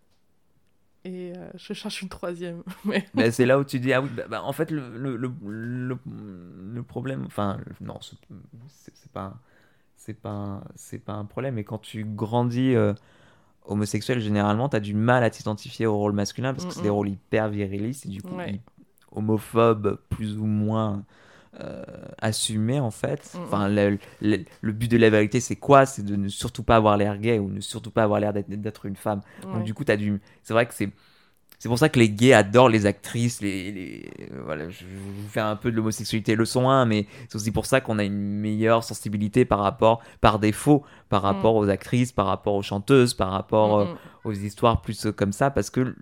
et 1.05 1.33
euh, 1.37 1.51
je 1.55 1.73
cherche 1.75 2.03
une 2.03 2.09
troisième. 2.09 2.63
Mais 2.85 3.07
Mais 3.15 3.31
c'est 3.31 3.47
là 3.47 3.59
où 3.59 3.65
tu 3.65 3.81
dis, 3.81 3.93
ah 3.93 4.03
oui, 4.03 4.11
bah, 4.11 4.25
bah, 4.29 4.43
en 4.43 4.53
fait, 4.53 4.71
le, 4.71 4.97
le, 4.99 5.17
le, 5.17 6.83
problème, 6.83 7.25
enfin, 7.27 7.59
non, 7.81 7.99
c'est 8.01 9.11
pas, 9.13 9.41
c'est 9.97 10.15
pas, 10.21 10.65
c'est 10.75 10.99
pas 10.99 11.15
un 11.15 11.25
problème, 11.25 11.55
mais 11.55 11.65
quand 11.65 11.79
tu 11.79 12.05
grandis 12.05 12.75
euh, 12.75 12.95
homosexuel, 13.65 14.21
généralement, 14.21 14.69
tu 14.69 14.77
as 14.77 14.81
du 14.81 14.95
mal 14.95 15.23
à 15.25 15.31
t'identifier 15.31 15.87
au 15.87 15.97
rôle 15.97 16.13
masculin 16.13 16.53
parce 16.53 16.65
que 16.67 16.73
c'est 16.73 16.83
des 16.83 16.89
rôles 16.91 17.09
hyper 17.11 17.49
virilistes 17.49 18.07
et 18.07 18.09
du 18.09 18.23
coup, 18.23 18.35
Ouais. 18.37 18.61
homophobes, 19.13 19.99
plus 20.09 20.37
ou 20.39 20.47
moins. 20.47 21.05
euh, 21.61 21.85
assumés 22.23 22.79
en 22.81 22.93
fait. 22.93 23.41
Enfin, 23.45 23.69
le, 23.69 23.99
le- 24.23 24.45
le 24.61 24.73
but 24.73 24.89
de 24.91 24.97
la 24.97 25.11
vérité, 25.11 25.41
c'est 25.41 25.57
quoi? 25.57 25.85
C'est 25.85 26.05
de 26.05 26.15
ne 26.17 26.29
surtout 26.29 26.63
pas 26.63 26.77
avoir 26.77 26.97
l'air 26.97 27.19
gay 27.19 27.41
ou 27.41 27.49
ne 27.51 27.61
surtout 27.61 27.91
pas 27.91 28.05
avoir 28.05 28.21
l'air 28.21 28.33
d'être- 28.33 28.87
une 28.87 28.97
femme. 28.97 29.21
Donc 29.53 29.65
du 29.65 29.75
coup, 29.75 29.85
t'as 29.85 29.97
du... 29.97 30.21
c'est 30.45 30.53
vrai 30.55 30.67
que 30.67 30.75
c'est 30.75 30.91
c'est 31.61 31.69
pour 31.69 31.79
ça 31.79 31.89
que 31.89 31.99
les 32.01 32.09
gays 32.11 32.33
adorent 32.33 32.69
les 32.71 32.87
actrices. 32.87 33.41
Les, 33.41 33.71
les- 33.71 34.11
euh, 34.33 34.41
voilà, 34.45 34.69
je 34.69 34.85
vous 34.85 35.29
fais 35.29 35.39
un 35.41 35.55
peu 35.55 35.71
de 35.71 35.77
l'homosexualité 35.77 36.35
leçon 36.35 36.69
1, 36.69 36.87
mais 36.87 37.07
c'est 37.29 37.37
aussi 37.37 37.53
pour 37.53 37.67
ça 37.67 37.81
qu'on 37.81 37.99
a 38.01 38.05
une 38.05 38.19
meilleure 38.19 38.83
sensibilité 38.83 39.45
par 39.45 39.61
rapport, 39.61 40.01
par 40.21 40.41
défaut, 40.41 40.83
par 41.09 41.23
rapport 41.23 41.55
aux 41.55 41.69
actrices, 41.69 42.11
par 42.11 42.27
rapport 42.27 42.55
aux 42.55 42.63
chanteuses, 42.63 43.15
par 43.15 43.31
rapport 43.31 43.79
euh, 43.79 43.85
Mm, 43.85 43.89
mm. 43.91 43.97
aux 44.25 44.33
histoires 44.33 44.81
plus 44.83 45.07
euh, 45.07 45.13
comme 45.13 45.33
ça, 45.33 45.51
parce 45.51 45.71
que 45.71 45.95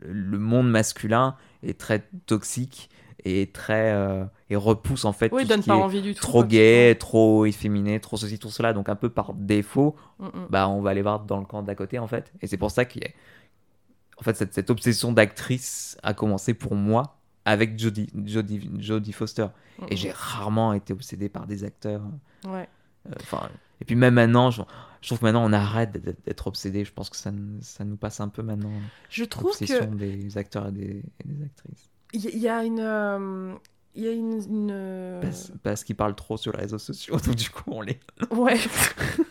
le- 0.00 0.38
monde 0.38 0.68
masculin 0.70 1.36
est 1.62 1.78
très 1.78 2.02
toxique 2.26 2.90
et 3.26 3.46
très 3.52 3.92
euh, 3.92 4.24
et 4.50 4.56
repousse 4.56 5.06
en 5.06 5.12
fait 5.14 5.32
Oui, 5.32 5.42
tout 5.42 5.48
donne 5.48 5.60
ce 5.60 5.64
qui 5.64 5.70
pas 5.70 5.76
est 5.76 5.82
envie 5.82 6.02
du 6.02 6.14
tout. 6.14 6.20
trop 6.20 6.44
gay, 6.44 6.94
trop 6.98 7.46
efféminé, 7.46 7.98
trop 8.00 8.16
ceci, 8.18 8.38
tout 8.38 8.50
cela. 8.50 8.72
Donc 8.74 8.88
un 8.90 8.96
peu 8.96 9.08
par 9.08 9.32
défaut, 9.34 9.96
Mm, 10.18 10.26
mm. 10.26 10.46
bah 10.50 10.68
on 10.68 10.80
va 10.82 10.90
aller 10.90 11.02
voir 11.02 11.20
dans 11.20 11.38
le 11.38 11.44
camp 11.46 11.62
d'à 11.62 11.74
côté 11.74 11.98
en 11.98 12.06
fait. 12.06 12.32
Et 12.42 12.46
c'est 12.46 12.56
pour 12.58 12.70
ça 12.70 12.84
qu'il 12.84 13.02
y 13.02 13.06
a 13.06 13.10
en 14.24 14.32
fait 14.32 14.36
cette, 14.36 14.54
cette 14.54 14.70
obsession 14.70 15.12
d'actrice 15.12 15.98
a 16.02 16.14
commencé 16.14 16.54
pour 16.54 16.74
moi 16.74 17.18
avec 17.44 17.78
Jodie 17.78 18.08
Jodie 18.24 18.70
Jodie 18.78 19.12
Foster. 19.12 19.48
Mm, 19.78 19.84
Et 19.90 19.96
j'ai 19.96 20.10
rarement 20.12 20.72
été 20.72 20.92
obsédé 20.94 21.28
par 21.28 21.46
des 21.46 21.62
acteurs. 21.64 22.02
Ouais. 22.46 22.66
Euh, 23.06 23.12
Enfin, 23.20 23.50
et 23.82 23.84
puis 23.84 23.96
même 23.96 24.14
maintenant, 24.14 24.50
je, 24.50 24.62
je 25.02 25.08
trouve 25.08 25.18
que 25.18 25.24
maintenant 25.26 25.44
on 25.44 25.52
arrête 25.52 25.92
d'être- 26.24 26.46
obsédé. 26.46 26.86
Je 26.86 26.92
pense 26.94 27.10
que 27.10 27.16
ça, 27.16 27.30
ça 27.60 27.84
nous 27.84 27.96
passe 27.98 28.20
un 28.20 28.28
peu 28.28 28.42
maintenant. 28.42 28.70
Je 29.10 29.24
trouve 29.24 29.54
que 29.58 29.84
des 29.94 30.38
acteurs 30.38 30.68
et 30.68 30.72
des, 30.72 31.02
et 31.20 31.24
des 31.26 31.44
actrices. 31.44 31.90
il 32.14 32.38
y, 32.38 32.48
a 32.48 32.64
une. 32.64 32.80
euh, 32.80 33.52
Il 33.94 34.04
y 34.04 34.08
a 34.08 34.12
une. 34.12 34.40
une, 34.48 34.70
euh, 34.72 35.20
Parce, 35.20 35.52
parce 35.62 35.84
qu'ils 35.84 35.96
parlent 35.96 36.14
trop 36.14 36.38
sur 36.38 36.52
les 36.52 36.60
réseaux 36.60 36.78
sociaux, 36.78 37.18
donc 37.26 37.34
du 37.34 37.50
coup 37.50 37.64
on 37.72 37.82
les. 37.82 38.00
Ouais. 38.30 38.56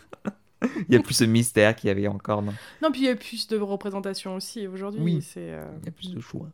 Il 0.88 0.94
y 0.94 0.98
a 0.98 1.00
plus 1.02 1.14
ce 1.14 1.24
mystère 1.24 1.74
qu'il 1.76 1.88
y 1.88 1.90
avait 1.90 2.08
encore. 2.08 2.42
non 2.42 2.52
non, 2.82 2.90
puis 2.92 3.00
il 3.02 3.06
y 3.06 3.08
a 3.10 3.16
plus 3.16 3.46
de 3.48 3.58
représentation 3.58 4.34
aussi 4.36 4.66
aujourd'hui. 4.66 5.00
Oui. 5.02 5.22
C'est. 5.22 5.50
euh, 5.52 5.64
Il 5.82 5.86
y 5.86 5.88
a 5.88 5.92
plus 5.92 6.12
de 6.14 6.20
choix. 6.20 6.48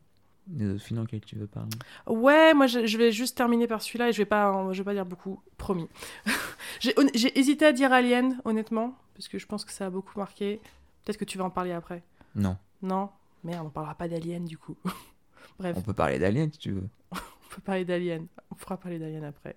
Les 0.52 0.68
autres 0.68 0.82
films 0.82 0.96
dans 0.96 1.02
lesquels 1.02 1.20
tu 1.20 1.36
veux 1.36 1.46
parler. 1.46 1.70
Ouais, 2.08 2.54
moi 2.54 2.66
je, 2.66 2.84
je 2.86 2.98
vais 2.98 3.12
juste 3.12 3.36
terminer 3.36 3.66
par 3.68 3.82
celui-là 3.82 4.08
et 4.08 4.12
je 4.12 4.18
vais 4.18 4.24
pas, 4.24 4.72
je 4.72 4.78
vais 4.78 4.84
pas 4.84 4.94
dire 4.94 5.06
beaucoup, 5.06 5.40
promis. 5.58 5.86
j'ai 6.80 7.38
hésité 7.38 7.66
à 7.66 7.72
dire 7.72 7.92
Alien, 7.92 8.40
honnêtement, 8.44 8.96
parce 9.14 9.28
que 9.28 9.38
je 9.38 9.46
pense 9.46 9.64
que 9.64 9.72
ça 9.72 9.86
a 9.86 9.90
beaucoup 9.90 10.18
marqué. 10.18 10.60
Peut-être 11.04 11.18
que 11.18 11.24
tu 11.24 11.38
vas 11.38 11.44
en 11.44 11.50
parler 11.50 11.72
après. 11.72 12.02
Non, 12.34 12.56
Non? 12.82 13.10
Merde, 13.44 13.66
on 13.66 13.70
parlera 13.70 13.94
pas 13.94 14.08
d'Alien 14.08 14.44
du 14.44 14.58
coup. 14.58 14.76
Bref, 15.58 15.76
on 15.78 15.82
peut 15.82 15.94
parler 15.94 16.18
d'Alien 16.18 16.50
si 16.52 16.58
tu 16.58 16.72
veux. 16.72 16.88
on 17.12 17.54
peut 17.54 17.62
parler 17.64 17.84
d'Alien. 17.84 18.26
On 18.50 18.54
fera 18.56 18.76
parler 18.76 18.98
d'Alien 18.98 19.24
après. 19.24 19.56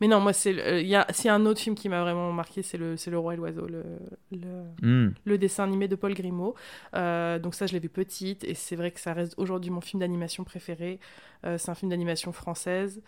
Mais 0.00 0.08
non, 0.08 0.20
moi, 0.20 0.32
c'est. 0.32 0.52
euh, 0.58 0.82
a 1.30 1.34
un 1.34 1.46
autre 1.46 1.60
film 1.60 1.74
qui 1.74 1.88
m'a 1.88 2.00
vraiment 2.02 2.32
marqué, 2.32 2.62
c'est 2.62 2.78
le, 2.78 2.96
le 3.10 3.18
Roi 3.18 3.34
et 3.34 3.36
l'Oiseau, 3.36 3.66
le, 3.66 3.84
le, 4.32 4.64
Hmm. 4.82 5.12
le 5.24 5.38
dessin 5.38 5.64
animé 5.64 5.88
de 5.88 5.96
Paul 5.96 6.14
Grimaud. 6.14 6.54
Euh, 6.94 7.38
donc 7.38 7.54
ça, 7.54 7.66
je 7.66 7.72
l'ai 7.72 7.80
vu 7.80 7.88
petite, 7.88 8.44
et 8.44 8.54
c'est 8.54 8.76
vrai 8.76 8.90
que 8.90 9.00
ça 9.00 9.12
reste 9.12 9.34
aujourd'hui 9.36 9.70
mon 9.70 9.80
film 9.80 10.00
d'animation 10.00 10.44
préféré. 10.44 11.00
Euh, 11.44 11.58
c'est 11.58 11.70
un 11.70 11.74
film 11.74 11.90
d'animation 11.90 12.32
française 12.32 13.02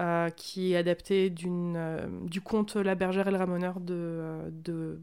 euh, 0.00 0.30
qui 0.30 0.72
est 0.72 0.76
adapté 0.76 1.30
du 1.30 2.40
conte 2.42 2.76
La 2.76 2.94
bergère 2.94 3.28
et 3.28 3.30
le 3.30 3.38
ramoneur 3.38 3.80
de... 3.80 4.50
de 4.50 5.00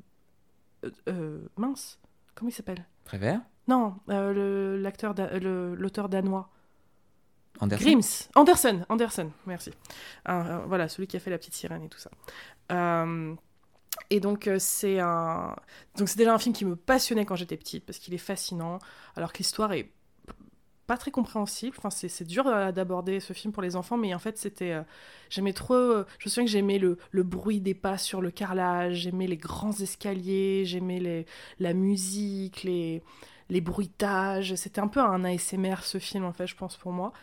mince, 1.58 2.00
comment 2.36 2.50
il 2.50 2.54
s'appelle? 2.54 2.86
Prévert? 3.06 3.42
Non, 3.68 3.96
l'acteur, 4.08 5.16
l'auteur 5.42 6.10
danois. 6.10 6.50
Anderson 7.60 8.00
Anderson, 8.36 8.86
Anderson, 8.90 9.32
merci. 9.46 9.72
Voilà, 10.26 10.88
celui 10.90 11.08
qui 11.08 11.18
a 11.18 11.20
fait 11.20 11.32
la 11.32 11.38
petite 11.38 11.54
sirène 11.54 11.84
et 11.84 11.90
tout 11.90 12.00
ça. 12.00 12.12
Euh, 12.72 13.36
et 14.10 14.20
donc 14.20 14.48
euh, 14.48 14.58
c'est 14.60 15.00
un, 15.00 15.56
donc 15.98 16.10
c'est 16.10 16.18
déjà 16.18 16.34
un 16.34 16.38
film 16.38 16.54
qui 16.54 16.66
me 16.66 16.76
passionnait 16.76 17.26
quand 17.26 17.36
j'étais 17.36 17.58
petite 17.58 17.86
parce 17.86 18.00
qu'il 18.00 18.14
est 18.14 18.20
fascinant, 18.20 18.80
alors 19.16 19.32
que 19.32 19.40
l'histoire 19.40 19.74
est 19.74 19.92
pas 20.88 20.98
très 20.98 21.10
compréhensible. 21.10 21.76
Enfin, 21.80 21.90
c'est 21.90 22.24
dur 22.26 22.44
d'aborder 22.72 23.20
ce 23.20 23.34
film 23.34 23.52
pour 23.52 23.64
les 23.64 23.76
enfants, 23.76 23.98
mais 23.98 24.14
en 24.14 24.20
fait 24.20 24.38
c'était, 24.38 24.74
euh, 24.74 24.84
j'aimais 25.30 25.54
trop. 25.54 25.76
je 26.20 26.26
me 26.26 26.30
souviens 26.30 26.46
que 26.46 26.52
j'aimais 26.52 26.78
le, 26.78 26.98
le 27.12 27.24
bruit 27.24 27.62
des 27.62 27.74
pas 27.74 27.98
sur 27.98 28.22
le 28.22 28.30
carrelage, 28.32 28.98
j'aimais 28.98 29.28
les 29.28 29.38
grands 29.38 29.74
escaliers, 29.74 30.64
j'aimais 30.66 31.26
la 31.60 31.74
musique, 31.74 32.64
les 32.64 33.02
les 33.50 33.62
bruitages. 33.62 34.56
C'était 34.56 34.82
un 34.82 34.88
peu 34.88 35.00
un 35.00 35.24
ASMR 35.24 35.78
ce 35.84 36.00
film 36.00 36.26
en 36.26 36.34
fait, 36.34 36.48
je 36.48 36.56
pense 36.56 36.78
pour 36.78 36.92
moi. 36.92 37.14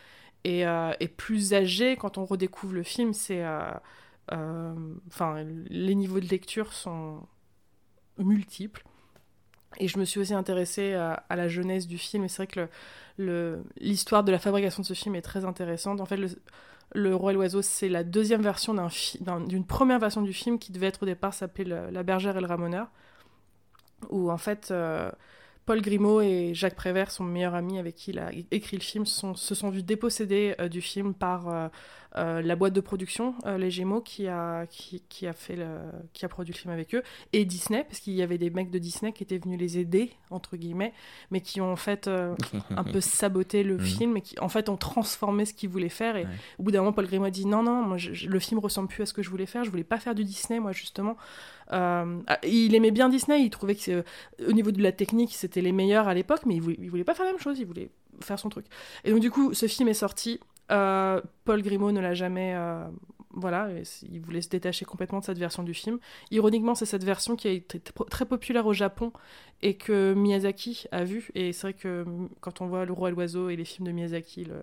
Et, 0.43 0.65
euh, 0.67 0.91
et 0.99 1.07
plus 1.07 1.53
âgé, 1.53 1.95
quand 1.95 2.17
on 2.17 2.25
redécouvre 2.25 2.73
le 2.73 2.83
film, 2.83 3.13
c'est. 3.13 3.43
euh, 3.43 3.71
euh, 4.31 4.73
Enfin, 5.07 5.43
les 5.69 5.95
niveaux 5.95 6.19
de 6.19 6.27
lecture 6.27 6.73
sont 6.73 7.21
multiples. 8.17 8.83
Et 9.79 9.87
je 9.87 9.97
me 9.97 10.05
suis 10.05 10.19
aussi 10.19 10.33
intéressée 10.33 10.93
à, 10.93 11.23
la 11.35 11.47
jeunesse 11.47 11.87
du 11.87 11.97
film. 11.97 12.23
Et 12.25 12.27
c'est 12.27 12.43
vrai 12.43 12.47
que 12.47 12.69
l'histoire 13.79 14.23
de 14.23 14.31
la 14.31 14.39
fabrication 14.39 14.81
de 14.81 14.87
ce 14.87 14.93
film 14.93 15.15
est 15.15 15.21
très 15.21 15.45
intéressante. 15.45 15.99
En 15.99 16.05
fait, 16.05 16.19
le, 16.93 17.15
Roi 17.15 17.31
et 17.31 17.35
l'Oiseau, 17.35 17.61
c'est 17.63 17.89
la 17.89 18.03
deuxième 18.03 18.41
version 18.43 18.75
d'une 19.47 19.65
première 19.65 19.99
version 19.99 20.21
du 20.21 20.33
film 20.33 20.59
qui 20.59 20.71
devait 20.71 20.87
être 20.87 21.03
au 21.03 21.05
départ 21.07 21.33
s'appeler 21.33 21.65
le- 21.65 21.89
La 21.89 22.03
bergère 22.03 22.37
et 22.37 22.41
le 22.41 22.47
ramoneur. 22.47 22.87
Où 24.09 24.29
en 24.29 24.37
fait, 24.37 24.71
Paul 25.65 25.81
Grimaud 25.81 26.21
et 26.21 26.53
Jacques 26.53 26.75
Prévert, 26.75 27.11
son 27.11 27.23
meilleur 27.23 27.55
ami 27.55 27.79
avec 27.79 27.95
qui 27.95 28.11
il 28.11 28.19
a 28.19 28.31
écrit 28.51 28.77
le 28.77 28.81
film, 28.81 29.05
se 29.05 29.55
sont 29.55 29.69
vus 29.69 29.83
dépossédés 29.83 30.55
euh, 30.59 30.67
du 30.67 30.81
film 30.81 31.13
par 31.13 31.47
euh, 31.47 31.67
la 32.15 32.55
boîte 32.55 32.73
de 32.73 32.81
production, 32.81 33.33
euh, 33.45 33.57
Les 33.57 33.71
Gémeaux, 33.71 34.01
qui 34.01 34.27
a, 34.27 34.65
qui, 34.67 35.01
qui 35.09 35.25
a 35.27 35.33
fait 35.33 35.55
le, 35.55 35.77
qui 36.13 36.25
a 36.25 36.27
produit 36.29 36.53
le 36.53 36.57
film 36.59 36.73
avec 36.73 36.93
eux, 36.93 37.01
et 37.33 37.43
Disney, 37.45 37.83
parce 37.83 37.99
qu'il 37.99 38.13
y 38.13 38.21
avait 38.21 38.37
des 38.37 38.49
mecs 38.49 38.69
de 38.69 38.77
Disney 38.79 39.11
qui 39.13 39.23
étaient 39.23 39.37
venus 39.39 39.59
les 39.59 39.77
aider, 39.79 40.11
entre 40.29 40.55
guillemets, 40.57 40.93
mais 41.31 41.41
qui 41.41 41.59
ont 41.61 41.71
en 41.71 41.75
fait 41.75 42.07
euh, 42.07 42.35
un 42.69 42.83
peu 42.83 43.01
saboté 43.01 43.63
le 43.63 43.77
Mhm. 43.77 43.79
film 43.83 44.17
et 44.17 44.21
qui 44.21 44.39
en 44.39 44.49
fait 44.49 44.69
ont 44.69 44.77
transformé 44.77 45.45
ce 45.45 45.53
qu'ils 45.53 45.69
voulaient 45.69 45.89
faire. 45.89 46.15
Et 46.15 46.23
Ouais. 46.23 46.29
au 46.59 46.63
bout 46.63 46.71
d'un 46.71 46.79
moment, 46.79 46.93
Paul 46.93 47.07
Grimaud 47.07 47.25
a 47.25 47.31
dit 47.31 47.45
non, 47.47 47.63
non, 47.63 47.81
moi, 47.83 47.97
je- 47.97 48.27
le 48.27 48.39
film 48.39 48.59
ressemble 48.59 48.87
plus 48.89 49.01
à 49.03 49.05
ce 49.05 49.13
que 49.13 49.23
je 49.23 49.29
voulais 49.29 49.45
faire, 49.47 49.63
je 49.63 49.69
voulais 49.71 49.83
pas 49.83 49.99
faire 49.99 50.13
du 50.15 50.23
Disney, 50.23 50.59
moi, 50.59 50.71
justement. 50.71 51.17
Euh, 51.71 52.19
ah, 52.27 52.39
il 52.45 52.75
aimait 52.75 52.91
bien 52.91 53.09
Disney, 53.09 53.41
il 53.43 53.49
trouvait 53.49 53.75
que 53.75 53.89
euh, 53.91 54.03
au 54.47 54.51
niveau 54.51 54.71
de 54.71 54.81
la 54.83 54.91
technique, 54.91 55.33
c'était 55.33 55.61
les 55.61 55.71
meilleurs 55.71 56.07
à 56.07 56.13
l'époque, 56.13 56.41
mais 56.45 56.55
il 56.55 56.61
voulait, 56.61 56.77
il 56.79 56.89
voulait 56.89 57.03
pas 57.03 57.15
faire 57.15 57.25
la 57.25 57.31
même 57.31 57.41
chose, 57.41 57.57
il 57.59 57.65
voulait 57.65 57.89
faire 58.21 58.37
son 58.37 58.49
truc. 58.49 58.65
Et 59.05 59.11
donc, 59.11 59.19
du 59.21 59.31
coup, 59.31 59.53
ce 59.53 59.65
film 59.67 59.89
est 59.89 59.93
sorti. 59.95 60.39
Euh, 60.71 61.21
Paul 61.45 61.61
Grimaud 61.61 61.91
ne 61.91 61.99
l'a 62.01 62.13
jamais. 62.13 62.53
euh, 62.55 62.83
voilà, 63.35 63.67
il 64.11 64.21
voulait 64.21 64.41
se 64.43 64.49
détacher 64.49 64.85
complètement 64.85 65.19
de 65.19 65.25
cette 65.25 65.39
version 65.39 65.63
du 65.63 65.73
film. 65.73 65.97
Ironiquement, 66.29 66.75
c'est 66.75 66.85
cette 66.85 67.03
version 67.03 67.35
qui 67.35 67.47
a 67.47 67.51
été 67.51 67.81
très 68.09 68.25
populaire 68.25 68.67
au 68.67 68.73
Japon 68.73 69.11
et 69.63 69.75
que 69.75 70.13
Miyazaki 70.13 70.85
a 70.91 71.03
vu. 71.03 71.29
Et 71.33 71.51
c'est 71.51 71.61
vrai 71.67 71.73
que 71.73 72.05
quand 72.41 72.61
on 72.61 72.67
voit 72.67 72.85
Le 72.85 72.93
Roi 72.93 73.09
et 73.09 73.11
l'Oiseau 73.11 73.49
et 73.49 73.55
les 73.55 73.65
films 73.65 73.87
de 73.87 73.91
Miyazaki, 73.91 74.45
le- 74.45 74.61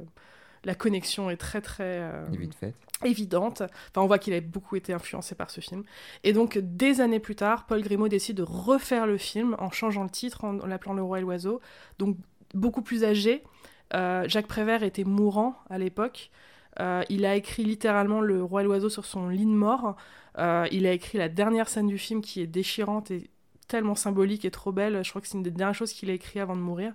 la 0.62 0.76
connexion 0.76 1.30
est 1.30 1.36
très 1.36 1.60
très 1.62 1.82
euh, 2.00 2.26
fait. 2.60 2.74
évidente. 3.04 3.62
Enfin, 3.62 4.02
on 4.02 4.06
voit 4.06 4.18
qu'il 4.20 4.34
a 4.34 4.40
beaucoup 4.40 4.76
été 4.76 4.92
influencé 4.92 5.34
par 5.34 5.50
ce 5.50 5.60
film. 5.60 5.82
Et 6.22 6.32
donc, 6.32 6.56
des 6.58 7.00
années 7.00 7.18
plus 7.18 7.34
tard, 7.34 7.66
Paul 7.66 7.82
Grimaud 7.82 8.08
décide 8.08 8.36
de 8.36 8.42
refaire 8.44 9.06
le 9.06 9.18
film 9.18 9.56
en 9.58 9.70
changeant 9.70 10.04
le 10.04 10.10
titre, 10.10 10.44
en, 10.44 10.60
en 10.60 10.66
l'appelant 10.66 10.92
Le 10.94 11.02
Roi 11.02 11.18
et 11.18 11.22
l'Oiseau. 11.22 11.60
Donc, 11.98 12.16
beaucoup 12.54 12.82
plus 12.82 13.02
âgé. 13.04 13.42
Euh, 13.94 14.24
Jacques 14.28 14.46
Prévert 14.46 14.82
était 14.82 15.04
mourant 15.04 15.56
à 15.68 15.78
l'époque. 15.78 16.30
Euh, 16.78 17.02
il 17.08 17.26
a 17.26 17.34
écrit 17.34 17.64
littéralement 17.64 18.20
Le 18.20 18.42
Roi 18.42 18.62
et 18.62 18.64
l'Oiseau 18.64 18.88
sur 18.88 19.04
son 19.04 19.28
lit 19.28 19.44
de 19.44 19.50
mort. 19.50 19.96
Euh, 20.38 20.66
il 20.70 20.86
a 20.86 20.92
écrit 20.92 21.18
la 21.18 21.28
dernière 21.28 21.68
scène 21.68 21.88
du 21.88 21.98
film 21.98 22.20
qui 22.20 22.40
est 22.40 22.46
déchirante 22.46 23.10
et 23.10 23.28
tellement 23.68 23.94
symbolique 23.94 24.44
et 24.44 24.50
trop 24.50 24.72
belle. 24.72 25.04
Je 25.04 25.10
crois 25.10 25.20
que 25.20 25.28
c'est 25.28 25.36
une 25.36 25.42
des 25.42 25.50
dernières 25.50 25.74
choses 25.74 25.92
qu'il 25.92 26.10
a 26.10 26.12
écrit 26.12 26.40
avant 26.40 26.56
de 26.56 26.60
mourir. 26.60 26.92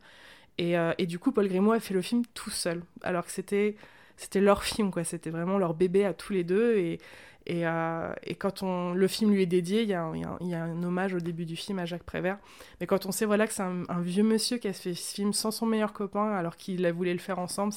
Et, 0.58 1.06
du 1.06 1.20
coup, 1.20 1.34
Paul 1.34 1.48
Grimaud 1.50 1.74
a 1.74 1.82
fait 1.82 1.94
le 1.94 2.02
film 2.02 2.24
tout 2.34 2.50
seul, 2.50 2.82
alors 3.04 3.26
que 3.26 3.32
c'était 3.32 3.76
c'était 4.18 4.40
leur 4.40 4.64
film, 4.64 4.92
quoi. 4.92 5.04
C'était 5.04 5.30
vraiment 5.30 5.58
leur 5.58 5.74
bébé 5.74 6.06
à 6.06 6.14
tous 6.14 6.32
les 6.32 6.46
deux. 6.46 6.78
Et, 6.78 7.00
et, 7.46 7.68
euh, 7.68 8.12
et 8.24 8.36
quand 8.36 8.64
on, 8.64 8.94
le 8.94 9.08
film 9.08 9.32
lui 9.32 9.44
est 9.44 9.48
dédié, 9.48 9.84
il 9.84 9.90
y, 9.90 9.94
a 9.94 10.04
un- 10.04 10.84
hommage 10.84 11.14
au 11.14 11.20
début 11.20 11.46
du 11.46 11.56
film 11.56 11.80
à 11.80 11.86
Jacques 11.86 12.04
Prévert. 12.04 12.40
Mais 12.80 12.88
quand 12.88 13.06
on 13.06 13.12
sait 13.12 13.26
voilà, 13.26 13.46
que 13.46 13.54
c'est 13.54 13.64
un, 13.64 14.02
vieux 14.02 14.24
monsieur 14.24 14.58
qui 14.58 14.68
a 14.68 14.74
fait 14.74 14.94
ce 14.94 15.14
film 15.14 15.32
sans 15.32 15.52
son 15.52 15.66
meilleur 15.66 15.94
copain, 15.94 16.32
alors 16.32 16.56
qu'il 16.56 16.92
voulu 16.92 17.14
le 17.14 17.20
faire 17.20 17.38
ensemble, 17.38 17.74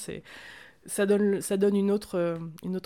ça 0.86 1.06
donne, 1.06 1.76
une, 1.76 1.90
autre, 1.90 2.16
euh, 2.16 2.38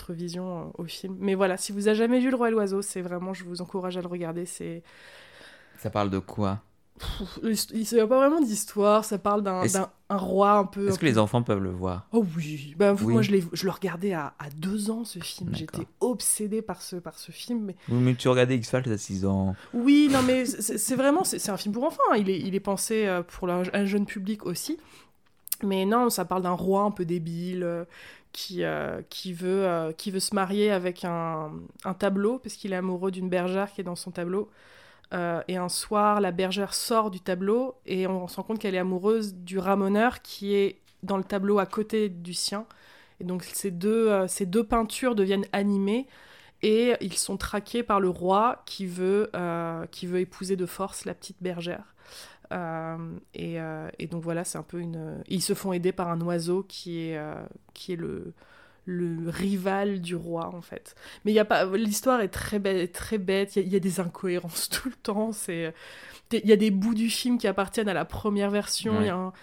vision 0.09 0.59
euh, 0.59 0.71
au 0.77 0.83
film. 0.83 1.15
Mais 1.19 1.35
voilà, 1.35 1.55
si 1.55 1.71
vous 1.71 1.87
avez 1.87 1.97
jamais 1.97 2.19
vu 2.19 2.29
Le 2.29 2.35
Roi 2.35 2.49
et 2.49 2.51
l'Oiseau, 2.51 2.81
c'est 2.81 3.01
vraiment, 3.01 3.33
je 3.33 3.45
vous 3.45 3.61
encourage 3.61 3.95
à 3.97 4.01
le 4.01 4.07
regarder. 4.07 4.45
Ça 4.45 5.89
parle 5.89 6.09
de 6.09 6.19
quoi? 6.19 6.61
Pff, 7.41 7.67
il 7.73 7.87
n'y 7.91 7.99
a 7.99 8.07
pas 8.07 8.17
vraiment 8.17 8.41
d'histoire, 8.41 9.05
ça 9.05 9.17
parle 9.17 9.43
d'un 9.43 9.63
un 10.09 10.17
roi 10.17 10.51
un 10.51 10.65
peu. 10.65 10.89
Est-ce 10.89 10.99
que 10.99 11.05
les 11.05 11.17
enfants 11.17 11.41
peuvent 11.41 11.63
le 11.63 11.71
voir? 11.71 12.07
Oh 12.11 12.23
oui, 12.37 12.75
bah, 12.77 12.93
Oui. 13.01 13.13
moi 13.13 13.21
je, 13.23 13.31
le 13.31 13.71
regardais 13.71 14.13
à, 14.13 14.33
à 14.37 14.49
deux 14.55 14.91
ans 14.91 15.05
ce 15.05 15.17
film, 15.19 15.49
j'étais 15.53 15.87
obsédée 16.01 16.61
par 16.61 16.81
ce, 16.81 16.97
par 16.97 17.17
ce 17.17 17.31
film. 17.31 17.63
Mais... 17.65 17.75
Oui, 17.89 17.99
mais 17.99 18.15
tu 18.15 18.27
regardais 18.27 18.55
X-Files 18.57 18.91
à 18.91 18.97
6 18.97 19.25
ans. 19.25 19.55
Oui, 19.73 20.09
non 20.11 20.21
mais 20.21 20.45
c'est 20.45 20.95
vraiment, 20.95 21.23
c'est 21.23 21.49
un 21.49 21.57
film 21.57 21.73
pour 21.73 21.83
enfants, 21.85 22.01
hein. 22.11 22.17
il, 22.17 22.29
est, 22.29 22.39
il 22.39 22.53
est 22.53 22.59
pensé 22.59 23.07
euh, 23.07 23.23
pour 23.23 23.49
un 23.49 23.85
jeune 23.85 24.05
public 24.05 24.45
aussi. 24.45 24.77
Mais 25.63 25.85
non, 25.85 26.09
ça 26.09 26.25
parle 26.25 26.43
d'un 26.43 26.51
roi 26.51 26.81
un 26.81 26.91
peu 26.91 27.05
débile 27.05 27.63
euh, 27.63 27.85
qui, 28.31 28.63
euh, 28.63 29.01
qui, 29.09 29.33
veut, 29.33 29.65
euh, 29.65 29.91
qui 29.93 30.11
veut 30.11 30.19
se 30.19 30.35
marier 30.35 30.71
avec 30.71 31.05
un, 31.05 31.51
un 31.85 31.93
tableau, 31.93 32.39
parce 32.39 32.55
qu'il 32.55 32.73
est 32.73 32.77
amoureux 32.77 33.11
d'une 33.11 33.29
bergère 33.29 33.71
qui 33.71 33.81
est 33.81 33.85
dans 33.85 33.95
son 33.95 34.11
tableau. 34.11 34.49
Euh, 35.13 35.41
et 35.47 35.57
un 35.57 35.69
soir, 35.69 36.21
la 36.21 36.31
bergère 36.31 36.73
sort 36.73 37.11
du 37.11 37.19
tableau 37.19 37.75
et 37.85 38.07
on 38.07 38.27
se 38.27 38.37
rend 38.37 38.43
compte 38.43 38.59
qu'elle 38.59 38.75
est 38.75 38.79
amoureuse 38.79 39.35
du 39.35 39.59
ramoneur 39.59 40.21
qui 40.21 40.55
est 40.55 40.81
dans 41.03 41.17
le 41.17 41.23
tableau 41.23 41.59
à 41.59 41.65
côté 41.65 42.09
du 42.09 42.33
sien. 42.33 42.65
Et 43.19 43.23
donc 43.23 43.43
ces 43.43 43.69
deux, 43.69 44.09
euh, 44.09 44.27
ces 44.27 44.45
deux 44.45 44.63
peintures 44.63 45.13
deviennent 45.15 45.45
animées 45.51 46.07
et 46.63 46.95
ils 47.01 47.17
sont 47.17 47.37
traqués 47.37 47.83
par 47.83 47.99
le 47.99 48.09
roi 48.09 48.63
qui 48.65 48.85
veut, 48.85 49.29
euh, 49.35 49.85
qui 49.87 50.07
veut 50.07 50.19
épouser 50.19 50.55
de 50.55 50.65
force 50.65 51.05
la 51.05 51.13
petite 51.13 51.37
bergère. 51.41 51.93
Et, 53.33 53.55
et, 53.97 54.07
donc 54.07 54.21
voilà, 54.21 54.43
c'est 54.43 54.59
un 54.59 54.63
peu 54.63 54.79
une. 54.79 55.23
Ils 55.27 55.41
se 55.41 55.55
font 55.55 55.73
aider 55.73 55.91
par 55.91 56.09
un 56.09 56.21
oiseau 56.21 56.61
qui 56.61 56.99
est, 56.99 57.19
qui 57.73 57.93
est 57.93 57.95
le, 57.95 58.35
le 58.85 59.29
rival 59.29 60.01
du 60.01 60.15
roi 60.15 60.53
en 60.53 60.61
fait. 60.61 60.95
Mais 61.23 61.31
il 61.31 61.35
y 61.35 61.39
a 61.39 61.45
pas, 61.45 61.65
l'histoire 61.65 62.21
est 62.21 62.29
très 62.29 62.59
bête, 62.59 62.91
très 62.91 63.17
bête. 63.17 63.55
Il 63.55 63.67
y, 63.67 63.71
y, 63.71 63.75
a 63.75 63.79
des 63.79 63.99
incohérences 63.99 64.69
tout 64.69 64.89
le 64.89 64.95
temps. 64.95 65.31
C'est, 65.31 65.73
il 66.31 66.47
y 66.47 66.53
a 66.53 66.57
des 66.57 66.71
bouts 66.71 66.95
du 66.95 67.09
film 67.09 67.37
qui 67.37 67.47
appartiennent 67.47 67.89
à 67.89 67.93
la 67.93 68.05
première 68.05 68.49
version. 68.49 68.93
Il 68.95 68.99
ouais. 68.99 69.05
y 69.07 69.09
a 69.09 69.15
un, 69.15 69.33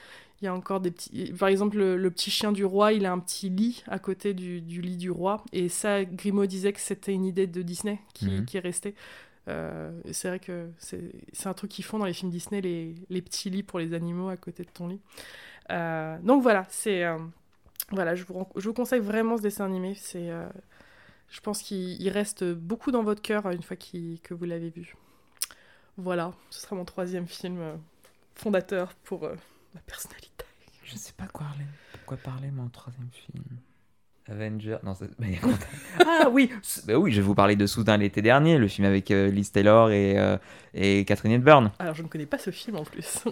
il 0.41 0.47
y 0.47 0.49
a 0.49 0.55
encore 0.55 0.81
des 0.81 0.91
petits. 0.91 1.33
Par 1.39 1.49
exemple, 1.49 1.77
le, 1.77 1.97
le, 1.97 2.11
petit 2.11 2.31
chien 2.31 2.53
du 2.53 2.65
roi, 2.65 2.93
il 2.93 3.05
a 3.05 3.13
un 3.13 3.19
petit 3.19 3.51
lit 3.51 3.83
à 3.87 3.99
côté 3.99 4.33
du, 4.33 4.63
du 4.63 4.81
lit 4.81 4.97
du 4.97 5.11
roi. 5.11 5.45
Et 5.53 5.69
ça, 5.69 6.05
Grimaud 6.05 6.47
disait 6.47 6.73
que 6.73 6.81
c'était 6.81 7.13
une 7.13 7.27
idée 7.27 7.47
de 7.47 7.63
Disney 7.63 8.01
qui, 8.15 8.27
mmh. 8.27 8.45
qui 8.47 8.57
est 8.57 8.61
restée. 8.61 8.95
Euh, 9.49 9.91
c'est 10.13 10.29
vrai 10.29 10.39
que 10.39 10.71
c'est 10.79 11.47
un 11.47 11.55
truc 11.55 11.71
qu'ils 11.71 11.85
font 11.85 11.99
dans 11.99 12.05
les 12.05 12.13
films 12.13 12.31
Disney, 12.31 12.61
les, 12.61 12.95
les, 13.09 13.23
petits 13.23 13.51
lits 13.51 13.63
pour 13.63 13.79
les 13.79 13.95
animaux 13.95 14.29
à 14.29 14.37
côté 14.37 14.65
de 14.65 14.69
ton 14.71 14.89
lit. 14.89 15.01
Euh, 15.71 16.19
donc 16.23 16.43
voilà, 16.43 16.67
c'est. 16.71 17.05
Euh, 17.05 17.19
voilà, 17.91 18.15
je 18.15 18.25
vous, 18.25 18.47
je 18.57 18.69
vous 18.69 18.75
conseille 18.75 19.01
vraiment 19.01 19.37
ce 19.37 19.43
dessin 19.43 19.65
animé. 19.65 19.95
C'est. 19.95 20.31
Euh, 20.31 20.49
je 21.29 21.41
pense 21.41 21.63
qu'il 21.63 22.09
reste 22.09 22.45
beaucoup 22.45 22.91
dans 22.91 23.05
votre 23.05 23.23
cœur 23.23 23.49
une 23.51 23.63
fois 23.63 23.77
qu 23.77 24.19
que 24.23 24.35
vous 24.35 24.45
l'avez 24.45 24.71
vu. 24.71 24.95
Voilà, 25.97 26.33
ce 26.51 26.61
sera 26.61 26.75
mon 26.77 26.85
troisième 26.85 27.27
film 27.27 27.61
euh, 27.61 27.77
fondateur 28.35 28.95
pour 29.05 29.23
ma 29.75 29.81
personnalité. 29.87 30.45
Je 30.85 30.97
sais 30.97 31.13
pas 31.13 31.27
quoi 31.27 31.47
parler. 31.47 31.65
Pourquoi 31.93 32.17
parler, 32.17 32.51
mon 32.51 32.69
troisième 32.69 33.09
film 33.13 33.45
Avenger. 34.31 34.77
Non, 34.85 34.95
ah 36.07 36.29
oui 36.31 36.51
bah 36.87 36.97
Oui, 36.99 37.11
je 37.11 37.17
vais 37.21 37.27
vous 37.27 37.35
parler 37.35 37.57
de 37.57 37.67
Soudain 37.67 37.97
l'été 37.97 38.23
dernier, 38.23 38.59
le 38.59 38.69
film 38.69 38.87
avec 38.87 39.11
euh, 39.11 39.29
Liz 39.29 39.51
Taylor 39.51 39.91
et, 39.91 40.19
euh, 40.19 40.37
et 40.73 41.05
Catherine 41.05 41.33
Hepburn. 41.33 41.73
Alors, 41.79 41.95
je 41.95 42.03
ne 42.03 42.09
connais 42.09 42.27
pas 42.27 42.39
ce 42.39 42.51
film 42.51 42.77
en 42.77 42.85
plus. 42.85 43.25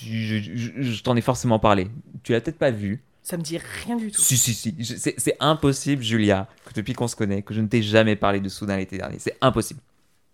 je, 0.00 0.38
je, 0.38 0.82
je 0.82 1.02
t'en 1.02 1.16
ai 1.16 1.20
forcément 1.20 1.58
parlé. 1.58 1.88
Tu 2.22 2.32
l'as 2.32 2.40
peut-être 2.40 2.58
pas 2.58 2.70
vu. 2.70 3.02
Ça 3.22 3.36
me 3.36 3.42
dit 3.42 3.58
rien 3.58 3.96
du 3.96 4.10
tout. 4.10 4.20
Si, 4.20 4.36
si, 4.36 4.54
si. 4.54 4.74
C'est 4.96 5.36
impossible, 5.40 6.02
Julia, 6.02 6.48
que 6.64 6.72
depuis 6.74 6.94
qu'on 6.94 7.08
se 7.08 7.16
connaît, 7.16 7.42
que 7.42 7.52
je 7.54 7.60
ne 7.60 7.66
t'ai 7.66 7.82
jamais 7.82 8.16
parlé 8.16 8.40
de 8.40 8.48
Soudain 8.48 8.76
l'été 8.76 8.96
dernier. 8.96 9.18
C'est 9.18 9.36
impossible. 9.40 9.80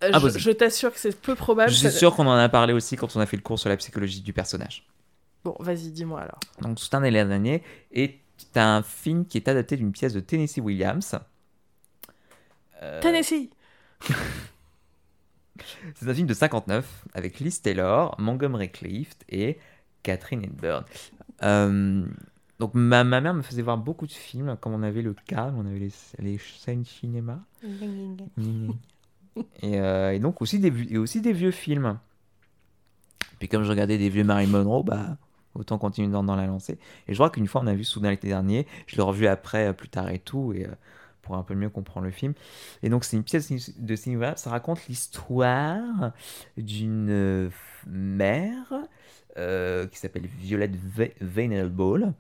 Euh, 0.04 0.10
impossible. 0.12 0.40
Je, 0.40 0.50
je 0.50 0.50
t'assure 0.52 0.92
que 0.92 0.98
c'est 0.98 1.18
peu 1.20 1.34
probable. 1.34 1.70
Je 1.70 1.76
suis 1.76 1.88
ça... 1.88 1.98
sûr 1.98 2.14
qu'on 2.14 2.26
en 2.26 2.36
a 2.36 2.48
parlé 2.48 2.72
aussi 2.72 2.96
quand 2.96 3.16
on 3.16 3.20
a 3.20 3.26
fait 3.26 3.36
le 3.36 3.42
cours 3.42 3.58
sur 3.58 3.68
la 3.68 3.76
psychologie 3.76 4.20
du 4.20 4.32
personnage. 4.32 4.86
Bon, 5.44 5.56
vas-y, 5.58 5.90
dis-moi 5.90 6.20
alors. 6.20 6.40
Donc, 6.60 6.78
Soudain 6.78 7.00
l'été 7.00 7.24
dernier 7.24 7.62
est 7.92 8.20
un 8.54 8.82
film 8.82 9.26
qui 9.26 9.38
est 9.38 9.48
adapté 9.48 9.76
d'une 9.76 9.92
pièce 9.92 10.12
de 10.12 10.20
Tennessee 10.20 10.58
Williams. 10.58 11.18
Euh... 12.82 13.00
Tennessee 13.00 13.50
C'est 15.94 16.08
un 16.08 16.14
film 16.14 16.26
de 16.26 16.34
59 16.34 17.04
avec 17.14 17.40
Liz 17.40 17.62
Taylor, 17.62 18.14
Montgomery 18.18 18.70
Clift 18.70 19.24
et 19.28 19.58
Catherine 20.02 20.44
Hepburn. 20.44 20.84
Euh, 21.42 22.04
donc 22.58 22.72
ma, 22.74 23.04
ma, 23.04 23.20
mère 23.20 23.34
me 23.34 23.42
faisait 23.42 23.62
voir 23.62 23.76
beaucoup 23.76 24.06
de 24.06 24.12
films, 24.12 24.56
comme 24.60 24.72
on 24.72 24.82
avait 24.82 25.02
le 25.02 25.14
cas, 25.14 25.52
on 25.56 25.66
avait 25.66 25.78
les, 25.78 25.92
les 26.18 26.38
scènes 26.38 26.84
cinéma. 26.84 27.40
et, 29.62 29.80
euh, 29.80 30.14
et, 30.14 30.18
donc 30.18 30.40
aussi 30.40 30.58
des, 30.58 30.72
et 30.92 30.98
aussi 30.98 31.20
des 31.20 31.32
vieux 31.32 31.50
films. 31.50 31.98
Puis 33.38 33.48
comme 33.48 33.62
je 33.62 33.70
regardais 33.70 33.98
des 33.98 34.08
vieux 34.08 34.24
Marilyn 34.24 34.50
Monroe, 34.50 34.82
bah 34.82 35.18
autant 35.54 35.78
continuer 35.78 36.08
dans, 36.08 36.24
dans 36.24 36.36
la 36.36 36.46
lancée. 36.46 36.78
Et 37.08 37.12
je 37.12 37.18
crois 37.18 37.30
qu'une 37.30 37.46
fois 37.46 37.60
on 37.62 37.66
a 37.66 37.74
vu 37.74 37.84
Soudain 37.84 38.10
l'été 38.10 38.28
dernier, 38.28 38.66
je 38.86 38.96
l'ai 38.96 39.02
revu 39.02 39.26
après, 39.26 39.74
plus 39.74 39.88
tard 39.88 40.08
et 40.08 40.18
tout, 40.18 40.54
et 40.54 40.64
euh, 40.64 40.70
pour 41.20 41.36
un 41.36 41.42
peu 41.42 41.54
mieux 41.54 41.68
comprendre 41.68 42.06
le 42.06 42.12
film. 42.12 42.32
Et 42.82 42.88
donc 42.88 43.04
c'est 43.04 43.16
une 43.18 43.24
pièce 43.24 43.50
de 43.78 43.96
cinéma, 43.96 44.36
ça 44.36 44.48
raconte 44.48 44.86
l'histoire 44.86 46.12
d'une 46.56 47.50
mère 47.86 48.72
euh, 49.38 49.86
qui 49.86 49.98
s'appelle 49.98 50.26
Violette 50.26 50.76
Venerable, 51.20 52.14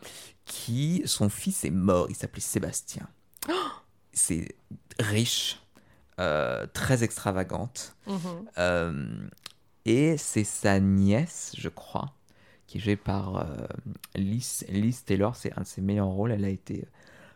qui 0.44 1.02
son 1.06 1.30
fils 1.30 1.64
est 1.64 1.70
mort, 1.70 2.08
il 2.10 2.14
s'appelait 2.14 2.42
Sébastien. 2.42 3.08
Oh 3.48 3.52
c'est 4.12 4.54
riche, 4.98 5.62
euh, 6.20 6.66
très 6.72 7.04
extravagante, 7.04 7.96
mm 8.06 8.16
-hmm. 8.16 8.44
euh, 8.58 9.28
et 9.84 10.16
c'est 10.18 10.44
sa 10.44 10.78
nièce, 10.78 11.52
je 11.56 11.70
crois, 11.70 12.12
qui 12.66 12.78
est 12.78 12.80
jouée 12.80 12.96
par 12.96 13.46
Liz, 14.14 14.64
Liz 14.68 15.04
Taylor, 15.04 15.36
c'est 15.36 15.52
un 15.58 15.62
de 15.62 15.66
ses 15.66 15.80
meilleurs 15.82 16.08
rôles, 16.18 16.32
elle 16.32 16.44
a 16.44 16.50
été 16.50 16.86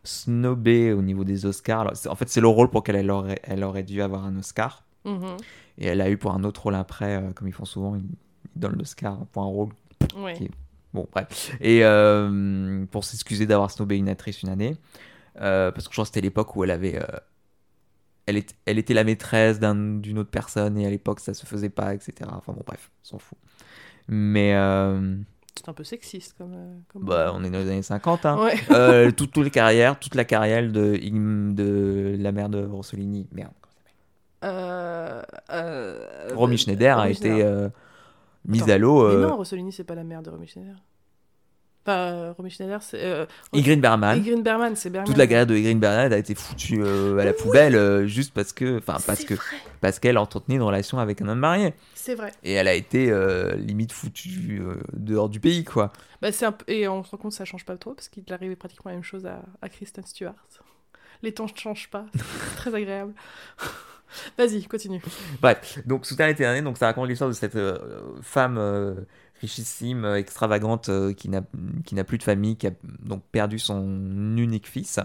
snobée 0.04 0.92
au 0.92 1.02
niveau 1.02 1.24
des 1.24 1.46
Oscars. 1.46 1.80
Alors, 1.82 1.94
en 2.06 2.16
fait, 2.16 2.28
c'est 2.28 2.40
le 2.40 2.48
rôle 2.48 2.68
pour 2.70 2.80
lequel 2.80 2.96
elle 2.96 3.10
aurait, 3.10 3.40
elle 3.44 3.64
aurait 3.64 3.84
dû 3.84 4.02
avoir 4.02 4.24
un 4.24 4.36
Oscar. 4.36 4.84
Mm 5.04 5.18
-hmm. 5.18 5.36
Et 5.78 5.86
elle 5.86 6.00
a 6.00 6.08
eu 6.10 6.16
pour 6.16 6.32
un 6.38 6.42
autre 6.44 6.62
rôle 6.64 6.78
après, 6.86 7.12
comme 7.34 7.48
ils 7.48 7.54
font 7.60 7.68
souvent, 7.74 7.94
ils, 7.96 8.08
ils 8.54 8.60
donnent 8.60 8.76
l'Oscar 8.76 9.18
pour 9.32 9.42
un 9.42 9.46
rôle 9.46 9.70
ouais. 10.16 10.34
qui 10.34 10.44
est... 10.44 10.50
Bon, 10.92 11.06
bref. 11.12 11.56
Et 11.60 11.84
euh, 11.84 12.84
pour 12.90 13.04
s'excuser 13.04 13.46
d'avoir 13.46 13.70
snobé 13.70 13.96
une 13.96 14.08
actrice 14.08 14.42
une 14.42 14.48
année, 14.48 14.76
euh, 15.40 15.70
parce 15.70 15.86
que 15.86 15.92
je 15.92 15.94
crois 15.94 16.04
que 16.04 16.08
c'était 16.08 16.20
l'époque 16.20 16.56
où 16.56 16.64
elle 16.64 16.72
avait. 16.72 16.96
Euh, 16.96 17.18
elle, 18.26 18.36
est, 18.36 18.56
elle 18.66 18.78
était 18.78 18.94
la 18.94 19.04
maîtresse 19.04 19.60
d'une 19.60 20.02
un, 20.04 20.16
autre 20.16 20.30
personne 20.30 20.76
et 20.78 20.86
à 20.86 20.90
l'époque 20.90 21.20
ça 21.20 21.32
se 21.32 21.46
faisait 21.46 21.70
pas, 21.70 21.94
etc. 21.94 22.28
Enfin 22.32 22.52
bon, 22.52 22.64
bref, 22.66 22.90
on 23.04 23.08
s'en 23.08 23.18
fout. 23.18 23.38
Mais. 24.08 24.50
C'est 25.56 25.68
un 25.68 25.74
peu 25.74 25.84
sexiste 25.84 26.34
comme. 26.38 26.82
comme... 26.88 27.04
Bah, 27.04 27.32
on 27.34 27.44
est 27.44 27.50
dans 27.50 27.58
les 27.58 27.68
années 27.68 27.82
50. 27.82 28.26
Hein. 28.26 28.38
Ouais. 28.42 29.12
toute, 29.12 29.30
toute, 29.30 29.44
les 29.44 29.50
carrières, 29.50 29.98
toute 29.98 30.16
la 30.16 30.24
carrière 30.24 30.62
de, 30.62 30.98
de 31.52 32.16
la 32.18 32.32
mère 32.32 32.48
de 32.48 32.64
Rossellini. 32.64 33.28
Merde. 33.30 33.52
Euh, 34.42 35.22
euh, 35.50 36.28
Romy 36.34 36.56
Schneider 36.56 36.96
Romy 36.96 37.10
a 37.10 37.14
Schneider. 37.14 37.66
été 37.66 37.70
mise 38.46 38.62
Attends, 38.62 38.72
à 38.72 38.78
l'eau. 38.78 39.08
Mais 39.08 39.26
non, 39.26 39.36
Rossellini, 39.36 39.72
c'est 39.72 39.84
pas 39.84 39.94
la 39.94 40.04
mère 40.04 40.22
de 40.22 40.30
Romy 40.30 40.46
Schneider. 40.46 40.76
Enfin, 41.86 42.34
Romy 42.36 42.50
Schneider, 42.50 42.82
c'est. 42.82 43.02
Euh, 43.02 43.24
Ingrid. 43.54 43.84
Ingrid 43.84 44.42
Bergman, 44.42 44.76
c'est 44.76 44.90
Bergman. 44.90 45.06
Toute 45.06 45.16
la 45.16 45.26
carrière 45.26 45.46
de 45.46 45.54
Ingrid 45.54 45.78
Bergman 45.78 46.12
a 46.12 46.18
été 46.18 46.34
foutue 46.34 46.82
euh, 46.82 47.16
à 47.18 47.24
la 47.24 47.32
poubelle 47.32 47.74
euh, 47.74 48.06
juste 48.06 48.34
parce 48.34 48.52
que. 48.52 48.78
Enfin, 48.78 48.98
parce 49.06 49.24
que. 49.24 49.34
Vrai. 49.34 49.56
Parce 49.80 49.98
qu'elle 49.98 50.18
entretenait 50.18 50.56
une 50.56 50.62
relation 50.62 50.98
avec 50.98 51.22
un 51.22 51.28
homme 51.28 51.38
marié. 51.38 51.72
C'est 51.94 52.14
vrai. 52.14 52.32
Et 52.42 52.52
elle 52.52 52.68
a 52.68 52.74
été 52.74 53.10
limite 53.56 53.92
foutue 53.92 54.60
dehors 54.92 55.30
du 55.30 55.40
pays, 55.40 55.64
quoi. 55.64 55.90
Bah, 56.20 56.28
un 56.42 56.52
peu... 56.52 56.64
Et 56.70 56.86
on 56.86 57.02
se 57.02 57.10
rend 57.12 57.16
compte 57.16 57.30
que 57.30 57.36
ça 57.36 57.46
change 57.46 57.64
pas 57.64 57.78
trop 57.78 57.94
parce 57.94 58.08
qu'il 58.08 58.30
arrivait 58.30 58.56
pratiquement 58.56 58.90
la 58.90 58.96
même 58.96 59.04
chose 59.04 59.24
à, 59.24 59.42
à 59.62 59.68
Kristen 59.70 60.04
Stewart. 60.04 60.34
Les 61.22 61.32
temps 61.32 61.46
ne 61.46 61.56
changent 61.56 61.88
pas. 61.90 62.04
C'est 62.14 62.56
très 62.56 62.74
agréable. 62.74 63.14
Vas-y, 64.38 64.64
continue. 64.64 65.00
Bref, 65.40 65.78
donc 65.86 66.06
Soudain 66.06 66.26
l'été 66.26 66.42
dernier, 66.42 66.62
donc 66.62 66.78
ça 66.78 66.86
raconte 66.86 67.08
l'histoire 67.08 67.30
de 67.30 67.34
cette 67.34 67.56
euh, 67.56 67.78
femme 68.22 68.56
euh, 68.58 68.94
richissime, 69.40 70.04
extravagante, 70.04 70.88
euh, 70.88 71.12
qui 71.12 71.28
n'a 71.28 71.42
qui 71.84 71.94
n'a 71.94 72.04
plus 72.04 72.18
de 72.18 72.22
famille, 72.22 72.56
qui 72.56 72.66
a 72.66 72.72
donc 72.82 73.22
perdu 73.32 73.58
son 73.58 73.82
unique 74.36 74.68
fils, 74.68 75.00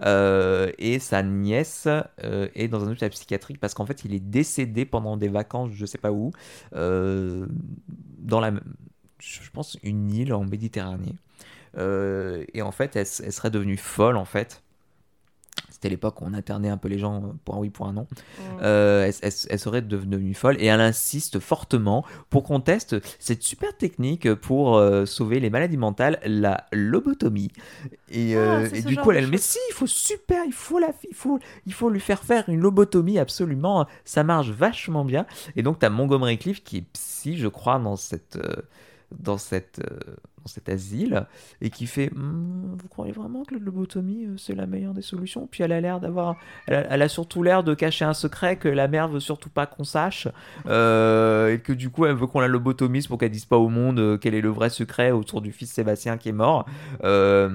et 0.00 0.98
sa 0.98 1.22
nièce 1.22 1.88
est 2.18 2.68
dans 2.68 2.84
un 2.84 2.88
hôpital 2.88 3.10
psychiatrique 3.10 3.60
parce 3.60 3.74
qu'en 3.74 3.86
fait 3.86 4.04
il 4.04 4.14
est 4.14 4.20
décédé 4.20 4.84
pendant 4.84 5.16
des 5.16 5.28
vacances, 5.28 5.70
je 5.72 5.86
sais 5.86 5.98
pas 5.98 6.12
où, 6.12 6.32
dans 6.72 8.40
la, 8.40 8.52
je 9.20 9.50
pense 9.52 9.78
une 9.82 10.10
île 10.10 10.34
en 10.34 10.44
Méditerranée, 10.44 11.14
et 11.76 12.62
en 12.62 12.72
fait 12.72 12.96
elle 12.96 13.06
serait 13.06 13.50
devenue 13.50 13.76
folle 13.76 14.16
en 14.16 14.24
fait 14.26 14.62
c'était 15.70 15.90
l'époque 15.90 16.20
où 16.20 16.24
on 16.24 16.34
internait 16.34 16.68
un 16.68 16.76
peu 16.76 16.88
les 16.88 16.98
gens 16.98 17.34
pour 17.44 17.54
un 17.54 17.58
oui, 17.58 17.70
pour 17.70 17.86
un 17.86 17.92
non. 17.92 18.02
Mmh. 18.02 18.42
Euh, 18.62 19.04
elle, 19.04 19.14
elle, 19.22 19.32
elle, 19.48 19.58
serait 19.58 19.82
devenue 19.82 20.34
folle 20.34 20.56
et 20.58 20.66
elle 20.66 20.80
insiste 20.80 21.38
fortement 21.38 22.04
pour 22.30 22.42
qu'on 22.42 22.60
teste 22.60 22.96
cette 23.20 23.42
super 23.42 23.76
technique 23.76 24.34
pour 24.34 24.76
euh, 24.76 25.06
sauver 25.06 25.38
les 25.38 25.50
maladies 25.50 25.76
mentales, 25.76 26.18
la 26.24 26.66
lobotomie. 26.72 27.52
Et, 28.10 28.36
ah, 28.36 28.38
euh, 28.38 28.68
et 28.72 28.82
du 28.82 28.96
coup, 28.96 29.12
elle, 29.12 29.28
mais 29.28 29.38
si, 29.38 29.58
il 29.70 29.74
faut 29.74 29.86
super, 29.86 30.44
il 30.44 30.52
faut, 30.52 30.78
la, 30.78 30.88
il, 31.08 31.14
faut, 31.14 31.38
il 31.66 31.72
faut 31.72 31.90
lui 31.90 32.00
faire 32.00 32.22
faire 32.24 32.48
une 32.48 32.60
lobotomie 32.60 33.18
absolument. 33.18 33.86
Ça 34.04 34.24
marche 34.24 34.50
vachement 34.50 35.04
bien. 35.04 35.26
Et 35.54 35.62
donc, 35.62 35.78
tu 35.78 35.86
as 35.86 35.90
Montgomery 35.90 36.38
Clift 36.38 36.66
qui 36.66 36.78
est 36.78 36.86
psy, 36.92 37.36
je 37.36 37.48
crois, 37.48 37.78
dans 37.78 37.96
cette. 37.96 38.36
Euh, 38.36 38.62
dans 39.18 39.38
cette 39.38 39.80
dans 40.48 40.54
cet 40.54 40.68
asile 40.68 41.26
et 41.60 41.70
qui 41.70 41.86
fait 41.86 42.10
mmm, 42.14 42.76
vous 42.80 42.88
croyez 42.88 43.12
vraiment 43.12 43.44
que 43.44 43.54
la 43.54 43.60
lobotomie 43.60 44.24
euh, 44.26 44.36
c'est 44.36 44.54
la 44.54 44.66
meilleure 44.66 44.94
des 44.94 45.02
solutions? 45.02 45.46
Puis 45.50 45.62
elle 45.62 45.72
a 45.72 45.80
l'air 45.80 46.00
d'avoir 46.00 46.36
elle, 46.66 46.74
a, 46.74 46.86
elle 46.92 47.02
a 47.02 47.08
surtout 47.08 47.42
l'air 47.42 47.62
de 47.62 47.74
cacher 47.74 48.04
un 48.04 48.14
secret 48.14 48.56
que 48.56 48.68
la 48.68 48.88
mère 48.88 49.08
veut 49.08 49.20
surtout 49.20 49.50
pas 49.50 49.66
qu'on 49.66 49.84
sache 49.84 50.28
euh, 50.66 51.52
et 51.54 51.60
que 51.60 51.72
du 51.72 51.90
coup 51.90 52.06
elle 52.06 52.16
veut 52.16 52.26
qu'on 52.26 52.40
la 52.40 52.48
lobotomise 52.48 53.06
pour 53.06 53.18
qu'elle 53.18 53.30
dise 53.30 53.44
pas 53.44 53.58
au 53.58 53.68
monde 53.68 53.98
euh, 53.98 54.16
quel 54.16 54.34
est 54.34 54.40
le 54.40 54.48
vrai 54.48 54.70
secret 54.70 55.10
autour 55.10 55.40
du 55.40 55.52
fils 55.52 55.70
Sébastien 55.70 56.16
qui 56.16 56.30
est 56.30 56.32
mort. 56.32 56.64
Euh, 57.04 57.50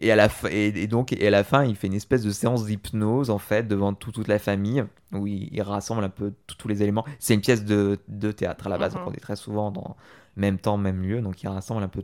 et, 0.00 0.10
à 0.10 0.16
la 0.16 0.28
et, 0.50 0.68
et, 0.82 0.86
donc 0.86 1.12
et 1.12 1.26
à 1.26 1.30
la 1.30 1.44
fin 1.44 1.64
il 1.64 1.76
fait 1.76 1.86
une 1.86 1.94
espèce 1.94 2.22
de 2.22 2.30
séance 2.30 2.66
d'hypnose 2.66 3.30
en 3.30 3.38
fait 3.38 3.68
devant 3.68 3.92
tout, 3.94 4.12
toute 4.12 4.28
la 4.28 4.38
famille 4.38 4.84
où 5.12 5.26
il, 5.26 5.48
il 5.52 5.62
rassemble 5.62 6.02
un 6.04 6.08
peu 6.08 6.32
tous 6.58 6.68
les 6.68 6.82
éléments. 6.82 7.04
C'est 7.18 7.34
une 7.34 7.40
pièce 7.40 7.64
de, 7.64 7.98
de 8.08 8.32
théâtre 8.32 8.66
à 8.66 8.70
la 8.70 8.78
base 8.78 8.94
mm 8.94 8.98
-hmm. 8.98 9.08
on 9.08 9.12
est 9.12 9.20
très 9.28 9.36
souvent 9.36 9.70
dans 9.70 9.96
même 10.36 10.58
temps, 10.58 10.76
même 10.76 11.02
lieu. 11.02 11.20
Donc 11.20 11.42
il 11.42 11.48
rassemble 11.48 11.82
un 11.82 11.88
peu 11.88 12.02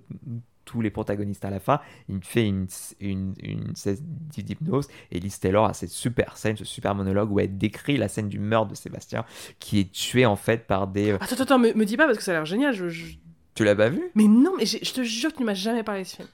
tous 0.65 0.81
les 0.81 0.91
protagonistes 0.91 1.45
à 1.45 1.51
la 1.51 1.59
fin. 1.61 1.81
Il 2.09 2.23
fait 2.23 2.47
une, 2.47 2.67
une, 3.01 3.35
une 3.43 3.75
scène 3.77 3.99
d'hypnose 4.01 4.89
et 5.11 5.19
Liz 5.21 5.39
Taylor 5.41 5.67
a 5.67 5.75
cette 5.75 5.91
super 5.91 6.37
scène, 6.37 6.57
ce 6.57 6.65
super 6.65 6.95
monologue 6.95 7.33
où 7.33 7.41
elle 7.41 7.59
décrit 7.59 7.97
la 7.97 8.09
scène 8.09 8.29
du 8.29 8.39
meurtre 8.39 8.69
de 8.71 8.75
Sébastien 8.77 9.25
qui 9.59 9.81
est 9.81 9.91
tué 9.93 10.25
en 10.25 10.37
fait 10.37 10.67
par 10.67 10.87
des. 10.87 11.11
euh, 11.13 11.19
Attends, 11.21 11.43
attends, 11.43 11.59
me, 11.59 11.73
me 11.75 11.85
dis 11.85 11.97
pas 11.97 12.07
parce 12.07 12.19
que 12.19 12.25
ça 12.25 12.31
a 12.31 12.35
l'air 12.35 12.45
génial. 12.47 12.73
Je, 12.75 12.89
je- 12.89 13.17
Tu 13.55 13.65
l'as 13.65 13.75
pas 13.75 13.89
vu? 13.89 14.03
Mais 14.15 14.29
non, 14.29 14.53
mais 14.57 14.65
je 14.67 14.93
te 14.93 15.03
jure 15.03 15.33
que 15.33 15.39
tu 15.39 15.45
m'as 15.45 15.55
jamais 15.55 15.83
parlé 15.83 16.03
de 16.03 16.07
ce 16.09 16.17
film. 16.17 16.29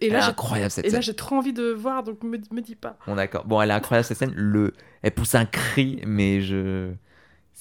Et 0.00 0.10
là, 0.10 0.18
Elle 0.24 0.30
incroyable 0.30 0.70
cette 0.72 0.84
et 0.86 0.90
là, 0.90 1.00
j'ai 1.00 1.14
trop 1.14 1.36
envie 1.36 1.52
de 1.52 1.70
voir, 1.70 2.02
donc 2.02 2.22
me, 2.24 2.36
me 2.50 2.60
dis 2.60 2.74
pas. 2.74 2.98
Bon 3.06 3.14
d'accord. 3.14 3.44
Bon, 3.44 3.62
elle 3.62 3.70
est 3.70 3.74
incroyable 3.74 4.04
cette 4.04 4.18
scène. 4.18 4.32
Le... 4.34 4.74
Elle 5.02 5.12
pousse 5.14 5.36
un 5.36 5.46
cri, 5.46 6.02
mais 6.04 6.40
je. 6.40 6.92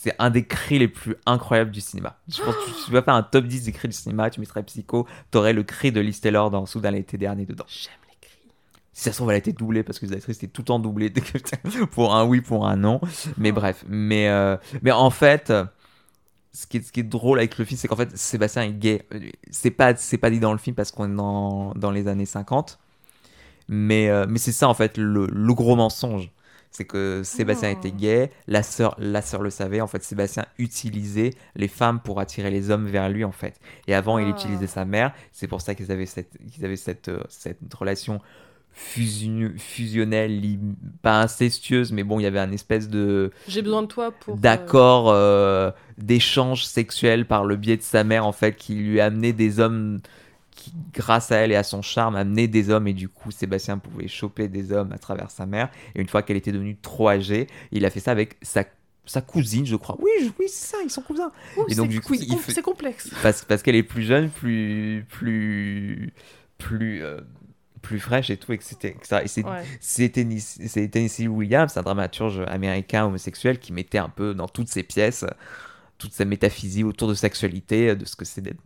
C'est 0.04 0.16
un 0.20 0.30
des 0.30 0.44
cris 0.44 0.80
les 0.80 0.90
plus 0.90 1.16
incroyables 1.26 1.72
du 1.72 1.80
cinéma. 1.80 2.18
Je 2.28 2.42
pense 2.42 2.54
que 2.54 2.86
tu, 2.86 2.92
vas 2.92 3.02
faire 3.02 3.14
un 3.14 3.24
top 3.24 3.46
10 3.46 3.64
des 3.64 3.72
cris 3.72 3.88
du 3.88 3.96
cinéma, 3.96 4.30
tu 4.30 4.42
mettrais 4.42 4.62
Psycho, 4.62 5.08
t'aurais 5.32 5.54
le 5.54 5.64
cri 5.64 5.94
de 5.94 6.02
Liz 6.02 6.20
Taylor 6.20 6.52
dans 6.52 6.66
Soudain 6.66 6.92
l'été 6.92 7.18
dernier 7.18 7.46
dedans. 7.46 7.64
J'aime 7.70 7.94
les 8.10 8.18
cris. 8.20 8.38
Si 8.92 9.04
ça 9.04 9.14
se 9.14 9.16
trouve, 9.16 9.30
elle 9.30 9.36
a 9.36 9.38
été 9.38 9.54
doublée 9.54 9.82
parce 9.82 10.00
que 10.00 10.06
les 10.06 10.12
actrices 10.12 10.36
étaient 10.40 10.48
tout 10.48 10.64
le 10.64 10.66
temps 10.66 10.80
doublées 10.80 11.10
pour 11.92 12.14
un 12.14 12.26
oui, 12.26 12.42
pour 12.42 12.68
un 12.68 12.76
non. 12.76 13.00
Mais 13.38 13.52
Oh. 13.52 13.56
bref. 13.56 13.86
Mais, 13.88 14.28
euh, 14.28 14.58
mais 14.82 14.92
en 14.92 15.10
fait, 15.10 15.54
ce 16.52 16.68
qui, 16.68 16.78
est, 16.78 16.82
ce 16.82 16.92
qui 16.92 17.00
est 17.00 17.04
drôle 17.04 17.38
avec 17.38 17.58
le 17.58 17.64
film, 17.64 17.80
c'est 17.80 17.88
qu'en 17.88 17.96
fait, 17.96 18.14
Sébastien 18.18 18.64
est 18.64 18.74
gay. 18.74 19.08
C'est 19.52 19.72
pas, 19.72 19.96
c'est 19.96 20.18
pas 20.18 20.30
dit 20.30 20.42
dans 20.42 20.52
le 20.52 20.58
film 20.58 20.76
parce 20.76 20.92
qu'on 20.92 21.10
est 21.10 21.16
dans, 21.16 21.72
dans 21.76 21.92
les 21.92 22.10
années 22.10 22.26
50. 22.26 22.78
Mais, 23.70 24.10
euh, 24.10 24.26
mais 24.28 24.38
c'est 24.38 24.52
ça, 24.52 24.68
en 24.68 24.74
fait, 24.74 24.98
le, 24.98 25.28
le 25.28 25.54
gros 25.54 25.78
mensonge. 25.78 26.30
C'est 26.76 26.86
que 26.86 27.22
Sébastien 27.24 27.70
Oh. 27.72 27.78
était 27.78 27.92
gay, 27.92 28.32
la 28.48 28.64
sœur, 28.64 28.96
la 28.98 29.22
sœur 29.22 29.42
le 29.44 29.52
savait. 29.52 29.80
En 29.80 29.86
fait, 29.88 30.04
Sébastien 30.04 30.46
utilisait 30.58 31.30
les 31.56 31.68
femmes 31.68 32.00
pour 32.04 32.20
attirer 32.20 32.50
les 32.50 32.72
hommes 32.72 32.88
vers 32.88 33.08
lui, 33.10 33.24
en 33.24 33.32
fait. 33.32 33.60
Et 33.88 33.94
avant, 33.94 34.18
il 34.18 34.26
Ah. 34.26 34.32
utilisait 34.32 34.66
sa 34.68 34.84
mère. 34.84 35.14
C'est 35.32 35.48
pour 35.48 35.62
ça 35.62 35.76
qu'ils 35.76 35.92
avaient 35.92 36.08
cette, 36.08 36.32
qu'ils 36.52 36.66
avaient 36.66 36.76
cette, 36.76 37.10
euh, 37.10 37.22
cette 37.30 37.60
relation 37.74 38.20
fusion- 38.76 39.54
fusionnelle, 39.58 40.42
pas 41.04 41.22
incestueuse, 41.22 41.92
mais 41.92 42.04
bon, 42.04 42.20
il 42.20 42.24
y 42.24 42.26
avait 42.26 42.40
un 42.40 42.52
espèce 42.52 42.90
de 42.90 43.32
J'ai 43.48 43.62
besoin 43.62 43.84
de 43.84 43.88
toi 43.88 44.12
pour. 44.12 44.34
euh, 44.34 44.38
d'accord 44.40 45.12
euh, 45.12 45.70
d'échange 46.00 46.66
sexuel 46.66 47.28
par 47.28 47.46
le 47.46 47.56
biais 47.56 47.78
de 47.78 47.84
sa 47.84 48.04
mère, 48.04 48.26
en 48.26 48.32
fait, 48.32 48.56
qui 48.56 48.74
lui 48.74 49.00
amenait 49.00 49.34
des 49.34 49.60
hommes 49.60 50.00
qui, 50.64 50.74
grâce 50.94 51.32
à 51.32 51.38
elle 51.38 51.52
et 51.52 51.56
à 51.56 51.64
son 51.64 51.82
charme, 51.82 52.16
amenait 52.16 52.48
des 52.48 52.70
hommes 52.70 52.88
et 52.88 52.94
du 52.94 53.10
coup 53.10 53.32
Sébastien 53.32 53.78
pouvait 53.78 54.08
choper 54.08 54.48
des 54.48 54.72
hommes 54.72 54.92
à 54.94 54.98
travers 54.98 55.30
sa 55.32 55.46
mère. 55.46 55.70
Et 55.96 56.02
une 56.02 56.08
fois 56.08 56.22
qu'elle 56.24 56.38
était 56.38 56.52
devenue 56.52 56.78
trop 56.82 57.10
âgée, 57.10 57.48
il 57.72 57.86
a 57.86 57.90
fait 57.90 58.00
ça 58.00 58.12
avec 58.12 58.38
sa, 58.42 58.64
sa 59.06 59.22
cousine, 59.22 59.66
je 59.66 59.76
crois. 59.76 59.98
Oui, 60.00 60.10
je- 60.22 60.30
oui, 60.40 60.46
c'est 60.48 60.68
ça, 60.72 60.78
ils 60.84 60.90
sont 60.90 61.02
cousins. 61.02 61.32
ouh, 61.58 61.66
et 61.68 61.76
donc, 61.76 61.90
du 61.90 62.00
coup, 62.00 62.16
c'est 62.16 62.26
com- 62.28 62.38
fait- 62.38 62.62
complexe. 62.62 63.10
Parce, 63.22 63.44
parce 63.44 63.62
qu'elle 63.62 63.76
est 63.76 63.84
plus 63.84 64.04
jeune, 64.04 64.30
plus 64.30 65.06
plus 65.10 66.14
plus 66.58 67.04
euh, 67.04 67.20
plus 67.82 68.00
fraîche 68.00 68.30
et 68.30 68.38
tout, 68.38 68.54
etc. 68.54 68.96
Et 69.24 69.28
c'est 69.28 69.44
Ouais. 69.44 70.88
Tennessee, 70.90 71.28
Williams, 71.28 71.76
un 71.76 71.82
dramaturge 71.82 72.40
américain 72.48 73.06
homosexuel 73.06 73.60
qui 73.60 73.74
mettait 73.74 73.98
un 73.98 74.08
peu 74.10 74.34
dans 74.34 74.48
toutes 74.48 74.70
ses 74.70 74.84
pièces 74.84 75.26
toute 76.00 76.14
sa 76.14 76.26
métaphysique 76.26 76.86
autour 76.86 77.08
de 77.08 77.14
sexualité, 77.14 77.96
de 77.96 78.04
ce 78.06 78.16
que 78.18 78.26
c'est 78.26 78.42
d'être. 78.42 78.60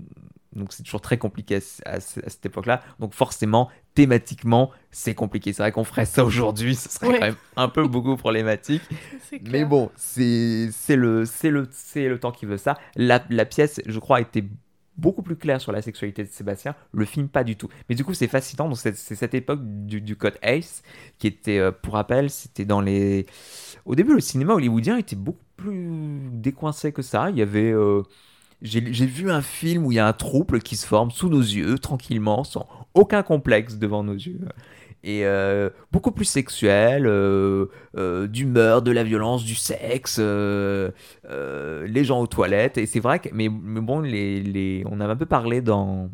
Donc 0.58 0.74
c'est 0.74 0.84
toujours 0.84 1.02
très 1.02 1.18
compliqué 1.18 1.56
à, 1.56 1.62
ce- 1.62 1.82
à 1.86 2.00
ce- 2.00 2.20
à 2.26 2.30
cette 2.30 2.46
époque-là. 2.46 2.82
Donc 3.00 3.14
forcément, 3.14 3.70
thématiquement, 3.94 4.72
c'est 4.92 5.16
compliqué. 5.16 5.54
C'est 5.54 5.64
vrai 5.64 5.72
qu'on 5.72 5.84
ferait 5.84 6.06
ça 6.06 6.26
aujourd'hui, 6.26 6.76
ce 6.76 6.90
serait 6.90 7.08
Ouais. 7.08 7.20
quand 7.20 7.26
même 7.26 7.36
un 7.56 7.70
peu 7.70 7.88
beaucoup 7.88 8.16
problématique. 8.18 8.82
Mais 9.50 9.66
bon, 9.66 9.90
c'est 9.96 10.70
le, 10.96 12.18
temps 12.20 12.32
qui 12.32 12.46
veut 12.46 12.58
ça. 12.58 12.78
La, 12.96 13.24
la 13.30 13.46
pièce, 13.46 13.80
je 13.86 14.00
crois, 14.00 14.20
était 14.22 14.44
beaucoup 14.98 15.22
plus 15.22 15.36
claire 15.36 15.62
sur 15.62 15.72
la 15.72 15.82
sexualité 15.84 16.24
de 16.24 16.30
Sébastien. 16.30 16.74
Le 16.92 17.06
film, 17.06 17.28
pas 17.28 17.44
du 17.44 17.56
tout. 17.56 17.70
Mais 17.88 17.94
du 17.96 18.04
coup, 18.04 18.16
c'est 18.16 18.28
fascinant. 18.28 18.68
Donc, 18.68 18.78
c'est 18.78 18.96
cette 18.96 19.36
époque 19.36 19.60
du, 19.64 20.02
du 20.02 20.16
code 20.16 20.38
Ace 20.42 20.82
qui 21.20 21.28
était, 21.28 21.60
euh, 21.60 21.72
pour 21.72 21.94
rappel, 21.94 22.30
c'était 22.32 22.66
dans 22.66 22.82
les. 22.82 23.28
Au 23.86 23.94
début, 23.94 24.14
le 24.16 24.20
cinéma 24.22 24.54
hollywoodien 24.56 24.98
était 24.98 25.16
beaucoup 25.16 25.44
plus 25.56 26.20
décoincé 26.32 26.92
que 26.92 27.02
ça. 27.04 27.30
Il 27.30 27.38
y 27.38 27.42
avait. 27.44 27.72
euh, 27.72 28.02
J'ai 28.62 28.82
vu 28.82 29.30
un 29.30 29.42
film 29.42 29.86
où 29.86 29.92
il 29.92 29.96
y 29.96 30.00
a 30.00 30.08
un 30.08 30.14
trouble 30.14 30.62
qui 30.62 30.76
se 30.78 30.88
forme 30.88 31.12
sous 31.12 31.30
nos 31.30 31.42
yeux, 31.42 31.78
tranquillement, 31.78 32.44
sans 32.44 32.68
aucun 32.96 33.22
complexe 33.22 33.78
devant 33.78 34.04
nos 34.04 34.16
yeux. 34.16 34.40
Et 35.04 35.26
euh, 35.26 35.70
beaucoup 35.92 36.12
plus 36.12 36.26
sexuel, 36.26 37.06
euh, 37.06 37.68
euh, 37.98 38.26
d'humeur, 38.26 38.82
de 38.82 38.92
la 38.92 39.04
violence, 39.04 39.46
du 39.46 39.54
sexe, 39.54 40.18
euh, 40.20 40.90
euh, 41.30 41.86
les 41.88 42.04
gens 42.04 42.20
aux 42.20 42.28
toilettes. 42.28 42.80
Et 42.80 42.88
c'est 42.88 43.00
vrai 43.00 43.20
que, 43.20 43.30
mais, 43.32 43.48
mais 43.48 43.80
bon, 43.80 44.00
les, 44.00 44.42
les, 44.42 44.84
on 44.90 45.00
avait 45.00 45.14
un 45.14 45.18
peu 45.18 45.28
parlé 45.28 45.62
dans, 45.62 46.10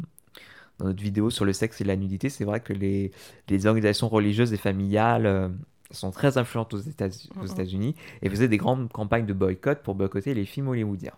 dans 0.79 0.87
notre 0.87 1.01
vidéo 1.01 1.29
sur 1.29 1.45
le 1.45 1.53
sexe 1.53 1.79
et 1.79 1.85
la 1.85 1.95
nudité. 1.95 2.27
C'est 2.29 2.43
vrai 2.43 2.59
que 2.59 2.73
les, 2.73 3.11
les 3.47 3.65
organisations 3.65 4.09
religieuses 4.09 4.51
et 4.51 4.57
familiales 4.57 5.51
sont 5.91 6.11
très 6.11 6.37
influentes 6.37 6.73
aux 6.73 6.79
États- 6.79 7.07
aux. 7.41 7.45
États-Unis 7.45 7.95
et 8.21 8.29
faisaient 8.29 8.49
des 8.49 8.57
grandes 8.57 8.91
campagnes 8.91 9.25
de 9.25 9.33
boycott 9.33 9.79
pour 9.81 9.95
boycotter 9.95 10.33
les 10.33 10.45
films 10.45 10.67
hollywoodiens. 10.67 11.13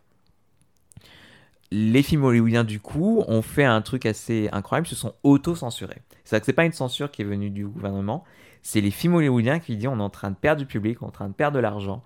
Les 1.78 2.04
films 2.04 2.24
hollywoodiens, 2.24 2.64
du 2.64 2.80
coup, 2.80 3.22
ont 3.28 3.42
fait 3.42 3.66
un 3.66 3.82
truc 3.82 4.06
assez 4.06 4.48
incroyable, 4.54 4.88
se 4.88 4.96
sont 4.96 5.14
auto-censurés. 5.24 6.02
C'est-à-dire 6.24 6.42
que 6.42 6.46
c'est 6.46 6.54
pas 6.54 6.64
une 6.64 6.72
censure 6.72 7.12
qui 7.12 7.22
est 7.22 7.26
venue 7.26 7.50
du 7.50 7.68
gouvernement, 7.68 8.24
c'est 8.62 8.80
les 8.80 8.92
films 8.92 9.16
hollywoodiens 9.16 9.60
qui 9.60 9.76
disent 9.76 9.88
on 9.88 10.00
est 10.00 10.04
en 10.04 10.10
train 10.10 10.32
de 10.32 10.38
perdre 10.38 10.62
du 10.62 10.66
public, 10.66 11.02
on 11.02 11.08
est 11.08 11.10
en 11.10 11.12
train 11.12 11.28
de 11.28 11.34
perdre 11.34 11.58
de 11.58 11.62
l'argent. 11.62 12.02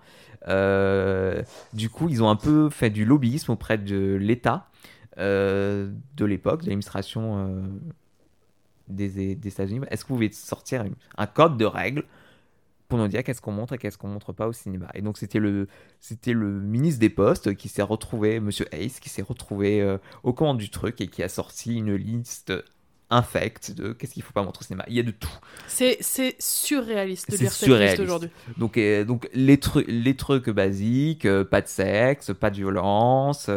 Euh, 0.48 1.44
du 1.72 1.88
coup, 1.88 2.08
ils 2.08 2.20
ont 2.20 2.28
un 2.28 2.34
peu 2.36 2.68
fait 2.68 2.90
du 2.90 3.04
lobbyisme 3.04 3.52
auprès 3.52 3.78
de 3.78 4.18
l'État 4.20 4.66
euh, 5.18 5.92
de 6.16 6.24
l'époque, 6.24 6.62
de 6.62 6.66
l'administration 6.66 7.38
euh, 7.38 7.62
des, 8.88 9.36
des 9.36 9.48
États-Unis. 9.48 9.86
Est-ce 9.88 10.04
que 10.04 10.08
vous 10.08 10.16
pouvez 10.16 10.32
sortir 10.32 10.84
un 11.16 11.26
code 11.26 11.56
de 11.56 11.64
règles 11.64 12.02
pour 12.90 12.98
nous 12.98 13.08
dire 13.08 13.24
qu'est-ce 13.24 13.40
qu'on 13.40 13.52
montre 13.52 13.72
et 13.72 13.78
qu'est-ce 13.78 13.96
qu'on 13.96 14.08
montre 14.08 14.34
pas 14.34 14.46
au 14.46 14.52
cinéma 14.52 14.88
Et 14.94 15.00
donc, 15.00 15.16
c'était 15.16 15.38
le, 15.38 15.66
c'était 16.00 16.34
le 16.34 16.60
ministre 16.60 17.00
des 17.00 17.08
Postes 17.08 17.54
qui 17.54 17.68
s'est 17.70 17.80
retrouvé, 17.80 18.38
Monsieur 18.40 18.66
Hayes, 18.72 18.92
qui 19.00 19.08
s'est 19.08 19.22
retrouvé 19.22 19.80
euh, 19.80 19.96
aux 20.22 20.34
commandes 20.34 20.58
du 20.58 20.68
truc 20.68 21.00
et 21.00 21.06
qui 21.06 21.22
a 21.22 21.28
sorti 21.30 21.76
une 21.78 21.94
liste 21.94 22.52
infecte 23.12 23.72
de 23.72 23.92
qu'est-ce 23.92 24.12
qu'il 24.14 24.22
faut 24.22 24.32
pas 24.32 24.42
montrer 24.42 24.62
au 24.62 24.66
cinéma. 24.66 24.84
Il 24.88 24.94
y 24.94 25.00
a 25.00 25.02
de 25.02 25.10
tout. 25.10 25.28
C'est 25.66 25.96
c'est 26.00 26.36
surréaliste 26.38 27.28
de 27.30 27.36
lire 27.36 27.50
cette 27.52 27.68
liste 27.68 28.00
aujourd'hui. 28.04 28.30
Donc, 28.56 28.76
euh, 28.78 29.04
donc 29.04 29.28
les, 29.34 29.56
tru- 29.56 29.84
les 29.88 30.14
trucs 30.14 30.48
basiques, 30.50 31.26
euh, 31.26 31.44
pas 31.44 31.60
de 31.60 31.66
sexe, 31.66 32.32
pas 32.38 32.50
de 32.50 32.56
violence, 32.56 33.50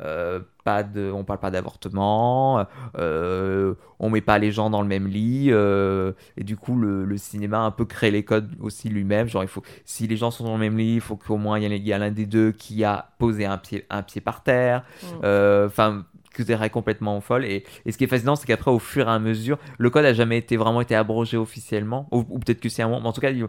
euh, 0.00 0.40
pas 0.64 0.82
de, 0.82 1.10
on 1.10 1.24
parle 1.24 1.40
pas 1.40 1.50
d'avortement, 1.50 2.66
euh, 2.98 3.74
on 3.98 4.10
met 4.10 4.20
pas 4.20 4.38
les 4.38 4.50
gens 4.50 4.70
dans 4.70 4.82
le 4.82 4.88
même 4.88 5.06
lit, 5.06 5.48
euh, 5.50 6.12
et 6.36 6.44
du 6.44 6.56
coup 6.56 6.76
le, 6.76 7.04
le 7.04 7.16
cinéma 7.16 7.60
un 7.60 7.70
peu 7.70 7.84
créé 7.84 8.10
les 8.10 8.24
codes 8.24 8.50
aussi 8.60 8.88
lui-même. 8.88 9.28
Genre 9.28 9.44
il 9.44 9.48
faut, 9.48 9.62
si 9.84 10.06
les 10.06 10.16
gens 10.16 10.30
sont 10.30 10.44
dans 10.44 10.54
le 10.54 10.60
même 10.60 10.76
lit, 10.76 10.94
il 10.94 11.00
faut 11.00 11.16
qu'au 11.16 11.36
moins 11.36 11.58
il 11.58 11.86
y, 11.86 11.92
a 11.92 11.98
l'un 11.98 12.10
des 12.10 12.26
deux 12.26 12.52
qui 12.52 12.84
a 12.84 13.10
posé 13.18 13.46
un 13.46 13.58
pied, 13.58 13.86
un 13.90 14.02
pied 14.02 14.20
par 14.20 14.42
terre. 14.42 14.84
Mm. 15.02 15.26
Enfin, 15.66 16.04
que 16.44 16.52
règles 16.52 16.72
complètement 16.72 17.20
folles. 17.20 17.44
Et, 17.44 17.64
et 17.84 17.92
ce 17.92 17.98
qui 17.98 18.04
est 18.04 18.08
fascinant, 18.08 18.36
c'est 18.36 18.46
qu'après, 18.46 18.70
au 18.70 18.78
fur 18.78 19.08
et 19.08 19.10
à 19.10 19.18
mesure, 19.18 19.58
le 19.78 19.90
code 19.90 20.04
a 20.04 20.12
jamais 20.12 20.38
été 20.38 20.56
vraiment 20.56 20.80
été 20.80 20.94
abrogé 20.94 21.36
officiellement, 21.36 22.08
ou, 22.10 22.24
ou 22.28 22.38
peut-être 22.38 22.60
que 22.60 22.68
c'est 22.68 22.82
un 22.82 22.88
moment, 22.88 23.00
mais 23.00 23.08
en 23.08 23.12
tout 23.12 23.20
cas, 23.20 23.30
il- 23.30 23.46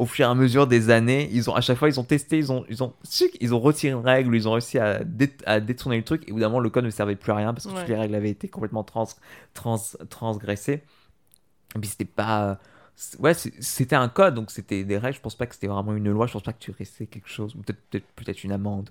au 0.00 0.06
fur 0.06 0.26
et 0.26 0.30
à 0.30 0.34
mesure 0.34 0.66
des 0.66 0.88
années, 0.90 1.28
ils 1.32 1.50
ont 1.50 1.54
à 1.54 1.60
chaque 1.60 1.76
fois, 1.78 1.88
ils 1.88 2.00
ont 2.00 2.04
testé, 2.04 2.38
ils 2.38 2.50
ont, 2.50 2.64
ils 2.70 2.82
ont, 2.82 2.94
ils 3.40 3.54
ont 3.54 3.60
retiré 3.60 3.92
une 3.98 4.04
règle, 4.04 4.34
ils 4.34 4.48
ont 4.48 4.52
réussi 4.52 4.78
à, 4.78 5.04
dé- 5.04 5.32
à 5.44 5.60
détourner 5.60 5.98
le 5.98 6.04
truc. 6.04 6.24
Et 6.26 6.30
évidemment, 6.30 6.58
le 6.58 6.70
code 6.70 6.84
ne 6.86 6.90
servait 6.90 7.16
plus 7.16 7.32
à 7.32 7.36
rien 7.36 7.52
parce 7.52 7.66
que 7.66 7.72
Ouais. 7.72 7.80
toutes 7.80 7.88
les 7.88 7.96
règles 7.96 8.14
avaient 8.14 8.30
été 8.30 8.48
complètement 8.48 8.82
trans, 8.82 9.06
trans, 9.54 9.78
transgressées. 10.08 10.82
Et 11.76 11.78
puis 11.78 11.88
c'était 11.90 12.04
pas. 12.06 12.58
Ouais, 13.18 13.34
c'était 13.34 13.96
un 13.96 14.08
code, 14.08 14.34
donc 14.34 14.50
c'était 14.50 14.84
des 14.84 14.98
règles. 14.98 15.16
Je 15.16 15.20
pense 15.20 15.34
pas 15.34 15.46
que 15.46 15.54
c'était 15.54 15.68
vraiment 15.68 15.94
une 15.94 16.10
loi. 16.10 16.26
Je 16.26 16.32
pense 16.32 16.42
pas 16.42 16.52
que 16.52 16.58
tu 16.58 16.70
restais 16.70 17.06
quelque 17.06 17.28
chose, 17.28 17.54
peut-être 17.66 18.04
peut-être 18.14 18.44
une 18.44 18.52
amende. 18.52 18.90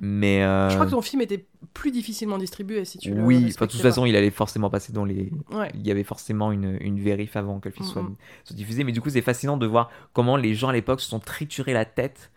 Mais 0.00 0.44
euh, 0.44 0.68
Je 0.68 0.74
crois 0.74 0.86
que 0.86 0.92
ton 0.92 1.02
film 1.02 1.22
était 1.22 1.44
plus 1.74 1.90
difficilement 1.90 2.38
distribué 2.38 2.84
si 2.84 2.98
tu 2.98 3.12
le 3.12 3.20
oui, 3.20 3.46
enfin, 3.48 3.66
de 3.66 3.70
toute 3.70 3.80
façon, 3.80 4.06
il 4.06 4.14
allait 4.14 4.30
forcément 4.30 4.70
passer 4.70 4.92
dans 4.92 5.04
les. 5.04 5.32
Ouais. 5.50 5.70
Il 5.74 5.84
y 5.84 5.90
avait 5.90 6.04
forcément 6.04 6.52
une, 6.52 6.78
une 6.80 7.00
vérif 7.00 7.34
avant 7.36 7.58
que 7.58 7.68
le 7.68 7.74
film 7.74 7.86
soit, 7.86 8.08
soit 8.44 8.56
diffusé. 8.56 8.84
Mais 8.84 8.92
du 8.92 9.00
coup, 9.00 9.10
c'est 9.10 9.22
fascinant 9.22 9.56
de 9.56 9.66
voir 9.66 9.90
comment 10.12 10.36
les 10.36 10.54
gens 10.54 10.68
à 10.68 10.72
l'époque 10.72 11.00
se 11.00 11.08
sont 11.08 11.18
triturés 11.18 11.72
la 11.72 11.84
tête 11.84 12.30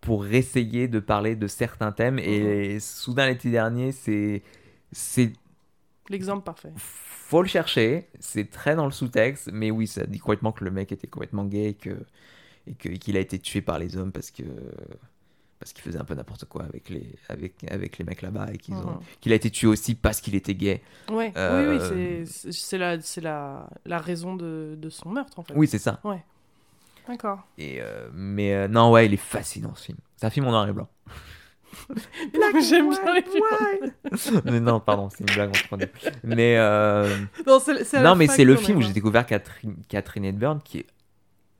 pour 0.00 0.26
essayer 0.26 0.88
de 0.88 0.98
parler 0.98 1.36
de 1.36 1.46
certains 1.46 1.92
thèmes. 1.92 2.18
Et 2.18 2.80
soudain, 2.80 3.26
l'été 3.26 3.50
dernier, 3.50 3.92
c'est. 3.92 4.42
L'exemple 6.10 6.42
parfait. 6.44 6.72
Faut 6.76 7.42
le 7.42 7.48
chercher. 7.48 8.08
C'est 8.20 8.50
très 8.50 8.74
dans 8.76 8.86
le 8.86 8.92
sous-texte. 8.92 9.50
Mais 9.52 9.70
oui, 9.70 9.86
ça 9.86 10.06
dit 10.06 10.18
complètement 10.18 10.52
que 10.52 10.64
le 10.64 10.70
mec 10.70 10.90
était 10.92 11.06
complètement 11.06 11.44
gay 11.44 11.70
et 11.70 11.74
que. 11.74 11.90
Et 12.66 12.74
qu'il 12.74 13.16
a 13.16 13.20
été 13.20 13.38
tué 13.38 13.60
par 13.62 13.78
les 13.78 13.96
hommes 13.96 14.12
parce 14.12 14.30
que. 14.30 14.42
Parce 15.58 15.72
qu'il 15.72 15.82
faisait 15.82 15.98
un 15.98 16.04
peu 16.04 16.14
n'importe 16.14 16.44
quoi 16.44 16.62
avec 16.62 16.88
les, 16.88 17.04
avec, 17.28 17.64
avec 17.68 17.98
les 17.98 18.04
mecs 18.04 18.22
là-bas 18.22 18.46
et 18.52 18.58
qu'ils 18.58 18.76
ont, 18.76 18.92
Mhm. 18.92 19.00
qu'il 19.20 19.32
a 19.32 19.34
été 19.34 19.50
tué 19.50 19.66
aussi 19.66 19.96
parce 19.96 20.20
qu'il 20.20 20.36
était 20.36 20.54
gay. 20.54 20.80
Ouais. 21.10 21.32
Euh, 21.36 21.72
Oui, 21.72 21.78
oui, 21.80 22.24
c'est- 22.24 22.52
c'est 22.52 22.78
la, 22.78 23.00
c'est 23.00 23.20
la, 23.20 23.68
la 23.84 23.98
raison 23.98 24.36
de, 24.36 24.76
de 24.80 24.88
son 24.88 25.08
meurtre 25.08 25.36
en 25.40 25.42
fait. 25.42 25.54
Oui, 25.56 25.66
c'est 25.66 25.78
ça. 25.80 26.00
D'accord. 27.08 27.40
Et 27.56 27.78
euh, 27.80 28.08
mais 28.14 28.54
euh, 28.54 28.68
non, 28.68 28.92
ouais, 28.92 29.06
il 29.06 29.14
est 29.14 29.16
fascinant 29.16 29.74
ce 29.74 29.86
film. 29.86 29.98
C'est 30.16 30.26
un 30.26 30.30
film 30.30 30.46
en 30.46 30.50
noir 30.50 30.68
et 30.68 30.72
blanc. 30.72 30.88
Non, 32.34 32.60
J'aime 32.60 32.90
bien 32.90 33.14
les 33.14 33.22
films. 33.22 34.42
mais 34.44 34.60
non, 34.60 34.80
pardon, 34.80 35.08
c'est 35.10 35.20
une 35.20 35.34
blague 35.34 35.50
entre 35.50 35.76
nous. 35.76 35.86
Mais 36.24 36.56
euh, 36.58 37.16
Non, 37.46 37.58
à 37.58 38.02
non, 38.02 38.14
mais 38.16 38.26
c'est 38.26 38.44
le 38.44 38.56
film 38.56 38.78
où 38.78 38.82
j'ai 38.82 38.92
découvert 38.92 39.26
Catherine, 39.26 39.76
Catherine 39.88 40.24
Hepburn 40.24 40.60
qui 40.62 40.78
est 40.78 40.86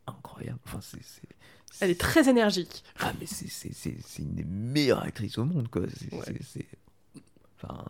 incroyable. 0.06 0.58
Enfin, 0.66 0.78
c'est, 0.82 0.98
Elle 1.80 1.90
est 1.90 2.00
très 2.00 2.28
énergique. 2.28 2.82
Ah, 3.00 3.12
mais 3.20 3.26
c'est, 3.26 3.48
c'est, 3.48 3.72
c'est, 3.72 3.96
c'est 4.04 4.22
une 4.22 4.34
des 4.34 4.44
meilleures 4.44 5.02
actrices 5.02 5.38
au 5.38 5.44
monde, 5.44 5.68
quoi. 5.68 5.82
C'est, 5.96 6.12
Ouais. 6.14 6.20
c'est, 6.26 6.42
c'est- 6.42 6.66
Enfin, 7.62 7.84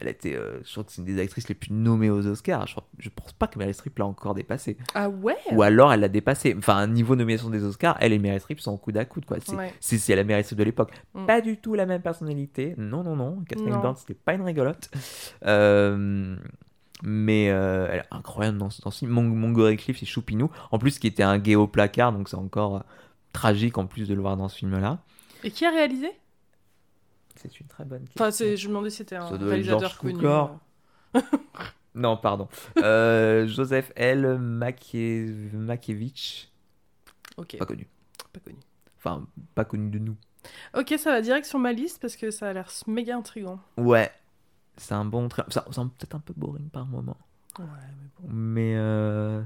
elle 0.00 0.08
été, 0.08 0.34
euh, 0.34 0.60
je 0.64 0.70
crois 0.72 0.84
que 0.84 0.90
c'est 0.92 1.02
une 1.02 1.06
des 1.06 1.20
actrices 1.20 1.48
les 1.48 1.54
plus 1.54 1.72
nommées 1.72 2.10
aux 2.10 2.26
Oscars. 2.26 2.66
Je, 2.98 3.08
pense 3.10 3.32
pas 3.32 3.46
que 3.46 3.58
Meryl 3.58 3.74
Streep 3.74 3.98
l'a 3.98 4.06
encore 4.06 4.34
dépassée. 4.34 4.76
Ah 4.94 5.08
ouais 5.08 5.36
Ou 5.52 5.62
alors 5.62 5.92
elle 5.92 6.00
l'a 6.00 6.08
dépassée. 6.08 6.54
Enfin, 6.58 6.76
un 6.76 6.88
niveau 6.88 7.14
nomination 7.16 7.48
des 7.50 7.62
Oscars, 7.62 7.96
elle 8.00 8.12
et 8.12 8.18
Meryl 8.18 8.40
Streep 8.40 8.60
sont 8.60 8.72
au 8.72 8.76
coude 8.76 8.96
à 8.96 9.04
coude, 9.04 9.24
quoi. 9.24 9.36
C'est, 9.40 9.54
Ouais. 9.54 9.72
c'est, 9.80 10.16
la 10.16 10.24
Meryl 10.24 10.44
Streep 10.44 10.58
de 10.58 10.64
l'époque. 10.64 10.90
Mm. 11.14 11.26
Pas 11.26 11.40
du 11.40 11.56
tout 11.58 11.74
la 11.74 11.86
même 11.86 12.02
personnalité. 12.02 12.74
Non, 12.76 13.02
non, 13.04 13.14
non. 13.16 13.42
Catherine. 13.48 13.72
Hepburn, 13.74 13.94
c'était 13.96 14.14
pas 14.14 14.34
une 14.34 14.42
rigolote. 14.42 14.90
Euh, 15.46 16.36
mais 17.02 17.50
euh, 17.50 17.88
elle 17.90 18.00
est 18.00 18.04
incroyable 18.14 18.58
dans, 18.58 18.70
ce- 18.70 18.82
dans 18.82 18.90
ce 18.90 19.00
film. 19.00 19.10
Mon- 19.12 19.22
Montgomery 19.22 19.76
Cliff, 19.76 19.98
c'est 19.98 20.06
Choupinou. 20.06 20.50
En 20.70 20.78
plus, 20.78 20.98
qui 20.98 21.06
était 21.06 21.22
un 21.22 21.38
gay 21.38 21.54
au 21.54 21.66
placard, 21.66 22.12
donc 22.12 22.28
c'est 22.28 22.36
encore 22.36 22.84
tragique 23.32 23.78
en 23.78 23.86
plus 23.86 24.08
de 24.08 24.14
le 24.14 24.20
voir 24.20 24.36
dans 24.36 24.48
ce 24.48 24.58
film-là. 24.58 24.98
Et 25.42 25.50
qui 25.50 25.64
a 25.66 25.70
réalisé? 25.70 26.10
C'est 27.36 27.60
une 27.60 27.66
très 27.66 27.84
bonne 27.84 28.04
question. 28.04 28.22
Enfin, 28.24 28.30
c'est- 28.30 28.56
je 28.56 28.66
me 28.68 28.72
demandais 28.74 28.90
si 28.90 28.98
c'était 28.98 29.16
un 29.16 29.28
réalisateur 29.28 29.98
connu. 29.98 30.24
Euh. 30.26 30.46
Non, 31.96 32.16
pardon. 32.16 32.48
Euh, 32.78 33.46
Joseph 33.46 33.92
L. 33.94 34.36
Makie- 34.40 35.50
Makiewicz. 35.52 36.48
Ok, 37.36 37.56
Pas 37.56 37.66
connu. 37.66 37.86
pas 38.32 38.40
connu. 38.40 38.56
Enfin, 38.98 39.24
pas 39.54 39.64
connu 39.64 39.90
de 39.90 39.98
nous. 40.00 40.16
Ok, 40.76 40.94
ça 40.98 41.10
va 41.12 41.20
direct 41.20 41.46
sur 41.46 41.60
ma 41.60 41.72
liste 41.72 42.00
parce 42.00 42.16
que 42.16 42.32
ça 42.32 42.48
a 42.48 42.52
l'air 42.52 42.68
méga 42.88 43.16
intriguant. 43.16 43.60
Ouais. 43.76 44.10
C'est 44.76 44.94
un 44.94 45.04
bon 45.04 45.28
train. 45.28 45.44
Ça, 45.48 45.64
c'est 45.70 45.80
peut-être 45.82 46.16
un 46.16 46.20
peu 46.20 46.34
boring 46.36 46.68
par 46.68 46.84
moment. 46.86 47.16
Ouais, 47.60 47.64
mais 47.66 48.08
bon. 48.18 48.28
Mais 48.32 48.74
euh, 48.76 49.40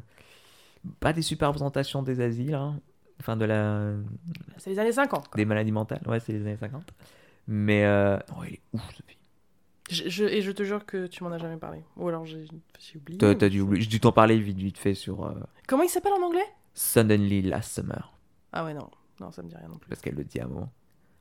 pas 1.00 1.12
des 1.12 1.20
super 1.22 1.48
représentations 1.48 2.02
des 2.02 2.20
asiles. 2.22 2.54
hein. 2.54 2.80
Enfin, 3.20 3.36
de 3.36 3.44
la... 3.44 3.90
C'est 4.56 4.70
les 4.70 4.78
années 4.78 4.92
50. 4.92 5.28
quoi. 5.28 5.36
des 5.36 5.44
maladies 5.44 5.72
mentales. 5.72 6.00
Ouais, 6.06 6.18
c'est 6.20 6.32
les 6.32 6.40
années 6.40 6.56
50. 6.56 6.82
Mais 7.48 7.84
euh... 7.84 8.18
oh, 8.36 8.44
il 8.46 8.54
est 8.54 8.60
ouf 8.74 8.82
ce 8.94 9.02
film. 9.02 9.18
Je, 9.90 10.08
je- 10.08 10.24
et 10.24 10.42
je 10.42 10.52
te 10.52 10.62
jure 10.62 10.84
que 10.84 11.06
tu 11.06 11.24
m'en 11.24 11.30
as 11.32 11.38
jamais 11.38 11.56
parlé. 11.56 11.82
Ou 11.96 12.08
alors 12.08 12.26
j'ai 12.26 12.44
j'ai 12.78 12.98
oublié. 12.98 13.18
T'as, 13.18 13.34
t'as 13.34 13.48
dû 13.48 13.60
oublier. 13.62 13.82
J'ai 13.82 13.88
dû 13.88 14.00
t'en 14.00 14.12
parler 14.12 14.38
vite, 14.38 14.58
vite 14.58 14.76
fait 14.78 14.94
sur 14.94 15.24
euh, 15.24 15.32
Comment 15.66 15.82
il 15.82 15.88
s'appelle 15.88 16.12
en 16.12 16.22
anglais? 16.22 16.44
Suddenly 16.74 17.42
Last 17.42 17.72
Summer. 17.74 18.12
Ah 18.52 18.64
ouais, 18.64 18.74
non. 18.74 18.88
Non, 19.20 19.32
ça 19.32 19.42
me 19.42 19.48
dit 19.48 19.56
rien 19.56 19.68
non 19.68 19.78
plus. 19.78 19.88
Parce 19.88 20.00
qu'elle 20.02 20.14
le 20.14 20.24
dit 20.24 20.38
à 20.40 20.44
un 20.44 20.48
moment. 20.48 20.70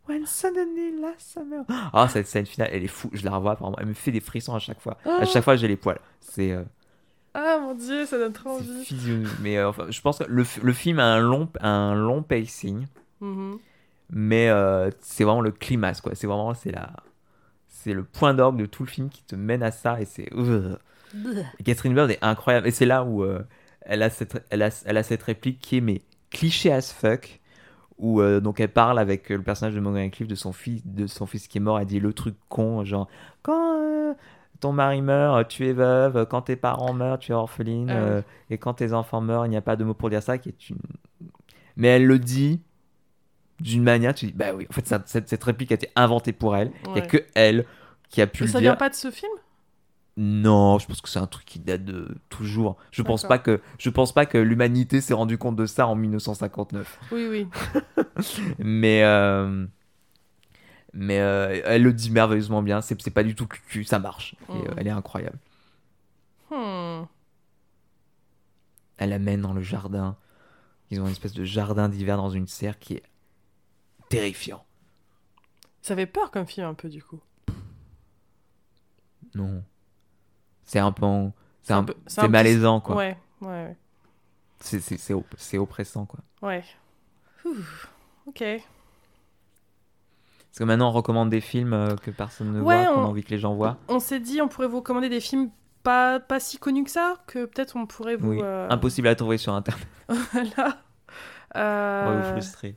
When 0.08 0.26
suddenly 0.26 1.00
last 1.02 1.20
summer. 1.34 1.64
Ah, 1.94 2.08
cette 2.10 2.28
scène 2.28 2.46
finale, 2.46 2.70
elle 2.72 2.84
est 2.84 2.88
fou. 2.88 3.10
Je 3.14 3.26
la 3.26 3.32
revois, 3.36 3.54
apparemment. 3.54 3.78
Elle 3.80 3.88
me 3.88 3.94
fait 3.94 4.12
des 4.12 4.20
frissons 4.22 4.54
à 4.56 4.60
chaque 4.60 4.80
fois. 4.80 4.98
À 5.06 5.26
chaque 5.26 5.44
fois, 5.44 5.56
j'ai 5.56 5.68
les 5.68 5.76
poils. 5.78 6.00
C'est. 6.22 6.52
euh, 6.52 6.64
Ah 7.34 7.58
mon 7.62 7.74
dieu, 7.74 8.06
ça 8.06 8.18
donne 8.18 8.32
trop 8.34 8.52
envie. 8.52 8.88
Mais 9.42 9.58
euh, 9.58 9.70
enfin, 9.70 9.88
je 9.90 10.00
pense 10.02 10.20
que 10.20 10.24
le, 10.26 10.44
le 10.64 10.74
film 10.74 11.00
a 11.00 11.06
un 11.06 11.20
long, 11.20 11.50
un 11.62 11.94
long 11.96 12.22
pacing. 12.24 12.86
Mhm. 13.22 13.60
Mais 14.10 14.50
euh, 14.50 14.90
c'est 15.02 15.24
vraiment 15.24 15.42
le 15.42 15.52
climax, 15.52 16.02
quoi. 16.02 16.14
C'est 16.16 16.28
vraiment. 16.28 16.54
C'est 16.54 16.72
la. 16.72 16.92
C'est 17.68 17.94
le 17.94 18.04
point 18.04 18.34
d'orgue 18.34 18.58
de 18.58 18.66
tout 18.66 18.84
le 18.84 18.90
film 18.90 19.10
qui 19.10 19.24
te 19.24 19.36
mène 19.36 19.64
à 19.64 19.72
ça. 19.72 20.02
Et 20.02 20.06
c'est. 20.06 20.30
euh. 20.34 20.76
Et 21.60 21.64
Catherine 21.64 21.94
Bird 21.94 22.10
est 22.12 22.24
incroyable. 22.24 22.68
Et 22.68 22.72
c'est 22.72 22.86
là 22.86 23.04
où 23.04 23.24
euh, 23.24 23.42
elle, 23.82 24.04
a 24.04 24.10
cette, 24.10 24.44
elle, 24.50 24.62
a, 24.64 24.70
elle 24.86 24.98
a 24.98 25.04
cette 25.04 25.24
réplique 25.24 25.60
qui 25.60 25.78
est 25.78 25.82
mais 25.82 26.02
cliché 26.30 26.72
as 26.72 26.92
fuck. 26.92 27.40
Où 27.98 28.22
euh, 28.22 28.40
donc 28.40 28.60
elle 28.60 28.72
parle 28.72 29.00
avec 29.00 29.30
le 29.30 29.42
personnage 29.42 29.74
de 29.74 29.80
Morgan 29.80 30.12
Cliff 30.12 30.28
de 30.28 30.36
son 30.36 30.52
fils, 30.54 30.86
de 30.86 31.08
son 31.08 31.26
fils 31.26 31.48
qui 31.48 31.58
est 31.58 31.62
mort. 31.62 31.80
Elle 31.80 31.88
dit 31.88 32.00
le 32.00 32.14
truc 32.14 32.36
con, 32.50 32.84
genre 32.84 33.08
quand 33.42 34.16
ton 34.60 34.72
mari 34.72 35.02
meurt, 35.02 35.48
tu 35.48 35.68
es 35.68 35.74
veuve. 35.74 36.26
Quand 36.30 36.44
tes 36.44 36.56
parents 36.56 36.94
meurent, 36.94 37.20
tu 37.20 37.32
es 37.32 37.36
orpheline. 37.36 37.90
Ah 37.90 38.22
et 38.50 38.58
quand 38.58 38.74
tes 38.74 38.94
enfants 38.94 39.22
meurent, 39.22 39.46
il 39.46 39.50
n'y 39.50 39.58
a 39.58 39.62
pas 39.62 39.76
de 39.76 39.84
mot 39.84 39.94
pour 39.94 40.10
dire 40.10 40.22
ça. 40.24 40.38
Qui 40.38 40.50
est 40.50 40.70
une... 40.70 40.78
Mais 41.76 41.88
elle 41.88 42.06
le 42.06 42.20
dit 42.20 42.60
d'une 43.60 43.84
manière. 43.84 44.14
Tu 44.14 44.28
dis 44.28 44.34
bah 44.34 44.54
oui. 44.56 44.68
En 44.70 44.74
fait, 44.74 44.88
ça- 44.88 45.02
cette, 45.06 45.30
cette 45.30 45.44
réplique 45.44 45.72
a 45.72 45.76
été 45.76 45.90
inventée 45.96 46.34
pour 46.34 46.56
elle. 46.56 46.72
Il 46.88 46.94
n'y 46.94 47.00
a 47.00 47.06
que 47.06 47.18
elle 47.36 47.66
qui 48.10 48.22
a 48.22 48.28
pu 48.28 48.44
le 48.44 48.50
ça 48.50 48.60
dire. 48.60 48.72
vient 48.72 48.76
pas 48.78 48.90
de 48.90 48.96
ce 48.96 49.12
film? 49.12 49.32
Non, 50.20 50.80
je 50.80 50.88
pense 50.88 51.00
que 51.02 51.10
c'est 51.10 51.20
un 51.20 51.28
truc 51.28 51.46
qui 51.46 51.60
date 51.60 51.86
de 51.86 52.08
toujours. 52.30 52.78
Je 52.92 53.04
pense 53.04 53.24
pas 53.24 53.38
que 53.38 53.62
je 53.78 53.90
pense 53.92 54.14
pas 54.14 54.26
que 54.26 54.40
l'humanité 54.40 55.00
s'est 55.00 55.14
rendu 55.14 55.38
compte 55.38 55.56
de 55.56 55.68
ça 55.68 55.86
en 55.88 55.96
1959. 55.96 57.00
Oui, 57.12 57.28
oui. 57.30 57.48
Mais 58.58 59.04
euh, 59.04 59.66
mais 60.94 61.20
euh, 61.20 61.62
elle 61.66 61.84
le 61.84 61.94
dit 61.94 62.10
merveilleusement 62.10 62.64
bien. 62.64 62.82
C'est 62.82 63.00
c'est 63.00 63.12
pas 63.12 63.22
du 63.24 63.36
tout 63.36 63.46
cucu, 63.46 63.84
ça 63.84 64.00
marche. 64.00 64.34
Et, 64.50 64.54
euh, 64.54 64.74
elle 64.78 64.88
est 64.88 64.92
incroyable. 64.92 65.38
Hmm. 66.50 67.04
Elle 68.98 69.14
amène 69.14 69.42
dans 69.42 69.54
le 69.54 69.62
jardin. 69.62 70.18
Ils 70.90 71.00
ont 71.00 71.06
une 71.06 71.12
espèce 71.12 71.34
de 71.34 71.44
jardin 71.44 71.90
d'hiver 71.90 72.18
dans 72.18 72.30
une 72.32 72.48
serre 72.48 72.80
qui 72.80 72.94
est 72.96 73.04
terrifiant. 74.10 74.64
Ça 75.82 75.96
fait 75.96 76.06
peur 76.06 76.32
comme 76.32 76.46
film 76.48 76.68
un 76.68 76.74
peu 76.74 76.90
du 76.90 77.02
coup. 77.04 77.20
Non, 79.36 79.64
c'est 80.66 80.80
un 80.80 80.92
peu 80.92 81.06
c'est 81.62 81.74
un 81.74 81.86
un- 82.18 82.28
malaisant 82.28 82.82
quoi. 82.82 82.96
Ouais, 82.96 83.18
ouais, 83.42 83.76
C'est 84.60 84.80
c'est 84.82 85.14
op- 85.14 85.36
oppressant 85.56 86.06
quoi. 86.06 86.20
ouais. 86.42 86.64
Ouh, 87.46 87.52
Ok. 88.26 88.40
Parce 88.40 88.64
que 90.60 90.64
maintenant 90.64 90.90
on 90.90 90.92
recommande 90.92 91.30
des 91.30 91.42
films 91.42 91.74
euh, 91.74 91.96
que 91.98 92.10
personne 92.10 92.52
ne 92.52 92.62
Ouais, 92.62 92.84
voit, 92.84 92.94
qu'on 92.94 93.02
on- 93.02 93.06
a 93.06 93.08
envie 93.08 93.24
que 93.24 93.30
les 93.30 93.38
gens 93.38 93.54
voient. 93.54 93.78
On 93.90 94.00
s'est 94.00 94.20
dit, 94.20 94.42
on 94.42 94.48
pourrait 94.48 94.68
vous 94.68 94.78
recommander 94.78 95.10
des 95.10 95.22
films 95.22 95.52
pas, 95.84 96.20
pas 96.20 96.40
si 96.40 96.58
connus 96.58 96.84
que 96.84 96.90
ça, 96.90 97.18
que 97.28 97.46
peut-être 97.46 97.76
on 97.78 97.86
pourrait 97.86 98.16
vous. 98.16 98.32
Oui, 98.32 98.40
euh, 98.42 98.68
impossible 98.70 99.08
à 99.08 99.16
trouver 99.16 99.38
sur 99.38 99.54
internet. 99.54 99.88
Voilà. 100.08 100.82
On 101.56 101.60
va 101.60 101.62
Euh, 101.62 102.22
vous 102.24 102.30
frustrer. 102.32 102.76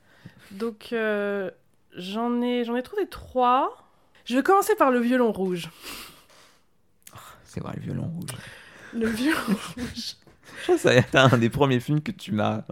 Donc 0.51 0.89
euh, 0.93 1.51
j'en 1.97 2.43
ai 2.43 2.61
ai 2.61 2.83
trouvé 2.83 3.07
trois. 3.09 3.77
Je 4.25 4.37
vais 4.37 4.43
commencer 4.43 4.75
par 4.75 4.91
le 4.91 5.01
violon 5.01 5.33
rouge. 5.33 5.69
C'est 7.45 7.61
vrai, 7.61 7.73
le 7.77 7.83
violon 7.83 8.09
rouge. 8.09 8.31
Le 8.93 9.07
violon 9.09 9.39
rouge. 9.77 10.17
Je 10.59 10.63
crois 10.63 10.75
que 10.75 10.81
ça 10.81 10.91
a 10.91 10.95
été 10.95 11.19
un 11.19 11.39
des 11.39 11.51
premiers 11.51 11.81
films 11.81 12.01
que 12.01 12.13
tu 12.13 12.33
m'as. 12.33 12.63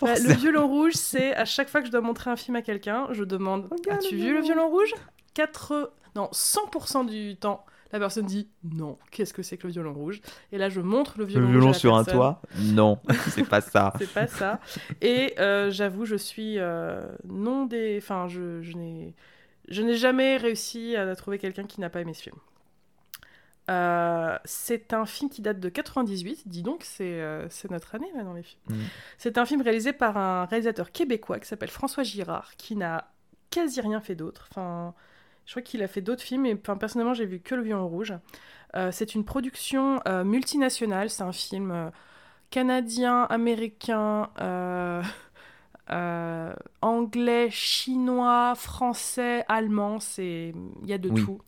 Bah, 0.00 0.14
le 0.18 0.34
violon 0.34 0.68
rouge, 0.68 0.92
c'est 0.94 1.34
à 1.34 1.44
chaque 1.44 1.68
fois 1.68 1.80
que 1.80 1.86
je 1.86 1.92
dois 1.92 2.00
montrer 2.00 2.30
un 2.30 2.36
film 2.36 2.56
à 2.56 2.62
quelqu'un, 2.62 3.08
je 3.12 3.24
demande 3.24 3.68
As-tu 3.90 4.16
vu 4.16 4.34
le 4.34 4.40
violon 4.40 4.68
violon 4.68 4.68
rouge 4.68 4.94
4 5.34 5.92
non 6.14 6.28
100% 6.32 7.06
du 7.06 7.36
temps, 7.36 7.64
la 7.94 8.00
personne 8.00 8.26
dit 8.26 8.48
non. 8.64 8.98
Qu'est-ce 9.12 9.32
que 9.32 9.44
c'est 9.44 9.56
que 9.56 9.68
le 9.68 9.72
violon 9.72 9.94
rouge? 9.94 10.20
Et 10.50 10.58
là, 10.58 10.68
je 10.68 10.80
montre 10.80 11.14
le 11.16 11.24
Le 11.24 11.30
violon, 11.30 11.46
rouge 11.46 11.54
à 11.54 11.58
violon 11.58 11.72
sur 11.72 11.94
un 11.94 12.02
toit? 12.02 12.42
Non, 12.58 12.98
c'est 13.30 13.48
pas 13.48 13.60
ça. 13.60 13.92
C'est 13.98 14.12
pas 14.12 14.26
ça. 14.26 14.58
Et 15.00 15.34
euh, 15.38 15.70
j'avoue, 15.70 16.04
je 16.04 16.16
suis 16.16 16.58
euh, 16.58 17.06
non 17.28 17.66
des. 17.66 17.98
Enfin, 18.02 18.26
je, 18.26 18.62
je 18.62 18.76
n'ai. 18.76 19.14
Je 19.68 19.80
n'ai 19.80 19.94
jamais 19.94 20.36
réussi 20.36 20.96
à 20.96 21.14
trouver 21.14 21.38
quelqu'un 21.38 21.64
qui 21.64 21.80
n'a 21.80 21.88
pas 21.88 22.00
aimé 22.00 22.14
ce 22.14 22.22
film. 22.22 22.36
Euh, 23.70 24.36
c'est 24.44 24.92
un 24.92 25.06
film 25.06 25.30
qui 25.30 25.40
date 25.40 25.60
de 25.60 25.68
98, 25.68 26.48
dis 26.48 26.62
donc, 26.62 26.82
c'est 26.82 27.22
euh, 27.22 27.48
c'est 27.48 27.70
notre 27.70 27.94
année 27.94 28.10
là 28.14 28.24
dans 28.24 28.34
les 28.34 28.42
films. 28.42 28.60
Mm. 28.68 28.82
C'est 29.18 29.38
un 29.38 29.46
film 29.46 29.62
réalisé 29.62 29.92
par 29.92 30.16
un 30.16 30.46
réalisateur 30.46 30.92
québécois 30.92 31.38
qui 31.38 31.46
s'appelle 31.46 31.70
François 31.70 32.02
Girard, 32.02 32.56
qui 32.56 32.76
n'a 32.76 33.10
quasi 33.50 33.80
rien 33.80 34.00
fait 34.00 34.16
d'autre. 34.16 34.48
Enfin, 34.50 34.94
je 35.46 35.52
crois 35.52 35.62
qu'il 35.62 35.82
a 35.82 35.88
fait 35.88 36.00
d'autres 36.00 36.22
films, 36.22 36.46
et 36.46 36.54
enfin, 36.54 36.76
personnellement, 36.76 37.14
j'ai 37.14 37.26
vu 37.26 37.40
que 37.40 37.54
Le 37.54 37.62
Violon 37.62 37.88
Rouge. 37.88 38.14
Euh, 38.76 38.90
c'est 38.92 39.14
une 39.14 39.24
production 39.24 40.00
euh, 40.08 40.24
multinationale, 40.24 41.08
c'est 41.10 41.22
un 41.22 41.32
film 41.32 41.70
euh, 41.70 41.90
canadien, 42.50 43.22
américain, 43.24 44.30
anglais, 46.82 47.48
chinois, 47.50 48.54
français, 48.56 49.44
allemand, 49.48 50.00
c'est 50.00 50.54
il 50.82 50.88
y 50.88 50.92
a 50.92 50.98
de 50.98 51.10
Oui. 51.10 51.24
tout. 51.24 51.40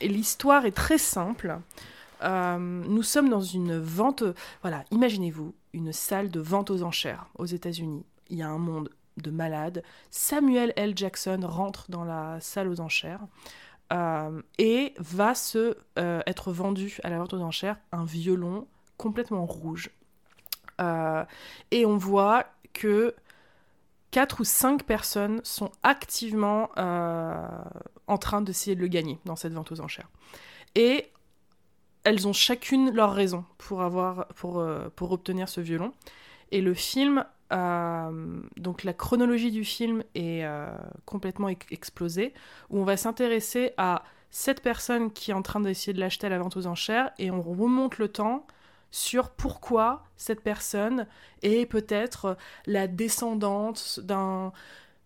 Et 0.00 0.08
l'histoire 0.08 0.66
est 0.66 0.76
très 0.76 0.98
simple. 0.98 1.58
Nous 2.22 3.02
sommes 3.02 3.28
dans 3.28 3.40
une 3.40 3.78
vente, 3.78 4.22
voilà, 4.62 4.84
imaginez-vous 4.90 5.54
une 5.72 5.92
salle 5.92 6.30
de 6.30 6.40
vente 6.40 6.70
aux 6.70 6.82
enchères 6.82 7.26
aux 7.36 7.46
États-Unis. 7.46 8.04
Il 8.30 8.38
y 8.38 8.42
a 8.42 8.48
un 8.48 8.58
monde 8.58 8.90
de 9.16 9.30
malades. 9.30 9.82
Samuel 10.10 10.72
L. 10.76 10.96
Jackson 10.96 11.40
rentre 11.44 11.90
dans 11.90 12.04
la 12.04 12.40
salle 12.40 12.68
aux 12.68 12.80
enchères 12.80 13.20
euh, 13.92 14.42
et 14.58 14.94
va 14.98 15.34
se 15.34 15.76
euh, 15.98 16.22
être 16.26 16.52
vendu 16.52 16.98
à 17.04 17.10
la 17.10 17.18
vente 17.18 17.34
aux 17.34 17.40
enchères 17.40 17.76
un 17.92 18.04
violon 18.04 18.66
complètement 18.96 19.46
rouge. 19.46 19.90
Euh, 20.80 21.24
et 21.70 21.86
on 21.86 21.96
voit 21.96 22.46
que 22.72 23.14
quatre 24.10 24.40
ou 24.40 24.44
cinq 24.44 24.84
personnes 24.84 25.40
sont 25.44 25.70
activement 25.82 26.70
en 26.76 28.18
train 28.18 28.40
d'essayer 28.42 28.76
de 28.76 28.80
le 28.80 28.88
gagner 28.88 29.18
dans 29.24 29.36
cette 29.36 29.52
vente 29.52 29.72
aux 29.72 29.80
enchères. 29.80 30.08
Et 30.74 31.10
elles 32.04 32.28
ont 32.28 32.32
chacune 32.32 32.92
leur 32.92 33.12
raison 33.12 33.44
pour, 33.58 33.82
avoir, 33.82 34.26
pour 34.28 35.12
obtenir 35.12 35.48
ce 35.48 35.60
violon. 35.60 35.92
Et 36.52 36.60
le 36.60 36.74
film 36.74 37.24
euh, 37.54 38.40
donc 38.56 38.84
la 38.84 38.92
chronologie 38.92 39.50
du 39.50 39.64
film 39.64 40.02
est 40.14 40.44
euh, 40.44 40.68
complètement 41.06 41.48
ex- 41.48 41.66
explosée, 41.70 42.34
où 42.70 42.80
on 42.80 42.84
va 42.84 42.96
s'intéresser 42.96 43.72
à 43.76 44.02
cette 44.30 44.60
personne 44.62 45.12
qui 45.12 45.30
est 45.30 45.34
en 45.34 45.42
train 45.42 45.60
d'essayer 45.60 45.92
de 45.92 46.00
l'acheter 46.00 46.26
à 46.26 46.30
la 46.30 46.38
vente 46.38 46.56
aux 46.56 46.66
enchères, 46.66 47.12
et 47.18 47.30
on 47.30 47.40
remonte 47.40 47.98
le 47.98 48.08
temps 48.08 48.46
sur 48.90 49.30
pourquoi 49.30 50.04
cette 50.16 50.40
personne 50.40 51.06
est 51.42 51.66
peut-être 51.66 52.36
la 52.66 52.86
descendante 52.86 54.00
d'un 54.02 54.52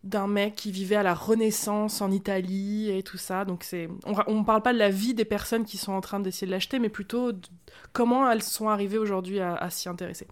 d'un 0.04 0.28
mec 0.28 0.54
qui 0.54 0.70
vivait 0.70 0.96
à 0.96 1.02
la 1.02 1.14
Renaissance 1.14 2.00
en 2.00 2.10
Italie 2.10 2.90
et 2.90 3.02
tout 3.02 3.18
ça. 3.18 3.44
Donc 3.44 3.64
c'est, 3.64 3.88
on, 4.06 4.14
on 4.26 4.44
parle 4.44 4.62
pas 4.62 4.72
de 4.72 4.78
la 4.78 4.90
vie 4.90 5.14
des 5.14 5.24
personnes 5.24 5.64
qui 5.64 5.76
sont 5.76 5.92
en 5.92 6.00
train 6.00 6.20
d'essayer 6.20 6.46
de 6.46 6.52
l'acheter, 6.52 6.78
mais 6.78 6.88
plutôt 6.88 7.32
de 7.32 7.40
comment 7.92 8.30
elles 8.30 8.42
sont 8.42 8.68
arrivées 8.68 8.98
aujourd'hui 8.98 9.40
à, 9.40 9.70
s'y 9.70 9.88
intéresser. 9.88 10.28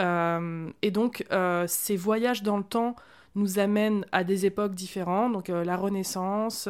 Euh, 0.00 0.68
et 0.82 0.90
donc 0.90 1.24
euh, 1.30 1.64
ces 1.68 1.96
voyages 1.96 2.42
dans 2.42 2.56
le 2.56 2.64
temps 2.64 2.96
nous 3.36 3.58
amènent 3.58 4.04
à 4.12 4.22
des 4.22 4.46
époques 4.46 4.74
différentes, 4.74 5.32
donc 5.32 5.50
euh, 5.50 5.64
la 5.64 5.76
Renaissance, 5.76 6.68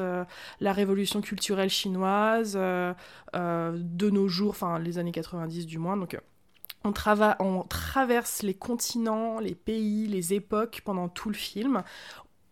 la 0.61 0.73
Révolution 0.73 1.21
culturelle 1.21 1.69
chinoise, 1.71 2.55
de 2.55 4.11
nos 4.11 4.29
jours, 4.29 4.51
enfin 4.51 4.79
les 4.79 4.99
années 4.99 5.13
90 5.13 5.67
du 5.67 5.79
moins. 5.79 5.97
Donc 5.97 6.19
on, 6.85 6.93
on 7.41 7.63
traverse 7.63 8.43
les 8.43 8.55
continents, 8.55 9.41
les 9.41 9.55
pays, 9.55 10.07
les 10.07 10.35
époques 10.35 10.83
pendant 10.85 11.09
tout 11.09 11.29
le 11.29 11.35
film. 11.35 11.83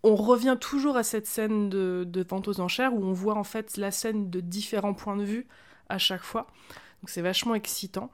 On 0.03 0.17
revient 0.17 0.57
toujours 0.61 0.97
à 0.97 1.03
cette 1.03 1.27
scène 1.27 1.69
de, 1.69 2.05
de 2.07 2.25
vente 2.29 2.49
aux 2.49 2.61
enchères 2.61 2.95
où 2.95 3.05
on 3.05 3.13
voit 3.13 3.37
en 3.37 3.45
fait 3.45 3.77
la 3.77 3.91
scène 3.91 4.31
de 4.31 4.41
différents 4.41 4.95
points 4.95 5.17
de 5.17 5.25
vue 5.25 5.47
à 5.89 5.99
chaque 5.99 6.23
fois. 6.23 6.47
Donc 7.03 7.11
c'est 7.11 7.23
vachement 7.23 7.55
excitant. 7.55 8.11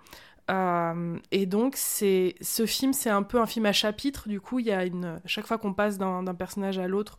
Euh, 0.50 1.18
et 1.30 1.46
donc 1.46 1.76
c'est 1.76 2.34
ce 2.40 2.64
film, 2.66 2.92
c'est 2.92 3.10
un 3.10 3.22
peu 3.22 3.38
un 3.38 3.46
film 3.46 3.66
à 3.66 3.72
chapitre. 3.72 4.28
Du 4.28 4.40
coup, 4.40 4.58
il 4.58 4.66
y 4.66 4.72
a 4.72 4.84
une 4.84 5.20
chaque 5.26 5.46
fois 5.46 5.58
qu'on 5.58 5.74
passe 5.74 5.98
d'un 5.98 6.34
personnage 6.34 6.78
à 6.78 6.88
l'autre, 6.88 7.18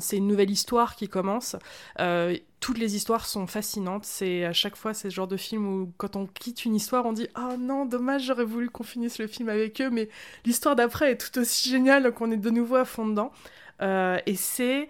c'est 0.00 0.16
une 0.16 0.26
nouvelle 0.26 0.50
histoire 0.50 0.96
qui 0.96 1.08
commence. 1.08 1.56
Euh, 2.00 2.36
toutes 2.60 2.78
les 2.78 2.96
histoires 2.96 3.26
sont 3.26 3.46
fascinantes. 3.46 4.04
C'est 4.04 4.44
à 4.44 4.52
chaque 4.52 4.76
fois 4.76 4.94
ce 4.94 5.10
genre 5.10 5.28
de 5.28 5.36
film 5.36 5.66
où 5.66 5.92
quand 5.98 6.16
on 6.16 6.26
quitte 6.26 6.64
une 6.64 6.74
histoire, 6.74 7.06
on 7.06 7.12
dit 7.12 7.28
oh 7.38 7.56
non 7.58 7.84
dommage 7.84 8.24
j'aurais 8.24 8.44
voulu 8.44 8.70
qu'on 8.70 8.84
finisse 8.84 9.18
le 9.18 9.26
film 9.26 9.48
avec 9.48 9.80
eux, 9.80 9.90
mais 9.90 10.08
l'histoire 10.44 10.76
d'après 10.76 11.12
est 11.12 11.18
tout 11.18 11.40
aussi 11.40 11.68
géniale 11.68 12.04
donc 12.04 12.20
on 12.20 12.30
est 12.30 12.36
de 12.36 12.50
nouveau 12.50 12.76
à 12.76 12.84
fond 12.84 13.06
dedans. 13.06 13.32
Euh, 13.82 14.18
et 14.26 14.36
c'est 14.36 14.88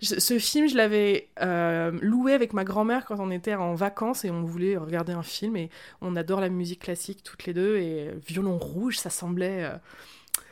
ce 0.00 0.38
film, 0.38 0.68
je 0.68 0.76
l'avais 0.76 1.28
euh, 1.42 1.90
loué 2.00 2.32
avec 2.32 2.52
ma 2.52 2.62
grand-mère 2.62 3.04
quand 3.04 3.18
on 3.18 3.32
était 3.32 3.56
en 3.56 3.74
vacances 3.74 4.24
et 4.24 4.30
on 4.30 4.42
voulait 4.42 4.76
regarder 4.76 5.12
un 5.12 5.24
film 5.24 5.56
et 5.56 5.70
on 6.00 6.14
adore 6.14 6.40
la 6.40 6.50
musique 6.50 6.82
classique 6.82 7.24
toutes 7.24 7.46
les 7.46 7.52
deux 7.52 7.78
et 7.78 8.12
Violon 8.24 8.58
Rouge, 8.58 8.96
ça 8.96 9.10
semblait... 9.10 9.64
euh, 9.64 9.76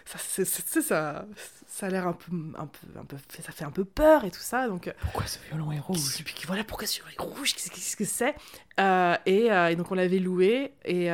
ça, 0.04 0.44
ça, 0.44 1.26
ça 1.68 1.86
a 1.86 1.88
l'air 1.88 2.08
un 2.08 2.12
peu, 2.12 2.32
un 2.58 2.66
peu, 2.66 2.98
un 2.98 3.04
peu, 3.04 3.16
ça 3.28 3.52
fait 3.52 3.64
un 3.64 3.70
peu 3.70 3.84
peur 3.84 4.24
et 4.24 4.32
tout 4.32 4.40
ça, 4.40 4.66
donc... 4.66 4.92
Pourquoi 5.00 5.26
ce 5.26 5.38
violon 5.48 5.70
est 5.70 5.78
rouge? 5.78 6.24
puis 6.24 6.34
voilà 6.46 6.64
pourquoi 6.64 6.88
sur 6.88 7.06
les 7.06 7.16
rouges, 7.16 7.54
qu'est-ce 7.54 7.70
qu'est-ce 7.70 7.96
que 7.96 8.04
c'est? 8.04 8.34
Euh, 8.80 9.16
et, 9.26 9.46
et 9.46 9.76
donc 9.76 9.92
on 9.92 9.94
l'avait 9.94 10.18
loué 10.18 10.74
et, 10.84 11.06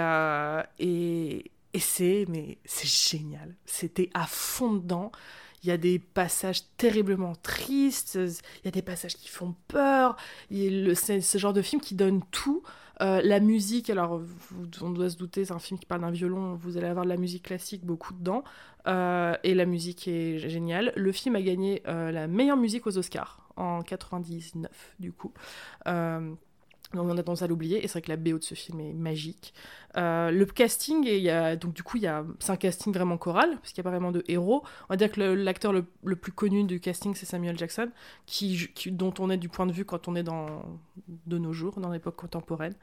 et, 0.79 1.51
et 1.75 1.81
c'est 1.81 2.25
mais 2.29 2.57
c'est 2.65 2.89
génial. 2.89 3.55
C'était 3.67 4.09
à 4.15 4.27
fond 4.27 4.73
dedans. 4.73 5.13
Il 5.63 5.69
y 5.69 5.73
a 5.73 5.77
des 5.77 5.99
passages 5.99 6.63
terriblement 6.77 7.35
tristes, 7.37 8.15
il 8.17 8.65
y 8.65 8.69
a 8.69 8.71
des 8.71 8.83
passages 8.83 9.15
qui 9.15 9.29
font 9.29 9.55
peur. 9.69 10.17
C'est 10.95 11.21
ce 11.21 11.39
genre 11.39 11.53
de 11.53 11.63
film 11.63 11.81
qui 11.81 11.95
donne 11.95 12.23
tout. 12.31 12.63
Euh, 13.01 13.21
la 13.25 13.41
musique, 13.41 13.91
alors 13.91 14.21
on 14.81 14.91
doit 14.91 15.11
se 15.11 15.17
douter, 15.17 15.45
c'est 15.45 15.53
un 15.53 15.59
film 15.59 15.79
qui 15.79 15.87
parle 15.87 16.03
d'un 16.03 16.11
violon, 16.11 16.55
vous 16.55 16.77
allez 16.77 16.87
avoir 16.87 17.05
de 17.05 17.11
la 17.11 17.17
musique 17.17 17.45
classique 17.45 17.85
beaucoup 17.85 18.13
dedans. 18.13 18.45
Euh, 18.87 19.35
et 19.45 19.55
la 19.55 19.67
musique 19.67 20.09
est 20.09 20.39
géniale. 20.49 20.93
Le 20.97 21.13
film 21.13 21.37
a 21.37 21.43
gagné 21.43 21.83
euh, 21.87 22.11
la 22.11 22.27
meilleure 22.27 22.57
musique 22.57 22.87
aux 22.87 22.99
Oscars 22.99 23.49
en 23.57 23.83
99, 23.83 24.95
du 24.99 25.13
coup. 25.13 25.33
Donc 26.95 27.07
on 27.09 27.17
a 27.17 27.23
tendance 27.23 27.43
à 27.43 27.47
l'oublier, 27.47 27.79
et 27.85 27.89
c'est 27.89 27.93
vrai 27.95 28.03
que 28.03 28.09
la 28.11 28.17
BO 28.17 28.39
de 28.39 28.45
ce 28.45 28.55
film 28.55 28.81
est 28.81 28.93
magique. 28.93 29.55
Euh, 29.97 30.31
le 30.31 30.45
casting, 30.47 31.07
et 31.07 31.57
donc 31.57 31.73
du 31.75 31.83
coup, 31.83 31.99
c'est 32.39 32.51
un 32.53 32.57
casting 32.57 32.93
vraiment 32.93 33.17
choral, 33.19 33.57
parce 33.57 33.73
qu'il 33.73 33.83
n'y 33.83 33.89
a 33.89 33.91
pas 33.91 33.97
vraiment 33.97 34.13
de 34.13 34.23
héros. 34.29 34.63
On 34.89 34.93
va 34.93 34.97
dire 34.97 35.11
que 35.11 35.21
l'acteur 35.21 35.73
le, 35.73 36.17
plus 36.17 36.33
connu 36.33 36.65
du 36.65 36.81
casting, 36.81 37.15
c'est 37.15 37.27
Samuel 37.27 37.59
Jackson, 37.59 37.89
qui, 38.27 38.69
qui- 38.75 38.91
dont 38.93 39.13
on 39.19 39.31
est 39.31 39.37
du 39.39 39.49
point 39.49 39.67
de 39.67 39.73
vue 39.73 39.85
quand 39.85 40.09
on 40.09 40.15
est 40.15 40.23
dans, 40.23 40.63
de 41.27 41.39
nos 41.39 41.53
jours, 41.53 41.81
dans 41.81 41.91
l'époque 41.91 42.17
contemporaine. 42.17 42.75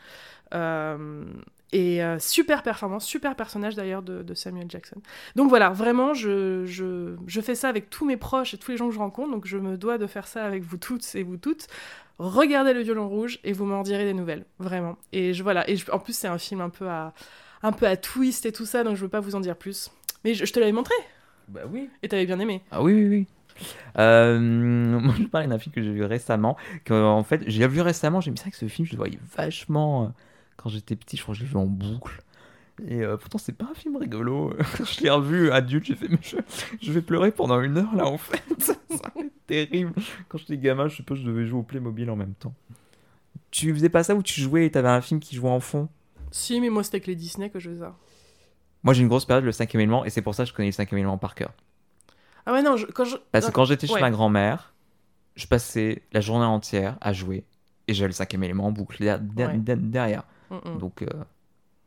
Euh, 0.54 1.26
et 1.72 2.04
euh, 2.04 2.18
super 2.20 2.64
performance, 2.64 3.06
super 3.06 3.36
personnage 3.36 3.76
d'ailleurs 3.76 4.02
de, 4.02 4.24
de 4.24 4.34
Samuel 4.34 4.66
Jackson. 4.70 5.02
Donc 5.36 5.50
voilà, 5.50 5.70
vraiment, 5.70 6.14
je, 6.14 6.66
je, 6.66 7.16
je 7.28 7.42
fais 7.42 7.56
ça 7.56 7.70
avec 7.70 7.90
tous 7.90 8.06
mes 8.06 8.18
proches 8.18 8.54
et 8.54 8.58
tous 8.58 8.72
les 8.72 8.78
gens 8.78 8.88
que 8.88 8.94
je 8.96 9.00
rencontre, 9.00 9.32
donc 9.32 9.46
je 9.46 9.58
me 9.58 9.78
dois 9.78 9.98
de 9.98 10.08
faire 10.08 10.28
ça 10.28 10.44
avec 10.46 10.64
vous 10.64 10.78
toutes 10.78 11.06
et 11.16 11.24
vous 11.24 11.38
toutes. 11.38 11.68
Regardez 12.18 12.74
le 12.74 12.82
violon 12.82 13.08
rouge 13.08 13.40
et 13.44 13.54
vous 13.54 13.66
m'en 13.66 13.82
direz 13.84 14.04
des 14.06 14.14
nouvelles, 14.14 14.46
vraiment. 14.60 14.98
Et 15.14 15.34
je, 15.34 15.42
voilà, 15.44 15.70
et 15.70 15.76
je- 15.78 15.90
en 15.92 16.00
plus 16.00 16.14
c'est 16.14 16.28
un 16.28 16.38
film 16.38 16.60
un 16.62 16.70
peu 16.70 16.88
à 16.90 17.14
un 17.62 17.72
peu 17.74 17.86
à 17.88 17.98
twist 17.98 18.46
et 18.46 18.52
tout 18.52 18.66
ça, 18.66 18.84
donc 18.84 18.96
je 18.96 19.02
veux 19.02 19.10
pas 19.10 19.20
vous 19.20 19.36
en 19.36 19.40
dire 19.42 19.56
plus. 19.56 19.92
Mais 20.24 20.34
je, 20.34 20.46
je 20.46 20.52
te 20.54 20.60
l'avais 20.60 20.72
montré 20.72 20.94
Bah 21.50 21.62
oui. 21.72 21.90
et 22.04 22.08
t'avais 22.10 22.26
bien 22.26 22.40
aimé. 22.40 22.62
Ah 22.72 22.82
oui, 22.82 22.94
oui, 22.94 23.08
oui. 23.08 23.28
Euh, 23.98 24.40
moi, 25.00 25.14
je 25.20 25.26
parlais 25.26 25.48
d'un 25.48 25.60
film 25.60 25.74
que 25.74 25.82
j'ai 25.82 25.92
vu 25.92 26.04
récemment. 26.04 26.58
Que, 26.86 26.94
en 26.94 27.24
fait, 27.24 27.42
j'ai 27.48 27.68
vu 27.68 27.82
récemment, 27.82 28.22
j'ai 28.22 28.32
mis 28.32 28.38
ça 28.38 28.50
que 28.50 28.56
ce 28.58 28.68
film, 28.68 28.86
je 28.86 28.94
le 28.94 28.98
voyais 28.98 29.20
vachement. 29.36 30.14
Quand 30.62 30.70
j'étais 30.70 30.96
petit, 30.96 31.16
je 31.16 31.24
crois 31.24 31.34
que 31.34 31.40
je 31.40 31.46
l'ai 31.46 31.50
vu 31.50 31.56
en 31.58 31.66
boucle. 31.66 32.22
Et 32.86 33.02
euh, 33.02 33.18
pourtant, 33.18 33.38
c'est 33.38 33.54
pas 33.54 33.66
un 33.72 33.74
film 33.74 33.96
rigolo. 33.98 34.54
je 34.80 35.02
l'ai 35.02 35.10
revu 35.10 35.52
adulte, 35.52 35.86
j'ai 35.86 35.96
fait, 35.96 36.08
mais 36.10 36.18
je, 36.22 36.38
je 36.82 36.92
vais 36.92 37.02
pleurer 37.02 37.32
pendant 37.32 37.62
une 37.62 37.78
heure 37.78 37.96
là 37.96 38.06
en 38.06 38.18
fait. 38.18 38.44
ça 38.60 38.74
va 39.16 39.22
être 39.22 39.46
terrible. 39.48 39.94
Quand 40.28 40.38
j'étais 40.38 40.58
gamin, 40.58 40.88
je 40.88 40.96
suppose 40.96 41.20
que 41.20 41.26
je 41.26 41.30
devais 41.30 41.46
jouer 41.46 41.60
au 41.60 41.64
Playmobil 41.64 42.10
en 42.10 42.16
même 42.16 42.34
temps. 42.34 42.54
Tu 43.52 43.74
faisais 43.74 43.90
pas 43.90 44.04
ça 44.04 44.16
où 44.16 44.24
tu 44.24 44.42
jouais 44.42 44.66
et 44.66 44.72
t'avais 44.72 44.90
un 44.90 45.02
film 45.02 45.20
qui 45.20 45.36
jouait 45.36 45.50
en 45.50 45.60
fond? 45.60 45.90
Si, 46.32 46.60
mais 46.62 46.70
moi 46.70 46.84
c'était 46.84 46.98
avec 46.98 47.08
les 47.08 47.16
Disney 47.16 47.50
que 47.50 47.60
je 47.60 47.70
faisais 47.70 47.80
ça. 47.82 47.96
Moi, 48.84 48.94
j'ai 48.94 49.02
une 49.02 49.10
grosse 49.10 49.26
période, 49.26 49.44
le 49.44 49.52
cinquième 49.52 49.82
élément, 49.82 50.06
et 50.06 50.10
c'est 50.10 50.22
pour 50.22 50.34
ça 50.36 50.44
que 50.44 50.50
je 50.50 50.54
connais 50.54 50.70
le 50.70 50.74
cinquième 50.74 51.00
élément 51.00 51.18
par 51.18 51.36
cœur. 51.36 51.52
Ah 52.46 52.54
ouais, 52.54 52.62
non, 52.62 52.78
je- 52.78 52.86
quand 52.86 53.04
je. 53.04 53.18
Parce 53.32 53.48
que 53.48 53.52
quand 53.52 53.66
j'étais 53.66 53.88
chez 53.88 53.94
Ouais. 53.94 54.02
ma 54.02 54.10
grand-mère, 54.12 54.74
je 55.36 55.48
passais 55.48 56.04
la 56.14 56.22
journée 56.22 56.46
entière 56.46 56.98
à 57.02 57.12
jouer 57.12 57.44
et 57.88 57.94
j'avais 57.94 58.08
le 58.08 58.14
cinquième 58.14 58.44
élément 58.44 58.68
en 58.68 58.72
boucle 58.72 59.04
Ouais. 59.04 59.18
derrière. 59.58 60.24
Donc, 60.80 61.02
euh, 61.02 61.08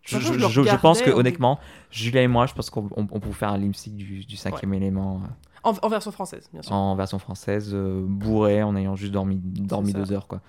je, 0.02 0.76
pense 0.80 1.00
que 1.02 1.10
honnêtement, 1.10 1.58
Julia 1.90 2.22
et 2.22 2.28
moi, 2.28 2.46
je 2.46 2.54
pense 2.54 2.70
qu'on 2.70 2.88
on, 2.96 3.06
on 3.10 3.20
peut 3.20 3.30
faire 3.32 3.50
un 3.50 3.58
limsic 3.58 3.96
du, 3.96 4.24
du 4.24 4.36
cinquième 4.36 4.74
élément 4.74 5.22
euh, 5.24 5.68
En, 5.70 5.74
en 5.80 5.88
version 5.88 6.10
française, 6.12 6.48
bien 6.52 6.62
sûr. 6.62 6.72
en 6.72 6.94
version 6.96 7.18
française, 7.18 7.70
euh, 7.72 8.04
bourré, 8.06 8.62
en 8.62 8.74
ayant 8.76 8.96
juste 8.96 9.12
dormi, 9.12 9.36
dormi 9.36 9.92
deux 9.92 10.12
heures. 10.12 10.26
quoi. 10.26 10.40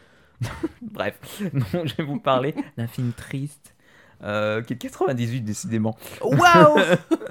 Bref, 0.81 1.41
non, 1.53 1.85
je 1.85 1.95
vais 1.95 2.03
vous 2.03 2.19
parler 2.19 2.55
d'un 2.77 2.87
film 2.87 3.11
triste. 3.13 3.75
euh, 4.23 4.61
qui 4.61 4.73
est 4.73 4.75
de 4.77 4.81
98 4.81 5.41
décidément 5.41 5.95
Waouh 6.21 6.77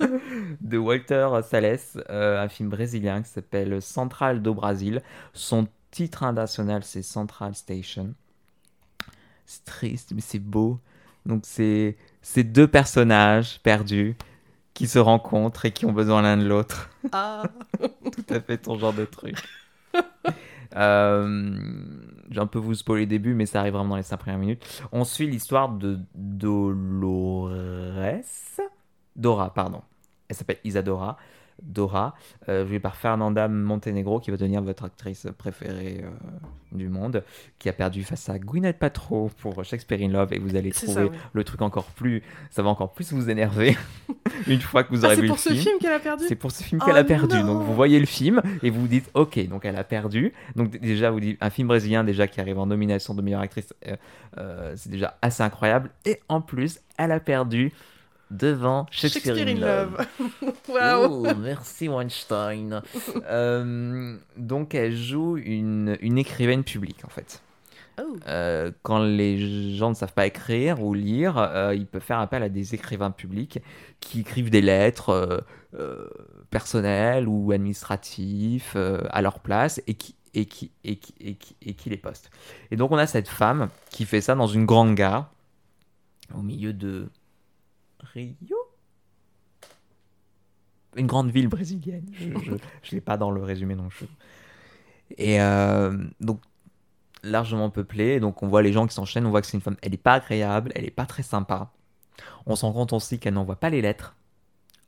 de 0.61 0.79
Walter 0.79 1.29
Salles, 1.43 1.79
euh, 2.11 2.43
un 2.43 2.49
film 2.49 2.69
brésilien 2.69 3.23
qui 3.23 3.31
s'appelle 3.31 3.81
Central 3.83 4.43
do 4.43 4.55
Brasil. 4.55 5.01
Son 5.33 5.67
titre 5.91 6.23
international, 6.23 6.83
c'est 6.85 7.03
Central 7.03 7.55
Station. 7.55 8.15
C'est 9.53 9.65
triste, 9.65 10.13
mais 10.15 10.23
c'est 10.23 10.39
beau. 10.39 10.81
Donc, 11.27 11.43
c'est 11.45 11.97
c'est 12.23 12.45
deux 12.45 12.67
personnages 12.67 13.61
perdus 13.63 14.17
qui 14.75 14.87
se 14.89 14.99
rencontrent 14.99 15.67
et 15.67 15.73
qui 15.73 15.85
ont 15.85 15.93
besoin 15.93 16.23
l'un 16.23 16.39
de 16.39 16.47
l'autre. 16.47 16.89
Ah. 17.13 17.43
Tout 17.79 18.35
à 18.35 18.41
fait 18.41 18.59
ton 18.59 18.79
genre 18.79 18.95
de 18.95 19.05
truc. 19.05 19.37
Euh, 20.75 21.55
J'ai 22.31 22.41
un 22.41 22.47
peu 22.47 22.59
vous 22.59 22.75
spoiler 22.75 23.03
le 23.03 23.07
début, 23.07 23.35
mais 23.35 23.45
ça 23.45 23.61
arrive 23.61 23.75
vraiment 23.75 23.91
dans 23.91 23.97
les 23.97 24.03
5 24.03 24.17
premières 24.17 24.39
minutes. 24.39 24.65
On 24.91 25.05
suit 25.05 25.27
l'histoire 25.27 25.69
de 25.69 25.99
Dolores. 26.15 27.51
Dora, 29.15 29.53
pardon. 29.53 29.83
Elle 30.29 30.37
s'appelle 30.37 30.61
Isadora. 30.65 31.19
Dora, 31.63 32.15
euh, 32.49 32.67
jouée 32.67 32.81
par 32.81 32.97
Fernanda 32.97 33.49
Montenegro, 33.49 34.21
qui 34.21 34.31
va 34.31 34.37
devenir 34.37 34.63
votre 34.63 34.85
actrice 34.85 35.27
préférée 35.39 36.01
euh, 36.05 36.11
du 36.73 36.89
monde, 36.89 37.23
qui 37.59 37.69
a 37.69 37.73
perdu 37.73 38.03
face 38.05 38.29
à 38.29 38.39
Gwyneth 38.39 38.79
Paltrow 38.79 39.31
pour 39.39 39.65
Shakespeare 39.65 40.01
in 40.03 40.09
Love, 40.09 40.33
et 40.33 40.39
vous 40.39 40.57
allez 40.57 40.73
C'est 40.73 40.87
trouver 40.87 41.07
ça, 41.07 41.11
oui. 41.13 41.19
le 41.33 41.45
truc 41.45 41.63
encore 41.63 41.85
plus, 41.87 42.23
ça 42.51 42.63
va 42.63 42.71
encore 42.71 42.93
plus 42.93 43.13
vous 43.13 43.31
énerver 43.31 43.77
une 44.49 44.61
fois 44.61 44.83
que 44.85 44.95
vous 44.95 45.05
Ah, 45.05 45.09
aurez 45.09 45.17
c'est 45.17 45.23
vu 45.23 45.27
pour 45.29 45.37
le 45.37 45.41
ce 45.43 45.49
film. 45.51 45.61
film 45.63 45.79
qu'elle 45.79 45.93
a 45.93 45.99
perdu 46.01 46.25
C'est 46.27 46.35
pour 46.37 46.51
ce 46.51 46.63
film 46.63 46.81
Oh 46.83 46.87
qu'elle 46.87 46.97
a 46.97 47.05
perdu. 47.05 47.37
non 47.37 47.55
Donc 47.55 47.63
vous 47.63 47.75
voyez 47.75 48.01
le 48.01 48.07
film 48.07 48.41
et 48.63 48.71
vous 48.71 48.81
vous 48.83 48.89
dites 48.89 49.11
ok, 49.15 49.47
donc 49.49 49.65
elle 49.65 49.77
a 49.77 49.85
perdu. 49.85 50.33
Donc 50.57 50.79
déjà 50.79 51.11
vous 51.11 51.21
dites 51.21 51.39
un 51.41 51.51
film 51.51 51.69
brésilien 51.69 52.05
déjà 52.05 52.27
qui 52.27 52.41
arrive 52.41 52.59
en 52.59 52.67
nomination 52.67 53.15
de 53.15 53.23
meilleure 53.23 53.41
actrice, 53.43 53.73
euh, 53.87 53.97
euh, 54.39 54.73
c'est 54.77 54.91
déjà 54.91 55.17
assez 55.23 55.43
incroyable. 55.43 55.91
Et 56.07 56.21
en 56.29 56.41
plus, 56.41 56.81
elle 56.99 57.13
a 57.13 57.21
perdu 57.21 57.73
devant 58.33 58.87
Shakespeare, 58.91 59.37
Shakespeare 59.37 59.57
in 59.57 59.61
Love. 59.61 60.07
Waouh 60.69 61.27
Oh, 61.29 61.35
merci 61.39 61.89
Weinstein. 61.89 62.83
Euh, 63.31 64.17
donc 64.37 64.75
elle 64.75 64.97
joue 64.97 65.37
une, 65.37 65.97
une 66.01 66.19
écrivaine 66.19 66.65
publique 66.65 67.05
en 67.05 67.09
fait. 67.09 67.43
Oh. 68.01 68.17
Euh, 68.27 68.73
quand 68.83 68.99
les 68.99 69.77
gens 69.77 69.91
ne 69.91 69.95
savent 69.95 70.13
pas 70.13 70.27
écrire 70.27 70.83
ou 70.83 70.95
lire, 70.95 71.39
euh, 71.39 71.75
ils 71.75 71.87
peuvent 71.87 72.03
faire 72.03 72.19
appel 72.19 72.43
à 72.43 72.49
des 72.49 72.75
écrivains 72.75 73.11
publics 73.11 73.61
qui 74.01 74.21
écrivent 74.21 74.51
des 74.51 74.63
lettres 74.63 75.45
personnelles 76.51 77.29
ou 77.29 77.53
administratives 77.53 78.77
à 79.11 79.23
leur 79.23 79.41
place 79.41 79.81
et 79.87 79.95
qui, 79.95 80.15
et, 80.35 80.47
qui, 80.47 80.71
et, 80.85 80.97
qui, 80.97 81.15
et, 81.21 81.35
qui, 81.35 81.57
et 81.63 81.75
qui 81.75 81.91
les 81.91 81.97
postent. 81.97 82.31
Et 82.71 82.77
donc 82.77 82.91
on 82.91 82.99
a 82.99 83.07
cette 83.07 83.29
femme 83.29 83.69
qui 83.91 84.05
fait 84.05 84.21
ça 84.21 84.35
dans 84.35 84.47
une 84.49 84.67
grande 84.67 84.95
gare 84.95 85.31
au 86.35 86.43
milieu 86.43 86.73
de 86.73 87.09
Rio? 88.03 88.57
Une 90.97 91.07
grande 91.07 91.31
ville 91.31 91.49
brésilienne. 91.49 92.07
Je 92.19 92.51
ne 92.51 92.57
l'ai 92.93 93.01
pas 93.01 93.17
dans 93.17 93.31
le 93.31 93.43
résumé 93.43 93.75
non 93.75 93.89
je... 93.91 94.05
Et 95.19 95.41
euh, 95.41 95.97
donc 96.21 96.41
largement 97.23 97.71
peuplée. 97.71 98.21
Donc 98.21 98.43
on 98.43 98.49
voit 98.49 98.63
les 98.63 98.73
gens 98.73 98.87
qui 98.87 98.95
s'enchaînent, 98.95 99.27
on 99.27 99.31
voit 99.31 99.41
que 99.41 99.47
c'est 99.47 99.57
une 99.57 99.63
femme, 99.63 99.77
elle 99.83 99.93
n'est 99.93 99.97
pas 99.97 100.15
agréable, 100.15 100.73
elle 100.75 100.85
n'est 100.85 100.91
pas 100.91 101.07
très 101.07 101.23
sympa. 101.23 101.71
On 102.47 102.57
se 102.57 102.65
rend 102.67 102.73
compte 102.73 102.93
aussi 102.93 103.19
qu'elle 103.19 103.35
n'envoie 103.35 103.57
pas 103.57 103.71
les 103.71 103.81
lettres. 103.83 104.15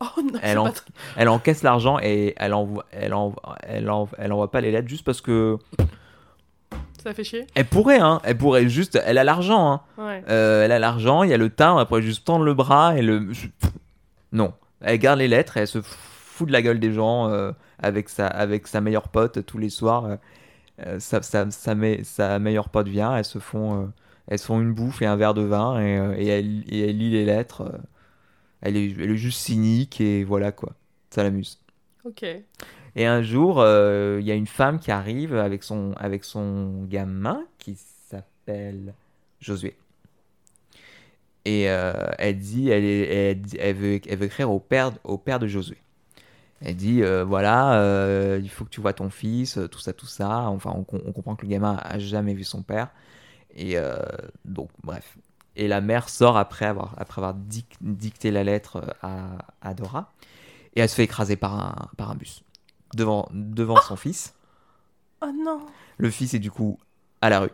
Oh 0.01 0.21
non, 0.21 0.39
Elle, 0.43 0.51
c'est 0.53 0.57
en- 0.59 0.65
pas 0.65 0.73
elle 1.17 1.29
encaisse 1.29 1.63
l'argent 1.63 1.99
et 2.03 2.35
elle 2.37 2.53
envoie, 2.53 2.85
elle, 2.91 3.15
envoie, 3.15 3.57
elle, 3.63 3.89
envoie, 3.89 4.19
elle 4.19 4.33
envoie 4.33 4.51
pas 4.51 4.61
les 4.61 4.73
lettres 4.73 4.89
juste 4.89 5.05
parce 5.05 5.21
que 5.21 5.57
ça 7.05 7.15
fait 7.15 7.23
chier. 7.25 7.47
elle 7.55 7.67
pourrait, 7.67 8.01
hein, 8.01 8.21
elle 8.25 8.37
pourrait 8.37 8.69
juste, 8.69 8.99
elle 9.05 9.19
a 9.19 9.25
l'argent, 9.25 9.73
hein. 9.73 9.81
Ouais. 9.99 10.25
Euh, 10.29 10.65
elle 10.65 10.73
a 10.73 10.79
l'argent, 10.79 11.23
il 11.23 11.31
y 11.31 11.35
a 11.35 11.37
le 11.37 11.51
timbre, 11.51 11.81
elle 11.81 11.87
pourrait 11.87 12.03
juste 12.03 12.25
tendre 12.25 12.45
le 12.45 12.55
bras 12.55 12.97
et 12.97 13.03
le, 13.03 13.29
non, 14.33 14.53
elle 14.81 14.99
garde 14.99 15.19
les 15.19 15.29
lettres 15.29 15.57
et 15.57 15.61
elle 15.61 15.69
se 15.69 15.81
fout 15.83 16.49
de 16.49 16.53
la 16.53 16.63
gueule 16.63 16.81
des 16.81 16.93
gens 16.93 17.29
euh, 17.31 17.53
avec 17.79 18.09
sa, 18.09 18.27
avec 18.27 18.67
sa 18.67 18.81
meilleure 18.81 19.09
pote 19.09 19.45
tous 19.47 19.59
les 19.59 19.71
soirs. 19.71 20.17
euh, 20.87 20.99
sa, 20.99 21.23
sa, 21.23 21.51
sa, 21.51 21.75
me- 21.77 22.03
sa 22.03 22.39
meilleure 22.41 22.69
pote 22.69 22.89
vient, 22.89 23.17
elles 23.17 23.25
se 23.25 23.39
font, 23.39 23.93
elles 24.27 24.39
se 24.39 24.47
font 24.47 24.61
une 24.61 24.73
bouffe 24.73 25.03
et 25.03 25.07
un 25.07 25.17
verre 25.17 25.35
de 25.35 25.43
vin 25.43 25.81
et, 25.81 26.25
et 26.25 26.29
elle, 26.29 26.65
et 26.69 26.89
elle 26.91 26.99
lit 26.99 27.11
les 27.11 27.25
lettres. 27.25 27.71
elle, 28.61 28.77
est, 28.77 28.91
elle 28.99 29.11
est 29.13 29.17
juste 29.17 29.39
cynique 29.41 30.01
et 30.01 30.25
voilà 30.25 30.51
quoi. 30.53 30.73
Ça 31.11 31.23
l'amuse. 31.23 31.61
Ok. 32.05 32.25
Et 32.97 33.07
un 33.07 33.23
jour, 33.23 33.61
euh, 33.61 34.19
il 34.21 34.27
y 34.27 34.31
a 34.31 34.35
une 34.35 34.47
femme 34.47 34.79
qui 34.79 34.91
arrive 34.91 35.35
avec 35.35 35.65
son, 35.65 35.93
avec 35.97 36.25
son 36.25 36.85
gamin 36.85 37.43
qui 37.59 37.77
s'appelle 38.09 38.95
Josué. 39.41 39.77
Et 41.45 41.69
euh, 41.69 41.93
elle 42.19 42.39
dit, 42.39 42.71
elle, 42.71 42.85
elle, 42.85 43.77
veut, 43.77 44.01
elle 44.09 44.19
veut 44.19 44.27
écrire 44.27 44.51
au 44.51 44.61
père, 44.61 44.93
au 45.03 45.19
père 45.19 45.39
de 45.39 45.47
Josué. 45.47 45.77
Elle 46.63 46.77
dit, 46.77 47.03
euh, 47.03 47.25
voilà, 47.25 48.39
il 48.39 48.49
faut 48.49 48.65
que 48.65 48.71
tu 48.71 48.81
vois 48.81 48.93
ton 48.93 49.11
fils, 49.11 49.59
tout 49.71 49.81
ça, 49.81 49.93
tout 49.93 50.07
ça. 50.07 50.49
Enfin, 50.49 50.73
on, 50.75 50.85
com- 50.85 51.03
on 51.05 51.13
comprend 51.13 51.35
que 51.37 51.45
le 51.45 51.51
gamin 51.51 51.77
a 51.83 51.99
jamais 51.99 52.33
vu 52.33 52.45
son 52.45 52.63
père. 52.63 52.89
Et 53.57 53.77
donc, 54.45 54.71
bref. 54.85 55.19
Et 55.57 55.69
la 55.69 55.81
mère 55.81 56.09
sort 56.09 56.37
après 56.37 56.65
avoir, 56.65 56.95
après 56.97 57.21
avoir 57.21 57.35
dic- 57.35 57.77
dicté 57.81 58.31
la 58.31 58.45
lettre 58.45 58.97
à, 59.03 59.39
à 59.61 59.75
Dora. 59.75 60.13
Et 60.77 60.81
elle 60.81 60.89
se 60.89 60.95
fait 60.95 61.05
écraser 61.05 61.37
par 61.37 61.55
un, 61.55 61.89
par 61.97 62.11
un 62.11 62.15
bus 62.15 62.44
devant, 62.97 63.29
devant 63.33 63.77
son 63.81 63.97
fils. 63.97 64.35
Oh 65.23 65.31
non. 65.35 65.61
Le 65.99 66.11
fils 66.11 66.35
est 66.35 66.39
du 66.39 66.51
coup 66.51 66.79
à 67.21 67.31
la 67.31 67.41
rue. 67.41 67.51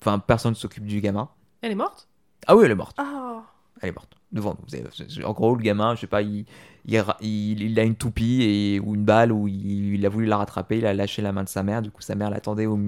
Enfin, 0.00 0.18
personne 0.18 0.52
ne 0.52 0.56
s'occupe 0.56 0.86
du 0.86 1.00
gamin. 1.00 1.28
Elle 1.60 1.72
est 1.72 1.76
morte? 1.76 2.08
Ah 2.46 2.56
oui, 2.56 2.64
elle 2.64 2.70
est 2.72 2.76
morte. 2.76 2.96
Ah. 2.98 3.42
Elle 3.80 3.90
est 3.90 3.92
morte. 3.92 4.14
Devant 4.32 4.56
nous. 4.58 4.74
Avez- 4.74 5.24
En 5.24 5.32
gros, 5.32 5.54
le 5.54 5.62
gamin, 5.62 5.94
je 5.94 6.00
sais 6.00 6.06
pas, 6.06 6.22
il, 6.22 6.46
il, 6.86 7.04
il- 7.20 7.62
il 7.62 7.78
a 7.78 7.84
une 7.84 7.94
toupie 7.96 8.42
et, 8.42 8.80
ou 8.80 8.94
une 8.94 9.04
balle 9.04 9.30
où 9.30 9.46
il, 9.46 10.04
a 10.04 10.08
voulu 10.08 10.26
la 10.26 10.38
rattraper. 10.38 10.78
Il 10.78 10.86
a 10.86 10.94
lâché 10.94 11.22
la 11.22 11.32
main 11.32 11.44
de 11.44 11.48
sa 11.48 11.62
mère. 11.62 11.82
Du 11.82 11.90
coup, 11.90 12.02
sa 12.02 12.14
mère 12.14 12.30
l'attendait 12.30 12.66
au, 12.66 12.78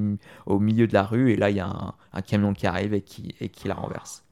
au 0.47 0.59
milieu 0.59 0.87
de 0.87 0.95
la 0.95 1.03
rue. 1.05 1.31
Et 1.33 1.37
là, 1.37 1.51
il 1.51 1.57
y 1.57 1.61
a 1.61 1.67
un, 1.69 1.95
un 2.13 2.23
camion 2.23 2.53
qui 2.55 2.67
arrive 2.67 2.95
et 2.95 3.03
qui, 3.03 3.35
et 3.41 3.49
qui 3.49 3.69
la 3.69 3.75
renverse. 3.75 4.25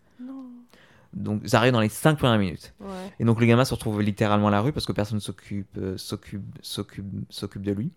Donc, 1.12 1.46
ça 1.46 1.58
arrive 1.58 1.72
dans 1.72 1.80
les 1.80 1.88
5 1.88 2.18
premières 2.18 2.38
minutes. 2.38 2.74
Ouais. 2.80 2.88
Et 3.20 3.24
donc 3.24 3.40
le 3.40 3.46
gamin 3.46 3.64
se 3.64 3.74
retrouve 3.74 4.00
littéralement 4.00 4.48
à 4.48 4.50
la 4.50 4.60
rue 4.60 4.72
parce 4.72 4.86
que 4.86 4.92
personne 4.92 5.16
ne 5.16 5.20
s'occupe 5.20 5.76
euh, 5.76 5.96
s'occupe 5.98 6.58
s'occupe 6.62 7.06
s'occupe 7.28 7.62
de 7.62 7.72
lui. 7.72 7.90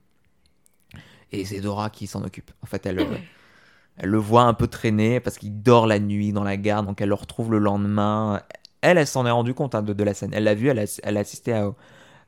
Et 1.32 1.46
c'est 1.46 1.62
Dora 1.62 1.90
qui 1.90 2.08
s'en 2.08 2.24
occupe. 2.24 2.52
En 2.62 2.66
fait, 2.66 2.86
elle, 2.86 3.00
euh, 3.00 3.18
elle 3.98 4.10
le 4.10 4.18
voit 4.18 4.44
un 4.44 4.54
peu 4.54 4.68
traîner 4.68 5.20
parce 5.20 5.38
qu'il 5.38 5.62
dort 5.62 5.88
la 5.88 6.00
nuit 6.00 6.34
dans 6.34 6.44
la 6.44 6.58
gare, 6.58 6.84
donc 6.84 7.02
elle 7.02 7.10
le 7.10 7.16
retrouve 7.16 7.52
le 7.52 7.60
lendemain. 7.60 8.42
Elle, 8.82 8.98
elle 8.98 9.08
s'en 9.08 9.26
est 9.26 9.32
rendu 9.32 9.54
compte 9.54 9.76
hein, 9.76 9.82
de, 9.82 9.94
de 9.94 10.04
la 10.04 10.14
scène. 10.14 10.32
Elle 10.34 10.44
l'a 10.44 10.54
vu, 10.54 10.68
elle 10.68 10.80
a, 10.80 11.00
elle 11.04 11.18
a 11.18 11.22
assisté 11.22 11.54
à, 11.54 11.72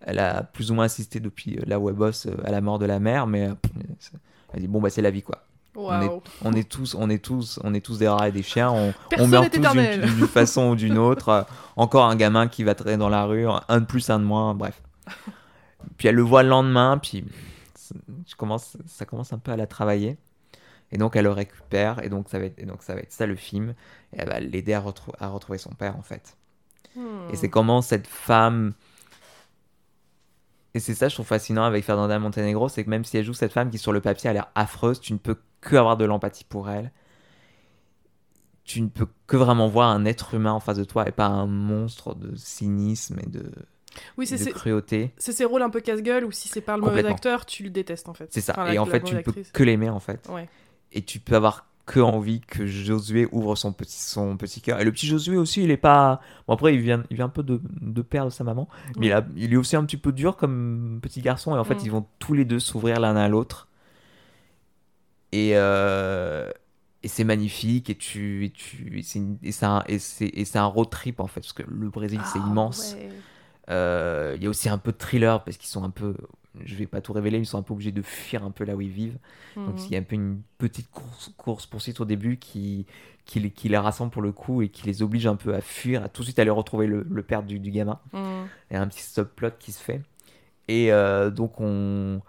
elle 0.01 0.19
a 0.19 0.43
plus 0.43 0.71
ou 0.71 0.73
moins 0.73 0.85
assisté 0.85 1.19
depuis 1.19 1.57
euh, 1.57 1.63
là 1.65 1.79
où 1.79 1.89
elle 1.89 1.95
bosse 1.95 2.27
à 2.43 2.51
la 2.51 2.61
mort 2.61 2.79
de 2.79 2.85
la 2.85 2.99
mère, 2.99 3.27
mais 3.27 3.49
elle 4.53 4.61
dit 4.61 4.67
bon 4.67 4.79
bah 4.79 4.89
c'est 4.89 5.01
la 5.01 5.11
vie 5.11 5.23
quoi. 5.23 5.46
On 6.43 6.53
est 6.53 6.67
tous, 6.67 6.95
on 6.95 7.09
est 7.09 7.23
tous, 7.23 7.59
on 7.63 7.73
est 7.73 7.81
tous 7.81 7.97
des 7.99 8.07
rats 8.07 8.27
et 8.27 8.31
des 8.31 8.43
chiens. 8.43 8.71
On, 8.71 8.93
meurt 9.27 9.45
tous 9.51 9.61
d'une 10.15 10.27
façon 10.27 10.69
ou 10.69 10.75
d'une 10.75 10.97
autre. 10.97 11.45
Encore 11.75 12.05
un 12.05 12.15
gamin 12.15 12.47
qui 12.47 12.63
va 12.63 12.75
traîner 12.75 12.97
dans 12.97 13.09
la 13.09 13.25
rue, 13.25 13.45
un 13.67 13.79
de 13.79 13.85
plus, 13.85 14.09
un 14.09 14.19
de 14.19 14.23
moins, 14.25 14.53
bref. 14.55 14.81
Puis 15.97 16.07
elle 16.07 16.15
le 16.15 16.21
voit 16.23 16.43
le 16.43 16.49
lendemain, 16.49 16.97
puis 16.97 17.23
ça- 17.75 17.95
je 18.27 18.35
commence, 18.35 18.77
ça 18.87 19.05
commence 19.05 19.33
un 19.33 19.37
peu 19.39 19.51
à 19.51 19.55
la 19.57 19.67
travailler. 19.67 20.17
Et 20.91 20.97
donc 20.97 21.15
elle 21.15 21.25
le 21.25 21.31
récupère, 21.31 22.03
et 22.03 22.09
donc 22.09 22.29
ça 22.29 22.39
va 22.39 22.45
être, 22.45 22.57
et 22.59 22.65
donc 22.65 22.81
ça 22.81 22.93
va 22.93 23.01
être 23.01 23.11
ça 23.11 23.25
le 23.25 23.35
film. 23.35 23.73
Et 24.13 24.17
elle 24.19 24.29
va 24.29 24.39
l'aider 24.39 24.73
à, 24.73 24.79
retrou- 24.81 25.13
à 25.19 25.27
retrouver 25.27 25.57
son 25.57 25.71
père 25.71 25.97
en 25.97 26.01
fait. 26.01 26.37
Hmm. 26.95 27.29
Et 27.31 27.35
c'est 27.35 27.49
comment 27.49 27.81
cette 27.81 28.07
femme. 28.07 28.73
Et 30.77 30.79
c'est 30.79 30.93
ça, 30.93 31.09
je 31.09 31.15
trouve 31.15 31.25
fascinant 31.25 31.63
avec 31.63 31.83
Fernanda 31.83 32.19
Montenegro, 32.19 32.69
c'est 32.69 32.83
que 32.83 32.89
même 32.91 33.03
si 33.03 33.17
elle 33.17 33.25
joue 33.25 33.33
cette 33.33 33.51
femme 33.51 33.71
qui, 33.71 33.79
sur 33.79 33.91
le 33.91 33.99
papier, 33.99 34.29
a 34.29 34.33
l'air 34.33 34.47
affreuse, 34.53 34.99
tu 35.01 35.11
ne 35.11 35.17
peux 35.17 35.35
que 35.59 35.75
avoir 35.75 35.97
de 35.97 36.05
l'empathie 36.05 36.43
pour 36.43 36.69
elle. 36.69 36.91
Tu 38.63 38.79
ne 38.81 38.89
peux 38.89 39.07
que 39.25 39.37
vraiment 39.37 39.67
voir 39.67 39.89
un 39.89 40.05
être 40.05 40.35
humain 40.35 40.51
en 40.51 40.59
face 40.59 40.77
de 40.77 40.83
toi 40.83 41.07
et 41.07 41.11
pas 41.11 41.25
un 41.25 41.47
monstre 41.47 42.13
de 42.13 42.35
cynisme 42.35 43.17
et 43.25 43.27
de, 43.27 43.49
Oui, 44.17 44.27
c'est 44.27 44.37
de 44.37 44.43
c'est- 44.43 44.51
cruauté. 44.51 45.13
c'est 45.17 45.31
ces 45.31 45.45
rôles 45.45 45.63
un 45.63 45.71
peu 45.71 45.79
casse-gueule 45.79 46.25
où 46.25 46.31
si 46.31 46.47
c'est 46.47 46.61
pas 46.61 46.75
le 46.75 46.83
mauvais 46.83 47.03
acteur, 47.05 47.47
tu 47.47 47.63
le 47.63 47.69
détestes 47.71 48.07
en 48.07 48.13
fait. 48.13 48.27
C'est 48.29 48.41
ça. 48.41 48.53
Enfin, 48.53 48.65
la- 48.65 48.73
et 48.75 48.77
en 48.77 48.85
fait, 48.85 49.01
tu 49.01 49.15
ne 49.15 49.21
peux 49.21 49.33
que 49.51 49.63
l'aimer 49.63 49.89
en 49.89 49.99
fait. 49.99 50.27
Ouais. 50.29 50.47
Et 50.91 51.01
tu 51.01 51.19
peux 51.19 51.35
avoir 51.35 51.65
que 51.87 51.99
envie 52.01 52.41
que 52.41 52.67
Josué 52.67 53.27
ouvre 53.31 53.55
son 53.55 53.71
petit, 53.73 53.97
son 53.99 54.37
petit 54.37 54.61
cœur. 54.61 54.79
Et 54.79 54.83
le 54.83 54.91
petit 54.91 55.07
Josué 55.07 55.37
aussi, 55.37 55.63
il 55.63 55.71
est 55.71 55.77
pas. 55.77 56.21
Bon, 56.47 56.53
après, 56.53 56.75
il 56.75 56.81
vient, 56.81 57.03
il 57.09 57.15
vient 57.15 57.25
un 57.25 57.29
peu 57.29 57.41
de, 57.41 57.59
de 57.81 58.01
perdre 58.03 58.31
sa 58.31 58.43
maman. 58.43 58.67
Mais 58.99 59.07
il, 59.07 59.11
a- 59.13 59.25
il 59.35 59.53
est 59.53 59.57
aussi 59.57 59.75
un 59.75 59.83
petit 59.85 59.97
peu 59.97 60.11
dur 60.11 60.35
comme 60.37 60.99
petit 61.01 61.21
garçon. 61.21 61.55
Et 61.55 61.59
en 61.59 61.63
fait, 61.63 61.83
ils 61.85 61.89
vont 61.91 62.05
tous 62.19 62.33
les 62.35 62.45
deux 62.45 62.59
s'ouvrir 62.59 62.99
l'un 62.99 63.15
à 63.15 63.27
l'autre. 63.29 63.69
Et, 65.31 65.51
euh, 65.55 66.51
et 67.03 67.07
c'est 67.07 67.23
magnifique. 67.23 67.89
Et 67.89 67.95
tu. 67.95 68.45
Et, 68.45 68.49
tu, 68.51 68.99
et 68.99 69.03
c'est 69.03 69.19
une- 69.19 69.37
un, 69.61 69.83
et 69.87 69.97
c'est- 69.99 70.25
et 70.33 70.45
c'est 70.45 70.59
un 70.59 70.65
road 70.65 70.89
trip 70.89 71.19
en 71.19 71.27
fait. 71.27 71.41
Parce 71.41 71.53
que 71.53 71.63
le 71.67 71.89
Brésil, 71.89 72.19
c'est 72.25 72.39
Ah, 72.43 72.47
immense. 72.47 72.95
ouais. 72.99 73.09
Euh, 73.69 74.33
Il 74.37 74.43
y 74.43 74.47
a 74.47 74.49
aussi 74.49 74.69
un 74.69 74.77
peu 74.77 74.91
de 74.91 74.97
thriller 74.97 75.43
parce 75.43 75.57
qu'ils 75.57 75.69
sont 75.69 75.83
un 75.83 75.89
peu. 75.89 76.15
Je 76.65 76.75
vais 76.75 76.87
pas 76.87 77.01
tout 77.01 77.13
révéler, 77.13 77.37
ils 77.39 77.45
sont 77.45 77.57
un 77.57 77.61
peu 77.63 77.73
obligés 77.73 77.91
de 77.91 78.01
fuir 78.01 78.43
un 78.43 78.51
peu 78.51 78.63
là 78.65 78.75
où 78.75 78.81
ils 78.81 78.89
vivent. 78.89 79.17
Donc 79.55 79.75
Mhm. 79.75 79.85
il 79.85 79.91
y 79.91 79.95
a 79.95 79.99
un 79.99 80.03
peu 80.03 80.15
une 80.15 80.41
petite 80.57 80.89
course, 80.91 81.31
course 81.37 81.65
poursuite 81.65 81.99
au 81.99 82.05
début 82.05 82.37
qui, 82.37 82.85
qui, 83.25 83.39
les- 83.39 83.51
qui 83.51 83.69
les 83.69 83.77
rassemble 83.77 84.11
pour 84.11 84.21
le 84.21 84.31
coup 84.31 84.61
et 84.61 84.69
qui 84.69 84.85
les 84.85 85.01
oblige 85.01 85.27
un 85.27 85.35
peu 85.35 85.53
à 85.55 85.61
fuir, 85.61 86.03
à 86.03 86.09
tout 86.09 86.21
de 86.21 86.25
suite 86.25 86.39
aller 86.39 86.49
retrouver 86.49 86.87
le, 86.87 87.05
le 87.09 87.23
père 87.23 87.43
du, 87.43 87.59
du 87.59 87.71
gamin. 87.71 87.99
Il 88.13 88.73
y 88.73 88.75
a 88.77 88.81
un 88.81 88.87
petit 88.87 89.01
subplot 89.03 89.51
qui 89.59 89.71
se 89.71 89.81
fait. 89.81 90.01
Et 90.67 90.91
euh, 90.91 91.29
donc 91.29 91.59
on 91.61 92.21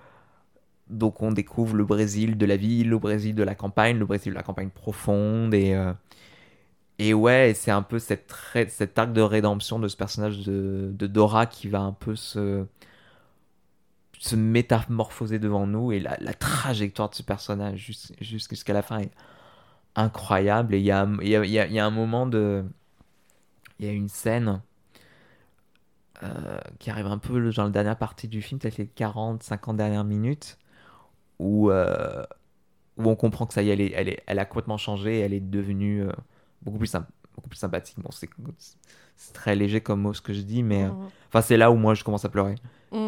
donc 0.90 1.20
on 1.22 1.32
découvre 1.32 1.76
le 1.76 1.84
Brésil 1.84 2.38
de 2.38 2.46
la 2.46 2.56
ville, 2.56 2.88
le 2.88 2.98
Brésil 2.98 3.34
de 3.34 3.42
la 3.42 3.54
campagne, 3.54 3.98
le 3.98 4.06
Brésil 4.06 4.32
de 4.32 4.36
la 4.36 4.42
campagne 4.42 4.70
profonde 4.70 5.52
et 5.54 5.74
euh, 5.74 5.92
et 7.00 7.14
ouais, 7.14 7.52
c'est 7.54 7.70
un 7.70 7.82
peu 7.82 7.98
cette 8.00 8.32
ré- 8.32 8.68
cet 8.68 8.98
arc 8.98 9.12
de 9.12 9.20
rédemption 9.20 9.78
de 9.78 9.86
ce 9.86 9.96
personnage 9.96 10.44
de, 10.44 10.90
de 10.92 11.06
Dora 11.06 11.46
qui 11.46 11.68
va 11.68 11.80
un 11.80 11.92
peu 11.92 12.16
se 12.16 12.64
se 14.18 14.36
métamorphoser 14.36 15.38
devant 15.38 15.66
nous 15.66 15.92
et 15.92 16.00
la, 16.00 16.16
la 16.20 16.34
trajectoire 16.34 17.10
de 17.10 17.14
ce 17.14 17.22
personnage 17.22 17.78
jus- 17.78 18.14
jusqu'à 18.20 18.72
la 18.72 18.82
fin 18.82 18.98
est 19.00 19.10
incroyable 19.96 20.74
et 20.74 20.78
il 20.78 20.84
y 20.84 20.92
a, 20.92 21.08
il 21.22 21.28
y, 21.28 21.36
a, 21.36 21.44
il 21.44 21.50
y 21.50 21.58
a- 21.58 21.66
il 21.66 21.72
y 21.72 21.78
a 21.80 21.86
un 21.86 21.90
moment 21.90 22.26
de 22.26 22.64
il 23.78 23.86
y 23.86 23.88
a 23.88 23.92
une 23.92 24.08
scène 24.08 24.60
euh, 26.22 26.58
qui 26.78 26.90
arrive 26.90 27.06
un 27.06 27.18
peu 27.18 27.50
dans 27.52 27.64
la 27.64 27.70
dernière 27.70 27.96
partie 27.96 28.28
du 28.28 28.42
film, 28.42 28.58
peut-être 28.58 28.78
les 28.78 28.86
40, 28.88 29.42
50 29.42 29.76
dernières 29.76 30.04
minutes, 30.04 30.58
où, 31.38 31.70
euh, 31.70 32.24
où 32.98 33.08
on 33.10 33.16
comprend 33.16 33.46
que 33.46 33.54
ça 33.54 33.62
y 33.62 33.70
est, 33.70 33.74
elle, 33.74 33.80
est, 33.82 33.92
elle, 33.94 34.08
est- 34.10 34.22
elle 34.26 34.38
a 34.38 34.44
complètement 34.46 34.78
changé, 34.78 35.20
elle 35.20 35.34
est 35.34 35.40
devenue 35.40 36.02
euh, 36.04 36.12
beaucoup, 36.62 36.78
plus 36.78 36.92
beaucoup 37.36 37.48
plus 37.50 37.58
sympathique. 37.58 37.98
Bon, 38.00 38.10
c'est 38.12 39.32
très 39.34 39.56
léger 39.56 39.80
comme 39.80 40.00
mot 40.02 40.14
ce 40.14 40.22
que 40.22 40.32
je 40.32 40.42
dis, 40.42 40.62
mais 40.62 40.86
enfin 41.28 41.42
c'est 41.42 41.56
là 41.56 41.70
où 41.70 41.76
moi 41.76 41.94
je 41.94 42.04
commence 42.04 42.24
à 42.24 42.28
pleurer. 42.28 42.56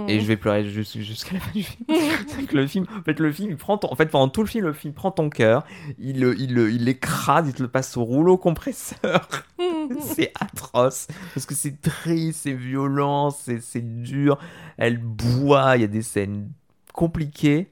Et 0.08 0.20
je 0.20 0.26
vais 0.26 0.36
pleurer 0.36 0.68
jus- 0.68 0.84
jusqu'à 1.02 1.34
la 1.34 1.40
fin 1.40 1.52
du 1.52 1.62
film. 1.62 1.84
que 2.48 2.56
le 2.56 2.66
film, 2.66 2.86
en 2.98 3.02
fait, 3.02 3.18
le 3.18 3.32
film, 3.32 3.50
il 3.50 3.56
prend 3.56 3.78
ton, 3.78 3.90
en 3.92 3.96
fait, 3.96 4.06
pendant 4.06 4.28
tout 4.28 4.42
le 4.42 4.46
film, 4.48 4.66
le 4.66 4.72
film 4.72 4.92
prend 4.92 5.10
ton 5.10 5.30
cœur, 5.30 5.64
il 5.98 6.20
le- 6.20 6.38
il 6.38 6.50
il 6.50 6.84
l'écrase, 6.84 7.48
il 7.48 7.54
te 7.54 7.62
le 7.62 7.68
passe 7.68 7.96
au 7.96 8.04
rouleau 8.04 8.36
compresseur. 8.36 9.28
c'est 10.00 10.32
atroce 10.40 11.06
parce 11.34 11.46
que 11.46 11.54
c'est 11.54 11.80
triste, 11.80 12.40
c'est 12.42 12.52
violent, 12.52 13.30
c'est 13.30 13.60
c'est 13.62 14.02
dur. 14.02 14.38
Elle 14.76 14.98
boit, 14.98 15.76
il 15.76 15.80
y 15.82 15.84
a 15.84 15.88
des 15.88 16.02
scènes 16.02 16.50
compliquées, 16.92 17.70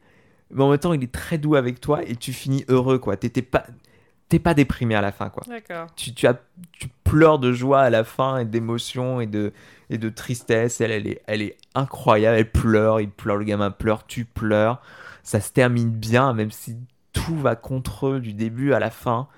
mais 0.50 0.62
en 0.64 0.70
même 0.70 0.78
temps, 0.78 0.92
il 0.92 1.02
est 1.02 1.12
très 1.12 1.38
doux 1.38 1.54
avec 1.56 1.80
toi 1.80 2.02
et 2.08 2.16
tu 2.16 2.32
finis 2.32 2.64
heureux, 2.68 2.98
quoi. 2.98 3.16
T'étais 3.16 3.42
pas, 3.42 3.66
t'es 4.28 4.38
pas 4.38 4.54
déprimé 4.54 4.94
à 4.94 5.00
la 5.00 5.12
fin, 5.12 5.30
quoi. 5.30 5.42
Tu, 5.96 6.14
tu, 6.14 6.26
as, 6.26 6.38
tu 6.72 6.88
pleures 7.04 7.38
de 7.38 7.52
joie 7.52 7.80
à 7.80 7.90
la 7.90 8.04
fin 8.04 8.38
et 8.38 8.44
d'émotion 8.44 9.20
et 9.20 9.26
de, 9.26 9.52
et 9.90 9.98
de 9.98 10.08
tristesse. 10.08 10.80
Elle, 10.80 10.90
elle 10.90 11.06
est, 11.06 11.22
elle 11.26 11.42
est 11.42 11.56
incroyable. 11.74 12.36
Elle 12.38 12.50
pleure, 12.50 13.00
il 13.00 13.10
pleure, 13.10 13.36
le 13.36 13.44
gamin 13.44 13.70
pleure, 13.70 14.06
tu 14.06 14.24
pleures. 14.24 14.80
Ça 15.22 15.40
se 15.40 15.52
termine 15.52 15.90
bien, 15.90 16.34
même 16.34 16.50
si 16.50 16.76
tout 17.12 17.36
va 17.36 17.56
contre 17.56 18.08
eux 18.08 18.20
du 18.20 18.34
début 18.34 18.72
à 18.72 18.78
la 18.78 18.90
fin. 18.90 19.28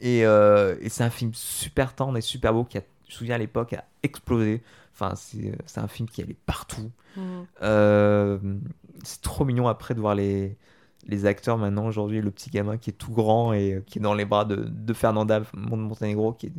Et, 0.00 0.26
euh, 0.26 0.76
et 0.80 0.88
c'est 0.88 1.04
un 1.04 1.10
film 1.10 1.32
super 1.34 1.94
tendre 1.94 2.18
et 2.18 2.22
super 2.22 2.52
beau 2.52 2.64
qui 2.64 2.78
a, 2.78 2.82
je 3.08 3.14
me 3.14 3.18
souviens 3.18 3.34
à 3.36 3.38
l'époque, 3.38 3.74
a 3.74 3.84
explosé. 4.02 4.62
Enfin, 4.94 5.14
c'est 5.14 5.80
un 5.80 5.88
film 5.88 6.08
qui 6.08 6.22
allait 6.22 6.36
partout. 6.46 6.90
Mhm. 7.16 7.46
Euh, 7.62 8.38
c'est 9.04 9.20
trop 9.20 9.44
mignon 9.44 9.68
après 9.68 9.94
de 9.94 10.00
voir 10.00 10.14
les, 10.14 10.56
les 11.06 11.26
acteurs 11.26 11.58
maintenant 11.58 11.86
aujourd'hui. 11.86 12.20
Le 12.20 12.30
petit 12.30 12.50
gamin 12.50 12.76
qui 12.78 12.90
est 12.90 12.94
tout 12.94 13.12
grand 13.12 13.52
et 13.52 13.74
euh, 13.74 13.80
qui 13.86 13.98
est 13.98 14.02
dans 14.02 14.14
les 14.14 14.24
bras 14.24 14.44
de, 14.44 14.56
de 14.56 14.92
Fernanda 14.92 15.42
Mon- 15.54 15.76
Montenegro 15.76 16.32
qui 16.32 16.46
est, 16.46 16.52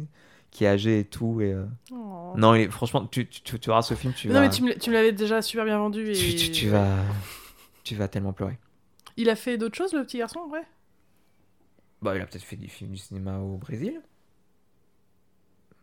qui 0.52 0.66
est 0.66 0.68
âgé 0.68 1.00
et 1.00 1.06
tout. 1.06 1.42
Et, 1.42 1.54
euh, 1.54 1.66
Oh. 1.92 2.34
Non, 2.36 2.56
il 2.56 2.62
est- 2.64 2.70
franchement, 2.72 3.06
tu, 3.06 3.28
tu, 3.28 3.42
tu, 3.42 3.60
tu 3.60 3.70
verras 3.70 3.84
ce 3.84 3.94
film, 3.94 4.12
tu 4.14 4.28
Non, 4.28 4.36
vas, 4.36 4.42
mais 4.42 4.50
tu 4.50 4.64
me, 4.64 4.94
l'avais 4.94 5.12
déjà 5.12 5.42
super 5.44 5.66
bien 5.66 5.78
vendu. 5.78 6.10
Et... 6.10 6.14
tu, 6.14 6.52
tu- 6.52 6.68
vas, 6.70 6.98
tu 7.84 7.94
vas 7.96 8.08
tellement 8.08 8.34
pleurer. 8.34 8.58
Il 9.18 9.30
a 9.30 9.36
fait 9.36 9.58
d'autres 9.60 9.76
choses, 9.78 9.94
le 9.94 10.04
petit 10.04 10.18
garçon, 10.18 10.40
ouais 10.52 10.64
Bah, 12.02 12.16
il 12.16 12.22
a 12.22 12.26
peut-être 12.26 12.44
fait 12.44 12.56
du 12.56 12.68
film 12.70 12.90
du 12.92 12.98
cinéma 12.98 13.38
au 13.38 13.58
Brésil. 13.58 14.02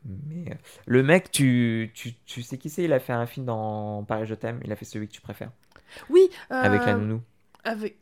Mais 0.04 0.50
euh, 0.50 0.54
le 0.86 1.02
mec, 1.02 1.30
tu, 1.30 1.90
tu, 1.94 2.14
tu 2.24 2.42
sais 2.42 2.58
qui 2.58 2.70
c'est? 2.70 2.82
Il 2.84 2.92
a 2.92 2.98
fait 3.00 3.12
un 3.12 3.26
film 3.26 3.46
dans 3.46 4.02
Paris 4.04 4.26
Je 4.26 4.34
t'aime. 4.34 4.60
Il 4.64 4.72
a 4.72 4.76
fait 4.76 4.84
celui 4.86 5.06
que 5.06 5.12
tu 5.12 5.20
préfères. 5.20 5.52
Oui. 6.08 6.28
Avec 6.48 6.84
la 6.86 6.94
nounou. 6.94 7.20
Avec... 7.64 7.98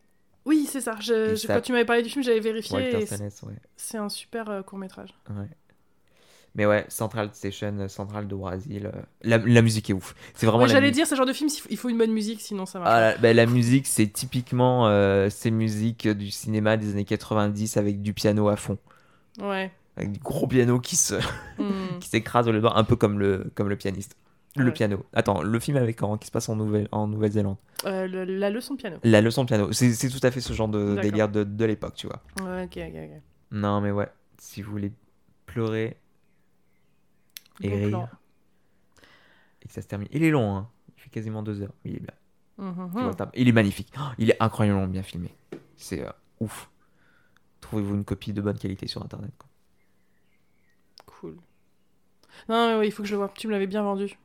Oui, 0.48 0.66
c'est 0.68 0.80
ça. 0.80 0.96
Je, 1.00 1.12
Et 1.12 1.36
je- 1.36 1.46
ça- 1.46 1.54
Quand 1.54 1.60
tu 1.60 1.72
m'avais 1.72 1.84
parlé 1.84 2.02
du 2.02 2.08
film, 2.08 2.24
j'avais 2.24 2.40
vérifié. 2.40 3.06
C'est- 3.06 3.44
ouais. 3.44 3.98
un 3.98 4.08
super 4.08 4.62
court 4.66 4.78
métrage. 4.78 5.10
Ouais. 5.30 5.48
Mais 6.54 6.64
ouais, 6.66 6.86
Central 6.88 7.28
Station, 7.34 7.76
euh, 7.78 7.88
Central 7.88 8.26
de 8.26 8.34
Brésil. 8.34 8.86
euh, 8.92 9.00
La, 9.22 9.36
la 9.38 9.62
musique 9.62 9.90
est 9.90 9.92
ouf. 9.92 10.14
C'est 10.34 10.46
vraiment 10.46 10.64
la 10.64 10.72
J'allais 10.72 10.90
dire, 10.90 11.06
ce 11.06 11.14
genre 11.14 11.26
de 11.26 11.32
film, 11.34 11.50
il 11.70 11.76
faut- 11.76 11.88
une 11.90 11.98
bonne 11.98 12.10
musique, 12.12 12.40
sinon 12.40 12.64
ça 12.66 12.78
marche. 12.80 12.90
Ah, 12.90 13.00
la, 13.00 13.16
bah, 13.18 13.32
la 13.34 13.46
musique, 13.46 13.86
c'est 13.86 14.06
typiquement 14.08 14.88
euh, 14.88 15.28
ces 15.30 15.50
musiques 15.50 16.08
du 16.08 16.30
cinéma 16.30 16.76
des 16.76 16.92
années 16.92 17.04
90 17.04 17.76
avec 17.76 18.00
du 18.02 18.14
piano 18.14 18.48
à 18.48 18.56
fond. 18.56 18.78
Ouais. 19.40 19.70
Avec 19.96 20.12
du 20.12 20.18
gros 20.20 20.46
piano 20.46 20.80
qui 20.80 20.96
se 20.96 21.14
Hmm. 21.58 21.98
qui 22.00 22.08
s'écrase 22.08 22.48
le 22.48 22.60
doigt, 22.60 22.76
un 22.78 22.84
peu 22.84 22.96
comme 22.96 23.18
le, 23.18 23.50
comme 23.54 23.68
le 23.68 23.76
pianiste. 23.76 24.16
Le 24.58 24.66
Ouais. 24.66 24.72
piano. 24.72 25.04
Attends, 25.12 25.42
le 25.42 25.60
film 25.60 25.76
avec 25.76 26.02
Oran 26.02 26.16
qui 26.18 26.26
se 26.26 26.32
passe 26.32 26.48
en 26.48 26.56
Nouvelle- 26.56 26.88
en 26.92 27.06
Nouvelle-Zélande. 27.06 27.56
Euh, 27.84 28.06
le- 28.06 28.24
la 28.24 28.50
leçon 28.50 28.74
de 28.74 28.78
piano. 28.78 28.96
La 29.04 29.20
leçon 29.20 29.42
de 29.42 29.48
piano. 29.48 29.72
C'est 29.72 29.92
c'est 29.92 30.08
tout 30.08 30.24
à 30.26 30.30
fait 30.30 30.40
ce 30.40 30.52
genre 30.52 30.68
de 30.68 30.96
délire 31.00 31.28
de, 31.28 31.44
de 31.44 31.64
l'époque, 31.64 31.94
tu 31.94 32.06
vois. 32.06 32.22
Ouais, 32.42 32.64
ok, 32.64 32.76
ok, 32.76 32.94
ok. 33.16 33.22
Non, 33.52 33.80
mais 33.80 33.90
ouais, 33.90 34.08
si 34.38 34.62
vous 34.62 34.70
voulez 34.70 34.92
pleurer 35.46 35.96
et 37.62 37.68
Bon 37.68 37.76
rire 37.76 37.88
plan. 37.88 38.08
et 39.62 39.68
que 39.68 39.72
ça 39.74 39.82
se 39.82 39.86
termine. 39.88 40.08
Il 40.12 40.22
est 40.22 40.30
long, 40.30 40.56
hein. 40.56 40.68
Il 40.96 41.02
fait 41.02 41.10
quasiment 41.10 41.42
deux 41.42 41.62
heures. 41.62 41.72
Il 41.84 41.96
est 41.96 42.00
bien. 42.00 42.14
Mhm. 42.58 42.86
Vois, 42.88 43.14
t'as- 43.14 43.30
Il 43.34 43.48
est 43.48 43.52
magnifique. 43.52 43.92
Oh, 43.98 44.02
il 44.18 44.30
est 44.30 44.36
incroyablement 44.42 44.86
bien 44.88 45.02
filmé. 45.02 45.34
C'est 45.76 46.04
euh, 46.04 46.10
ouf. 46.40 46.70
Trouvez-vous 47.60 47.94
une 47.94 48.04
copie 48.04 48.32
de 48.32 48.40
bonne 48.40 48.58
qualité 48.58 48.86
sur 48.88 49.02
internet. 49.02 49.30
quoi. 49.38 49.48
Cool. 51.06 51.36
Non, 52.48 52.68
mais 52.68 52.78
ouais, 52.78 52.88
il 52.88 52.90
faut 52.92 53.02
que 53.02 53.08
je 53.08 53.14
le 53.14 53.18
vois. 53.18 53.28
Tu 53.36 53.46
me 53.48 53.52
l'avais 53.52 53.66
bien 53.66 53.82
vendu. 53.82 54.16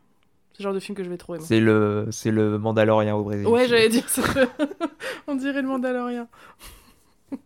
C'est 0.53 0.59
le 0.59 0.63
genre 0.63 0.73
de 0.73 0.79
film 0.79 0.95
que 0.95 1.03
je 1.03 1.09
vais 1.09 1.17
trouver. 1.17 1.39
C'est 1.41 1.59
le, 1.59 2.07
c'est 2.11 2.29
le 2.29 2.59
Mandalorien 2.59 3.15
au 3.15 3.23
Brésil. 3.23 3.47
Ouais, 3.47 3.67
j'allais 3.67 3.89
dire 3.89 4.07
ça. 4.07 4.21
On 5.27 5.35
dirait 5.35 5.61
le 5.61 5.67
Mandalorien. 5.67 6.27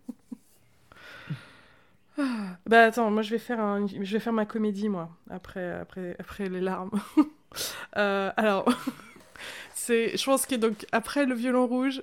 Ah, 2.19 2.57
bah 2.65 2.85
attends, 2.85 3.11
moi 3.11 3.21
je 3.21 3.29
vais 3.29 3.37
faire 3.37 3.59
un, 3.59 3.85
je 3.85 4.11
vais 4.11 4.19
faire 4.19 4.33
ma 4.33 4.47
comédie 4.47 4.89
moi 4.89 5.15
après 5.29 5.71
après 5.71 6.15
après 6.19 6.49
les 6.49 6.61
larmes. 6.61 6.91
Euh, 7.95 8.31
alors 8.35 8.67
c'est, 9.73 10.17
je 10.17 10.25
pense 10.25 10.45
que 10.45 10.55
donc 10.55 10.85
après 10.91 11.25
le 11.25 11.33
violon 11.33 11.65
rouge, 11.65 12.01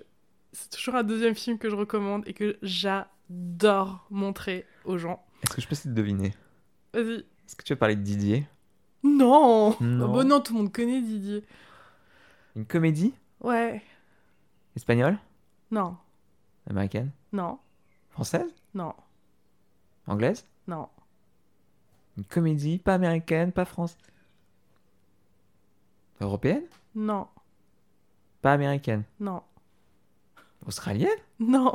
c'est 0.52 0.70
toujours 0.70 0.94
un 0.94 1.02
deuxième 1.02 1.35
film 1.35 1.59
que 1.59 1.68
je 1.68 1.76
recommande 1.76 2.22
et 2.26 2.32
que 2.32 2.56
j'adore 2.62 4.06
montrer 4.10 4.66
aux 4.85 4.97
gens. 4.97 5.22
Est-ce 5.43 5.55
que 5.55 5.60
je 5.60 5.68
peux 5.68 5.72
essayer 5.74 5.90
de 5.90 5.94
deviner? 5.94 6.32
Vas-y. 6.94 7.16
Est-ce 7.16 7.56
que 7.56 7.62
tu 7.62 7.74
veux 7.74 7.78
parler 7.78 7.94
de 7.94 8.01
Didier? 8.02 8.47
Non. 9.05 9.76
Non. 9.81 10.10
Oh, 10.10 10.16
bah 10.16 10.24
non, 10.24 10.40
tout 10.40 10.55
le 10.55 10.59
monde 10.60 10.72
connaît 10.72 11.01
Didier. 11.02 11.44
Une 12.56 12.66
comédie 12.66 13.14
Ouais. 13.40 13.82
Espagnole 14.74 15.18
Non. 15.70 15.97
Américaine 16.68 17.10
Non. 17.32 17.59
Française 18.10 18.52
Non. 18.74 18.94
Anglaise 20.06 20.47
Non. 20.66 20.89
Une 22.16 22.24
comédie 22.24 22.78
Pas 22.78 22.94
américaine, 22.94 23.52
pas 23.52 23.64
française 23.64 23.98
Européenne 26.20 26.64
Non. 26.94 27.28
Pas 28.40 28.52
américaine 28.52 29.05
Non. 29.20 29.43
Australienne 30.66 31.10
Non. 31.39 31.74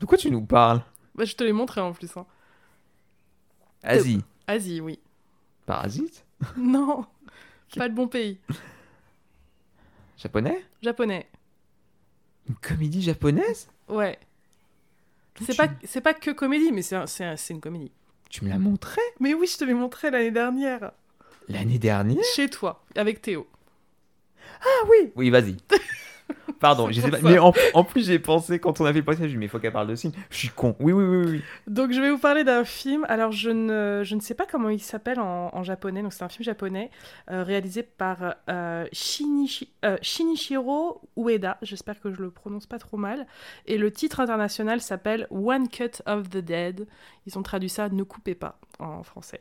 De 0.00 0.06
quoi 0.06 0.18
tu 0.18 0.30
nous 0.30 0.44
parles? 0.44 0.82
Bah, 1.14 1.24
je 1.24 1.34
te 1.34 1.42
l'ai 1.42 1.52
montré 1.52 1.80
en 1.80 1.92
plus. 1.92 2.16
Hein. 2.16 2.26
Asie 3.82 4.22
Asie, 4.46 4.80
oui. 4.80 5.00
Parasite 5.66 6.24
Non. 6.56 7.06
Pas 7.76 7.88
le 7.88 7.94
bon 7.94 8.06
pays. 8.08 8.38
Japonais? 10.16 10.64
Japonais. 10.82 11.28
Une 12.48 12.54
comédie 12.56 13.02
japonaise? 13.02 13.68
Ouais. 13.88 14.18
C'est 15.40 15.52
tu- 15.52 15.56
pas, 15.56 15.68
c'est 15.84 16.00
pas 16.00 16.14
que 16.14 16.30
comédie, 16.30 16.70
mais 16.72 16.82
c'est 16.82 16.96
un- 16.96 17.06
c'est 17.06 17.24
un- 17.24 17.36
c'est 17.36 17.54
une 17.54 17.60
comédie. 17.60 17.90
Tu 18.30 18.44
me 18.44 18.50
l'as 18.50 18.58
montré? 18.58 19.00
Mais 19.20 19.34
oui, 19.34 19.46
je 19.46 19.58
te 19.58 19.64
l'ai 19.64 19.74
montré 19.74 20.10
l'année 20.10 20.30
dernière. 20.30 20.92
L'année 21.48 21.78
dernière? 21.78 22.22
Chez 22.34 22.48
toi, 22.48 22.84
avec 22.94 23.20
Théo. 23.22 23.46
Ah 24.60 24.86
oui 24.88 25.12
Oui, 25.16 25.30
vas-y. 25.30 25.56
Pardon, 26.64 26.90
je 26.90 27.00
sais 27.00 27.10
pas. 27.10 27.18
Mais 27.22 27.38
en, 27.38 27.52
en 27.74 27.84
plus, 27.84 28.06
j'ai 28.06 28.18
pensé 28.18 28.58
quand 28.58 28.80
on 28.80 28.86
a 28.86 28.92
fait 28.92 29.00
le 29.00 29.04
podcast, 29.04 29.28
je 29.28 29.34
me 29.34 29.40
mais 29.40 29.46
il 29.46 29.48
faut 29.50 29.58
qu'elle 29.58 29.72
parle 29.72 29.88
de 29.88 29.96
film. 29.96 30.14
Je 30.30 30.36
suis 30.38 30.48
con. 30.48 30.74
Oui, 30.80 30.92
oui, 30.92 31.04
oui, 31.04 31.24
oui. 31.26 31.42
Donc, 31.66 31.92
je 31.92 32.00
vais 32.00 32.10
vous 32.10 32.18
parler 32.18 32.42
d'un 32.44 32.64
film. 32.64 33.04
Alors, 33.08 33.32
je 33.32 33.50
ne, 33.50 34.00
je 34.02 34.14
ne 34.14 34.20
sais 34.20 34.34
pas 34.34 34.46
comment 34.50 34.70
il 34.70 34.80
s'appelle 34.80 35.20
en, 35.20 35.50
en 35.52 35.62
japonais. 35.62 36.02
Donc, 36.02 36.14
c'est 36.14 36.24
un 36.24 36.28
film 36.30 36.44
japonais 36.44 36.90
euh, 37.30 37.42
réalisé 37.42 37.82
par 37.82 38.36
euh, 38.48 38.86
Shinichi- 38.92 39.68
euh, 39.84 39.98
Shinichiro 40.00 41.02
Ueda. 41.18 41.58
J'espère 41.60 42.00
que 42.00 42.10
je 42.10 42.22
le 42.22 42.30
prononce 42.30 42.66
pas 42.66 42.78
trop 42.78 42.96
mal. 42.96 43.26
Et 43.66 43.76
le 43.76 43.90
titre 43.90 44.20
international 44.20 44.80
s'appelle 44.80 45.26
One 45.30 45.68
Cut 45.68 46.00
of 46.06 46.30
the 46.30 46.38
Dead. 46.38 46.86
Ils 47.26 47.38
ont 47.38 47.42
traduit 47.42 47.68
ça 47.68 47.88
Ne 47.88 48.02
coupez 48.02 48.34
pas 48.34 48.58
en 48.78 49.02
français. 49.02 49.40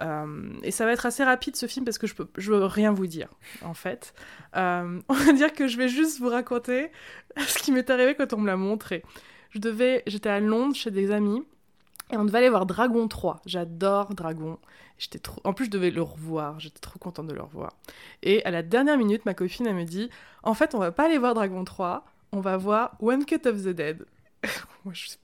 Euh, 0.00 0.52
et 0.62 0.70
ça 0.70 0.86
va 0.86 0.92
être 0.92 1.06
assez 1.06 1.24
rapide 1.24 1.56
ce 1.56 1.66
film 1.66 1.84
parce 1.84 1.98
que 1.98 2.06
je 2.06 2.14
peux, 2.14 2.28
je 2.36 2.52
veux 2.52 2.64
rien 2.64 2.92
vous 2.92 3.06
dire 3.06 3.28
en 3.62 3.74
fait. 3.74 4.14
Euh, 4.56 5.00
on 5.08 5.14
va 5.14 5.32
dire 5.32 5.52
que 5.52 5.66
je 5.66 5.76
vais 5.76 5.88
juste 5.88 6.20
vous 6.20 6.28
raconter 6.28 6.90
ce 7.36 7.58
qui 7.58 7.72
m'est 7.72 7.90
arrivé 7.90 8.14
quand 8.14 8.32
on 8.32 8.38
me 8.38 8.46
l'a 8.46 8.56
montré. 8.56 9.02
Je 9.50 9.58
devais, 9.58 10.02
j'étais 10.06 10.28
à 10.28 10.40
Londres 10.40 10.74
chez 10.74 10.90
des 10.90 11.10
amis 11.10 11.42
et 12.10 12.16
on 12.16 12.24
devait 12.24 12.38
aller 12.38 12.48
voir 12.48 12.66
Dragon 12.66 13.06
3. 13.08 13.40
J'adore 13.46 14.14
Dragon. 14.14 14.58
J'étais 14.98 15.18
trop, 15.18 15.40
en 15.44 15.52
plus 15.52 15.66
je 15.66 15.70
devais 15.70 15.90
le 15.90 16.02
revoir. 16.02 16.58
J'étais 16.60 16.80
trop 16.80 16.98
contente 16.98 17.26
de 17.26 17.34
le 17.34 17.42
revoir. 17.42 17.72
Et 18.22 18.44
à 18.44 18.50
la 18.50 18.62
dernière 18.62 18.98
minute, 18.98 19.24
ma 19.26 19.34
copine 19.34 19.66
elle 19.66 19.76
me 19.76 19.84
dit, 19.84 20.10
en 20.42 20.54
fait, 20.54 20.74
on 20.74 20.78
va 20.78 20.92
pas 20.92 21.04
aller 21.04 21.18
voir 21.18 21.34
Dragon 21.34 21.64
3, 21.64 22.04
on 22.32 22.40
va 22.40 22.56
voir 22.56 22.96
One 23.00 23.24
Cut 23.24 23.46
of 23.46 23.62
the 23.62 23.68
Dead. 23.68 24.04
Moi 24.84 24.94
je 24.94 25.06
pff, 25.06 25.18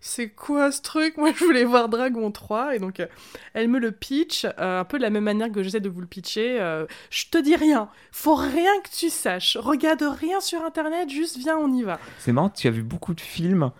c'est 0.00 0.28
quoi 0.28 0.70
ce 0.70 0.82
truc? 0.82 1.16
Moi, 1.16 1.32
je 1.36 1.44
voulais 1.44 1.64
voir 1.64 1.88
Dragon 1.88 2.30
3. 2.30 2.76
Et 2.76 2.78
donc, 2.78 3.00
euh, 3.00 3.06
elle 3.54 3.68
me 3.68 3.78
le 3.78 3.92
pitch, 3.92 4.44
euh, 4.44 4.80
un 4.80 4.84
peu 4.84 4.98
de 4.98 5.02
la 5.02 5.10
même 5.10 5.24
manière 5.24 5.50
que 5.50 5.62
j'essaie 5.62 5.80
de 5.80 5.88
vous 5.88 6.00
le 6.00 6.06
pitcher. 6.06 6.60
euh, 6.60 6.86
je 7.10 7.26
te 7.30 7.38
dis 7.38 7.56
rien. 7.56 7.88
Faut 8.12 8.34
rien 8.34 8.80
que 8.82 8.90
tu 8.90 9.10
saches. 9.10 9.56
Regarde 9.56 10.02
rien 10.02 10.40
sur 10.40 10.62
Internet, 10.64 11.10
juste 11.10 11.36
viens, 11.38 11.56
on 11.58 11.72
y 11.72 11.82
va. 11.82 11.98
C'est 12.18 12.32
marrant, 12.32 12.50
tu 12.50 12.68
as 12.68 12.70
vu 12.70 12.82
beaucoup 12.82 13.14
de 13.14 13.20
films 13.20 13.70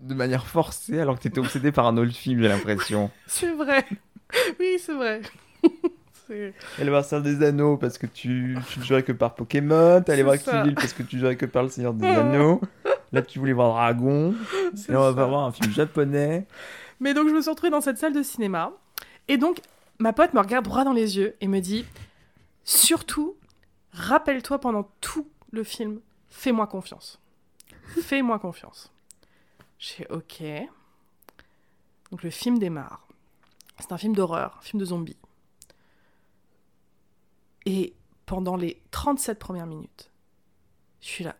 de 0.00 0.14
manière 0.14 0.46
forcée 0.46 1.00
alors 1.00 1.16
que 1.16 1.22
tu 1.22 1.28
étais 1.28 1.38
obsédé 1.38 1.72
par 1.72 1.86
un 1.86 1.96
autre 1.96 2.12
film, 2.12 2.42
j'ai 2.42 2.48
l'impression. 2.48 3.10
C'est 3.26 3.52
vrai. 3.52 3.84
oui, 4.60 4.76
c'est 4.78 4.92
vrai. 4.92 5.22
Va 6.28 6.84
voir 6.84 7.22
des 7.22 7.44
Anneaux 7.44 7.76
parce 7.76 7.98
que 7.98 8.06
tu, 8.06 8.58
tu 8.68 8.80
ne 8.80 8.84
jouerais 8.84 9.04
que 9.04 9.12
par 9.12 9.36
Pokémon, 9.36 10.02
t'allais 10.02 10.24
voir 10.24 10.36
ça. 10.36 10.50
Kill 10.50 10.62
Bill 10.64 10.74
parce 10.74 10.92
que 10.92 11.04
tu 11.04 11.20
jouerais 11.20 11.36
que 11.36 11.46
par 11.46 11.62
le 11.62 11.68
Seigneur 11.68 11.94
des 11.94 12.04
Anneaux. 12.04 12.60
Là, 13.12 13.22
tu 13.22 13.38
voulais 13.38 13.52
voir 13.52 13.72
Dragon. 13.72 14.34
Et 14.88 14.96
on 14.96 15.12
va 15.12 15.26
voir 15.26 15.44
un 15.44 15.52
film 15.52 15.72
japonais. 15.72 16.46
Mais 17.00 17.14
donc, 17.14 17.28
je 17.28 17.34
me 17.34 17.40
suis 17.40 17.50
retrouvée 17.50 17.70
dans 17.70 17.80
cette 17.80 17.98
salle 17.98 18.12
de 18.12 18.22
cinéma. 18.22 18.72
Et 19.28 19.36
donc, 19.36 19.60
ma 19.98 20.12
pote 20.12 20.34
me 20.34 20.40
regarde 20.40 20.64
droit 20.64 20.84
dans 20.84 20.92
les 20.92 21.16
yeux 21.16 21.36
et 21.40 21.48
me 21.48 21.60
dit 21.60 21.84
Surtout, 22.64 23.36
rappelle-toi 23.92 24.58
pendant 24.58 24.90
tout 25.00 25.28
le 25.50 25.64
film, 25.64 26.00
fais-moi 26.28 26.66
confiance. 26.66 27.20
Fais-moi 28.02 28.38
confiance. 28.38 28.92
J'ai 29.78 30.06
OK. 30.10 30.42
Donc, 32.10 32.22
le 32.22 32.30
film 32.30 32.58
démarre. 32.58 33.06
C'est 33.78 33.92
un 33.92 33.98
film 33.98 34.14
d'horreur, 34.14 34.56
un 34.58 34.62
film 34.62 34.80
de 34.80 34.86
zombies. 34.86 35.18
Et 37.66 37.94
pendant 38.24 38.56
les 38.56 38.80
37 38.90 39.38
premières 39.38 39.66
minutes, 39.66 40.10
Je 41.00 41.08
suis 41.08 41.24
là. 41.24 41.36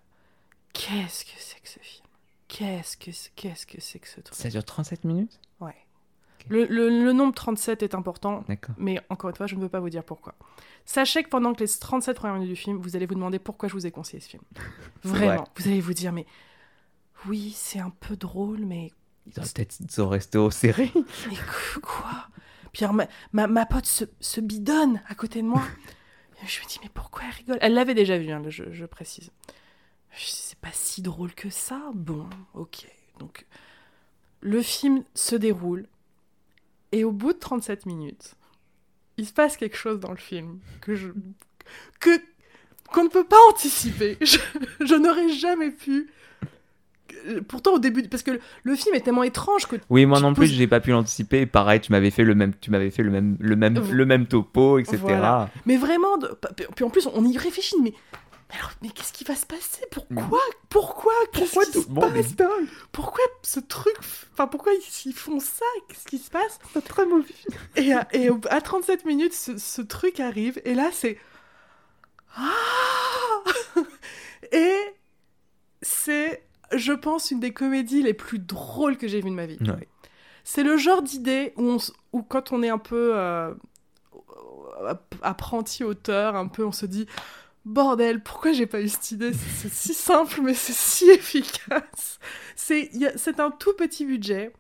Qu'est-ce 0.79 1.25
que 1.25 1.31
c'est 1.39 1.61
que 1.61 1.69
ce 1.69 1.79
film? 1.81 2.07
Qu'est-ce 2.49 2.97
que 2.97 3.11
c'est 3.81 3.99
que 3.99 4.09
ce 4.09 4.21
truc? 4.21 4.37
Ça 4.37 4.49
dure 4.49 4.65
37 4.65 5.05
minutes? 5.05 5.41
Ouais. 5.61 5.75
Le, 6.49 6.65
le- 6.67 6.89
le 7.05 7.13
nombre 7.13 7.35
37 7.35 7.83
est 7.83 7.95
important, 7.95 8.45
D'accord. 8.47 8.75
mais 8.79 9.01
encore 9.11 9.31
une 9.31 9.37
fois, 9.37 9.47
je 9.49 9.57
ne 9.57 9.61
veux 9.63 9.69
pas 9.69 9.81
vous 9.81 9.91
dire 9.91 10.05
pourquoi. 10.05 10.35
Sachez 10.85 11.25
que 11.25 11.29
pendant 11.29 11.53
que 11.55 11.61
les 11.65 11.69
37 11.69 12.15
premières 12.17 12.35
minutes 12.37 12.51
du 12.51 12.57
film, 12.57 12.77
vous 12.77 12.95
allez 12.95 13.07
vous 13.07 13.15
demander 13.17 13.39
pourquoi 13.41 13.69
je 13.69 13.75
vous 13.75 13.87
ai 13.87 13.91
conseillé 13.91 14.21
ce 14.21 14.29
film. 14.29 14.43
Vraiment. 15.03 15.27
vrai. 15.43 15.45
Vous 15.57 15.67
allez 15.69 15.81
vous 15.81 15.95
dire, 15.95 16.13
mais 16.13 16.25
oui, 17.27 17.53
c'est 17.57 17.81
un 17.81 17.91
peu 17.91 18.15
drôle, 18.17 18.61
mais 18.61 18.93
Ils 19.27 19.39
auraient 19.41 19.49
peut-être 19.55 19.77
ils 19.81 20.01
auraient 20.01 20.19
resté 20.19 20.39
au 20.39 20.51
serré. 20.53 20.93
Mais 21.29 21.35
qu- 21.35 21.81
quoi? 21.81 22.29
Puis 22.73 22.85
alors, 22.85 22.95
ma, 22.95 23.09
ma, 23.33 23.47
ma 23.49 23.67
pote 23.67 23.87
se, 23.87 24.05
se 24.21 24.41
bidonne 24.41 25.01
à 25.09 25.15
côté 25.17 25.43
de 25.43 25.47
moi. 25.49 25.63
Je 26.47 26.61
me 26.61 26.69
dis, 26.69 26.79
mais 26.83 26.91
pourquoi 26.93 27.23
elle 27.25 27.35
rigole? 27.35 27.59
Elle 27.63 27.73
l'avait 27.75 27.95
déjà 27.95 28.19
vu, 28.19 28.31
hein, 28.31 28.43
je, 28.49 28.65
je 28.71 28.85
précise. 28.85 29.31
C'est 30.17 30.59
pas 30.59 30.71
si 30.73 31.03
drôle 31.03 31.33
que 31.35 31.51
ça. 31.51 31.81
Bon, 31.95 32.27
ok. 32.55 32.87
Donc, 33.19 33.47
le 34.41 34.63
film 34.63 35.03
se 35.15 35.37
déroule. 35.37 35.87
Et 36.93 37.05
au 37.05 37.13
bout 37.13 37.33
de 37.33 37.39
37 37.39 37.85
minutes, 37.87 38.35
il 39.19 39.27
se 39.27 39.33
passe 39.33 39.57
quelque 39.57 39.77
chose 39.77 40.01
dans 40.01 40.11
le 40.13 40.17
film 40.17 40.59
que 40.81 40.95
je. 40.95 41.09
que. 42.01 42.11
qu'on 42.93 43.05
ne 43.05 43.09
peut 43.09 43.25
pas 43.27 43.37
anticiper. 43.51 44.17
Je, 44.21 44.39
je 44.81 44.95
n'aurais 44.95 45.29
jamais 45.31 45.71
pu. 45.71 46.09
Pourtant, 47.49 47.75
au 47.75 47.79
début. 47.79 48.03
Parce 48.09 48.23
que 48.23 48.31
le, 48.33 48.41
le 48.63 48.75
film 48.77 48.95
est 48.95 49.01
tellement 49.01 49.23
étrange 49.25 49.67
que 49.67 49.77
Oui, 49.91 50.07
moi 50.07 50.21
non 50.21 50.33
plus, 50.35 50.47
j'ai 50.47 50.67
pas 50.69 50.81
pu 50.81 50.91
l'anticiper. 50.91 51.45
Pareil, 51.47 51.81
tu 51.81 51.91
m'avais 51.93 52.11
fait 52.11 52.25
le 52.25 52.35
même, 52.35 52.53
tu 52.61 52.71
m'avais 52.71 52.91
fait 52.91 53.03
le 53.03 53.11
même, 53.11 53.37
le 53.41 53.57
même, 53.57 53.75
le 53.91 54.07
même 54.07 54.27
topo, 54.27 54.79
etc. 54.79 54.99
Voilà. 55.01 55.51
Mais 55.67 55.77
vraiment, 55.77 56.19
de- 56.19 56.37
puis 56.75 56.85
en 56.85 56.91
plus, 56.91 57.09
on 57.13 57.25
y 57.25 57.37
réfléchit, 57.37 57.77
mais, 57.83 57.93
mais 58.51 58.57
alors, 58.59 58.71
mais 58.83 58.91
qu'est-ce 58.91 59.13
qui 59.13 59.25
va 59.25 59.35
se 59.35 59.47
passer? 59.47 59.85
Pourquoi? 59.91 60.41
Pourquoi? 60.69 61.13
Pourquoi 61.33 61.65
tout 61.67 61.83
se 61.83 61.89
monde 61.89 62.13
passe? 62.13 62.37
dingue? 62.37 62.69
Pourquoi 62.93 63.25
ce 63.43 63.61
truc 63.61 63.95
Enfin, 64.33 64.47
pourquoi 64.47 64.73
ils, 64.73 65.09
ils 65.11 65.15
font 65.15 65.41
ça? 65.41 65.65
Qu'est-ce 65.89 66.07
qui 66.07 66.19
se 66.19 66.31
passe? 66.31 66.59
C'est 66.73 66.85
très 66.85 67.07
mauvais. 67.07 67.35
Et, 67.77 67.93
à, 67.93 68.07
et 68.13 68.31
à 68.51 68.61
37 68.61 69.05
minutes, 69.05 69.35
ce, 69.35 69.59
ce 69.59 69.83
truc 69.83 70.21
arrive, 70.21 70.61
et 70.65 70.75
là, 70.75 70.91
c'est... 70.93 71.19
Ah! 72.37 72.53
Et 74.53 74.77
c'est, 75.83 76.47
je 76.73 76.93
pense, 76.93 77.31
une 77.31 77.41
des 77.41 77.53
comédies 77.53 78.03
les 78.03 78.15
plus 78.15 78.39
drôles 78.39 78.97
que 78.97 79.09
j'ai 79.09 79.21
vues 79.21 79.31
de 79.31 79.35
ma 79.35 79.47
vie. 79.47 79.59
Ouais. 79.61 79.89
C'est 80.45 80.63
le 80.63 80.77
genre 80.77 81.03
d'idée 81.03 81.53
où, 81.57 81.65
on 81.73 81.79
où 82.13 82.23
quand 82.23 82.53
on 82.53 82.63
est 82.63 82.69
un 82.69 82.79
peu 82.79 83.13
euh, 83.15 83.53
apprenti 85.23 85.83
auteur, 85.85 86.37
un 86.37 86.47
peu, 86.47 86.65
on 86.65 86.73
se 86.73 86.87
dit 86.87 87.07
bordel, 87.67 88.23
pourquoi 88.23 88.53
j'ai 88.53 88.67
pas 88.67 88.81
eu 88.81 88.89
cette 88.89 89.11
idée? 89.11 89.33
C'est 89.35 89.71
si 89.73 89.93
simple, 89.93 90.41
mais 90.43 90.55
c'est 90.55 90.73
si 90.73 91.11
efficace. 91.11 92.19
C'est 92.55 92.91
c'est 93.17 93.41
un 93.41 93.51
tout 93.51 93.75
petit 93.75 94.07
budget. 94.07 94.53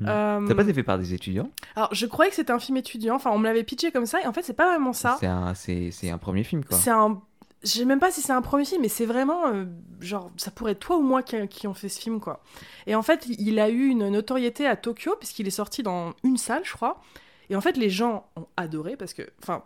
Mm. 0.00 0.08
Euh, 0.08 0.46
Ça 0.48 0.54
pas 0.56 0.62
été 0.64 0.74
fait 0.74 0.82
par 0.82 0.98
des 0.98 1.14
étudiants? 1.14 1.50
alors, 1.76 1.94
je 1.94 2.06
croyais 2.06 2.28
que 2.30 2.34
c'était 2.36 2.52
un 2.52 2.58
film 2.58 2.76
étudiant. 2.78 3.14
Enfin, 3.14 3.30
on 3.30 3.38
me 3.38 3.44
l'avait 3.44 3.62
pitché 3.62 3.92
comme 3.92 4.06
ça, 4.06 4.20
et 4.20 4.26
en 4.26 4.32
fait, 4.32 4.42
c'est 4.42 4.52
pas 4.54 4.68
vraiment 4.68 4.92
ça. 4.92 5.16
C'est 5.20 5.26
un, 5.28 5.54
c'est, 5.54 5.90
c'est 5.92 6.10
un 6.10 6.18
premier 6.18 6.42
film, 6.42 6.64
quoi. 6.64 6.76
C'est 6.76 6.90
un. 6.90 7.22
Je 7.62 7.68
sais 7.70 7.84
même 7.86 8.00
pas 8.00 8.10
si 8.10 8.20
c'est 8.20 8.32
un 8.32 8.42
premier 8.42 8.64
film, 8.64 8.82
mais 8.82 8.88
c'est 8.88 9.06
vraiment. 9.06 9.46
euh, 9.46 9.64
genre, 10.00 10.30
ça 10.36 10.50
pourrait 10.50 10.72
être 10.72 10.80
toi 10.80 10.96
ou 10.96 11.02
moi 11.02 11.22
qui, 11.22 11.36
qui 11.48 11.68
ont 11.68 11.74
fait 11.74 11.88
ce 11.88 12.00
film, 12.00 12.18
quoi. 12.18 12.42
Et 12.88 12.94
en 12.96 13.02
fait, 13.02 13.24
il 13.28 13.58
a 13.60 13.70
eu 13.70 13.86
une 13.86 14.08
notoriété 14.08 14.66
à 14.66 14.74
Tokyo, 14.76 15.14
puisqu'il 15.18 15.46
est 15.46 15.50
sorti 15.50 15.82
dans 15.84 16.12
une 16.24 16.36
salle, 16.38 16.62
je 16.64 16.72
crois. 16.72 17.00
Et 17.50 17.56
en 17.56 17.60
fait, 17.60 17.76
les 17.76 17.88
gens 17.90 18.26
ont 18.36 18.46
adoré, 18.56 18.96
parce 18.96 19.14
que. 19.14 19.22
Enfin. 19.42 19.62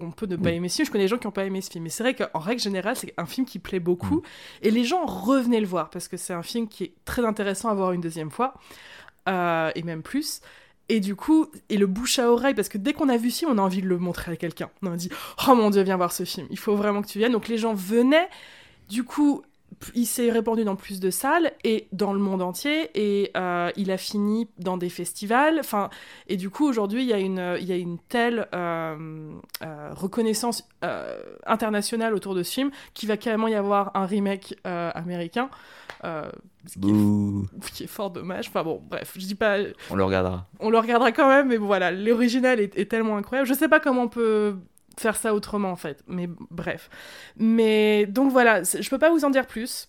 On 0.00 0.10
peut 0.10 0.26
ne 0.26 0.36
pas 0.36 0.50
Oui. 0.50 0.56
aimer 0.56 0.68
ce 0.68 0.76
film, 0.76 0.86
je 0.86 0.92
connais 0.92 1.04
des 1.04 1.08
gens 1.08 1.18
qui 1.18 1.26
n'ont 1.26 1.32
pas 1.32 1.44
aimé 1.44 1.60
ce 1.60 1.70
film. 1.70 1.84
Mais 1.84 1.90
c'est 1.90 2.02
vrai 2.02 2.14
qu'en 2.14 2.38
règle 2.38 2.60
générale, 2.60 2.96
c'est 2.96 3.14
un 3.16 3.26
film 3.26 3.46
qui 3.46 3.58
plaît 3.58 3.80
beaucoup. 3.80 4.16
Mm. 4.16 4.22
Et 4.62 4.70
les 4.70 4.84
gens 4.84 5.04
revenaient 5.06 5.60
le 5.60 5.66
voir, 5.66 5.90
parce 5.90 6.08
que 6.08 6.16
c'est 6.16 6.32
un 6.34 6.42
film 6.42 6.68
qui 6.68 6.84
est 6.84 6.92
très 7.04 7.24
intéressant 7.24 7.68
à 7.68 7.74
voir 7.74 7.92
une 7.92 8.00
deuxième 8.00 8.30
fois. 8.30 8.54
Euh, 9.28 9.70
et 9.74 9.82
même 9.82 10.02
plus. 10.02 10.40
Et 10.88 11.00
du 11.00 11.14
coup, 11.16 11.48
et 11.68 11.76
le 11.76 11.86
bouche 11.86 12.18
à 12.18 12.30
oreille, 12.30 12.54
parce 12.54 12.70
que 12.70 12.78
dès 12.78 12.94
qu'on 12.94 13.10
a 13.10 13.18
vu 13.18 13.30
ce 13.30 13.40
film, 13.40 13.50
on 13.52 13.58
a 13.58 13.60
envie 13.62 13.82
de 13.82 13.86
le 13.88 13.98
montrer 13.98 14.32
à 14.32 14.36
quelqu'un. 14.36 14.70
On 14.82 14.90
a 14.92 14.96
dit, 14.96 15.10
oh 15.46 15.54
mon 15.54 15.68
dieu, 15.68 15.82
viens 15.82 15.98
voir 15.98 16.12
ce 16.12 16.24
film, 16.24 16.46
il 16.50 16.58
faut 16.58 16.76
vraiment 16.76 17.02
que 17.02 17.08
tu 17.08 17.18
viennes. 17.18 17.32
Donc 17.32 17.48
les 17.48 17.58
gens 17.58 17.74
venaient, 17.74 18.28
du 18.88 19.04
coup, 19.04 19.42
il 19.94 20.06
s'est 20.06 20.30
répandu 20.30 20.64
dans 20.64 20.76
plus 20.76 21.00
de 21.00 21.10
salles 21.10 21.52
et 21.64 21.88
dans 21.92 22.12
le 22.12 22.18
monde 22.18 22.42
entier, 22.42 22.90
et 22.94 23.30
euh, 23.36 23.70
il 23.76 23.90
a 23.90 23.96
fini 23.96 24.48
dans 24.58 24.76
des 24.76 24.88
festivals. 24.88 25.58
Enfin, 25.60 25.90
et 26.26 26.36
du 26.36 26.50
coup, 26.50 26.66
aujourd'hui, 26.66 27.02
il 27.02 27.08
y 27.08 27.12
a 27.12 27.18
une, 27.18 27.56
il 27.60 27.66
y 27.66 27.72
a 27.72 27.76
une 27.76 27.98
telle 28.08 28.48
euh, 28.54 29.30
euh, 29.62 29.90
reconnaissance 29.94 30.68
internationale 31.46 32.14
autour 32.14 32.34
de 32.34 32.42
ce 32.42 32.52
film 32.52 32.70
qu'il 32.94 33.08
va 33.08 33.16
carrément 33.16 33.48
y 33.48 33.54
avoir 33.54 33.90
un 33.94 34.06
remake 34.06 34.54
américain. 34.64 35.48
ce 36.02 36.78
qui 36.80 36.90
est 36.90 37.72
qui 37.72 37.84
est 37.84 37.88
fort 37.88 38.10
dommage. 38.10 38.48
Enfin 38.48 38.62
bon, 38.62 38.82
bref, 38.88 39.14
je 39.16 39.26
dis 39.26 39.34
pas, 39.34 39.58
On 39.90 39.96
le 39.96 40.04
regardera. 40.04 40.46
on 40.60 40.70
le 40.70 40.78
regardera 40.78 41.12
quand 41.12 41.28
même, 41.28 41.48
mais 41.48 41.56
voilà, 41.56 41.90
l'original 41.90 42.60
est, 42.60 42.76
est 42.78 42.90
tellement 42.90 43.16
incroyable. 43.16 43.48
Je 43.48 43.54
sais 43.54 43.68
pas 43.68 43.80
comment 43.80 44.02
on 44.02 44.08
peut 44.08 44.56
faire 45.00 45.16
ça 45.16 45.34
autrement 45.34 45.70
en 45.70 45.76
fait, 45.76 46.02
mais 46.06 46.28
bref. 46.50 46.90
Mais 47.36 48.06
donc 48.06 48.32
voilà, 48.32 48.62
je 48.62 48.88
peux 48.90 48.98
pas 48.98 49.10
vous 49.10 49.24
en 49.24 49.30
dire 49.30 49.46
plus. 49.46 49.88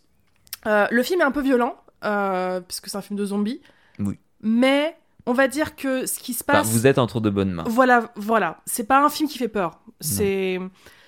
Euh, 0.67 0.87
le 0.91 1.03
film 1.03 1.21
est 1.21 1.25
un 1.25 1.31
peu 1.31 1.41
violent, 1.41 1.75
euh, 2.03 2.59
puisque 2.61 2.89
c'est 2.89 2.97
un 2.97 3.01
film 3.01 3.17
de 3.17 3.25
zombies. 3.25 3.61
Oui. 3.99 4.17
Mais 4.41 4.97
on 5.25 5.33
va 5.33 5.47
dire 5.47 5.75
que 5.75 6.05
ce 6.05 6.19
qui 6.19 6.33
se 6.33 6.43
Enfin, 6.43 6.59
passe. 6.59 6.67
vous 6.67 6.87
êtes 6.87 6.97
entre 6.97 7.19
de 7.21 7.29
bonnes 7.29 7.51
mains. 7.51 7.63
Voilà, 7.67 8.11
voilà. 8.15 8.61
C'est 8.65 8.85
pas 8.85 9.03
un 9.03 9.09
film 9.09 9.29
qui 9.29 9.37
fait 9.37 9.47
peur. 9.47 9.79
C'est, 10.01 10.59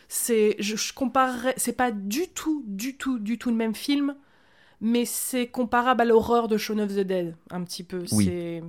c'est, 0.08 0.56
je, 0.60 0.76
je 0.76 0.94
comparerais, 0.94 1.54
c'est 1.58 1.74
pas 1.74 1.92
du 1.92 2.28
tout, 2.28 2.64
du 2.68 2.98
tout, 2.98 3.20
du 3.20 3.38
tout 3.38 3.50
le 3.50 3.56
même 3.56 3.74
film, 3.76 4.16
mais 4.82 5.06
c'est 5.06 5.48
comparable 5.48 6.02
à 6.02 6.06
l'horreur 6.06 6.48
de 6.48 6.58
Shaun 6.58 6.80
of 6.80 6.90
the 6.94 7.00
Dead, 7.00 7.36
un 7.52 7.64
petit 7.64 7.84
peu. 7.84 8.04
Oui. 8.12 8.26
C'est, 8.26 8.64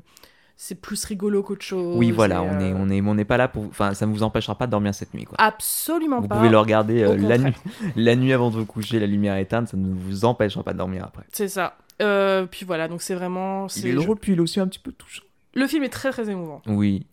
c'est 0.64 0.76
plus 0.76 1.04
rigolo 1.06 1.42
qu'autre 1.42 1.64
chose. 1.64 1.96
Oui, 1.96 2.12
voilà, 2.12 2.36
et, 2.36 2.38
on 2.38 2.60
est, 2.60 2.72
euh, 2.72 2.76
on 2.78 2.88
est, 2.88 3.00
on 3.00 3.14
n'est 3.16 3.24
pas 3.24 3.36
là 3.36 3.48
pour. 3.48 3.64
Enfin, 3.64 3.94
ça 3.94 4.06
ne 4.06 4.12
vous 4.12 4.22
empêchera 4.22 4.54
pas 4.56 4.66
de 4.66 4.70
dormir 4.70 4.94
cette 4.94 5.12
nuit, 5.12 5.24
quoi. 5.24 5.34
Absolument 5.40 6.20
Vous 6.20 6.28
pas. 6.28 6.36
pouvez 6.36 6.50
le 6.50 6.58
regarder 6.58 7.02
euh, 7.02 7.16
la 7.16 7.36
nuit, 7.36 7.52
la 7.96 8.14
nuit 8.14 8.32
avant 8.32 8.48
de 8.48 8.58
vous 8.58 8.64
coucher, 8.64 9.00
la 9.00 9.08
lumière 9.08 9.36
éteinte, 9.38 9.66
ça 9.66 9.76
ne 9.76 9.92
vous 9.92 10.24
empêchera 10.24 10.62
pas 10.62 10.72
de 10.72 10.78
dormir 10.78 11.02
après. 11.04 11.24
C'est 11.32 11.48
ça. 11.48 11.76
Euh, 12.00 12.46
puis 12.46 12.64
voilà, 12.64 12.86
donc 12.86 13.02
c'est 13.02 13.16
vraiment. 13.16 13.66
Il 13.66 13.70
c'est- 13.70 13.88
est 13.88 13.94
drôle, 13.94 14.16
puis 14.18 14.34
il 14.34 14.38
est 14.38 14.40
aussi 14.40 14.60
un 14.60 14.68
petit 14.68 14.78
peu 14.78 14.92
touchant. 14.92 15.24
Le 15.54 15.66
film 15.66 15.82
est 15.82 15.88
très 15.88 16.12
très 16.12 16.30
émouvant. 16.30 16.62
Oui. 16.68 17.06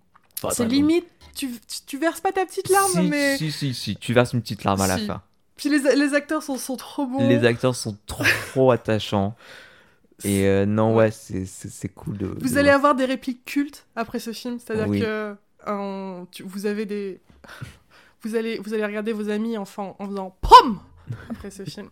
Enfin, 0.44 0.54
c'est 0.54 0.66
limite, 0.66 1.08
tu, 1.36 1.50
tu, 1.50 1.80
tu 1.88 1.98
verses 1.98 2.22
pas 2.22 2.32
ta 2.32 2.46
petite 2.46 2.70
larme, 2.70 2.92
si, 2.92 3.02
mais. 3.02 3.36
Si, 3.36 3.52
si, 3.52 3.74
si, 3.74 3.96
tu 3.96 4.14
verses 4.14 4.34
une 4.34 4.42
petite 4.42 4.64
larme 4.64 4.82
à 4.82 4.88
la 4.88 5.00
fin. 5.00 5.24
Puis 5.58 5.70
les, 5.70 5.96
les 5.96 6.14
acteurs 6.14 6.44
sont, 6.44 6.58
sont 6.58 6.78
trop 6.78 7.08
bons. 7.08 7.28
Les 7.28 7.44
acteurs 7.46 7.76
sont 7.76 7.98
trop, 8.06 8.24
trop 8.52 8.70
attachants. 8.70 9.36
Et 10.24 10.46
euh, 10.48 10.66
non, 10.66 10.96
ouais, 10.96 11.12
c'est- 11.12 11.46
cool 11.94 12.18
de. 12.18 12.28
Vous 12.28 12.34
de 12.54 12.58
allez 12.58 12.64
voir. 12.70 12.76
avoir 12.76 12.96
des 12.96 13.06
répliques 13.06 13.46
cultes 13.46 13.86
après 13.96 14.20
ce 14.20 14.32
film, 14.34 14.60
c'est-à-dire 14.60 14.88
Oui. 14.88 15.00
que 15.02 15.36
euh, 15.68 16.24
tu- 16.32 16.44
vous 16.44 16.66
avez 16.66 16.86
des, 16.86 17.22
vous 18.24 18.36
allez, 18.36 18.58
vous 18.60 18.74
allez 18.74 18.86
regarder 18.86 19.14
vos 19.14 19.30
amis 19.30 19.58
enfants 19.58 19.96
en 20.00 20.08
faisant 20.08 20.38
pom 20.42 20.80
après 21.30 21.52
ce 21.52 21.64
film. 21.64 21.90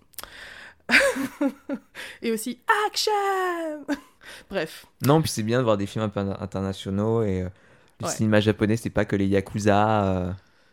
Et 2.22 2.32
aussi 2.32 2.60
action. 2.88 3.12
Bref, 4.50 4.86
Non, 5.06 5.22
puis 5.22 5.30
c'est 5.32 5.44
bien 5.44 5.60
de 5.60 5.64
voir 5.64 5.78
des 5.78 5.86
films 5.86 6.04
un 6.06 6.10
peu 6.10 6.20
internationaux 6.20 7.24
et 7.24 7.42
euh, 7.44 7.50
le 8.02 8.08
Ouais. 8.08 8.12
cinéma 8.12 8.40
japonais, 8.42 8.76
c'est 8.78 8.90
pas 8.90 9.06
que 9.06 9.16
les 9.16 9.26
yakuza. 9.26 10.04
euh, 10.06 10.32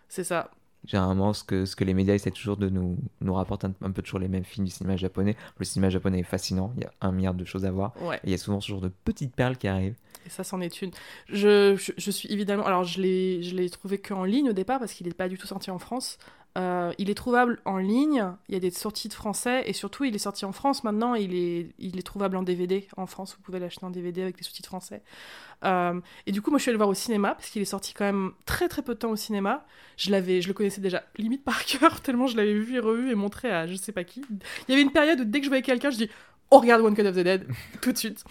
c'est 0.09 0.25
ça. 0.25 0.51
Généralement, 0.86 1.32
ce 1.32 1.44
que, 1.44 1.65
ce 1.65 1.77
que 1.77 1.85
les 1.85 1.94
médias 1.94 2.15
essaient 2.15 2.31
toujours 2.31 2.56
de 2.56 2.69
nous, 2.69 2.98
nous 3.20 3.35
rapporter 3.35 3.66
un, 3.66 3.74
un 3.82 3.90
peu 3.90 4.02
toujours 4.02 4.19
les 4.20 4.28
mêmes 4.28 4.44
films 4.44 4.66
du 4.66 4.70
cinéma 4.70 4.97
japonais. 4.97 5.36
Le 5.59 5.65
cinéma 5.65 5.89
japonais 5.90 6.20
est 6.20 6.24
fascinant, 6.24 6.73
il 6.77 6.82
y 6.82 6.86
a 6.86 6.93
un 7.01 7.12
milliard 7.12 7.35
de 7.35 7.44
choses 7.44 7.65
à 7.65 7.70
voir. 7.70 7.93
Ouais. 8.02 8.16
Et 8.16 8.28
il 8.28 8.31
y 8.31 8.35
a 8.35 8.39
souvent 8.39 8.61
ce 8.61 8.69
genre 8.69 8.81
de 8.82 8.90
petites 9.05 9.35
perles 9.35 9.56
qui 9.56 9.66
arrivent. 9.66 9.97
Et 10.27 10.31
ça, 10.31 10.44
c'en 10.44 10.61
est 10.61 10.82
une. 10.82 10.90
Je, 11.28 11.77
je, 11.77 11.93
je 11.97 12.11
suis 12.11 12.31
évidemment. 12.32 12.65
Alors, 12.65 12.85
je 12.85 13.01
l'ai, 13.01 13.43
je 13.43 13.55
l'ai 13.55 13.69
trouvé 13.69 13.98
qu'en 13.98 14.24
ligne 14.24 14.51
au 14.51 14.52
départ 14.55 14.78
parce 14.78 14.93
qu'il 14.93 15.06
n'est 15.06 15.12
pas 15.15 15.28
du 15.28 15.36
tout 15.39 15.47
sorti 15.47 15.70
en 15.70 15.78
France. 15.78 16.19
Euh, 16.57 16.93
il 16.99 17.11
est 17.11 17.15
trouvable 17.15 17.61
en 17.65 17.79
ligne. 17.79 18.25
Il 18.49 18.55
y 18.55 18.57
a 18.57 18.61
des 18.61 18.71
sorties 18.71 19.09
de 19.09 19.15
français 19.15 19.63
et 19.67 19.73
surtout, 19.73 20.05
il 20.05 20.15
est 20.15 20.19
sorti 20.19 20.45
en 20.45 20.53
France 20.53 20.85
maintenant. 20.85 21.15
Il 21.15 21.35
est, 21.35 21.69
il 21.79 21.99
est 21.99 22.03
trouvable 22.03 22.37
en 22.37 22.43
DVD 22.43 22.87
en 22.97 23.07
France. 23.07 23.35
Vous 23.37 23.43
pouvez 23.43 23.59
l'acheter 23.59 23.85
en 23.85 23.91
DVD 23.91 24.23
avec 24.23 24.39
les 24.39 24.45
sous-titres 24.45 24.69
français. 24.69 25.03
Euh, 25.65 26.01
et 26.27 26.33
du 26.33 26.43
coup, 26.43 26.51
moi, 26.51 26.59
je 26.59 26.63
suis 26.63 26.71
allée 26.71 26.75
le 26.75 26.79
voir 26.79 26.89
au 26.89 26.95
cinéma 26.95 27.35
parce 27.35 27.49
qu'il 27.51 27.63
est 27.63 27.67
sorti 27.67 27.93
quand 27.93 28.05
même 28.05 28.33
très 28.47 28.69
très 28.69 28.83
peu 28.83 28.95
de 28.95 28.99
temps 29.01 29.11
au 29.11 29.17
cinéma. 29.17 29.67
Je 29.97 30.11
l'avais, 30.11 30.41
je 30.41 30.49
le 30.49 30.55
connaissais 30.55 30.81
déjà 30.81 31.03
limite 31.19 31.45
par 31.45 31.65
cœur 31.67 32.01
tellement 32.01 32.27
je 32.27 32.37
l'avais 32.37 32.55
vu 32.55 32.77
et 32.77 32.81
revu 32.81 33.11
et 33.11 33.15
montré 33.15 33.51
à 33.51 33.67
je 33.67 33.75
sais 33.75 33.93
pas 33.93 34.05
qui. 34.05 34.23
Il 34.31 34.71
y 34.71 34.73
avait 34.73 34.83
une 34.83 34.93
période 34.93 35.21
où 35.21 35.25
dès 35.25 35.41
que 35.41 35.45
je 35.45 35.51
voyais 35.51 35.63
quelqu'un, 35.63 35.91
je 35.91 35.97
dis 35.97 36.11
on 36.51 36.59
regarde 36.59 36.83
One 36.83 36.95
Cut 36.95 37.07
of 37.07 37.15
the 37.16 37.21
Dead 37.21 37.47
tout 37.81 37.93
de 37.93 37.99
suite. 37.99 38.25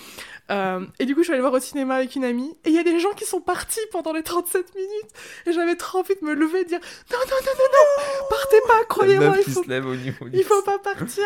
Euh, 0.52 0.85
et 0.99 1.06
du 1.06 1.14
coup, 1.15 1.22
je 1.22 1.26
suis 1.26 1.34
allée 1.34 1.41
voir 1.41 1.53
au 1.53 1.60
cinéma 1.60 1.95
avec 1.95 2.15
une 2.15 2.26
amie. 2.26 2.52
Et 2.65 2.69
il 2.69 2.76
y 2.76 2.80
a 2.80 2.84
des 2.84 2.99
gens 2.99 3.11
qui 3.11 3.26
sont 3.26 3.40
partis 3.41 3.80
pendant 3.91 4.11
les 4.14 4.23
37 4.23 4.76
minutes. 4.76 5.11
Et 5.45 5.53
j'avais 5.53 5.76
trop 5.76 5.99
envie 5.99 6.15
de 6.22 6.26
me 6.26 6.34
lever 6.34 6.61
et 6.61 6.64
de 6.65 6.69
dire 6.69 6.80
Non, 7.11 7.18
non, 7.18 7.35
non, 7.45 7.52
non, 7.57 7.65
non, 7.72 8.26
partez 8.30 8.57
pas, 8.68 8.85
croyez-moi, 8.90 9.35
il 9.45 9.52
faut, 9.53 9.64
se 9.64 9.69
lève 9.69 9.85
au 9.85 9.95
niveau 9.95 10.27
du- 10.30 10.38
il 10.38 10.44
faut 10.44 10.61
pas 10.64 10.80
partir. 10.80 11.23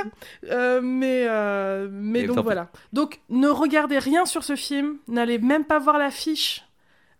Euh, 0.49 0.81
mais 0.81 1.26
euh, 1.27 1.88
mais 1.91 2.22
Et 2.22 2.27
donc 2.27 2.39
voilà. 2.39 2.69
Donc 2.93 3.19
ne 3.30 3.47
regardez 3.49 3.97
rien 3.99 4.26
sur 4.26 4.43
ce 4.43 4.55
film. 4.55 4.97
N'allez 5.07 5.39
même 5.39 5.65
pas 5.65 5.80
voir 5.80 5.97
l'affiche. 5.97 6.64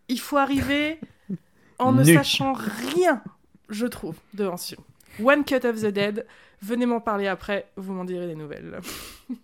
Il 0.08 0.20
faut 0.20 0.38
arriver 0.38 1.00
en 1.80 1.92
ne 1.94 2.04
sachant 2.04 2.54
rien, 2.54 3.22
je 3.70 3.88
trouve, 3.88 4.16
devant 4.34 4.58
ce 4.58 4.76
film. 4.76 4.84
One 5.28 5.44
Cut 5.44 5.66
of 5.68 5.82
the 5.82 5.88
Dead. 5.88 6.26
Venez 6.62 6.86
m'en 6.86 7.02
parler 7.02 7.28
après, 7.28 7.68
vous 7.76 7.94
m'en 7.94 8.06
direz 8.06 8.28
des 8.28 8.36
nouvelles. 8.36 8.80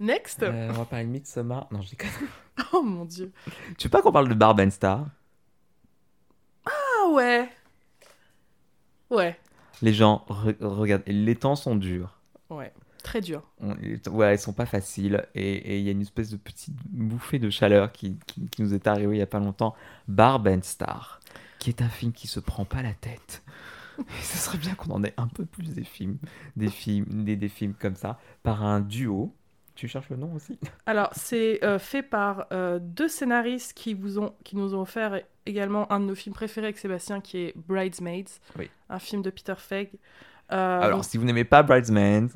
Next. 0.00 0.42
Euh, 0.42 0.68
on 0.70 0.72
va 0.72 0.84
parler 0.86 1.04
de 1.04 1.10
Midsommar. 1.10 1.66
Non, 1.70 1.82
je 1.82 1.90
déconne. 1.90 2.10
Oh 2.72 2.82
mon 2.82 3.04
dieu. 3.06 3.32
Tu 3.78 3.86
veux 3.88 3.90
pas 3.90 4.00
qu'on 4.02 4.12
parle 4.12 4.28
de 4.28 4.34
Barb 4.34 4.60
and 4.60 4.70
Star? 4.70 5.06
Ah 6.66 7.08
ouais. 7.10 7.48
Ouais. 9.10 9.38
Les 9.82 9.92
gens, 9.94 10.24
re- 10.28 10.56
regardent, 10.60 11.02
les 11.06 11.34
temps 11.34 11.56
sont 11.56 11.74
durs. 11.74 12.18
Ouais. 12.50 12.72
Très 13.02 13.22
dur. 13.22 13.42
On- 13.60 13.74
ouais, 14.12 14.34
ils 14.34 14.38
sont 14.38 14.52
pas 14.52 14.66
faciles. 14.66 15.26
Et 15.34 15.78
il 15.78 15.84
y 15.84 15.88
a 15.88 15.92
une 15.92 16.02
espèce 16.02 16.30
de 16.30 16.36
petite 16.36 16.74
bouffée 16.90 17.38
de 17.38 17.48
chaleur 17.50 17.90
qui, 17.92 18.18
qui- 18.26 18.46
qui 18.48 18.62
nous 18.62 18.74
est 18.74 18.86
arrivée 18.86 19.16
il 19.16 19.18
y 19.18 19.22
a 19.22 19.26
pas 19.26 19.40
longtemps. 19.40 19.74
Barb 20.06 20.46
and 20.46 20.62
Star, 20.62 21.18
qui 21.58 21.70
est 21.70 21.80
un 21.82 21.88
film 21.88 22.12
qui 22.12 22.28
se 22.28 22.40
prend 22.40 22.66
pas 22.66 22.82
la 22.82 22.92
tête. 22.92 23.42
Et 24.00 24.04
ce 24.22 24.38
serait 24.38 24.58
bien 24.58 24.74
qu'on 24.74 24.90
en 24.92 25.04
ait 25.04 25.14
un 25.16 25.28
peu 25.28 25.44
plus 25.44 25.74
des 25.74 25.84
films, 25.84 26.18
des 26.56 26.68
films, 26.70 27.24
des, 27.24 27.36
des 27.36 27.48
films 27.48 27.74
comme 27.74 27.96
ça, 27.96 28.18
par 28.42 28.64
un 28.64 28.80
duo. 28.80 29.34
Tu 29.74 29.88
cherches 29.88 30.10
le 30.10 30.16
nom 30.16 30.34
aussi? 30.34 30.58
Alors, 30.84 31.08
c'est 31.12 31.64
euh, 31.64 31.78
fait 31.78 32.02
par 32.02 32.46
euh, 32.52 32.78
deux 32.82 33.08
scénaristes 33.08 33.72
qui, 33.72 33.94
vous 33.94 34.18
ont, 34.18 34.34
qui 34.44 34.56
nous 34.56 34.74
ont 34.74 34.82
offert 34.82 35.20
également 35.46 35.90
un 35.90 36.00
de 36.00 36.04
nos 36.04 36.14
films 36.14 36.34
préférés 36.34 36.66
avec 36.66 36.78
Sébastien, 36.78 37.20
qui 37.20 37.38
est 37.38 37.54
Bridesmaids, 37.56 38.26
Oui. 38.58 38.68
un 38.90 38.98
film 38.98 39.22
de 39.22 39.30
Peter 39.30 39.54
Feig. 39.56 39.88
Euh, 40.52 40.80
Alors, 40.80 40.98
donc, 40.98 41.04
si 41.06 41.16
vous 41.16 41.24
n'aimez 41.24 41.44
pas 41.44 41.62
Bridesmaids, 41.62 42.28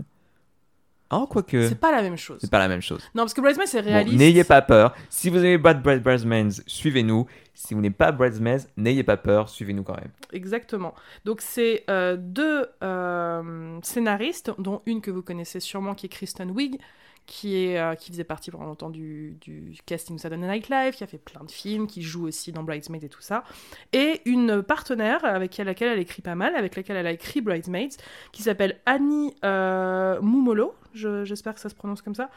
oh, 1.11 1.27
quoique, 1.29 1.69
c'est 1.69 1.79
pas 1.81 1.93
la 1.93 2.03
même 2.03 2.17
chose. 2.17 2.39
c'est 2.41 2.51
pas 2.51 2.59
la 2.59 2.69
même 2.69 2.81
chose. 2.81 3.01
Non, 3.15 3.23
parce 3.23 3.35
que 3.35 3.41
Bridesmaids, 3.41 3.67
c'est 3.67 3.83
Bon, 3.83 3.89
réaliste. 3.89 4.17
n'ayez 4.19 4.45
pas 4.45 4.63
peur. 4.63 4.95
Si 5.11 5.31
vous 5.31 5.39
n'aimez 5.39 5.59
pas 5.59 5.75
Bride- 5.75 6.03
Bridesmaids, 6.03 6.63
suivez-nous. 6.67 7.27
Si 7.55 7.73
vous 7.75 7.81
n'aimez 7.81 7.95
pas 7.95 8.11
Bridesmaids, 8.13 8.67
n'ayez 8.77 9.05
pas 9.05 9.17
peur, 9.17 9.49
suivez-nous 9.49 9.85
quand 9.85 9.95
même. 9.97 10.11
Exactement. 10.33 10.95
Donc, 11.25 11.41
c'est 11.41 11.85
euh, 11.89 12.17
deux 12.19 12.67
euh, 12.83 13.79
scénaristes, 13.83 14.51
dont 14.59 14.83
une 14.87 15.01
que 15.01 15.11
vous 15.11 15.23
connaissez 15.23 15.61
sûrement, 15.61 15.95
qui 15.95 16.07
est 16.07 16.09
Kristen 16.09 16.51
Wiig, 16.51 16.79
qui, 17.27 17.57
est, 17.57 17.79
euh, 17.79 17.95
qui 17.95 18.11
faisait 18.11 18.25
partie 18.25 18.51
pendant 18.51 18.67
longtemps 18.67 18.91
du, 18.91 19.37
du 19.41 19.77
casting 19.87 20.19
Saturday 20.19 20.47
Night 20.47 20.69
Live, 20.69 20.95
qui 20.95 21.05
a 21.05 21.07
fait 21.07 21.19
plein 21.19 21.43
de 21.45 21.51
films, 21.51 21.87
qui 21.87 22.03
joue 22.03 22.27
aussi 22.27 22.53
dans 22.53 22.63
Bridesmaids 22.63 23.05
et 23.05 23.09
tout 23.09 23.23
ça. 23.23 23.45
Et 23.93 24.21
une 24.27 24.63
partenaire 24.63 25.25
avec 25.25 25.57
laquelle 25.59 25.89
elle 25.89 25.99
écrit 25.99 26.23
pas 26.23 26.35
mal, 26.35 26.55
avec 26.55 26.77
laquelle 26.77 26.97
elle 26.97 27.07
a 27.07 27.13
écrit 27.13 27.41
Bridesmaids, 27.41 27.97
qui 28.33 28.43
s'appelle 28.43 28.81
Annie 28.87 29.35
euh, 29.45 30.21
Mumolo, 30.21 30.75
je- 30.93 31.25
j'espère 31.25 31.55
que 31.55 31.61
ça 31.61 31.69
se 31.69 31.75
prononce 31.75 32.03
comme 32.03 32.15
ça, 32.15 32.31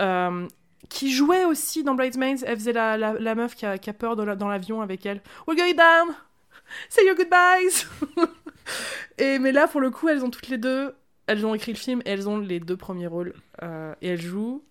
euh, 0.00 0.46
qui 0.88 1.12
jouait 1.12 1.44
aussi 1.44 1.82
dans 1.82 1.94
Bridesmaids. 1.94 2.42
Elle 2.44 2.56
faisait 2.56 2.72
la, 2.72 3.34
meuf 3.34 3.54
qui 3.54 3.66
a, 3.66 3.78
peur 3.92 4.16
dans 4.16 4.48
l'avion 4.48 4.80
avec 4.80 5.04
elle. 5.04 5.20
We're 5.46 5.56
going 5.56 5.74
down! 5.74 6.14
Say 6.88 7.04
your 7.04 7.16
goodbyes! 7.16 7.86
et, 9.18 9.38
mais 9.38 9.52
là, 9.52 9.68
pour 9.68 9.80
le 9.80 9.90
coup, 9.90 10.08
elles 10.08 10.24
ont 10.24 10.30
toutes 10.30 10.48
les 10.48 10.58
deux. 10.58 10.94
Elles 11.30 11.46
ont 11.46 11.54
écrit 11.54 11.72
le 11.72 11.78
film 11.78 12.00
et 12.04 12.10
elles 12.10 12.28
ont 12.28 12.38
les 12.38 12.58
deux 12.58 12.76
premiers 12.76 13.06
rôles. 13.06 13.34
Euh, 13.62 13.94
et 14.02 14.08
elles 14.08 14.20
jouent. 14.20 14.64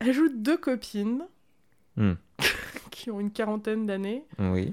Elles 0.00 0.12
jouent 0.12 0.32
deux 0.34 0.56
copines 0.56 1.26
Hmm. 1.96 2.14
qui 2.90 3.10
ont 3.10 3.20
une 3.20 3.30
quarantaine 3.32 3.86
d'années, 3.86 4.24
Oui. 4.38 4.70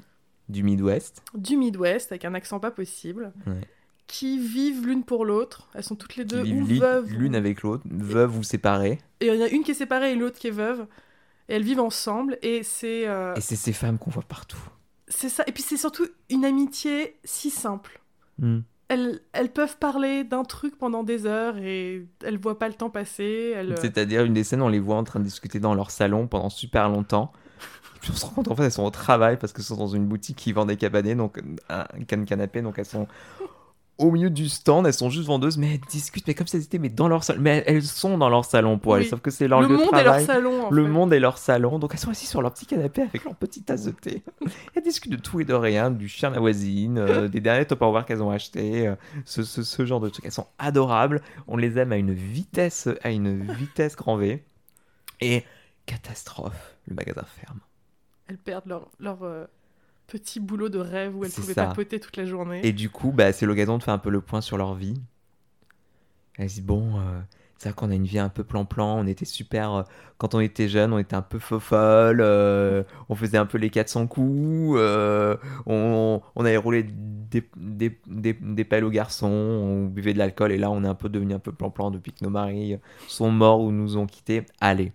Du 0.49 0.63
Midwest. 0.63 1.23
du 1.33 1.57
Midwest, 1.57 2.11
avec 2.11 2.23
un 2.25 2.33
accent 2.35 2.59
pas 2.59 2.71
possible, 2.71 3.33
Ouais. 3.45 3.61
qui 4.07 4.39
vivent 4.39 4.85
l'une 4.87 5.03
pour 5.03 5.25
l'autre. 5.25 5.69
Elles 5.73 5.83
sont 5.83 5.95
toutes 5.95 6.15
les 6.15 6.23
deux 6.25 6.43
ou 6.43 6.63
veuves. 6.63 7.11
l'une 7.11 7.35
avec 7.35 7.63
l'autre, 7.63 7.83
veuve 7.89 8.37
ou 8.37 8.43
séparée. 8.43 8.99
Et 9.19 9.27
il 9.27 9.35
y 9.35 9.37
en 9.37 9.45
a 9.45 9.49
une 9.49 9.63
qui 9.63 9.71
est 9.71 9.75
séparée 9.75 10.11
et 10.13 10.15
l'autre 10.15 10.39
qui 10.39 10.47
est 10.47 10.51
veuve. 10.51 10.87
Et 11.49 11.55
elles 11.55 11.63
vivent 11.63 11.79
ensemble. 11.81 12.37
Et 12.41 12.63
c'est. 12.63 13.07
euh, 13.07 13.33
Et 13.35 13.41
c'est 13.41 13.55
ces 13.55 13.73
femmes 13.73 13.97
qu'on 13.97 14.11
voit 14.11 14.23
partout. 14.23 14.61
c'est 15.09 15.29
ça. 15.29 15.43
Et 15.47 15.51
puis 15.51 15.63
c'est 15.63 15.77
surtout 15.77 16.07
une 16.29 16.45
amitié 16.45 17.17
si 17.23 17.49
simple. 17.49 17.99
Hmm. 18.39 18.59
Elles, 18.89 19.19
peuvent 19.53 19.77
parler 19.77 20.23
d'un 20.23 20.43
truc 20.43 20.77
pendant 20.77 21.03
des 21.03 21.25
heures 21.25 21.57
et 21.57 22.05
elles 22.23 22.37
voient 22.37 22.57
pas 22.57 22.67
le 22.67 22.73
temps 22.73 22.89
passer. 22.89 23.53
Elles... 23.55 23.75
C'est-à-dire, 23.79 24.23
une 24.23 24.33
des 24.33 24.43
scènes, 24.43 24.61
on 24.61 24.69
les 24.69 24.79
voit 24.79 24.95
en 24.95 25.03
train 25.03 25.19
de 25.19 25.25
discuter 25.25 25.59
dans 25.59 25.73
leur 25.73 25.91
salon 25.91 26.27
pendant 26.27 26.49
super 26.49 26.89
longtemps. 26.89 27.31
Puis 28.01 28.11
on 28.13 28.15
se 28.15 28.25
rend 28.25 28.31
compte, 28.31 28.47
en 28.49 28.55
fait, 28.55 28.63
elles 28.63 28.71
sont 28.71 28.85
au 28.85 28.91
travail 28.91 29.37
parce 29.37 29.51
qu'elles 29.51 29.65
sont 29.65 29.77
dans 29.77 29.87
une 29.87 30.05
boutique 30.05 30.37
qui 30.37 30.53
vend 30.53 30.65
des 30.65 30.77
cabanets, 30.77 31.15
donc 31.15 31.41
un 31.69 31.85
can 32.07 32.23
canapé, 32.25 32.61
donc 32.61 32.77
elles 32.77 32.85
sont 32.85 33.07
au 33.97 34.11
milieu 34.11 34.29
du 34.29 34.47
stand, 34.47 34.85
elles 34.85 34.93
sont 34.93 35.09
juste 35.09 35.25
vendeuses, 35.27 35.57
mais 35.57 35.73
elles 35.73 35.79
discutent, 35.89 36.27
mais 36.27 36.35
comme 36.35 36.45
si 36.45 36.55
elles 36.55 36.63
étaient 36.63 36.77
mais 36.77 36.89
dans 36.89 37.07
leur 37.07 37.23
salon. 37.23 37.41
Mais 37.41 37.63
elles 37.65 37.81
sont 37.83 38.17
dans 38.17 38.29
leur 38.29 38.45
salon 38.45 38.77
pour 38.77 38.91
Oui. 38.93 38.99
elles, 39.01 39.07
sauf 39.07 39.21
que 39.21 39.31
c'est 39.31 39.47
leur 39.47 39.61
le 39.61 39.67
lieu 39.67 39.77
de 39.77 39.79
monde 39.83 39.89
est 39.93 40.03
leur 40.03 40.03
travail. 40.03 40.25
salon. 40.25 40.65
en 40.67 40.69
Le 40.69 40.83
fait. 40.83 40.89
monde 40.89 41.13
est 41.13 41.19
leur 41.19 41.37
salon, 41.39 41.79
donc 41.79 41.91
elles 41.93 41.99
sont 41.99 42.11
assises 42.11 42.29
sur 42.29 42.41
leur 42.41 42.53
petit 42.53 42.65
canapé 42.67 43.01
avec 43.01 43.23
leur 43.23 43.35
petite 43.35 43.65
tasse 43.65 43.85
de 43.85 43.91
thé. 43.91 44.21
elles 44.75 44.83
discutent 44.83 45.11
de 45.11 45.17
tout 45.17 45.39
et 45.39 45.45
de 45.45 45.53
rien, 45.53 45.89
du 45.89 46.07
chien 46.07 46.29
de 46.29 46.35
la 46.35 46.41
voisine, 46.41 46.97
euh, 46.99 47.27
des 47.27 47.39
derniers 47.41 47.65
Tupperware 47.65 48.05
qu'elles 48.05 48.21
ont 48.21 48.29
achetés, 48.29 48.87
euh, 48.87 48.95
ce, 49.25 49.41
ce- 49.43 49.63
ce 49.63 49.85
genre 49.85 49.99
de 49.99 50.09
trucs. 50.09 50.25
Elles 50.25 50.31
sont 50.31 50.47
adorables, 50.59 51.21
on 51.47 51.57
les 51.57 51.77
aime 51.79 51.91
à 51.91 51.97
une 51.97 52.13
vitesse, 52.13 52.87
à 53.03 53.09
une 53.09 53.51
vitesse 53.53 53.95
grand 53.95 54.17
V. 54.17 54.43
Et 55.21 55.43
catastrophe, 55.87 56.75
le 56.87 56.95
magasin 56.95 57.23
ferme. 57.23 57.59
Elles 58.27 58.37
perdent 58.37 58.67
leur, 58.67 58.89
leur 58.99 59.23
euh, 59.23 59.45
petit 60.07 60.39
boulot 60.39 60.69
de 60.69 60.79
rêve 60.79 61.15
où 61.15 61.23
elles 61.25 61.31
pouvaient 61.31 61.53
ça. 61.53 61.67
papoter 61.67 61.99
toute 61.99 62.17
la 62.17 62.25
journée. 62.25 62.61
Et 62.61 62.71
du 62.73 62.89
coup, 62.89 63.11
bah, 63.11 63.33
c'est 63.33 63.45
l'occasion 63.45 63.77
de 63.77 63.83
faire 63.83 63.93
un 63.93 63.97
peu 63.99 64.09
le 64.09 64.21
point 64.21 64.41
sur 64.41 64.57
leur 64.57 64.75
vie. 64.75 64.95
Elles 66.37 66.49
se 66.49 66.55
disent, 66.55 66.65
bon, 66.65 66.99
euh, 66.99 67.19
c'est 67.57 67.69
vrai 67.69 67.75
qu'on 67.75 67.89
a 67.91 67.95
une 67.95 68.05
vie 68.05 68.19
un 68.19 68.29
peu 68.29 68.43
plan-plan, 68.43 68.99
on 68.99 69.07
était 69.07 69.25
super... 69.25 69.73
euh, 69.73 69.83
quand 70.17 70.35
on 70.35 70.39
était 70.39 70.67
jeune, 70.69 70.93
on 70.93 70.99
était 70.99 71.15
un 71.15 71.21
peu 71.21 71.39
fofolle, 71.39 72.21
euh, 72.21 72.83
on 73.09 73.15
faisait 73.15 73.37
un 73.37 73.45
peu 73.45 73.57
les 73.57 73.69
400 73.69 74.07
coups, 74.07 74.75
euh, 74.79 75.35
on, 75.65 76.21
on 76.35 76.45
avait 76.45 76.57
roulé 76.57 76.83
des, 76.83 77.43
des, 77.55 77.99
des, 78.07 78.33
des 78.33 78.63
pelles 78.65 78.83
aux 78.83 78.89
garçons, 78.91 79.27
on 79.27 79.85
buvait 79.85 80.13
de 80.13 80.19
l'alcool, 80.19 80.51
et 80.51 80.57
là, 80.57 80.69
on 80.71 80.83
est 80.83 80.87
un 80.87 80.95
peu 80.95 81.09
devenu 81.09 81.33
un 81.33 81.39
peu 81.39 81.51
plan-plan 81.51 81.91
depuis 81.91 82.13
que 82.13 82.23
nos 82.23 82.29
maris 82.31 82.77
sont 83.07 83.31
morts 83.31 83.61
ou 83.61 83.71
nous 83.71 83.97
ont 83.97 84.05
quittés. 84.07 84.45
Allez, 84.61 84.91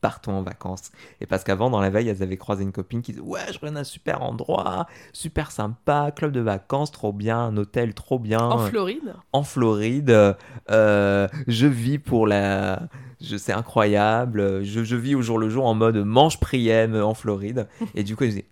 partons 0.00 0.32
en 0.32 0.42
vacances. 0.42 0.90
Et 1.20 1.26
parce 1.26 1.44
qu'avant, 1.44 1.70
dans 1.70 1.80
la 1.80 1.90
veille, 1.90 2.08
elles 2.08 2.22
avaient 2.22 2.36
croisé 2.36 2.62
une 2.62 2.72
copine 2.72 3.02
qui 3.02 3.12
disait 3.12 3.24
Ouais, 3.24 3.40
je 3.52 3.58
reviens 3.58 3.72
d'un 3.72 3.84
super 3.84 4.22
endroit, 4.22 4.86
super 5.12 5.50
sympa, 5.50 6.10
club 6.14 6.32
de 6.32 6.40
vacances, 6.40 6.90
trop 6.92 7.12
bien, 7.12 7.38
un 7.38 7.56
hôtel 7.56 7.94
trop 7.94 8.18
bien, 8.18 8.40
En 8.40 8.58
Floride? 8.58 9.14
en 9.32 9.42
Floride. 9.42 10.36
euh, 10.70 11.28
je 11.46 11.66
vis 11.66 11.98
pour 11.98 12.26
la. 12.26 12.88
Je, 13.20 13.36
c'est 13.36 13.52
incroyable. 13.52 14.62
Je, 14.64 14.84
je 14.84 14.96
vis 14.96 15.14
au 15.14 15.22
jour 15.22 15.38
le 15.38 15.48
jour 15.48 15.66
en 15.66 15.74
mode 15.74 15.96
manche 15.96 16.38
priem 16.38 16.94
en 16.94 17.14
Floride. 17.14 17.66
Et 17.94 18.04
du 18.04 18.14
coup, 18.16 18.24
elle 18.24 18.30
disait 18.30 18.48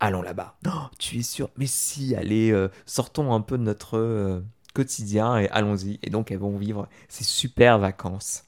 Allons 0.00 0.22
là-bas. 0.22 0.56
Oh, 0.66 0.70
tu 0.98 1.18
es 1.18 1.22
sûr? 1.22 1.48
Mais 1.56 1.66
si, 1.66 2.14
allez, 2.14 2.50
euh, 2.52 2.68
sortons 2.86 3.32
un 3.32 3.40
peu 3.40 3.56
de 3.58 3.62
notre 3.62 3.96
euh, 3.96 4.40
quotidien 4.74 5.38
et 5.38 5.48
allons-y. 5.48 5.98
Et 6.02 6.10
donc, 6.10 6.30
elles 6.30 6.38
vont 6.38 6.56
vivre 6.58 6.88
ces 7.08 7.24
super 7.24 7.78
vacances 7.78 8.44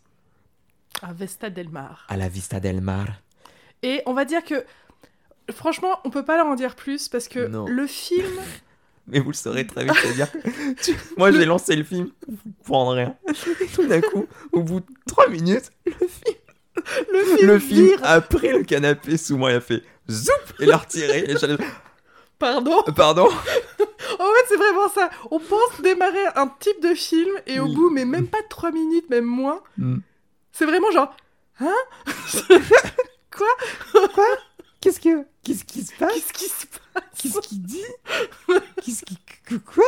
À 1.02 1.12
Vesta 1.12 1.50
Del 1.50 1.68
Mar. 1.68 2.06
à 2.08 2.16
la 2.16 2.28
Vista 2.28 2.58
del 2.60 2.80
Mar. 2.80 3.06
Et 3.82 4.02
on 4.06 4.14
va 4.14 4.24
dire 4.24 4.44
que. 4.44 4.64
Franchement, 5.52 6.00
on 6.04 6.10
peut 6.10 6.24
pas 6.24 6.36
leur 6.36 6.46
en 6.46 6.54
dire 6.56 6.74
plus 6.74 7.08
parce 7.08 7.28
que 7.28 7.46
Non. 7.46 7.66
le 7.66 7.86
film. 7.86 8.26
Mais 9.08 9.20
vous 9.20 9.28
le 9.30 9.34
saurez 9.36 9.64
très 9.64 9.84
vite, 9.84 9.94
c'est-à-dire, 10.02 10.26
tu- 10.82 10.96
moi 11.16 11.30
j'ai 11.30 11.44
lancé 11.44 11.76
le 11.76 11.84
film 11.84 12.10
pour 12.64 12.90
rien. 12.90 13.14
Et 13.60 13.66
tout 13.74 13.86
d'un 13.86 14.00
coup, 14.00 14.26
au 14.50 14.62
bout 14.64 14.80
de 14.80 14.86
3 15.06 15.28
minutes, 15.28 15.70
le 15.84 15.92
film, 16.08 16.36
Le 17.12 17.20
film, 17.36 17.46
le 17.48 17.58
film 17.60 17.86
vire. 17.86 18.00
a 18.02 18.20
pris 18.20 18.48
le 18.48 18.64
canapé 18.64 19.16
sous 19.16 19.36
moi, 19.36 19.52
il 19.52 19.56
a 19.56 19.60
fait 19.60 19.84
zoup 20.10 20.32
et 20.58 20.66
l'a 20.66 20.78
retiré. 20.78 21.20
Et 21.30 21.36
j'allais, 21.38 21.56
Pardon. 22.40 22.82
pardon, 22.96 23.28
En 23.28 23.30
fait, 23.30 24.44
c'est 24.48 24.56
vraiment 24.56 24.88
ça. 24.88 25.08
On 25.30 25.38
pense 25.38 25.80
démarrer 25.82 26.26
un 26.34 26.48
type 26.58 26.82
de 26.82 26.94
film 26.94 27.30
et 27.46 27.60
au 27.60 27.66
Oui. 27.66 27.74
bout, 27.76 27.90
mais 27.90 28.04
même 28.04 28.26
pas 28.26 28.42
de 28.42 28.48
3 28.48 28.72
minutes, 28.72 29.08
même 29.08 29.24
moins, 29.24 29.60
Hmm. 29.78 29.98
C'est 30.56 30.64
vraiment 30.64 30.90
genre. 30.90 31.14
Hein? 31.60 31.74
Qu'est-ce 34.80 35.00
que, 35.00 35.26
qu'est-ce 35.42 35.64
qui 35.64 35.82
se 35.82 35.92
passe? 35.96 36.12
Qu'est-ce 36.14 36.32
qui 36.32 36.44
se 36.48 36.66
passe? 36.66 37.04
Qu'est-ce 37.18 37.40
qu'il 37.40 37.62
dit? 37.62 37.82
Qu'est-ce 38.82 39.04
qui, 39.04 39.18
que- 39.44 39.56
quoi? 39.56 39.84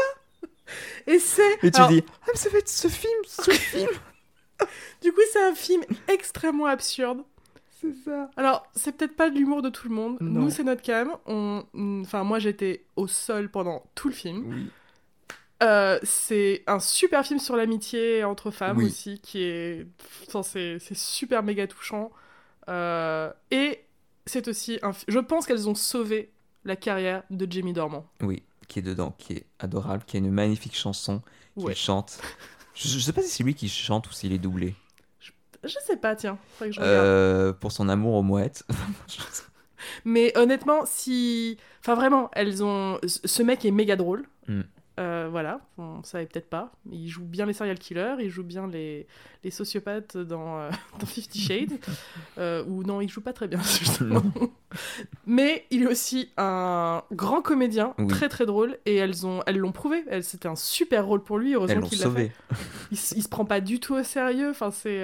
Et 1.07 1.19
c'est. 1.19 1.59
Et 1.63 1.71
tu 1.71 1.77
alors, 1.79 1.89
dis, 1.91 2.03
ah 2.09 2.25
mais 2.29 2.39
ça 2.39 2.49
va 2.51 2.59
être 2.59 2.69
ce 2.69 2.89
film, 2.89 3.21
ce 3.27 3.51
film. 3.53 3.89
Du 5.01 5.13
coup, 5.13 5.21
c'est 5.33 5.43
un 5.43 5.55
film 5.55 5.83
extrêmement 6.09 6.67
absurde. 6.67 7.23
C'est 7.81 7.95
ça. 8.05 8.29
Alors, 8.37 8.67
c'est 8.75 8.93
peut-être 8.97 9.15
pas 9.15 9.31
de 9.31 9.37
l'humour 9.37 9.63
de 9.63 9.69
tout 9.69 9.89
le 9.89 9.95
monde. 9.95 10.17
Non. 10.21 10.41
Nous, 10.43 10.51
c'est 10.51 10.65
notre 10.65 10.83
cam. 10.83 11.17
On... 11.27 11.65
Enfin, 12.03 12.25
moi, 12.25 12.41
j'étais 12.41 12.85
au 12.97 13.07
sol 13.07 13.51
pendant 13.51 13.85
tout 13.95 14.09
le 14.09 14.15
film. 14.15 14.53
Oui. 14.53 14.71
Euh, 15.63 15.99
c'est 16.05 16.63
un 16.69 16.79
super 16.79 17.25
film 17.27 17.41
sur 17.41 17.57
l'amitié 17.57 18.23
entre 18.25 18.51
femmes 18.51 18.79
Oui. 18.79 18.87
aussi, 18.87 19.21
qui 19.21 19.43
est. 19.43 19.87
Enfin, 20.29 20.43
c'est 20.43 20.79
super 20.95 21.43
méga 21.43 21.67
touchant. 21.67 22.11
Euh, 22.69 23.33
Et 23.51 23.81
c'est 24.27 24.47
aussi 24.49 24.79
un. 24.83 24.93
Je 25.09 25.19
pense 25.19 25.47
qu'elles 25.47 25.69
ont 25.69 25.75
sauvé 25.75 26.31
la 26.65 26.77
carrière 26.77 27.23
de 27.31 27.51
Jamie 27.51 27.73
Dormand. 27.73 28.07
Oui, 28.21 28.43
qui 28.69 28.79
est 28.79 28.83
dedans, 28.83 29.15
qui 29.19 29.33
est 29.33 29.47
adorable, 29.59 30.05
qui 30.07 30.17
a 30.17 30.21
une 30.21 30.31
magnifique 30.31 30.77
chanson, 30.77 31.23
qui 31.59 31.65
Ouais. 31.65 31.75
chante. 31.75 32.21
Je, 32.75 32.87
je 32.89 32.99
sais 33.01 33.13
pas 33.13 33.23
si 33.23 33.29
c'est 33.29 33.43
lui 33.43 33.55
qui 33.55 33.69
chante 33.69 34.09
ou 34.09 34.13
s'il 34.13 34.33
est 34.33 34.39
doublé. 34.39 34.75
Je 35.65 35.75
sais 35.85 35.97
pas, 35.97 36.15
tiens. 36.15 36.39
Que 36.61 36.71
je. 36.71 36.79
Euh, 36.81 37.53
pour 37.53 37.73
son 37.73 37.89
amour 37.89 38.15
aux 38.15 38.23
mouettes. 38.23 38.65
Mais 40.05 40.37
honnêtement, 40.37 40.85
si. 40.87 41.57
Enfin, 41.81 41.95
vraiment, 41.95 42.31
elles 42.35 42.63
ont. 42.63 42.99
Ce 43.07 43.19
ce 43.25 43.43
mec 43.43 43.65
est 43.65 43.71
méga 43.71 43.97
drôle. 43.97 44.27
Mm. 44.47 44.61
Euh, 44.99 45.29
voilà, 45.31 45.61
on 45.79 46.03
savait 46.03 46.27
peut-être 46.27 46.51
pas. 46.51 46.73
Il 46.91 47.09
joue 47.09 47.25
bien 47.25 47.47
les 47.47 47.53
serial 47.53 47.79
killers, 47.79 48.17
il 48.19 48.31
joue 48.31 48.43
bien 48.43 48.67
les, 48.67 49.07
les 49.45 49.51
sociopathes 49.51 50.17
dans, 50.17 50.59
euh, 50.59 50.71
dans 50.99 51.07
Fifty 51.07 51.41
Shades. 51.41 51.73
Euh, 52.39 52.63
ou 52.69 52.85
non, 52.85 53.01
il 53.01 53.09
joue 53.09 53.21
pas 53.21 53.33
très 53.33 53.49
bien, 53.49 53.61
justement. 53.81 54.23
Mais 55.27 55.67
il 55.71 55.83
est 55.83 55.87
aussi 55.87 56.31
un 56.37 57.03
grand 57.13 57.43
comédien, 57.43 57.95
Oui. 57.99 58.07
très 58.07 58.29
très 58.29 58.47
drôle, 58.47 58.79
et 58.87 58.95
elles 58.97 59.27
ont 59.27 59.41
elles 59.47 59.59
l'ont 59.59 59.73
prouvé. 59.73 60.05
C'était 60.23 60.47
un 60.47 60.55
super 60.55 61.07
rôle 61.07 61.23
pour 61.23 61.39
lui, 61.39 61.55
heureusement 61.55 61.81
qu'il 61.81 61.99
l'a 62.01 62.11
fait. 62.11 62.33
Il, 62.93 62.99
il 63.17 63.23
se 63.23 63.29
prend 63.29 63.45
pas 63.45 63.61
du 63.61 63.81
tout 63.81 63.95
au 63.95 64.03
sérieux. 64.05 64.51
Enfin, 64.51 64.71
c'est. 64.71 65.03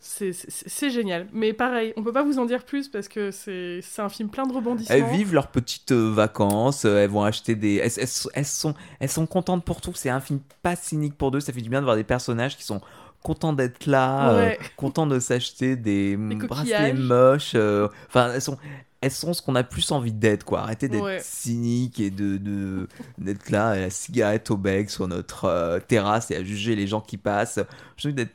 C'est- 0.00 0.90
génial. 0.90 1.28
Mais 1.32 1.52
pareil, 1.52 1.92
on 1.96 2.02
peut 2.02 2.12
pas 2.12 2.22
vous 2.24 2.38
en 2.38 2.46
dire 2.46 2.64
plus 2.64 2.88
parce 2.88 3.06
que 3.08 3.30
c'est 3.30 3.80
un 3.98 4.08
film 4.08 4.28
plein 4.30 4.46
de 4.46 4.52
rebondissements. 4.52 4.94
Elles 4.96 5.04
vivent 5.16 5.34
leurs 5.34 5.48
petites 5.48 5.92
euh, 5.92 6.10
vacances, 6.12 6.84
euh, 6.84 7.04
elles 7.04 7.10
vont 7.10 7.22
acheter 7.22 7.54
des... 7.54 7.76
Elles, 7.76 7.90
elles 7.98 8.08
sont- 8.08 8.30
elles 8.34 8.46
sont, 8.46 8.74
elles 8.98 9.08
sont 9.10 9.26
contentes 9.26 9.64
pour 9.64 9.80
tout, 9.80 9.92
c'est 9.94 10.10
un 10.10 10.20
film 10.20 10.40
pas 10.62 10.74
cynique 10.76 11.16
pour 11.16 11.30
deux, 11.30 11.40
ça 11.40 11.52
fait 11.52 11.60
du 11.60 11.68
bien 11.70 11.80
de 11.80 11.84
voir 11.84 11.96
des 11.96 12.04
personnages 12.04 12.56
qui 12.56 12.64
sont 12.64 12.80
contents 13.22 13.52
d'être 13.52 13.84
là, 13.86 14.30
euh, 14.32 14.54
contents 14.76 15.06
de 15.06 15.20
s'acheter 15.20 15.76
des, 15.76 16.16
bracelets 16.16 16.46
coquillages. 16.48 16.98
moches, 16.98 17.52
euh, 17.54 17.88
enfin 18.08 18.32
elles 18.34 18.42
sont... 18.42 18.56
Elles 19.02 19.10
sont 19.10 19.32
ce 19.32 19.40
qu'on 19.40 19.54
a 19.54 19.64
plus 19.64 19.92
envie 19.92 20.12
d'être, 20.12 20.44
quoi. 20.44 20.60
Arrêtez 20.60 20.86
d'être 20.86 21.02
Ouais. 21.02 21.20
cynique 21.22 22.00
et 22.00 22.10
de 22.10 22.36
de- 22.36 22.86
d'être 23.18 23.48
là, 23.48 23.68
à 23.68 23.76
la 23.78 23.88
cigarette 23.88 24.50
au 24.50 24.58
bec 24.58 24.90
sur 24.90 25.08
notre 25.08 25.46
euh, 25.46 25.80
terrasse 25.80 26.30
et 26.30 26.36
à 26.36 26.44
juger 26.44 26.76
les 26.76 26.86
gens 26.86 27.00
qui 27.00 27.16
passent. 27.16 27.58
J'ai 27.96 28.08
envie 28.10 28.14
d'être 28.14 28.34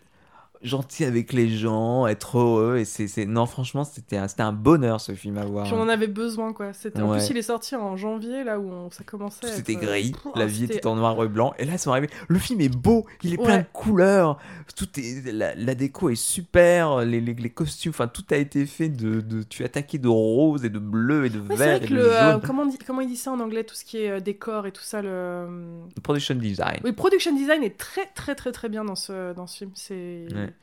gentil 0.66 1.06
avec 1.06 1.32
les 1.34 1.50
gens, 1.50 2.08
être 2.08 2.38
heureux. 2.38 2.78
Et 2.78 2.86
c'est, 2.86 3.08
c'est- 3.08 3.26
non, 3.26 3.46
franchement, 3.46 3.84
c'était 3.84 4.18
un, 4.18 4.28
c'était 4.28 4.44
un 4.44 4.52
bonheur 4.54 5.00
ce 5.02 5.14
film 5.14 5.38
à 5.38 5.46
voir. 5.46 5.66
Puis 5.66 5.74
on 5.74 5.82
en 5.82 5.88
avait 5.90 6.08
besoin, 6.08 6.54
quoi. 6.54 6.74
C'était... 6.74 7.02
En 7.02 7.12
plus, 7.12 7.30
il 7.30 7.38
est 7.38 7.42
sorti 7.44 7.76
en 7.76 7.96
janvier, 7.98 8.44
là 8.44 8.60
où 8.60 8.70
on- 8.72 8.92
ça 8.92 9.04
commençait. 9.04 9.46
à 9.48 9.54
Tout 9.54 9.60
était 9.62 9.74
être, 9.74 9.80
gris, 9.82 10.12
Pouah, 10.22 10.34
la 10.36 10.46
vie 10.46 10.62
c'était- 10.62 10.76
était 10.78 10.88
en 10.88 10.96
noir 10.96 11.22
et 11.24 11.28
blanc, 11.28 11.54
et 11.60 11.66
là 11.66 11.74
ils 11.74 11.80
sont 11.80 11.92
arrivés. 11.92 12.10
Le 12.28 12.40
film 12.40 12.62
est 12.62 12.70
beau, 12.76 13.06
il 13.24 13.34
est 13.34 13.38
plein 13.38 13.60
de 13.60 13.66
couleurs, 13.74 14.38
tout 14.76 14.88
est, 14.98 15.32
la, 15.32 15.56
la 15.56 15.76
déco 15.76 16.10
est 16.10 16.16
super, 16.16 17.00
les, 17.06 17.22
les, 17.22 17.34
les 17.34 17.50
costumes, 17.50 17.92
enfin 17.92 18.08
tout 18.08 18.24
a 18.32 18.36
été 18.38 18.66
fait 18.66 18.90
de, 18.90 19.22
de, 19.22 19.44
tu 19.44 19.64
es 19.64 19.66
attaqué 19.66 19.98
de 19.98 20.08
rose 20.08 20.66
et 20.66 20.70
de 20.70 20.80
bleu 20.80 21.26
et 21.26 21.30
de 21.30 21.40
Ouais, 21.40 21.56
vert 21.56 21.58
vrai 21.58 21.78
et 21.78 21.88
que 21.88 21.94
de 21.94 21.96
le. 21.96 22.12
euh, 22.12 22.32
jaune. 22.34 22.42
comment, 22.46 22.62
on 22.64 22.66
dit, 22.68 22.78
comment 22.86 23.02
il 23.02 23.08
dit 23.08 23.16
ça 23.18 23.32
en 23.32 23.40
anglais 23.40 23.64
Tout 23.64 23.76
ce 23.76 23.86
qui 23.86 23.98
est 24.00 24.10
euh, 24.10 24.20
décor 24.20 24.66
et 24.68 24.72
tout 24.72 24.82
ça, 24.84 25.02
le. 25.02 25.10
euh, 25.12 25.82
Production 26.04 26.36
design. 26.36 26.80
Oui, 26.84 26.92
production 26.92 27.36
design 27.36 27.64
est 27.64 27.78
très, 27.78 28.06
très, 28.16 28.36
très, 28.36 28.52
très 28.52 28.70
bien 28.70 28.84
dans 28.86 28.96
ce, 28.96 29.34
dans 29.34 29.48
ce 29.48 29.58
film. 29.60 29.72
C'est. 29.76 30.26
Ouais. 30.34 30.54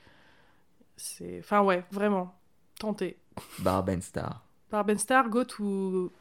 C'est. 1.05 1.41
Enfin, 1.41 1.63
ouais, 1.63 1.85
vraiment. 1.91 2.33
Tenté. 2.79 3.19
Barben 3.59 4.01
Star. 4.01 4.45
Par 4.71 4.85
Ben 4.85 4.97
Star, 4.99 5.29
go 5.29 5.43
to. 5.43 6.13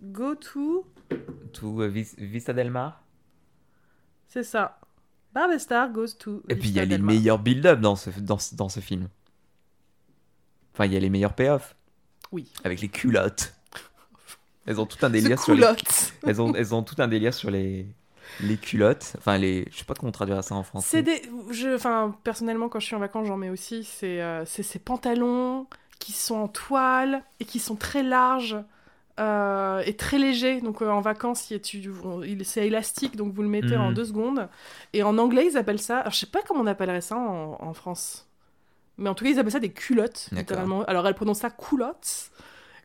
Go 0.00 0.36
to. 0.36 0.86
Tout 1.52 1.80
euh, 1.80 1.88
Vis- 1.88 2.14
Vista 2.16 2.52
Del 2.52 2.70
Mar? 2.70 3.02
C'est 4.28 4.44
ça. 4.44 4.78
Barben 5.34 5.58
Star 5.58 5.90
goes 5.90 6.16
to. 6.18 6.42
Et 6.48 6.54
puis 6.54 6.68
il 6.68 6.76
y 6.76 6.80
a 6.80 6.84
les 6.84 6.98
meilleurs 6.98 7.40
build-up 7.40 7.80
dans 7.80 7.96
ce, 7.96 8.10
dans, 8.10 8.38
ce- 8.38 8.54
dans 8.54 8.68
ce 8.68 8.78
film. 8.78 9.08
Enfin, 10.72 10.86
il 10.86 10.92
y 10.92 10.96
a 10.96 11.00
les 11.00 11.10
meilleurs 11.10 11.34
payoffs. 11.34 11.74
Oui. 12.30 12.52
Avec 12.62 12.80
les 12.80 12.88
culottes. 12.88 13.54
Elles 14.66 14.80
ont 14.80 14.86
tout 14.86 15.04
un 15.04 15.10
délire 15.10 15.40
sur 15.42 15.54
les 15.54 15.64
elles 16.24 16.40
ont, 16.40 16.54
elles 16.54 16.74
ont 16.74 16.82
tout 16.84 16.96
un 16.98 17.08
délire 17.08 17.34
sur 17.34 17.50
les, 17.50 17.86
les 18.40 18.56
culottes. 18.58 19.14
Enfin, 19.18 19.38
les. 19.38 19.66
Je 19.72 19.78
sais 19.78 19.84
pas 19.84 19.94
comment 19.94 20.12
traduire 20.12 20.42
ça 20.44 20.54
en 20.54 20.62
français. 20.62 20.88
C'est 20.98 21.02
des. 21.02 21.22
Je... 21.50 21.74
Enfin, 21.74 22.14
personnellement, 22.24 22.68
quand 22.68 22.80
je 22.80 22.86
suis 22.86 22.96
en 22.96 23.00
vacances, 23.00 23.26
j'en 23.26 23.36
mets 23.36 23.50
aussi. 23.50 23.84
C'est 23.84 24.20
euh, 24.22 24.44
c'est 24.44 24.62
ces 24.62 24.78
pantalons 24.78 25.66
qui 25.98 26.12
sont 26.12 26.36
en 26.36 26.48
toile 26.48 27.22
et 27.40 27.44
qui 27.44 27.58
sont 27.58 27.76
très 27.76 28.02
larges. 28.02 28.56
euh, 29.18 29.82
et 29.86 29.96
très 29.96 30.18
légers. 30.18 30.60
Donc 30.60 30.82
euh, 30.82 30.90
en 30.90 31.00
vacances, 31.00 31.50
il, 31.50 32.44
c'est 32.44 32.66
élastique, 32.66 33.16
donc 33.16 33.32
vous 33.32 33.42
le 33.42 33.48
mettez 33.48 33.76
en 33.76 33.92
deux 33.92 34.04
secondes. 34.04 34.48
Et 34.92 35.02
en 35.02 35.16
anglais, 35.18 35.46
ils 35.50 35.56
appellent 35.56 35.80
ça. 35.80 36.00
Alors, 36.00 36.12
je 36.12 36.18
sais 36.18 36.26
pas 36.26 36.42
comment 36.46 36.60
on 36.60 36.66
appellerait 36.66 37.00
ça 37.00 37.16
en, 37.16 37.56
en 37.60 37.74
France. 37.74 38.28
Mais 38.98 39.08
en 39.10 39.14
tout 39.14 39.24
cas, 39.24 39.30
ils 39.30 39.38
appellent 39.38 39.52
ça 39.52 39.60
des 39.60 39.72
culottes, 39.72 40.28
D'accord. 40.32 40.38
littéralement. 40.40 40.84
Alors, 40.84 41.06
elles 41.06 41.14
prononcent 41.14 41.40
ça 41.40 41.50
culottes. 41.50 42.30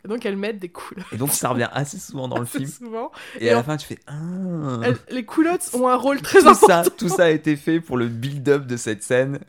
Et 0.03 0.07
donc, 0.07 0.25
elles 0.25 0.35
mettent 0.37 0.57
des 0.59 0.69
culottes. 0.69 1.05
Et 1.11 1.17
donc 1.17 1.31
ça 1.31 1.49
revient 1.49 1.69
assez 1.73 1.99
souvent 1.99 2.27
dans 2.27 2.39
le 2.39 2.45
film. 2.45 2.65
souvent. 2.67 3.11
Et, 3.39 3.45
Et 3.45 3.49
à 3.51 3.53
la 3.55 3.63
fin, 3.63 3.77
tu 3.77 3.85
fais 3.85 3.99
ah. 4.07 4.13
Elles- 4.83 4.97
les 5.11 5.25
culottes 5.25 5.69
ont 5.73 5.87
un 5.87 5.95
rôle 5.95 6.21
très 6.21 6.39
tout 6.39 6.47
important. 6.47 6.83
ça, 6.83 6.89
tout 6.89 7.09
ça 7.09 7.25
a 7.25 7.29
été 7.29 7.55
fait 7.55 7.79
pour 7.79 7.97
le 7.97 8.07
build-up 8.07 8.65
de 8.65 8.77
cette 8.77 9.03
scène. 9.03 9.39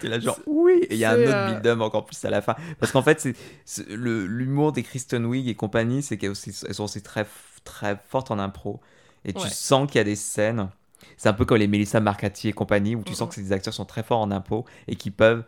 T'es 0.00 0.08
là 0.08 0.18
genre 0.18 0.38
oui. 0.46 0.78
Et 0.88 0.94
il 0.94 0.98
y 0.98 1.04
a 1.04 1.10
un 1.10 1.20
autre 1.20 1.30
euh, 1.34 1.50
build-up 1.52 1.80
encore 1.80 2.06
plus 2.06 2.24
à 2.24 2.30
la 2.30 2.40
fin. 2.40 2.54
Parce 2.80 2.90
qu'en 2.92 3.02
fait, 3.02 3.20
c'est 3.64 3.88
l'humour 3.88 4.72
des 4.72 4.82
Kristen 4.82 5.24
Wiig 5.26 5.48
et 5.48 5.54
compagnie, 5.54 6.02
c'est 6.02 6.16
qu'elles 6.16 6.34
sont 6.36 6.84
aussi 6.84 7.02
très 7.02 7.26
très 7.64 7.98
fortes 8.08 8.30
en 8.30 8.38
impro. 8.38 8.80
Et 9.24 9.32
tu 9.32 9.42
Ouais. 9.42 9.50
sens 9.50 9.86
qu'il 9.90 9.98
y 9.98 10.00
a 10.00 10.04
des 10.04 10.16
scènes. 10.16 10.68
C'est 11.16 11.28
un 11.28 11.32
peu 11.32 11.44
comme 11.44 11.58
les 11.58 11.68
Melissa 11.68 12.00
Marcati 12.00 12.48
et 12.48 12.52
compagnie 12.52 12.94
où 12.96 13.02
tu 13.02 13.14
sens 13.14 13.28
que 13.28 13.34
ces 13.34 13.52
acteurs 13.52 13.74
sont 13.74 13.84
très 13.84 14.02
forts 14.02 14.20
en 14.20 14.30
impro 14.30 14.64
et 14.86 14.96
qui 14.96 15.10
peuvent. 15.10 15.44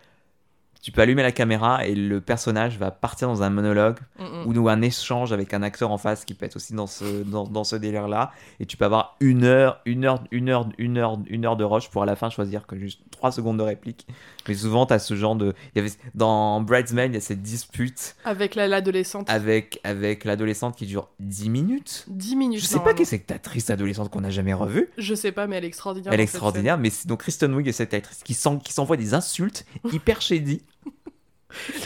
Tu 0.82 0.92
peux 0.92 1.02
allumer 1.02 1.22
la 1.22 1.32
caméra 1.32 1.86
et 1.86 1.94
le 1.94 2.20
personnage 2.22 2.78
va 2.78 2.90
partir 2.90 3.28
dans 3.28 3.42
un 3.42 3.50
monologue 3.50 3.98
Mm, 4.18 4.24
mm. 4.50 4.56
ou 4.58 4.68
un 4.68 4.80
échange 4.82 5.32
avec 5.32 5.52
un 5.54 5.62
acteur 5.62 5.90
en 5.90 5.98
face 5.98 6.24
qui 6.24 6.34
peut 6.34 6.44
être 6.46 6.56
aussi 6.56 6.74
dans 6.74 6.86
ce, 6.86 7.22
dans, 7.22 7.44
dans 7.44 7.64
ce 7.64 7.76
délire 7.76 8.06
là 8.08 8.32
et 8.60 8.66
tu 8.66 8.76
peux 8.76 8.84
avoir 8.84 9.16
une 9.20 9.44
heure 9.44 9.80
une 9.86 10.04
heure 10.04 10.22
une 10.30 10.48
heure 10.50 10.68
une 10.78 10.98
heure 10.98 11.18
une 11.26 11.44
heure 11.46 11.56
de 11.56 11.64
rush 11.64 11.88
pour 11.90 12.02
à 12.02 12.06
la 12.06 12.16
fin 12.16 12.28
choisir 12.30 12.66
que 12.66 12.76
juste 12.78 13.00
3 13.12 13.32
secondes 13.32 13.56
de 13.58 13.62
réplique 13.62 14.06
mais 14.48 14.54
souvent 14.54 14.84
tu 14.86 14.92
as 14.92 14.98
ce 14.98 15.14
genre 15.14 15.36
de 15.36 15.54
il 15.74 15.78
y 15.82 15.86
avait 15.86 15.94
dans 16.14 16.60
Bridesmaid 16.60 17.12
il 17.12 17.14
y 17.14 17.18
a 17.18 17.20
cette 17.20 17.40
dispute 17.42 18.14
Avec 18.24 18.54
la- 18.54 18.68
l'adolescente. 18.68 19.28
avec 19.30 19.80
avec 19.84 20.24
l'adolescente 20.24 20.76
qui 20.76 20.86
dure 20.86 21.08
10 21.20 21.48
minutes 21.50 22.04
10 22.08 22.36
minutes. 22.36 22.60
je 22.60 22.66
sais 22.66 22.80
pas 22.80 22.92
qui 22.94 23.04
c'est 23.06 23.18
que 23.18 23.24
cette 23.28 23.36
actrice 23.36 23.70
adolescente 23.70 24.10
qu'on 24.10 24.20
n'a 24.20 24.30
jamais 24.30 24.54
revue 24.54 24.90
Je 24.98 25.14
sais 25.14 25.32
pas, 25.32 25.46
mais 25.46 25.56
elle 25.56 25.64
est 25.64 25.68
extraordinaire. 25.68 26.12
elle 26.12 26.20
est 26.20 26.24
extraordinaire 26.24 26.76
mais 26.78 26.90
donc 27.06 27.20
Kristen 27.20 27.54
Wiig 27.54 27.66
et 27.68 27.72
cette 27.72 27.94
actrice 27.94 28.22
qui 28.22 28.34
s'en- 28.34 28.58
qui 28.58 28.72
s'envoie 28.74 28.96
des 28.98 29.14
insultes 29.14 29.64
hyper 29.92 30.20
shady. 30.20 30.62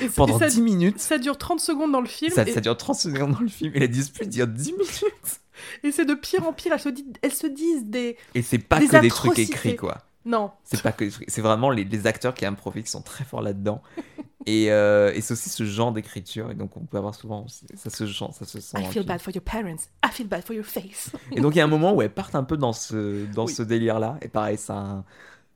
Et- 0.02 0.08
pendant 0.08 0.38
ça, 0.38 0.48
10 0.48 0.60
minutes 0.62 0.98
ça 1.00 1.18
dure 1.18 1.36
30 1.38 1.60
secondes 1.60 1.92
dans 1.92 2.00
le 2.00 2.06
film. 2.08 2.30
ça, 2.32 2.42
et 2.46 2.52
ça 2.52 2.60
dure 2.60 2.76
30 2.76 2.96
secondes 2.96 3.32
dans 3.32 3.40
le 3.40 3.48
film 3.48 3.72
et 3.74 3.80
la 3.80 3.86
dispute 3.86 4.28
dure 4.28 4.46
10 4.46 4.72
minutes 4.72 5.04
et 5.82 5.92
c'est 5.92 6.04
de 6.04 6.14
pire 6.14 6.46
en 6.46 6.52
pire. 6.52 6.72
Elles 6.72 6.80
se, 6.80 6.88
dit- 6.88 7.06
elles 7.22 7.32
se 7.32 7.46
disent 7.46 7.84
des. 7.84 8.16
Et 8.34 8.42
c'est 8.42 8.58
pas 8.58 8.78
Des 8.80 8.88
que 8.88 8.96
des 9.00 9.08
trucs 9.08 9.38
écrits, 9.38 9.76
quoi. 9.76 9.98
Non. 10.26 10.50
C'est 10.64 10.82
pas 10.82 10.90
que 10.92 11.04
des 11.04 11.10
trucs- 11.10 11.30
c'est 11.30 11.40
vraiment 11.42 11.70
les, 11.70 11.84
les 11.84 12.06
acteurs 12.06 12.34
qui 12.34 12.44
improvisent 12.46 12.84
qui 12.84 12.90
sont 12.90 13.02
très 13.02 13.24
forts 13.24 13.42
là-dedans. 13.42 13.80
et 14.46 14.70
euh, 14.72 15.12
et 15.14 15.20
c'est 15.20 15.32
aussi 15.32 15.48
ce 15.50 15.64
genre 15.64 15.92
d'écriture. 15.92 16.50
Et 16.50 16.54
donc 16.54 16.76
on 16.76 16.80
peut 16.80 16.96
avoir 16.98 17.14
souvent 17.14 17.46
ça 17.48 17.88
se, 17.90 18.06
sent- 18.06 18.24
ça 18.32 18.44
se 18.44 18.60
sent. 18.60 18.76
I 18.78 18.82
feel 18.84 18.92
film. 18.92 19.04
bad 19.06 19.20
for 19.20 19.34
your 19.34 19.44
parents. 19.44 19.82
I 20.04 20.08
feel 20.10 20.26
bad 20.26 20.44
for 20.44 20.54
your 20.56 20.64
face. 20.66 21.10
Et 21.32 21.40
donc 21.40 21.54
il 21.54 21.58
y 21.58 21.60
a 21.60 21.64
un 21.64 21.68
moment 21.68 21.92
où 21.94 22.02
elles 22.02 22.12
partent 22.12 22.34
un 22.34 22.44
peu 22.44 22.56
dans 22.56 22.72
ce, 22.72 23.24
dans 23.32 23.46
Oui. 23.46 23.52
ce 23.54 23.62
délire-là. 23.62 24.18
Et 24.22 24.28
pareil, 24.28 24.58
ça 24.58 24.74
a, 24.74 24.80
un, 24.80 25.04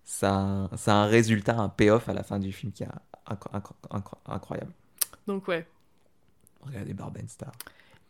ça, 0.04 0.30
a 0.30 0.38
un- 0.38 0.70
ça 0.76 0.92
a 0.92 0.96
un 0.96 1.06
résultat, 1.06 1.56
un 1.56 1.68
payoff 1.68 2.08
à 2.08 2.12
la 2.14 2.22
fin 2.22 2.38
du 2.38 2.52
film 2.52 2.70
qui 2.72 2.84
incro- 2.84 2.88
incroyable. 4.26 4.72
Donc 5.26 5.48
ouais. 5.48 5.66
Regardez 6.62 6.94
Barben 6.94 7.28
Star. 7.28 7.52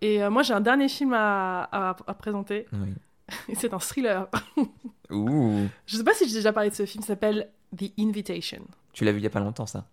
Et 0.01 0.23
euh, 0.23 0.31
moi 0.31 0.43
j'ai 0.43 0.55
un 0.55 0.61
dernier 0.61 0.89
film 0.89 1.13
à, 1.13 1.65
à- 1.65 1.97
à 2.07 2.15
présenter. 2.15 2.67
Oui. 2.73 2.95
C'est 3.55 3.73
un 3.75 3.79
thriller. 3.79 4.29
Ouh. 5.11 5.67
Je 5.87 5.97
sais 5.97 6.05
pas 6.05 6.15
si 6.15 6.29
j'ai 6.29 6.35
déjà 6.37 6.53
parlé 6.53 6.71
de 6.71 6.75
ce 6.75 6.87
film. 6.87 7.03
S'appelle 7.05 7.51
The 7.77 7.93
Invitation. 7.99 8.63
Tu 8.93 9.05
l'as 9.05 9.13
vu 9.13 9.19
il 9.19 9.25
y 9.25 9.27
a 9.27 9.31
pas 9.31 9.41
longtemps, 9.41 9.67
ça? 9.67 9.87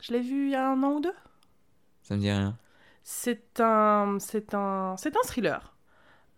Je 0.00 0.12
l'ai 0.12 0.20
vu 0.20 0.46
il 0.46 0.50
y 0.52 0.54
a 0.54 0.70
un 0.70 0.82
an 0.82 0.92
ou 0.92 1.00
deux? 1.00 1.14
Ça 2.02 2.14
me 2.14 2.20
dit 2.20 2.30
rien. 2.30 2.56
C'est 3.02 3.60
un, 3.60 4.18
c'est 4.20 4.54
un, 4.54 4.94
c'est 4.98 5.16
un 5.16 5.20
thriller 5.22 5.72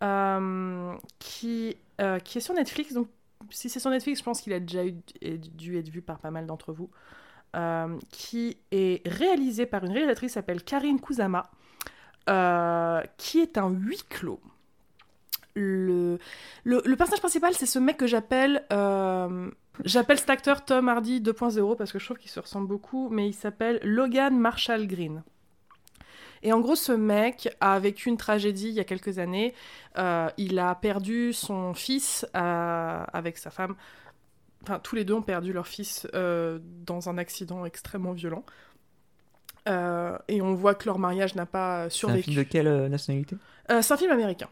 euh, 0.02 0.94
qui, 1.18 1.76
euh, 2.00 2.18
qui 2.18 2.38
est 2.38 2.40
sur 2.40 2.54
Netflix. 2.54 2.92
Donc, 2.94 3.08
si 3.50 3.68
c'est 3.68 3.80
sur 3.80 3.90
Netflix, 3.90 4.20
je 4.20 4.24
pense 4.24 4.40
qu'il 4.40 4.52
a 4.52 4.60
déjà 4.60 4.84
eu, 4.86 4.94
dû 5.22 5.78
être 5.78 5.88
vu 5.88 6.02
par 6.02 6.18
pas 6.18 6.30
mal 6.30 6.46
d'entre 6.46 6.72
vous. 6.72 6.90
Euh, 7.56 7.98
qui 8.10 8.58
est 8.70 9.08
réalisé 9.08 9.64
par 9.64 9.82
une 9.82 9.92
réalisatrice 9.92 10.32
qui 10.32 10.34
s'appelle 10.34 10.62
Karine 10.62 11.00
Kusama, 11.00 11.50
euh, 12.28 13.00
qui 13.16 13.40
est 13.40 13.56
un 13.56 13.70
huis 13.70 14.02
clos. 14.10 14.38
Le, 15.54 16.18
le, 16.64 16.96
personnage 16.96 17.20
principal, 17.20 17.54
c'est 17.54 17.64
ce 17.64 17.78
mec 17.78 17.96
que 17.96 18.06
j'appelle. 18.06 18.66
euh, 18.70 19.50
j'appelle 19.82 20.18
cet 20.18 20.28
acteur 20.28 20.62
Tom 20.66 20.90
Hardy 20.90 21.22
2.0 21.22 21.76
parce 21.76 21.90
que 21.90 21.98
je 21.98 22.04
trouve 22.04 22.18
qu'il 22.18 22.30
se 22.30 22.38
ressemble 22.38 22.68
beaucoup, 22.68 23.08
mais 23.08 23.26
il 23.26 23.34
s'appelle 23.34 23.80
Logan 23.82 24.38
Marshall 24.38 24.86
Green. 24.86 25.22
Et 26.42 26.52
en 26.52 26.60
gros, 26.60 26.76
ce 26.76 26.92
mec 26.92 27.48
a 27.60 27.78
vécu 27.80 28.10
une 28.10 28.18
tragédie 28.18 28.68
il 28.68 28.74
y 28.74 28.80
a 28.80 28.84
quelques 28.84 29.18
années. 29.18 29.54
Il 29.96 30.58
a 30.58 30.74
perdu 30.76 31.32
son 31.32 31.72
fils 31.74 32.26
avec 32.34 33.38
sa 33.38 33.50
femme. 33.50 33.74
Enfin, 34.62 34.78
tous 34.80 34.96
les 34.96 35.04
deux 35.04 35.14
ont 35.14 35.22
perdu 35.22 35.52
leur 35.52 35.66
fils 35.66 36.06
euh, 36.14 36.58
dans 36.62 37.08
un 37.08 37.16
accident 37.18 37.64
extrêmement 37.64 38.12
violent. 38.12 38.44
Euh, 39.68 40.16
et 40.28 40.40
on 40.40 40.54
voit 40.54 40.74
que 40.74 40.86
leur 40.86 40.98
mariage 40.98 41.34
n'a 41.34 41.46
pas 41.46 41.82
C'est 41.82 41.86
un 41.86 41.90
survécu. 41.90 42.30
film 42.30 42.36
de 42.36 42.42
quelle 42.42 42.66
euh, 42.66 42.88
nationalité? 42.88 43.36
C'est 43.68 43.92
un 43.92 43.96
film 43.96 44.10
américain. 44.10 44.48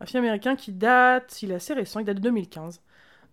Un 0.00 0.06
film 0.06 0.24
américain 0.24 0.56
qui 0.56 0.72
date, 0.72 1.42
il 1.42 1.50
est 1.50 1.54
assez 1.56 1.74
récent, 1.74 2.00
il 2.00 2.06
date 2.06 2.16
de 2.16 2.22
2015. 2.22 2.80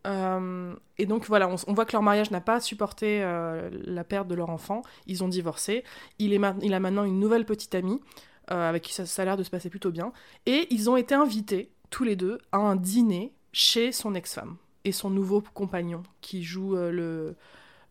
Euh, 0.07 0.75
et 0.97 1.05
donc 1.05 1.25
voilà, 1.25 1.47
on, 1.47 1.55
on 1.67 1.73
voit 1.73 1.85
que 1.85 1.93
leur 1.93 2.01
mariage 2.01 2.31
n'a 2.31 2.41
pas 2.41 2.59
supporté 2.59 3.21
la 3.21 4.03
perte 4.03 4.27
de 4.27 4.35
leur 4.35 4.49
enfant. 4.49 4.81
Ils 5.07 5.23
ont 5.23 5.27
divorcé. 5.29 5.83
Il, 6.19 6.33
est 6.33 6.41
il 6.61 6.73
a 6.73 6.79
maintenant 6.79 7.05
une 7.05 7.19
nouvelle 7.19 7.45
petite 7.45 7.73
amie 7.75 8.01
avec 8.47 8.83
qui 8.83 8.93
ça, 8.93 9.05
ça 9.05 9.21
a 9.21 9.25
l'air 9.25 9.37
de 9.37 9.43
se 9.43 9.49
passer 9.49 9.69
plutôt 9.69 9.91
bien. 9.91 10.11
Et 10.45 10.67
ils 10.69 10.89
ont 10.89 10.97
été 10.97 11.15
invités 11.15 11.71
tous 11.89 12.03
les 12.03 12.15
deux 12.15 12.39
à 12.51 12.57
un 12.57 12.75
dîner 12.75 13.31
chez 13.53 13.91
son 13.91 14.15
ex-femme 14.15 14.57
et 14.85 14.91
son 14.91 15.09
nouveau 15.09 15.41
compagnon 15.53 16.03
qui 16.21 16.43
joue 16.43 16.75
euh, 16.75 16.91
le, 16.91 17.35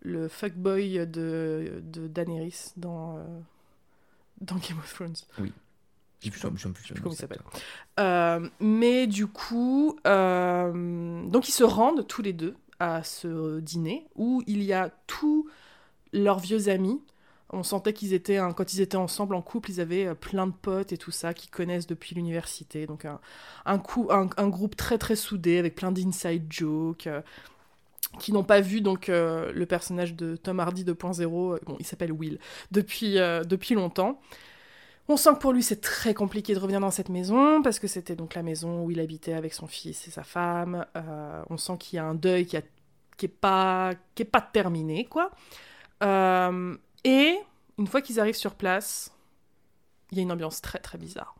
le 0.00 0.28
fuckboy 0.28 1.06
de, 1.06 1.82
de 1.82 2.06
Daenerys 2.08 2.72
dans, 2.76 3.18
euh, 3.18 3.24
dans 4.40 4.56
Game 4.56 4.78
of 4.78 4.92
Thrones. 4.92 5.16
Oui. 5.38 5.52
Je 6.20 6.24
sais 6.24 6.30
plus, 6.30 6.40
comment 6.40 7.12
il 7.12 7.16
s'appelle. 7.16 7.40
Euh, 8.00 8.48
mais 8.58 9.06
du 9.06 9.28
coup, 9.28 9.96
donc 10.04 11.48
ils 11.48 11.52
se 11.52 11.62
rendent 11.62 12.04
tous 12.08 12.22
les 12.22 12.32
deux 12.32 12.56
à 12.80 13.04
ce 13.04 13.60
dîner 13.60 14.08
où 14.16 14.42
il 14.48 14.64
y 14.64 14.72
a 14.72 14.90
tous 15.06 15.48
leurs 16.12 16.40
vieux 16.40 16.68
amis. 16.68 17.00
On 17.50 17.62
sentait 17.62 17.94
qu'ils 17.94 18.12
étaient, 18.12 18.38
quand 18.56 18.74
ils 18.74 18.80
étaient 18.82 18.96
ensemble 18.96 19.34
en 19.34 19.40
couple, 19.42 19.70
ils 19.70 19.80
avaient 19.80 20.06
euh, 20.06 20.14
plein 20.14 20.46
de 20.46 20.52
potes 20.52 20.92
et 20.92 20.98
tout 20.98 21.10
ça 21.10 21.32
qu'ils 21.32 21.50
connaissent 21.50 21.86
depuis 21.86 22.14
l'université. 22.14 22.86
Donc 22.86 23.04
un, 23.06 23.20
un, 23.64 23.78
coup, 23.78 24.08
un, 24.10 24.48
groupe 24.48 24.76
très 24.76 24.98
très 24.98 25.16
soudé 25.16 25.58
avec 25.58 25.74
plein 25.74 25.90
d'inside 25.92 26.44
jokes. 26.50 27.06
euh, 27.06 27.22
qui 28.18 28.32
n'ont 28.32 28.44
pas 28.44 28.60
vu 28.60 28.80
donc 28.80 29.08
euh, 29.10 29.52
le 29.52 29.66
personnage 29.66 30.14
de 30.14 30.34
Tom 30.36 30.60
Hardy 30.60 30.82
2.0, 30.82 31.22
euh, 31.22 31.58
bon 31.66 31.76
il 31.78 31.84
s'appelle 31.84 32.10
Will, 32.12 32.38
depuis, 32.70 33.14
depuis 33.14 33.74
longtemps. 33.74 34.18
On 35.08 35.16
sent 35.16 35.30
que 35.34 35.38
pour 35.38 35.52
lui 35.52 35.62
c'est 35.62 35.80
très 35.80 36.14
compliqué 36.14 36.54
de 36.54 36.58
revenir 36.58 36.80
dans 36.80 36.90
cette 36.90 37.08
maison 37.10 37.62
parce 37.62 37.78
que 37.78 37.86
c'était 37.86 38.16
donc 38.16 38.34
la 38.34 38.42
maison 38.42 38.84
où 38.84 38.90
il 38.90 39.00
habitait 39.00 39.34
avec 39.34 39.54
son 39.54 39.66
fils 39.66 40.06
et 40.08 40.10
sa 40.10 40.22
femme. 40.22 40.86
On 41.50 41.56
sent 41.56 41.76
qu'il 41.78 41.96
y 41.96 42.00
a 42.00 42.04
un 42.04 42.14
deuil 42.14 42.46
qui, 42.46 42.56
qui 43.16 43.26
est 43.26 43.28
pas 43.28 43.92
qui 44.14 44.22
est 44.22 44.26
pas 44.26 44.42
terminé 44.42 45.04
quoi. 45.04 45.30
Et 47.04 47.38
une 47.78 47.86
fois 47.86 48.02
qu'ils 48.02 48.20
arrivent 48.20 48.34
sur 48.36 48.54
place, 48.54 49.12
il 50.10 50.18
y 50.18 50.20
a 50.20 50.22
une 50.22 50.32
ambiance 50.32 50.60
très 50.60 50.78
très 50.78 50.98
bizarre. 50.98 51.34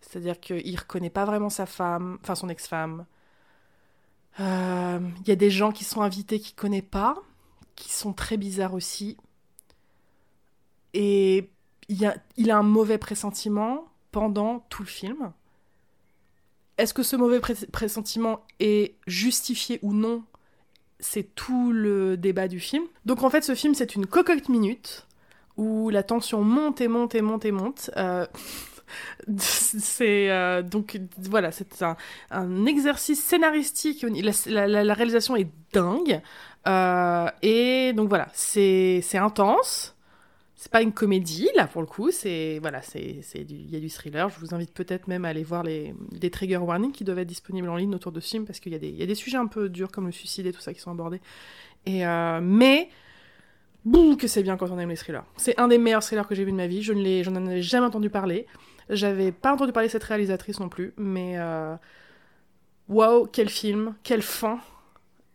C'est-à-dire 0.00 0.40
qu'il 0.40 0.78
reconnaît 0.78 1.10
pas 1.10 1.24
vraiment 1.24 1.50
sa 1.50 1.66
femme, 1.66 2.18
enfin 2.22 2.34
son 2.34 2.48
ex-femme. 2.48 3.06
Euh, 4.40 5.00
Il 5.20 5.28
y 5.28 5.32
a 5.32 5.36
des 5.36 5.50
gens 5.50 5.72
qui 5.72 5.84
sont 5.84 6.02
invités 6.02 6.40
qu'il 6.40 6.54
connaît 6.54 6.82
pas, 6.82 7.16
qui 7.76 7.92
sont 7.92 8.12
très 8.12 8.36
bizarres 8.36 8.74
aussi. 8.74 9.16
Et 10.94 11.50
a, 12.04 12.14
il 12.36 12.50
a 12.50 12.58
un 12.58 12.62
mauvais 12.62 12.98
pressentiment 12.98 13.84
pendant 14.12 14.60
tout 14.70 14.82
le 14.82 14.88
film. 14.88 15.32
Est-ce 16.78 16.94
que 16.94 17.02
ce 17.02 17.16
mauvais 17.16 17.40
pressentiment 17.40 18.44
est 18.60 18.94
justifié 19.06 19.80
ou 19.82 19.92
non 19.92 20.24
C'est 21.00 21.34
tout 21.34 21.72
le 21.72 22.16
débat 22.16 22.48
du 22.48 22.60
film. 22.60 22.84
Donc 23.06 23.22
en 23.22 23.30
fait, 23.30 23.42
ce 23.42 23.54
film, 23.54 23.74
c'est 23.74 23.94
une 23.94 24.06
cocotte 24.06 24.48
minute 24.48 25.06
où 25.56 25.90
la 25.90 26.02
tension 26.02 26.42
monte 26.42 26.80
et 26.80 26.88
monte 26.88 27.14
et 27.14 27.22
monte 27.22 27.44
et 27.44 27.52
monte. 27.52 27.90
Euh, 27.96 28.26
c'est 29.38 30.30
euh, 30.30 30.62
donc 30.62 30.98
voilà, 31.18 31.52
c'est 31.52 31.84
un, 32.30 32.66
exercice 32.66 33.22
scénaristique. 33.22 34.04
La, 34.46 34.94
réalisation 34.94 35.36
est 35.36 35.48
dingue. 35.72 36.20
Euh, 36.66 37.28
et 37.42 37.92
donc 37.92 38.08
voilà, 38.08 38.28
c'est 38.32 39.02
intense. 39.14 39.94
C'est 40.60 40.72
pas 40.72 40.82
une 40.82 40.92
comédie 40.92 41.48
là 41.54 41.68
pour 41.68 41.82
le 41.82 41.86
coup, 41.86 42.10
c'est 42.10 42.58
voilà, 42.60 42.82
c'est 42.82 43.20
il 43.36 43.70
y 43.70 43.76
a 43.76 43.80
du 43.80 43.88
thriller. 43.88 44.28
Je 44.28 44.40
vous 44.40 44.56
invite 44.56 44.74
peut-être 44.74 45.06
même 45.06 45.24
à 45.24 45.28
aller 45.28 45.44
voir 45.44 45.62
les 45.62 45.94
trigger 46.32 46.56
warnings 46.56 46.90
qui 46.90 47.04
doivent 47.04 47.20
être 47.20 47.28
disponibles 47.28 47.68
en 47.68 47.76
ligne 47.76 47.94
autour 47.94 48.10
de 48.10 48.18
ce 48.18 48.30
film 48.30 48.44
parce 48.44 48.58
qu'il 48.58 48.72
y 48.72 48.74
a 48.74 48.80
des 48.80 48.88
il 48.88 48.96
y 48.96 49.02
a 49.04 49.06
des 49.06 49.14
sujets 49.14 49.38
un 49.38 49.46
peu 49.46 49.68
durs 49.68 49.92
comme 49.92 50.06
le 50.06 50.12
suicide 50.12 50.46
et 50.46 50.52
tout 50.52 50.60
ça 50.60 50.74
qui 50.74 50.80
sont 50.80 50.90
abordés. 50.90 51.20
Et 51.86 52.04
euh, 52.04 52.40
mais 52.42 52.88
Bouh, 53.84 54.16
que 54.16 54.26
c'est 54.26 54.42
bien 54.42 54.56
quand 54.56 54.70
on 54.70 54.78
aime 54.78 54.88
les 54.88 54.96
thrillers. 54.96 55.24
C'est 55.36 55.58
un 55.58 55.68
des 55.68 55.78
meilleurs 55.78 56.02
thrillers 56.02 56.26
que 56.26 56.34
j'ai 56.34 56.44
vu 56.44 56.50
de 56.50 56.56
ma 56.56 56.66
vie. 56.66 56.82
Je 56.82 56.92
ne 56.92 57.22
j'en 57.22 57.36
avais 57.36 57.62
jamais 57.62 57.86
entendu 57.86 58.10
parler. 58.10 58.46
J'avais 58.90 59.32
pas 59.32 59.52
entendu 59.52 59.72
parler 59.72 59.88
de 59.88 59.92
cette 59.92 60.04
réalisatrice 60.04 60.60
non 60.60 60.68
plus, 60.68 60.92
mais 60.96 61.38
euh, 61.38 61.76
waouh, 62.88 63.26
quel 63.26 63.48
film, 63.48 63.94
quelle 64.02 64.22
fin. 64.22 64.58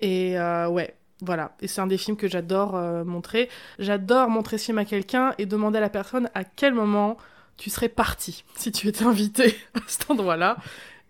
Et 0.01 0.37
euh, 0.37 0.67
ouais, 0.67 0.95
voilà. 1.22 1.56
Et 1.61 1.68
c'est 1.68 1.81
un 1.81 1.88
des 1.88 1.98
films 1.98 2.18
que 2.18 2.27
j'adore 2.27 2.76
euh, 2.76 3.03
montrer. 3.03 3.49
J'adore 3.80 4.30
montrer 4.30 4.57
ce 4.57 4.65
film 4.65 4.77
à 4.77 4.85
quelqu'un 4.85 5.34
et 5.38 5.45
demander 5.45 5.77
à 5.77 5.81
la 5.81 5.90
personne 5.90 6.30
à 6.34 6.44
quel 6.44 6.73
moment 6.73 7.18
tu 7.57 7.69
serais 7.69 7.90
parti 7.90 8.44
si 8.56 8.72
tu 8.72 8.88
étais 8.88 9.06
invité 9.06 9.56
à 9.76 9.80
cet 9.88 10.10
endroit-là. 10.11 10.57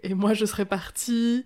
Et 0.04 0.14
moi, 0.14 0.34
je 0.34 0.46
serais 0.46 0.66
partie. 0.66 1.46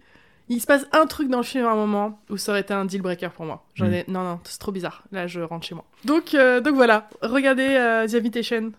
Il 0.50 0.62
se 0.62 0.66
passe 0.66 0.86
un 0.94 1.06
truc 1.08 1.30
dans 1.30 1.38
le 1.40 1.44
film 1.44 1.66
à 1.66 1.72
un 1.72 1.76
moment 1.76 2.22
où 2.30 2.38
ça 2.38 2.52
aurait 2.54 2.62
été 2.62 2.74
un 2.74 2.86
deal 2.86 3.02
breaker 3.02 3.30
pour 3.32 3.46
moi. 3.46 3.66
J'en 3.76 3.88
Mm. 3.88 3.94
ai... 3.94 4.06
Non, 4.08 4.24
non, 4.24 4.40
c'est 4.46 4.60
trop 4.60 4.72
bizarre. 4.72 5.04
Là, 5.12 5.28
je 5.28 5.42
rentre 5.42 5.66
chez 5.68 5.76
moi. 5.76 5.84
Donc, 6.06 6.34
euh, 6.34 6.62
donc 6.62 6.76
voilà, 6.76 7.10
regardez 7.22 7.68
euh, 7.68 8.08
The 8.08 8.16
Invitation. 8.16 8.72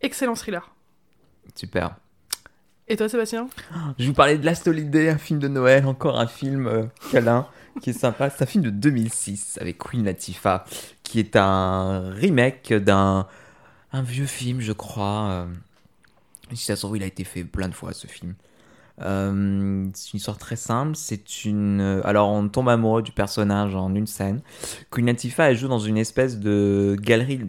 Excellent 0.00 0.34
thriller. 0.36 0.70
Super. 1.54 1.96
Et 2.88 2.96
toi, 2.96 3.08
Sébastien? 3.08 3.48
Je 3.98 4.06
vous 4.06 4.14
parlais 4.14 4.38
de 4.38 4.44
Last 4.46 4.66
Holiday, 4.66 5.10
un 5.10 5.18
film 5.18 5.38
de 5.40 5.48
Noël, 5.48 5.84
encore 5.86 6.18
un 6.18 6.26
film 6.26 6.66
euh, 6.66 6.84
câlin 7.12 7.46
qui 7.82 7.90
est 7.90 7.94
sympa. 7.94 8.30
C'est 8.30 8.42
un 8.44 8.46
film 8.46 8.64
de 8.64 8.70
2006 8.70 9.58
avec 9.60 9.76
Queen 9.78 10.04
Latifah, 10.04 10.64
qui 11.02 11.18
est 11.20 11.36
un 11.36 12.10
remake 12.10 12.72
d'un 12.72 13.26
un 13.92 14.02
vieux 14.02 14.26
film, 14.26 14.60
je 14.60 14.72
crois. 14.72 15.28
euh, 15.30 15.46
Si 16.54 16.64
ça 16.64 16.76
se 16.76 16.82
trouve, 16.82 16.96
il 16.96 17.02
a 17.02 17.06
été 17.06 17.24
fait 17.24 17.44
plein 17.44 17.68
de 17.68 17.74
fois 17.74 17.92
ce 17.92 18.06
film. 18.06 18.34
Euh, 19.02 19.86
c'est 19.94 20.12
une 20.14 20.16
histoire 20.16 20.38
très 20.38 20.56
simple. 20.56 20.96
C'est 20.96 21.44
une. 21.44 21.80
euh, 21.82 22.00
Alors, 22.04 22.30
on 22.30 22.48
tombe 22.48 22.68
amoureux 22.70 23.02
du 23.02 23.12
personnage 23.12 23.74
en 23.74 23.94
une 23.94 24.06
scène. 24.06 24.40
Queen 24.90 25.06
Latifah, 25.06 25.50
elle 25.50 25.58
joue 25.58 25.68
dans 25.68 25.78
une 25.78 25.98
espèce 25.98 26.38
de 26.38 26.96
galerie. 26.98 27.40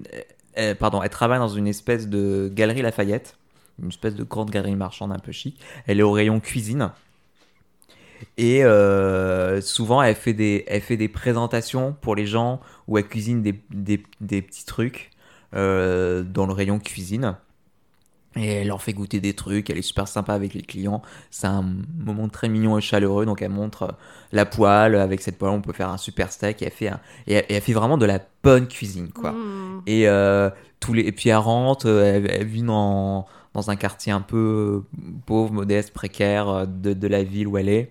pardon, 0.79 1.01
elle 1.01 1.09
travaille 1.09 1.39
dans 1.39 1.47
une 1.47 1.67
espèce 1.67 2.07
de 2.09 2.51
galerie 2.53 2.81
Lafayette, 2.81 3.37
une 3.81 3.89
espèce 3.89 4.15
de 4.15 4.23
grande 4.23 4.49
galerie 4.49 4.75
marchande 4.75 5.11
un 5.11 5.19
peu 5.19 5.31
chic. 5.31 5.59
Elle 5.87 5.99
est 5.99 6.03
au 6.03 6.11
rayon 6.11 6.39
cuisine. 6.39 6.91
Et 8.37 8.63
euh, 8.63 9.61
souvent, 9.61 10.01
elle 10.01 10.15
fait, 10.15 10.33
des, 10.33 10.65
elle 10.67 10.81
fait 10.81 10.97
des 10.97 11.07
présentations 11.07 11.95
pour 12.01 12.15
les 12.15 12.25
gens 12.25 12.59
où 12.87 12.97
elle 12.97 13.07
cuisine 13.07 13.41
des, 13.41 13.61
des, 13.69 14.03
des 14.21 14.41
petits 14.41 14.65
trucs 14.65 15.11
euh, 15.55 16.23
dans 16.23 16.45
le 16.45 16.53
rayon 16.53 16.79
cuisine. 16.79 17.35
Et 18.35 18.45
elle 18.45 18.67
leur 18.67 18.81
fait 18.81 18.93
goûter 18.93 19.19
des 19.19 19.33
trucs, 19.33 19.69
elle 19.69 19.77
est 19.77 19.81
super 19.81 20.07
sympa 20.07 20.33
avec 20.33 20.53
les 20.53 20.61
clients. 20.61 21.01
C'est 21.31 21.47
un 21.47 21.65
moment 21.97 22.29
très 22.29 22.47
mignon 22.47 22.77
et 22.77 22.81
chaleureux. 22.81 23.25
Donc 23.25 23.41
elle 23.41 23.49
montre 23.51 23.83
euh, 23.83 23.91
la 24.31 24.45
poêle. 24.45 24.95
Avec 24.95 25.21
cette 25.21 25.37
poêle, 25.37 25.51
on 25.51 25.61
peut 25.61 25.73
faire 25.73 25.89
un 25.89 25.97
super 25.97 26.31
steak. 26.31 26.61
Et 26.61 26.65
elle 26.65 26.71
fait, 26.71 26.89
un- 26.89 26.99
et 27.25 27.43
elle, 27.49 27.61
fait 27.61 27.73
vraiment 27.73 27.97
de 27.97 28.05
la 28.05 28.19
bonne 28.43 28.67
cuisine, 28.67 29.11
quoi. 29.11 29.31
Mm. 29.31 29.81
Et, 29.87 30.07
euh, 30.07 30.49
tous 30.79 30.93
les... 30.93 31.01
et 31.01 31.11
puis 31.11 31.29
elle 31.29 31.37
rentre, 31.37 31.87
elle, 31.87 32.29
elle 32.29 32.45
vit 32.45 32.63
dans, 32.63 33.25
dans 33.53 33.69
un 33.69 33.75
quartier 33.75 34.11
un 34.11 34.21
peu 34.21 34.83
euh, 34.97 34.97
pauvre, 35.25 35.51
modeste, 35.53 35.91
précaire 35.93 36.49
euh, 36.49 36.65
de, 36.65 36.93
de 36.93 37.07
la 37.07 37.23
ville 37.23 37.47
où 37.47 37.57
elle 37.57 37.69
est. 37.69 37.89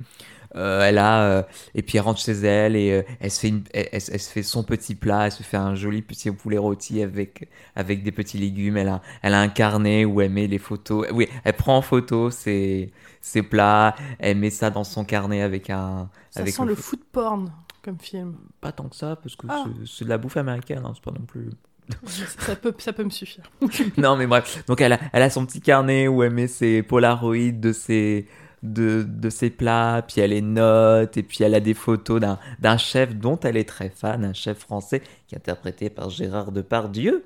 Euh, 0.56 0.82
elle 0.82 0.96
a, 0.96 1.22
euh, 1.24 1.42
et 1.74 1.82
puis 1.82 1.98
elle 1.98 2.04
rentre 2.04 2.20
chez 2.20 2.32
elle 2.32 2.74
et 2.74 2.90
euh, 2.90 3.02
elle, 3.20 3.30
se 3.30 3.38
fait 3.40 3.48
une- 3.48 3.64
elle, 3.74 3.88
elle- 3.92 4.00
elle 4.10 4.20
se 4.20 4.30
fait 4.32 4.42
son 4.42 4.62
petit 4.64 4.94
plat, 4.94 5.26
elle 5.26 5.32
se 5.32 5.42
fait 5.42 5.58
un 5.58 5.74
joli 5.74 6.00
petit 6.00 6.30
poulet 6.30 6.56
rôti 6.56 7.02
avec, 7.02 7.50
avec 7.76 8.02
des 8.02 8.12
petits 8.12 8.38
légumes. 8.38 8.78
Elle 8.78 8.88
a, 8.88 9.02
elle 9.20 9.34
a 9.34 9.40
un 9.40 9.48
carnet 9.48 10.06
où 10.06 10.22
elle 10.22 10.30
met 10.32 10.46
les 10.46 10.56
photos. 10.58 11.06
Oui, 11.12 11.28
elle 11.44 11.52
prend 11.52 11.76
en 11.76 11.82
photo 11.82 12.30
ses, 12.30 12.90
ses 13.20 13.42
plats, 13.42 13.94
elle 14.18 14.38
met 14.38 14.48
ça 14.50 14.70
dans 14.70 14.84
son 14.84 15.04
carnet 15.04 15.42
avec 15.42 15.68
un. 15.68 16.08
Ça 16.30 16.40
avec 16.40 16.54
sent 16.54 16.64
le 16.64 16.74
food 16.74 17.00
porn 17.12 17.52
comme 17.82 17.98
film. 17.98 18.34
Pas 18.62 18.72
tant 18.72 18.88
que 18.88 18.96
ça, 18.96 19.16
parce 19.16 19.36
que 19.36 19.46
Ah. 19.50 19.64
c'est- 19.66 19.86
c'est 19.98 20.04
de 20.06 20.10
la 20.10 20.16
bouffe 20.18 20.38
américaine, 20.38 20.82
hein, 20.82 20.92
c'est 20.94 21.04
pas 21.04 21.10
non 21.12 21.26
plus. 21.26 21.50
ça, 22.38 22.56
peut, 22.56 22.74
ça 22.78 22.92
peut 22.92 23.04
me 23.04 23.10
suffire. 23.10 23.44
non, 23.96 24.16
mais 24.16 24.26
bref. 24.26 24.64
Donc, 24.66 24.80
elle 24.80 24.92
a, 24.94 25.00
elle 25.12 25.22
a 25.22 25.30
son 25.30 25.46
petit 25.46 25.60
carnet 25.60 26.08
où 26.08 26.22
elle 26.22 26.32
met 26.32 26.48
ses 26.48 26.82
polaroïdes 26.82 27.60
de 27.60 27.72
ses, 27.72 28.26
de, 28.62 29.04
de 29.06 29.30
ses 29.30 29.50
plats, 29.50 30.02
puis 30.06 30.20
elle 30.20 30.30
les 30.30 30.42
note, 30.42 31.16
et 31.16 31.22
puis 31.22 31.44
elle 31.44 31.54
a 31.54 31.60
des 31.60 31.74
photos 31.74 32.20
d'un, 32.20 32.38
d'un 32.58 32.76
chef 32.76 33.14
dont 33.14 33.38
elle 33.40 33.56
est 33.56 33.68
très 33.68 33.90
fan, 33.90 34.24
un 34.24 34.32
chef 34.32 34.58
français, 34.58 35.02
qui 35.26 35.34
est 35.34 35.38
interprété 35.38 35.90
par 35.90 36.10
Gérard 36.10 36.52
Depardieu, 36.52 37.24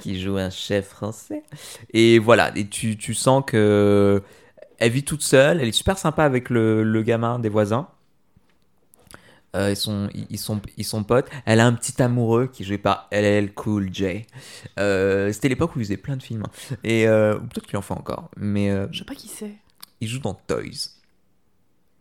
qui 0.00 0.20
joue 0.20 0.36
un 0.36 0.50
chef 0.50 0.88
français. 0.88 1.42
Et 1.92 2.18
voilà, 2.18 2.52
et 2.56 2.66
tu, 2.68 2.96
tu 2.96 3.14
sens 3.14 3.42
que 3.46 4.22
elle 4.78 4.90
vit 4.90 5.04
toute 5.04 5.22
seule, 5.22 5.60
elle 5.60 5.68
est 5.68 5.72
super 5.72 5.98
sympa 5.98 6.24
avec 6.24 6.50
le, 6.50 6.82
le 6.82 7.02
gamin 7.02 7.38
des 7.38 7.48
voisins. 7.48 7.88
Euh, 9.54 9.70
ils, 9.70 9.76
sont, 9.76 10.08
ils, 10.30 10.38
sont, 10.38 10.60
ils 10.76 10.84
sont 10.84 11.04
potes. 11.04 11.28
Elle 11.46 11.60
a 11.60 11.66
un 11.66 11.72
petit 11.72 12.02
amoureux 12.02 12.48
qui 12.52 12.62
est 12.62 12.66
joué 12.66 12.78
par 12.78 13.08
LL 13.12 13.52
Cool 13.54 13.92
J. 13.94 14.26
Euh, 14.78 15.32
C'était 15.32 15.48
l'époque 15.48 15.76
où 15.76 15.80
il 15.80 15.84
faisait 15.84 15.96
plein 15.96 16.16
de 16.16 16.22
films. 16.22 16.42
hein. 16.46 16.76
Et 16.84 17.06
euh, 17.06 17.36
ou 17.36 17.40
peut-être 17.46 17.66
qu'il 17.66 17.76
en 17.76 17.82
fait 17.82 17.94
encore. 17.94 18.30
Mais 18.36 18.70
euh, 18.70 18.86
Je 18.90 18.98
sais 18.98 19.04
pas 19.04 19.14
qui 19.14 19.28
c'est. 19.28 19.52
il 20.00 20.08
joue 20.08 20.18
dans 20.18 20.34
Toys. 20.34 20.90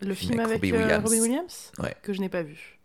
Le 0.01 0.13
film 0.15 0.31
film 0.31 0.39
avec 0.41 0.55
Robbie 0.55 0.71
Williams. 0.73 1.03
Robbie 1.05 1.19
Williams 1.21 1.71
Ouais. 1.79 1.95
Que 2.01 2.11
je 2.11 2.19
n'ai 2.21 2.29
pas 2.29 2.43
vu. 2.43 2.79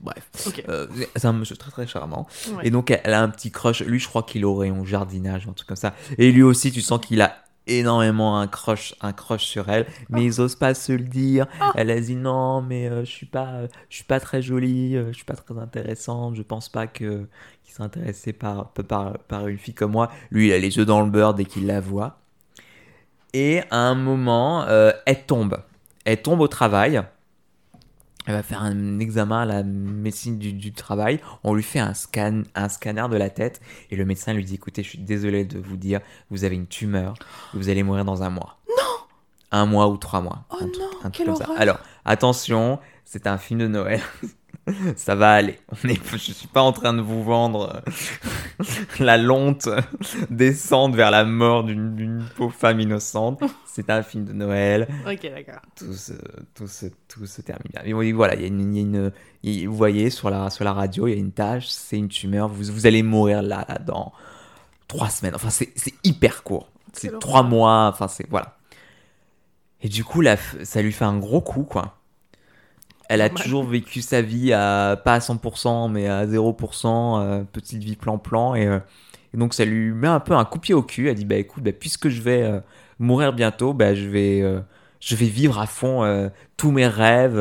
Bref. 0.00 0.28
Ok. 0.46 0.62
Euh, 0.68 0.86
c'est 1.16 1.24
un 1.26 1.32
monsieur 1.32 1.56
très 1.56 1.70
très 1.70 1.86
charmant. 1.86 2.26
Ouais. 2.52 2.66
Et 2.66 2.70
donc 2.70 2.90
elle 2.90 3.14
a 3.14 3.22
un 3.22 3.28
petit 3.30 3.50
crush. 3.50 3.80
Lui, 3.80 3.98
je 3.98 4.06
crois 4.08 4.22
qu'il 4.22 4.42
est 4.42 4.44
au 4.44 4.54
rayon 4.54 4.84
jardinage, 4.84 5.46
un 5.48 5.52
truc 5.52 5.66
comme 5.68 5.76
ça. 5.76 5.94
Et 6.18 6.30
lui 6.30 6.42
aussi, 6.42 6.70
tu 6.72 6.82
sens 6.82 7.00
qu'il 7.00 7.22
a 7.22 7.43
énormément 7.66 8.38
un 8.38 8.46
crush, 8.46 8.94
un 9.00 9.12
crush 9.12 9.44
sur 9.44 9.68
elle, 9.68 9.86
mais 10.10 10.24
ils 10.24 10.40
osent 10.40 10.56
pas 10.56 10.74
se 10.74 10.92
le 10.92 11.04
dire. 11.04 11.46
Elle 11.74 11.90
a 11.90 12.00
dit 12.00 12.16
non, 12.16 12.62
mais 12.62 12.88
euh, 12.88 13.04
je 13.04 13.10
suis 13.10 13.26
pas, 13.26 13.46
euh, 13.54 13.68
je 13.88 13.96
suis 13.96 14.04
pas 14.04 14.20
très 14.20 14.42
jolie, 14.42 14.96
euh, 14.96 15.08
je 15.08 15.16
suis 15.16 15.24
pas 15.24 15.36
très 15.36 15.58
intéressante. 15.58 16.34
Je 16.36 16.42
pense 16.42 16.68
pas 16.68 16.86
que 16.86 17.26
qu'il 17.62 17.74
soit 17.74 17.84
intéressé 17.84 18.32
par, 18.32 18.72
par 18.72 19.18
par 19.18 19.48
une 19.48 19.58
fille 19.58 19.74
comme 19.74 19.92
moi. 19.92 20.10
Lui, 20.30 20.48
il 20.48 20.52
a 20.52 20.58
les 20.58 20.76
yeux 20.76 20.84
dans 20.84 21.02
le 21.02 21.10
beurre 21.10 21.34
dès 21.34 21.44
qu'il 21.44 21.66
la 21.66 21.80
voit. 21.80 22.18
Et 23.34 23.62
à 23.70 23.78
un 23.78 23.96
moment, 23.96 24.62
euh, 24.68 24.92
elle 25.06 25.26
tombe. 25.26 25.58
Elle 26.04 26.22
tombe 26.22 26.40
au 26.40 26.48
travail. 26.48 27.02
Elle 28.26 28.34
va 28.34 28.42
faire 28.42 28.62
un 28.62 28.98
examen 29.00 29.42
à 29.42 29.44
la 29.44 29.62
médecine 29.62 30.38
du, 30.38 30.52
du 30.52 30.72
travail. 30.72 31.20
On 31.42 31.52
lui 31.54 31.62
fait 31.62 31.78
un, 31.78 31.92
scan, 31.92 32.42
un 32.54 32.68
scanner 32.68 33.06
de 33.10 33.16
la 33.16 33.28
tête. 33.28 33.60
Et 33.90 33.96
le 33.96 34.04
médecin 34.06 34.32
lui 34.32 34.44
dit 34.44 34.54
Écoutez, 34.54 34.82
je 34.82 34.88
suis 34.88 34.98
désolé 34.98 35.44
de 35.44 35.58
vous 35.58 35.76
dire, 35.76 36.00
vous 36.30 36.44
avez 36.44 36.54
une 36.54 36.66
tumeur. 36.66 37.14
Vous 37.52 37.68
allez 37.68 37.82
mourir 37.82 38.04
dans 38.04 38.22
un 38.22 38.30
mois. 38.30 38.58
Non 38.68 39.06
Un 39.50 39.66
mois 39.66 39.88
ou 39.88 39.98
trois 39.98 40.22
mois. 40.22 40.44
Oh 40.50 40.56
un 40.60 40.66
non, 40.66 40.70
un 41.02 41.10
truc 41.10 41.12
quelle 41.12 41.26
comme 41.26 41.36
ça. 41.36 41.44
horreur. 41.44 41.60
Alors, 41.60 41.78
attention, 42.06 42.78
c'est 43.04 43.26
un 43.26 43.36
film 43.36 43.60
de 43.60 43.68
Noël. 43.68 44.00
Ça 44.96 45.14
va 45.14 45.32
aller. 45.32 45.58
On 45.70 45.88
est, 45.88 46.00
je 46.12 46.16
suis 46.32 46.46
pas 46.48 46.62
en 46.62 46.72
train 46.72 46.94
de 46.94 47.02
vous 47.02 47.22
vendre 47.22 47.82
euh, 47.86 48.64
la 48.98 49.18
lonte 49.18 49.68
descente 50.30 50.94
vers 50.94 51.10
la 51.10 51.24
mort 51.24 51.64
d'une 51.64 52.24
pauvre 52.36 52.54
femme 52.54 52.80
innocente. 52.80 53.42
C'est 53.66 53.90
un 53.90 54.02
film 54.02 54.24
de 54.24 54.32
Noël. 54.32 54.88
Ok, 55.06 55.22
d'accord. 55.22 55.60
Tout 55.76 55.92
se, 55.92 56.12
tout 56.54 56.66
se, 56.68 56.86
tout 57.08 57.26
se 57.26 57.42
termine. 57.42 57.72
Mais 57.84 57.92
oui, 57.92 58.12
voilà, 58.12 58.34
il 58.36 58.40
y 58.40 58.44
a 58.44 58.46
une, 58.48 58.74
y 58.74 58.78
a 58.78 58.82
une- 58.82 59.12
y 59.42 59.66
vous 59.66 59.76
voyez 59.76 60.08
sur 60.10 60.30
la, 60.30 60.48
sur 60.50 60.64
la 60.64 60.72
radio, 60.72 61.06
il 61.08 61.10
y 61.14 61.16
a 61.16 61.18
une 61.18 61.32
tâche, 61.32 61.66
c'est 61.68 61.98
une 61.98 62.08
tumeur. 62.08 62.48
Vous, 62.48 62.72
vous 62.72 62.86
allez 62.86 63.02
mourir 63.02 63.42
là, 63.42 63.66
là, 63.68 63.78
dans 63.78 64.12
trois 64.88 65.10
semaines. 65.10 65.34
Enfin, 65.34 65.50
c'est 65.50 65.72
hyper 66.04 66.42
court. 66.42 66.68
C'est 66.92 67.18
trois 67.18 67.42
mois. 67.42 67.88
Enfin, 67.92 68.08
c'est 68.08 68.28
voilà. 68.30 68.56
Et 69.82 69.88
du 69.88 70.04
coup, 70.04 70.22
la, 70.22 70.36
ça 70.62 70.80
lui 70.80 70.92
fait 70.92 71.04
un 71.04 71.18
gros 71.18 71.40
coup, 71.42 71.64
quoi. 71.64 71.98
Elle 73.08 73.20
a 73.20 73.28
toujours 73.42 73.64
vécu 73.64 74.00
sa 74.02 74.22
vie 74.22 74.52
à 74.52 75.00
pas 75.02 75.14
à 75.14 75.18
100%, 75.20 75.90
mais 75.90 76.08
à 76.08 76.26
0%, 76.26 77.20
euh, 77.20 77.42
petite 77.52 77.82
vie 77.82 77.96
plan-plan. 77.96 78.54
Et, 78.54 78.66
euh, 78.66 78.78
et 79.32 79.36
donc, 79.36 79.52
ça 79.54 79.64
lui 79.64 79.92
met 79.92 80.08
un 80.08 80.20
peu 80.20 80.34
un 80.34 80.44
coup 80.44 80.58
pied 80.58 80.74
au 80.74 80.82
cul. 80.82 81.08
Elle 81.08 81.14
dit 81.16 81.24
Bah 81.24 81.36
écoute, 81.36 81.62
bah, 81.64 81.72
puisque 81.72 82.08
je 82.08 82.22
vais 82.22 82.42
euh, 82.42 82.60
mourir 82.98 83.32
bientôt, 83.32 83.74
bah, 83.74 83.94
je, 83.94 84.06
vais, 84.08 84.42
je 85.00 85.16
vais 85.16 85.26
vivre 85.26 85.58
à 85.58 85.66
fond 85.66 86.30
tous 86.56 86.70
mes 86.70 86.86
rêves 86.86 87.38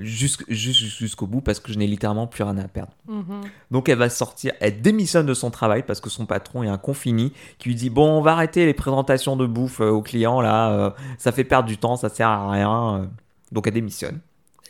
jusqu'- 0.00 0.44
jus- 0.48 0.72
jusqu'au 0.98 1.26
bout 1.26 1.40
parce 1.40 1.60
que 1.60 1.72
je 1.72 1.78
n'ai 1.78 1.86
littéralement 1.86 2.26
plus 2.26 2.42
rien 2.42 2.58
à 2.58 2.68
perdre. 2.68 2.92
Mhm. 3.08 3.42
Donc 3.70 3.88
elle 3.88 3.98
va 3.98 4.08
sortir, 4.08 4.52
elle 4.60 4.80
démissionne 4.82 5.26
de 5.26 5.34
son 5.34 5.50
travail 5.50 5.84
parce 5.86 6.00
que 6.00 6.10
son 6.10 6.26
patron 6.26 6.62
est 6.62 6.68
un 6.68 6.78
confini 6.78 7.32
qui 7.58 7.68
lui 7.68 7.76
dit 7.76 7.90
bon 7.90 8.18
on 8.18 8.22
va 8.22 8.32
arrêter 8.32 8.66
les 8.66 8.74
présentations 8.74 9.36
de 9.36 9.46
bouffe 9.46 9.80
aux 9.80 10.02
clients 10.02 10.40
là, 10.40 10.94
ça 11.18 11.30
fait 11.32 11.44
perdre 11.44 11.68
du 11.68 11.78
temps, 11.78 11.96
ça 11.96 12.08
sert 12.08 12.28
à 12.28 12.50
rien. 12.50 13.08
Donc 13.52 13.66
elle 13.66 13.74
démissionne. 13.74 14.20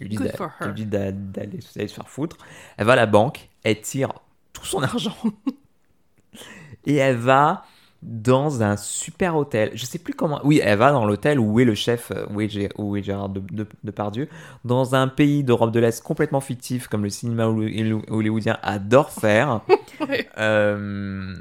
Elle 0.01 0.09
lui 0.09 0.17
dit 0.75 0.87
d'aller 0.87 1.61
se 1.61 1.87
faire 1.95 2.09
foutre. 2.09 2.39
Elle 2.77 2.87
va 2.87 2.95
à 2.95 2.97
la 2.97 3.07
banque, 3.07 3.49
elle 3.65 3.81
tire 3.81 4.13
tout 4.53 4.65
son 4.65 4.83
argent 4.83 5.17
et 6.87 6.97
elle 6.97 7.17
va 7.17 7.65
dans 8.03 8.63
un 8.63 8.79
super 8.79 9.37
hôtel. 9.37 9.73
Je 9.75 9.85
sais 9.85 9.99
plus 9.99 10.15
comment. 10.15 10.41
Oui, 10.43 10.59
elle 10.65 10.79
va 10.79 10.91
dans 10.91 11.05
l'hôtel 11.05 11.39
où 11.39 11.61
est 11.61 11.67
le 11.67 11.75
chef, 11.75 12.11
euh, 12.13 12.25
où 12.31 12.41
est, 12.41 12.71
où 12.79 12.97
est 12.97 13.03
Gérard 13.03 13.29
de, 13.29 13.41
de- 13.53 13.67
Depardieu, 13.85 14.27
dans 14.65 14.95
un 14.95 15.07
pays 15.07 15.45
d'Europe 15.45 15.71
de 15.71 15.81
l'Est 15.81 16.03
complètement 16.03 16.41
fictif, 16.41 16.89
comme 16.89 17.03
le 17.03 17.11
cinéma 17.11 17.45
holly- 17.47 17.93
hollywoodien 18.09 18.59
adore 18.63 19.11
faire. 19.11 19.61
Ouais. 20.09 20.27
Euh, 20.39 21.35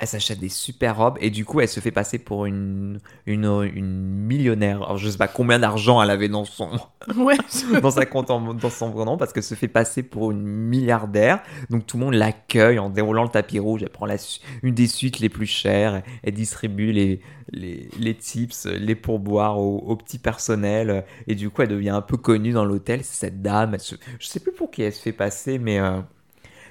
elle 0.00 0.06
s'achète 0.08 0.38
des 0.38 0.48
super 0.48 0.96
robes 0.96 1.18
et 1.20 1.30
du 1.30 1.44
coup, 1.44 1.60
elle 1.60 1.68
se 1.68 1.80
fait 1.80 1.90
passer 1.90 2.18
pour 2.18 2.46
une, 2.46 3.00
une, 3.26 3.44
une 3.74 3.90
millionnaire. 3.90 4.76
Alors, 4.82 4.96
je 4.98 5.08
sais 5.10 5.18
pas 5.18 5.26
combien 5.28 5.58
d'argent 5.58 6.00
elle 6.00 6.10
avait 6.10 6.28
dans 6.28 6.44
son, 6.44 6.70
Ouais. 7.16 7.36
dans 7.82 7.90
sa 7.90 8.06
compte 8.06 8.30
en- 8.30 8.54
dans 8.54 8.70
son 8.70 8.90
nom 9.04 9.16
parce 9.16 9.32
qu'elle 9.32 9.42
se 9.42 9.54
fait 9.56 9.66
passer 9.68 10.02
pour 10.04 10.30
une 10.30 10.42
milliardaire. 10.46 11.40
Donc 11.70 11.86
tout 11.86 11.98
le 11.98 12.04
monde 12.04 12.14
l'accueille 12.14 12.78
en 12.78 12.90
déroulant 12.90 13.24
le 13.24 13.28
tapis 13.28 13.58
rouge. 13.58 13.82
Elle 13.82 13.90
prend 13.90 14.06
la 14.06 14.16
une 14.62 14.74
des 14.74 14.86
suites 14.86 15.18
les 15.20 15.28
plus 15.28 15.46
chères. 15.46 16.02
Elle 16.22 16.34
distribue 16.34 16.92
les, 16.92 17.20
les, 17.50 17.88
les 17.98 18.14
tips, 18.14 18.66
les 18.66 18.94
pourboires 18.94 19.58
au, 19.58 19.78
au 19.78 19.96
petit 19.96 20.18
personnel. 20.18 21.04
Et 21.26 21.34
du 21.34 21.50
coup, 21.50 21.62
elle 21.62 21.68
devient 21.68 21.90
un 21.90 22.02
peu 22.02 22.16
connue 22.16 22.52
dans 22.52 22.64
l'hôtel. 22.64 23.00
C'est 23.02 23.26
cette 23.26 23.42
dame. 23.42 23.74
Elle 23.74 23.80
se- 23.80 23.96
je 24.18 24.26
sais 24.26 24.40
plus 24.40 24.52
pour 24.52 24.70
qui 24.70 24.82
elle 24.82 24.92
se 24.92 25.02
fait 25.02 25.12
passer, 25.12 25.58
mais 25.58 25.78
euh, 25.80 26.00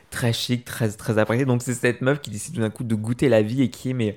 très 0.09 0.33
chic, 0.33 0.65
très, 0.65 0.89
très 0.91 1.17
appréciée. 1.17 1.45
Donc 1.45 1.61
c'est 1.61 1.73
cette 1.73 2.01
meuf 2.01 2.19
qui 2.21 2.29
décide 2.29 2.55
tout 2.55 2.61
d'un 2.61 2.69
coup 2.69 2.83
de 2.83 2.95
goûter 2.95 3.29
la 3.29 3.41
vie 3.41 3.61
et 3.61 3.69
qui 3.69 3.89
est, 3.91 3.93
mais, 3.93 4.15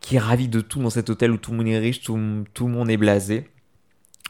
qui 0.00 0.16
est 0.16 0.20
ravie 0.20 0.48
de 0.48 0.60
tout 0.60 0.80
dans 0.82 0.90
cet 0.90 1.10
hôtel 1.10 1.30
où 1.32 1.36
tout 1.36 1.50
le 1.50 1.56
monde 1.58 1.68
est 1.68 1.78
riche, 1.78 2.00
tout, 2.02 2.18
tout 2.54 2.66
le 2.66 2.72
monde 2.72 2.90
est 2.90 2.96
blasé 2.96 3.48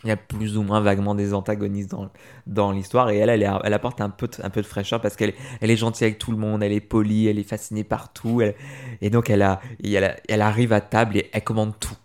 il 0.05 0.09
y 0.09 0.13
a 0.13 0.17
plus 0.17 0.59
ou 0.59 0.63
moins 0.63 0.81
vaguement 0.83 1.15
des 1.15 1.33
antagonistes 1.33 1.91
dans, 1.91 2.11
dans 2.47 2.71
l'histoire 2.71 3.09
et 3.11 3.17
elle, 3.17 3.31
elle, 3.31 3.43
est- 3.43 3.51
elle 3.65 3.73
apporte 3.73 4.01
un 4.03 4.11
peu, 4.11 4.29
de, 4.29 4.35
un 4.45 4.51
peu 4.51 4.61
de 4.61 4.67
fraîcheur 4.67 5.01
parce 5.01 5.17
qu'elle 5.17 5.33
elle 5.61 5.71
est 5.71 5.77
gentille 5.77 6.05
avec 6.05 6.19
tout 6.19 6.31
le 6.31 6.37
monde, 6.37 6.63
elle 6.63 6.73
est 6.73 6.81
polie, 6.81 7.27
elle 7.29 7.39
est 7.39 7.49
fascinée 7.49 7.83
par 7.83 8.13
tout 8.13 8.43
elle- 8.43 8.55
et 9.01 9.09
donc 9.09 9.31
elle, 9.31 9.41
a, 9.43 9.61
elle, 9.83 10.17
elle 10.29 10.43
arrive 10.43 10.73
à 10.75 10.83
table 10.83 11.17
et 11.17 11.31
elle 11.33 11.43
commande 11.43 11.73
tout. 11.81 11.97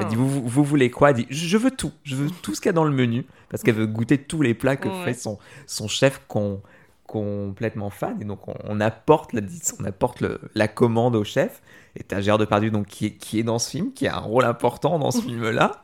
Elle 0.00 0.06
dit 0.06 0.14
vous, 0.14 0.28
vous, 0.28 0.46
vous 0.46 0.64
voulez 0.64 0.90
quoi? 0.90 1.10
Elle 1.10 1.16
dit 1.16 1.26
je 1.28 1.48
je 1.48 1.56
veux 1.58 1.72
tout, 1.72 1.90
je 2.04 2.14
veux 2.14 2.30
tout 2.30 2.54
ce 2.54 2.60
qu'il 2.60 2.68
y 2.68 2.70
a 2.70 2.72
dans 2.72 2.84
le 2.84 2.92
menu 2.94 3.24
parce 3.50 3.62
qu'elle 3.64 3.74
veut 3.74 3.86
goûter 3.88 4.16
tous 4.16 4.40
les 4.40 4.54
plats 4.54 4.76
que 4.76 4.88
Ouais. 4.88 5.04
fait 5.04 5.14
son, 5.14 5.38
son 5.66 5.88
chef 5.88 6.22
qu'on 6.28 6.62
complètement 7.06 7.90
fan 7.90 8.20
et 8.20 8.24
donc 8.24 8.48
on, 8.48 8.54
on 8.64 8.80
apporte, 8.80 9.32
la, 9.32 9.40
on 9.80 9.84
apporte 9.84 10.20
le- 10.20 10.40
la 10.54 10.68
commande 10.68 11.16
au 11.16 11.24
chef. 11.24 11.62
Et 11.96 12.02
t'as 12.02 12.20
Gérard 12.20 12.38
Depardieu 12.38 12.70
donc 12.70 12.86
qui 12.86 13.06
est, 13.06 13.12
qui 13.12 13.38
est 13.38 13.42
dans 13.42 13.58
ce 13.58 13.70
film, 13.70 13.92
qui 13.92 14.06
a 14.06 14.16
un 14.16 14.20
rôle 14.20 14.44
important 14.44 14.98
dans 14.98 15.10
ce 15.10 15.20
film 15.22 15.48
là 15.50 15.80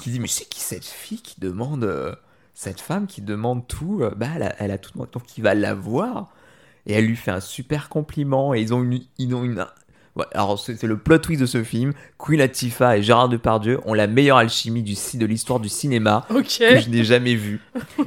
qui 0.00 0.10
dit 0.10 0.20
mais 0.20 0.28
c'est 0.28 0.48
qui 0.48 0.60
cette 0.60 0.84
fille 0.84 1.22
qui 1.22 1.40
demande 1.40 1.84
euh, 1.84 2.14
cette 2.54 2.80
femme 2.80 3.06
qui 3.06 3.22
demande 3.22 3.66
tout 3.68 4.00
euh, 4.02 4.12
bah 4.16 4.26
elle 4.36 4.42
a, 4.42 4.54
elle 4.58 4.70
a 4.70 4.78
tout 4.78 4.92
donc 4.98 5.38
il 5.38 5.42
va 5.42 5.54
la 5.54 5.74
voir 5.74 6.28
et 6.86 6.92
elle 6.94 7.06
lui 7.06 7.16
fait 7.16 7.30
un 7.30 7.40
super 7.40 7.88
compliment 7.88 8.54
et 8.54 8.60
ils 8.60 8.74
ont 8.74 8.82
une 8.82 9.00
ils 9.18 9.34
ont 9.34 9.44
une 9.44 9.64
Ouais, 10.18 10.26
alors 10.34 10.58
c'est 10.58 10.76
c'est 10.76 10.86
le 10.88 10.98
plot 10.98 11.18
twist 11.18 11.40
de 11.40 11.46
ce 11.46 11.62
film. 11.62 11.92
Queen 12.18 12.40
Latifah 12.40 12.98
et 12.98 13.02
Gérard 13.02 13.28
Depardieu 13.28 13.80
ont 13.86 13.94
la 13.94 14.06
meilleure 14.08 14.38
alchimie 14.38 14.82
du 14.82 14.94
de 15.14 15.26
l'histoire 15.26 15.60
du 15.60 15.68
cinéma 15.68 16.26
que 16.28 16.80
je 16.80 16.90
n'ai 16.90 17.04
jamais 17.04 17.36
vue. 17.36 17.60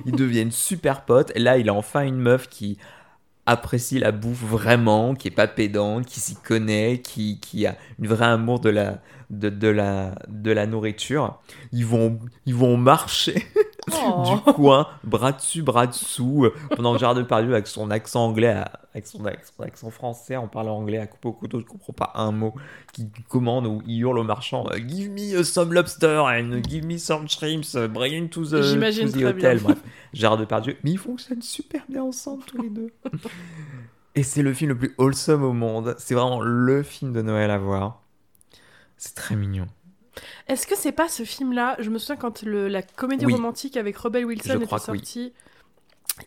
Ils 0.06 0.12
deviennent 0.12 0.52
super 0.52 1.06
potes. 1.06 1.32
Et 1.36 1.40
là 1.40 1.58
il 1.58 1.70
a 1.70 1.74
enfin 1.74 2.02
une 2.02 2.18
meuf 2.18 2.50
qui 2.50 2.78
apprécie 3.46 4.00
la 4.00 4.12
bouffe 4.12 4.44
vraiment, 4.44 5.16
qui 5.16 5.28
est 5.28 5.32
pas 5.32 5.48
pédante, 5.48 6.06
qui 6.06 6.20
s'y 6.20 6.36
connaît, 6.36 7.02
qui, 7.04 7.40
qui 7.40 7.66
a 7.66 7.76
une 8.00 8.08
vraie 8.08 8.26
amour 8.26 8.60
de 8.60 8.70
la, 8.70 9.02
de, 9.30 9.50
de 9.50 9.68
la, 9.68 10.16
de 10.28 10.52
la 10.52 10.68
nourriture. 10.68 11.40
Ils 11.72 11.86
vont, 11.86 12.20
ils 12.46 12.56
vont 12.56 12.78
marcher 12.78 13.44
Oh. 13.94 14.24
du 14.46 14.54
coin, 14.54 14.88
bras 15.04 15.32
dessus, 15.32 15.62
bras 15.62 15.88
dessous, 15.88 16.46
euh, 16.46 16.54
pendant 16.76 16.94
que 16.94 17.00
Gérard 17.00 17.16
Depardieu 17.16 17.54
avec 17.54 17.68
son 17.68 17.92
accent 17.92 18.26
anglais, 18.26 18.64
avec 18.94 19.08
son, 19.08 19.26
avec 19.26 19.42
son 19.46 19.64
accent 19.64 19.90
français, 19.90 20.36
en 20.36 20.48
parlant 20.48 20.78
anglais 20.78 20.98
à 20.98 21.08
couper 21.08 21.28
au 21.30 21.34
couteau, 21.34 21.60
je 21.60 21.66
comprends 21.66 21.94
pas 21.94 22.12
un 22.16 22.32
mot, 22.32 22.54
qui 22.94 23.10
commande 23.28 23.68
ou 23.68 23.82
il 23.86 24.00
hurle 24.00 24.20
au 24.20 24.24
marchand 24.24 24.66
euh, 24.72 24.78
Give 24.88 25.12
me 25.12 25.40
uh, 25.40 25.44
some 25.44 25.74
lobster 25.74 26.20
and 26.20 26.62
give 26.68 26.86
me 26.86 26.98
some 26.98 27.28
shrimps, 27.28 27.76
uh, 27.76 27.88
bring 27.88 28.26
it 28.26 28.32
to 28.32 28.46
the, 28.46 28.62
to 28.62 29.12
the 29.12 29.24
hotel. 29.24 29.60
Bref, 29.60 29.78
Gérard 30.14 30.38
Depardieu, 30.38 30.78
mais 30.84 30.92
ils 30.92 30.98
fonctionnent 30.98 31.42
super 31.42 31.84
bien 31.90 32.04
ensemble 32.04 32.44
tous 32.46 32.62
les 32.62 32.70
deux. 32.70 32.92
Et 34.16 34.24
c'est 34.24 34.42
le 34.42 34.54
film 34.54 34.72
le 34.72 34.78
plus 34.78 34.94
wholesome 34.98 35.44
au 35.44 35.54
monde. 35.54 35.96
C'est 35.98 36.16
vraiment 36.16 36.42
le 36.42 36.84
film 36.84 37.14
de 37.14 37.22
Noël 37.22 37.50
à 37.50 37.58
voir. 37.58 38.02
C'est 38.98 39.16
très 39.16 39.36
mignon. 39.36 39.68
Est-ce 40.48 40.68
que 40.68 40.76
c'est 40.76 40.92
pas 40.92 41.08
ce 41.08 41.24
film-là 41.24 41.76
Je 41.80 41.90
me 41.90 41.98
souviens 41.98 42.18
quand 42.18 42.44
le- 42.44 42.68
la 42.68 42.82
comédie 42.82 43.26
Oui. 43.26 43.34
romantique 43.34 43.78
avec 43.78 43.96
Rebel 43.98 44.26
Wilson 44.26 44.60
était 44.62 44.74
oui. 44.74 44.80
sortie. 44.80 45.34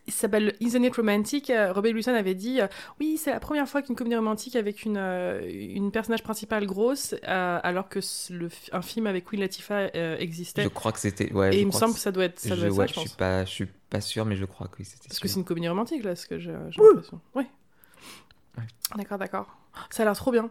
Il 0.06 0.12
s'appelle 0.12 0.56
Isn't 0.60 0.82
It 0.82 0.96
Romantic 0.96 1.50
euh, 1.50 1.70
Rebel 1.72 1.94
Wilson 1.94 2.14
avait 2.14 2.34
dit 2.34 2.60
euh, 2.60 2.66
Oui, 2.98 3.18
c'est 3.18 3.30
la 3.30 3.38
première 3.38 3.68
fois 3.68 3.82
qu'une 3.82 3.94
comédie 3.94 4.16
romantique 4.16 4.56
avec 4.56 4.84
une, 4.84 4.96
euh, 4.96 5.40
une 5.46 5.92
personnage 5.92 6.22
principale 6.22 6.64
grosse, 6.66 7.14
euh, 7.28 7.60
alors 7.62 7.88
que 7.90 8.00
le, 8.30 8.48
un 8.72 8.82
film 8.82 9.06
avec 9.06 9.26
Queen 9.26 9.40
Latifah 9.42 9.88
existait. 10.18 10.62
Je 10.64 10.68
crois 10.68 10.90
que 10.90 10.98
c'était. 10.98 11.30
Ouais, 11.32 11.50
Et 11.50 11.52
je 11.52 11.58
il 11.58 11.66
me 11.66 11.70
semble 11.70 11.92
que 11.92 11.96
que 11.98 12.02
ça 12.02 12.10
doit 12.10 12.24
être 12.24 12.40
ça. 12.40 12.56
je, 12.56 12.66
être 12.66 12.72
ouais, 12.76 12.88
ça, 12.88 12.94
je 12.94 13.00
je 13.00 13.06
suis 13.08 13.16
pas, 13.16 13.44
je 13.44 13.50
suis 13.50 13.66
pas 13.90 14.00
sûr, 14.00 14.24
mais 14.24 14.34
je 14.36 14.46
crois 14.46 14.66
que 14.68 14.76
oui, 14.78 14.84
c'était. 14.86 15.06
Parce 15.08 15.20
que 15.20 15.28
c'est 15.28 15.38
une 15.38 15.44
comédie 15.44 15.68
romantique, 15.68 16.02
là, 16.02 16.16
ce 16.16 16.26
que 16.26 16.38
j'ai 16.38 16.50
Oui. 16.52 16.86
l'impression. 16.88 17.20
Oui. 17.34 17.44
Ouais. 18.56 18.64
D'accord, 18.96 19.18
d'accord. 19.18 19.46
Ça 19.90 20.02
a 20.02 20.06
l'air 20.06 20.16
trop 20.16 20.32
bien. 20.32 20.48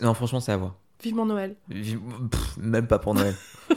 Non, 0.00 0.14
franchement, 0.14 0.40
c'est 0.40 0.52
à 0.52 0.56
voir. 0.56 0.74
Vivement 1.02 1.26
Noël. 1.26 1.56
Vive- 1.68 2.00
pff, 2.30 2.56
même 2.58 2.86
pas 2.86 2.98
pour 2.98 3.14
Noël. 3.14 3.34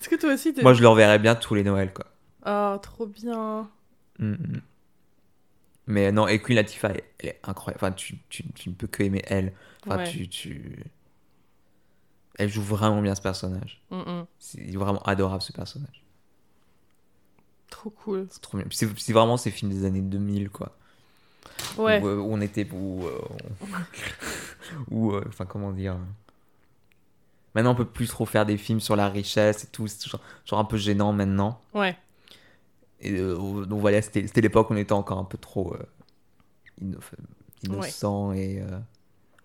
Est-ce 0.00 0.08
que 0.08 0.16
toi 0.16 0.32
aussi 0.34 0.52
t'es. 0.54 0.62
Moi, 0.62 0.74
je 0.74 0.80
le 0.82 0.88
reverrais 0.88 1.18
bien 1.18 1.34
tous 1.34 1.54
les 1.54 1.62
Noëls, 1.62 1.92
quoi. 1.92 2.06
Oh, 2.46 2.78
trop 2.78 3.06
bien. 3.06 3.68
Mm, 4.18 4.32
mm. 4.32 4.60
Mais 5.86 6.12
non, 6.12 6.26
et 6.28 6.40
Queen 6.40 6.56
Latifah, 6.56 6.88
elle, 6.88 7.02
elle 7.18 7.28
est 7.30 7.40
incroyable. 7.44 7.78
Enfin, 7.84 7.92
tu, 7.92 8.18
tu, 8.28 8.44
tu 8.52 8.68
ne 8.70 8.74
peux 8.74 8.86
que 8.86 9.02
aimer 9.02 9.22
elle. 9.26 9.52
Enfin, 9.86 9.98
Ouais. 9.98 10.10
tu, 10.10 10.28
tu. 10.28 10.84
Elle 12.38 12.48
joue 12.48 12.62
vraiment 12.62 13.02
bien 13.02 13.14
ce 13.14 13.20
personnage. 13.22 13.82
Mm. 13.90 14.22
C'est 14.38 14.70
vraiment 14.76 15.02
adorable 15.02 15.42
ce 15.42 15.52
personnage. 15.52 16.02
Trop 17.70 17.90
cool. 17.90 18.26
C'est 18.30 18.40
trop 18.40 18.58
bien. 18.58 18.66
C'est 18.70 18.88
c'est 18.98 19.12
vraiment 19.12 19.36
ces 19.36 19.50
films 19.50 19.70
des 19.70 19.84
années 19.84 20.00
2000, 20.00 20.50
quoi. 20.50 20.76
Ouais. 21.78 22.00
Où, 22.02 22.06
euh, 22.06 22.16
où 22.16 22.32
on 22.32 22.40
était. 22.40 22.66
Où. 22.72 23.06
euh, 23.06 23.20
où, 24.90 25.12
euh, 25.12 25.24
enfin, 25.28 25.44
comment 25.46 25.72
dire. 25.72 25.96
Maintenant, 27.54 27.72
on 27.72 27.74
peut 27.74 27.84
plus 27.84 28.08
trop 28.08 28.26
faire 28.26 28.46
des 28.46 28.56
films 28.56 28.80
sur 28.80 28.94
la 28.96 29.08
richesse 29.08 29.64
et 29.64 29.66
tout. 29.68 29.86
C'est 29.88 30.08
genre, 30.08 30.20
genre 30.44 30.58
un 30.60 30.64
peu 30.64 30.76
gênant 30.76 31.12
maintenant. 31.12 31.60
Ouais. 31.74 31.96
Et 33.00 33.16
donc 33.16 33.80
voilà, 33.80 34.02
c'était 34.02 34.40
l'époque 34.40 34.70
où 34.70 34.74
on 34.74 34.76
était 34.76 34.92
encore 34.92 35.18
un 35.18 35.24
peu 35.24 35.38
trop 35.38 35.74
inno- 36.82 36.98
innocent 37.62 38.32
et, 38.32 38.62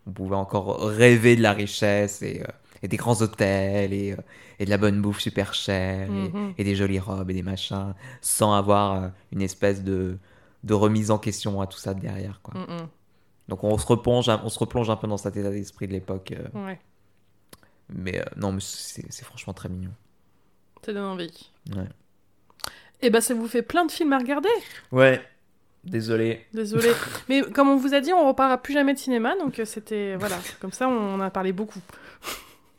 on 0.07 0.11
pouvait 0.11 0.35
encore 0.35 0.81
rêver 0.87 1.35
de 1.35 1.41
la 1.41 1.53
richesse 1.53 2.21
et, 2.21 2.41
euh, 2.43 2.51
et 2.83 2.87
des 2.87 2.97
grands 2.97 3.19
hôtels 3.23 3.91
et, 3.93 4.11
euh, 4.11 4.17
et 4.59 4.65
de 4.65 4.69
la 4.69 4.77
bonne 4.77 5.01
bouffe 5.01 5.19
super 5.19 5.53
chère 5.55 6.07
et, 6.11 6.29
Mhm. 6.29 6.53
et 6.57 6.63
des 6.63 6.75
jolies 6.75 6.99
robes 6.99 7.29
et 7.31 7.33
des 7.33 7.41
machins 7.41 7.95
sans 8.21 8.53
avoir 8.53 9.03
euh, 9.03 9.07
une 9.31 9.41
espèce 9.41 9.83
de, 9.83 10.17
de 10.65 10.73
remise 10.73 11.11
en 11.11 11.17
question 11.19 11.61
à 11.61 11.67
tout 11.67 11.77
ça 11.77 11.93
derrière. 11.93 12.41
Quoi. 12.43 12.59
Mm, 12.59 12.87
Donc 13.47 13.63
on 13.63 13.77
se, 13.77 13.85
replonge, 13.85 14.27
un- 14.29 14.41
on 14.43 14.49
se 14.49 14.59
replonge 14.59 14.89
un 14.89 14.95
peu 14.97 15.07
dans 15.07 15.17
cet 15.17 15.37
état 15.37 15.49
d'esprit 15.51 15.87
de 15.87 15.93
l'époque. 15.93 16.33
euh, 16.37 16.47
mm. 16.53 16.65
Ouais, 16.65 16.79
mais 17.89 18.19
euh, 18.19 18.25
non, 18.35 18.51
mais 18.51 18.61
c'est 18.61 19.23
franchement 19.23 19.53
très 19.53 19.69
mignon. 19.69 19.91
ça 20.85 20.91
donne 20.91 21.03
envie. 21.05 21.51
Ouais. 21.75 21.87
Et 23.01 23.09
ben, 23.11 23.21
ça 23.21 23.33
vous 23.35 23.47
fait 23.47 23.61
plein 23.61 23.85
de 23.85 23.91
films 23.91 24.13
à 24.13 24.17
regarder. 24.17 24.49
Ouais, 24.91 25.21
désolé. 25.83 26.45
Désolé. 26.53 26.89
Mais 27.29 27.41
comme 27.43 27.67
on 27.69 27.75
vous 27.77 27.93
a 27.93 27.99
dit, 27.99 28.11
on 28.13 28.27
reparlera 28.27 28.57
plus 28.57 28.73
jamais 28.73 28.93
de 28.93 28.99
cinéma, 28.99 29.35
donc 29.37 29.59
euh, 29.59 29.65
c'était. 29.65 30.15
Voilà, 30.15 30.37
comme 30.61 30.71
ça, 30.71 30.87
on 30.87 31.15
en 31.15 31.19
a 31.19 31.29
parlé 31.29 31.51
beaucoup. 31.51 31.81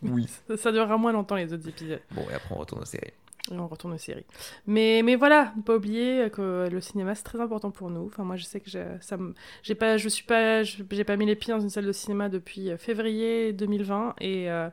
Oui. 0.02 0.26
Ça, 0.48 0.56
ça 0.56 0.72
durera 0.72 0.96
moins 0.96 1.12
longtemps, 1.12 1.36
les 1.36 1.52
autres 1.52 1.68
épisodes. 1.68 2.00
Bon, 2.10 2.22
et 2.30 2.34
après 2.34 2.54
on 2.54 2.58
retourne 2.58 2.82
aux 2.82 2.86
séries. 2.86 3.12
On 3.50 3.68
retourne 3.68 3.94
aux 3.94 3.98
séries. 3.98 4.26
Mais, 4.66 5.02
mais 5.04 5.16
voilà, 5.16 5.52
ne 5.56 5.62
pas 5.62 5.76
oublier 5.76 6.30
que 6.30 6.68
le 6.70 6.80
cinéma 6.80 7.14
c'est 7.14 7.22
très 7.22 7.40
important 7.40 7.70
pour 7.70 7.90
nous. 7.90 8.06
Enfin, 8.06 8.24
moi 8.24 8.36
je 8.36 8.44
sais 8.44 8.60
que 8.60 8.70
ça 8.70 9.18
j'ai 9.62 9.74
pas, 9.74 9.96
je 9.96 10.08
suis 10.08 10.24
pas, 10.24 10.62
j'ai 10.62 11.04
pas 11.04 11.16
mis 11.16 11.26
les 11.26 11.36
pieds 11.36 11.52
dans 11.52 11.60
une 11.60 11.70
salle 11.70 11.86
de 11.86 11.92
cinéma 11.92 12.28
depuis 12.28 12.70
euh, 12.70 12.76
février 12.76 13.52
2020 13.52 14.16
et 14.20 14.50
euh, 14.50 14.68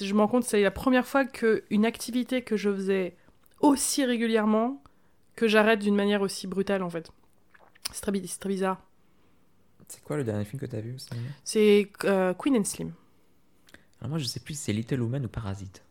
je 0.00 0.12
me 0.14 0.20
rends 0.20 0.28
compte 0.28 0.44
c'est 0.44 0.62
la 0.62 0.70
première 0.70 1.06
fois 1.06 1.24
qu'une 1.24 1.86
activité 1.86 2.42
que 2.42 2.56
je 2.56 2.72
faisais 2.72 3.16
aussi 3.60 4.04
régulièrement 4.04 4.82
que 5.34 5.48
j'arrête 5.48 5.80
d'une 5.80 5.96
manière 5.96 6.22
aussi 6.22 6.46
brutale 6.46 6.82
en 6.82 6.90
fait. 6.90 7.10
C'est 7.92 8.02
très, 8.02 8.48
bizarre. 8.48 8.82
C'est 9.88 10.02
quoi 10.02 10.16
le 10.16 10.24
dernier 10.24 10.44
film 10.44 10.60
que 10.60 10.66
t'as 10.66 10.80
vu 10.80 10.94
au 10.94 10.98
cinéma? 10.98 11.28
C'est 11.44 11.90
euh, 12.04 12.34
Queen 12.34 12.56
and 12.56 12.64
Slim. 12.64 12.92
Alors 14.00 14.10
moi 14.10 14.18
je 14.18 14.24
sais 14.24 14.40
plus 14.40 14.54
si 14.54 14.64
c'est 14.64 14.72
Little 14.72 15.00
Woman 15.00 15.24
ou 15.24 15.28
Parasite. 15.28 15.82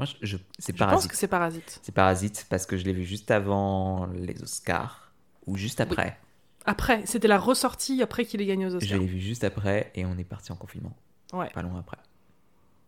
Moi 0.00 0.06
je, 0.22 0.26
je- 0.26 0.36
c'est 0.58 0.72
Je 0.74 0.78
pense 0.78 0.88
Parasite. 0.88 1.10
que 1.10 1.16
c'est 1.16 1.28
Parasite. 1.28 1.80
C'est 1.82 1.92
Parasite 1.94 2.46
parce 2.48 2.64
que 2.66 2.76
je 2.78 2.84
l'ai 2.84 2.92
vu 2.94 3.04
juste 3.04 3.30
avant 3.30 4.06
les 4.06 4.42
Oscars 4.42 5.12
ou 5.46 5.56
juste 5.56 5.80
après. 5.80 6.18
Après, 6.64 7.04
c'était 7.06 7.28
la 7.28 7.38
ressortie 7.38 8.02
après 8.02 8.24
qu'il 8.24 8.40
ait 8.40 8.46
gagné 8.46 8.66
aux 8.66 8.70
Je 8.70 8.76
Oscars. 8.76 8.98
l'ai 8.98 9.06
vu 9.06 9.18
juste 9.20 9.44
après 9.44 9.90
et 9.94 10.04
on 10.06 10.16
est 10.16 10.24
parti 10.24 10.52
en 10.52 10.56
confinement. 10.56 10.94
Ouais. 11.34 11.50
Pas 11.50 11.62
loin 11.62 11.78
après. 11.80 11.98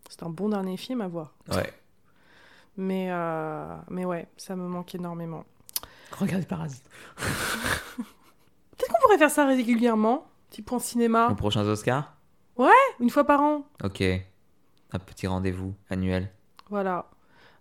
C'est 0.08 0.22
un 0.22 0.30
bon 0.30 0.48
dernier 0.48 0.76
film 0.76 1.00
à 1.02 1.08
voir. 1.08 1.34
Ouais. 1.50 1.72
Mais, 2.76 3.08
euh, 3.10 3.76
mais 3.90 4.04
ouais, 4.06 4.26
ça 4.38 4.56
me 4.56 4.66
manque 4.66 4.94
énormément. 4.94 5.44
Regardez 6.18 6.46
Parasite. 6.46 6.84
Peut-être 7.16 8.90
qu'on 8.92 9.00
pourrait 9.02 9.18
faire 9.18 9.30
ça 9.30 9.46
régulièrement, 9.46 10.26
type 10.50 10.72
en 10.72 10.78
cinéma, 10.78 11.28
Aux 11.30 11.34
prochains 11.34 11.66
Oscars? 11.66 12.14
Une 13.00 13.10
fois 13.10 13.24
par 13.24 13.40
an. 13.40 13.64
Ok. 13.84 14.00
Un 14.02 14.98
petit 14.98 15.26
rendez-vous 15.26 15.74
annuel. 15.90 16.30
Voilà. 16.72 17.04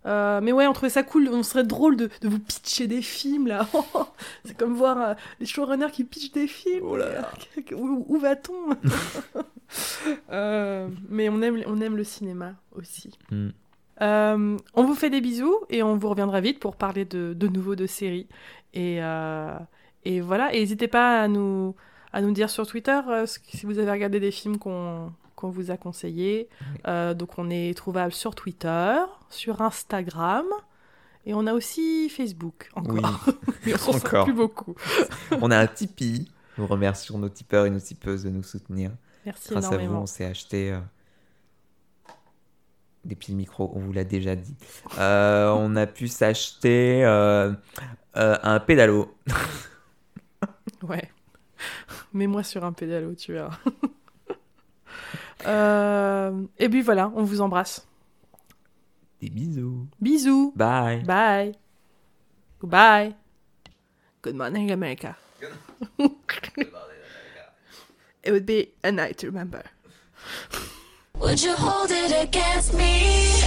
Euh, 0.05 0.39
mais 0.41 0.53
ouais, 0.53 0.67
on 0.67 0.73
trouvait 0.73 0.89
ça 0.89 1.03
cool, 1.03 1.27
on 1.27 1.43
serait 1.43 1.65
drôle 1.65 1.97
de, 1.97 2.09
de 2.21 2.29
vous 2.29 2.39
pitcher 2.39 2.87
des 2.87 3.01
films 3.01 3.47
là. 3.47 3.67
C'est 4.45 4.57
comme 4.57 4.73
voir 4.73 4.97
euh, 5.01 5.13
les 5.41 5.45
showrunners 5.45 5.91
qui 5.91 6.05
pitchent 6.05 6.31
des 6.31 6.47
films. 6.47 6.85
Oh 6.85 6.95
là 6.95 7.09
là. 7.11 7.31
où 7.75 8.05
où 8.07 8.17
va-t-on? 8.17 8.69
Euh, 10.31 10.89
Mais 11.07 11.29
on 11.29 11.41
aime, 11.41 11.61
on 11.65 11.79
aime 11.79 11.95
le 11.95 12.03
cinéma 12.03 12.55
aussi. 12.75 13.17
Hmm. 13.31 13.51
On 14.01 14.83
vous 14.83 14.95
fait 14.95 15.09
des 15.09 15.21
bisous 15.21 15.55
et 15.69 15.81
on 15.81 15.95
vous 15.95 16.09
reviendra 16.09 16.41
vite 16.41 16.59
pour 16.59 16.75
parler 16.75 17.05
de, 17.05 17.33
de 17.33 17.47
nouveau 17.47 17.77
de 17.77 17.85
séries. 17.85 18.27
Et, 18.73 18.97
et 20.03 20.19
voilà, 20.19 20.53
et 20.53 20.59
n'hésitez 20.59 20.89
pas 20.89 21.21
à 21.21 21.29
nous, 21.29 21.73
à 22.11 22.21
nous 22.21 22.31
dire 22.31 22.49
sur 22.49 22.67
Twitter 22.67 22.99
si 23.25 23.65
vous 23.65 23.79
avez 23.79 23.91
regardé 23.91 24.19
des 24.19 24.31
films 24.31 24.57
qu'on 24.57 25.13
qu'on 25.41 25.49
vous 25.49 25.71
a 25.71 25.77
conseillés. 25.77 26.47
Euh, 26.87 27.13
donc 27.13 27.37
on 27.37 27.49
est 27.49 27.75
trouvable 27.75 28.13
sur 28.13 28.35
Twitter, 28.35 28.95
sur 29.29 29.61
Instagram. 29.61 30.45
Et 31.25 31.33
on 31.33 31.45
a 31.45 31.53
aussi 31.53 32.09
Facebook, 32.09 32.69
encore. 32.75 32.95
Oui. 33.65 33.73
On 33.87 33.95
Encore. 33.95 34.25
plus 34.25 34.33
beaucoup. 34.33 34.73
on 35.39 35.51
a 35.51 35.57
un 35.57 35.67
Tipeee. 35.67 36.31
Nous 36.57 36.65
remercions 36.65 37.19
nos 37.19 37.29
tipeurs 37.29 37.67
et 37.67 37.69
nos 37.69 37.79
tipeuses 37.79 38.23
de 38.23 38.29
nous 38.29 38.41
soutenir. 38.41 38.91
Merci 39.25 39.51
Grâce 39.51 39.71
à 39.71 39.77
vous, 39.77 39.93
on 39.93 40.07
s'est 40.07 40.25
acheté 40.25 40.71
euh, 40.71 40.79
des 43.05 43.15
petits 43.15 43.35
micros, 43.35 43.71
on 43.75 43.79
vous 43.79 43.93
l'a 43.93 44.03
déjà 44.03 44.35
dit. 44.35 44.55
Euh, 44.97 45.51
on 45.51 45.75
a 45.75 45.85
pu 45.85 46.07
s'acheter 46.07 47.05
euh, 47.05 47.53
un 48.15 48.59
pédalo. 48.59 49.15
Ouais. 50.83 51.11
Mets-moi 52.13 52.43
sur 52.43 52.65
un 52.65 52.73
pédalo, 52.73 53.13
tu 53.13 53.33
verras. 53.33 53.57
Euh, 55.45 56.43
et 56.59 56.69
puis 56.69 56.81
voilà, 56.81 57.11
on 57.15 57.23
vous 57.23 57.41
embrasse. 57.41 57.87
Des 59.21 59.29
bisous. 59.29 59.87
Bisous. 59.99 60.53
Bye. 60.55 61.03
Bye. 61.03 61.53
Goodbye. 62.59 63.15
Good 64.21 64.35
morning, 64.35 64.71
America. 64.71 65.15
It 68.23 68.31
would 68.31 68.45
be 68.45 68.67
a 68.83 68.91
night 68.91 69.17
to 69.19 69.27
remember. 69.27 69.63
Would 71.19 71.41
you 71.41 71.55
hold 71.55 71.89
it 71.89 72.11
against 72.11 72.73
me? 72.75 73.41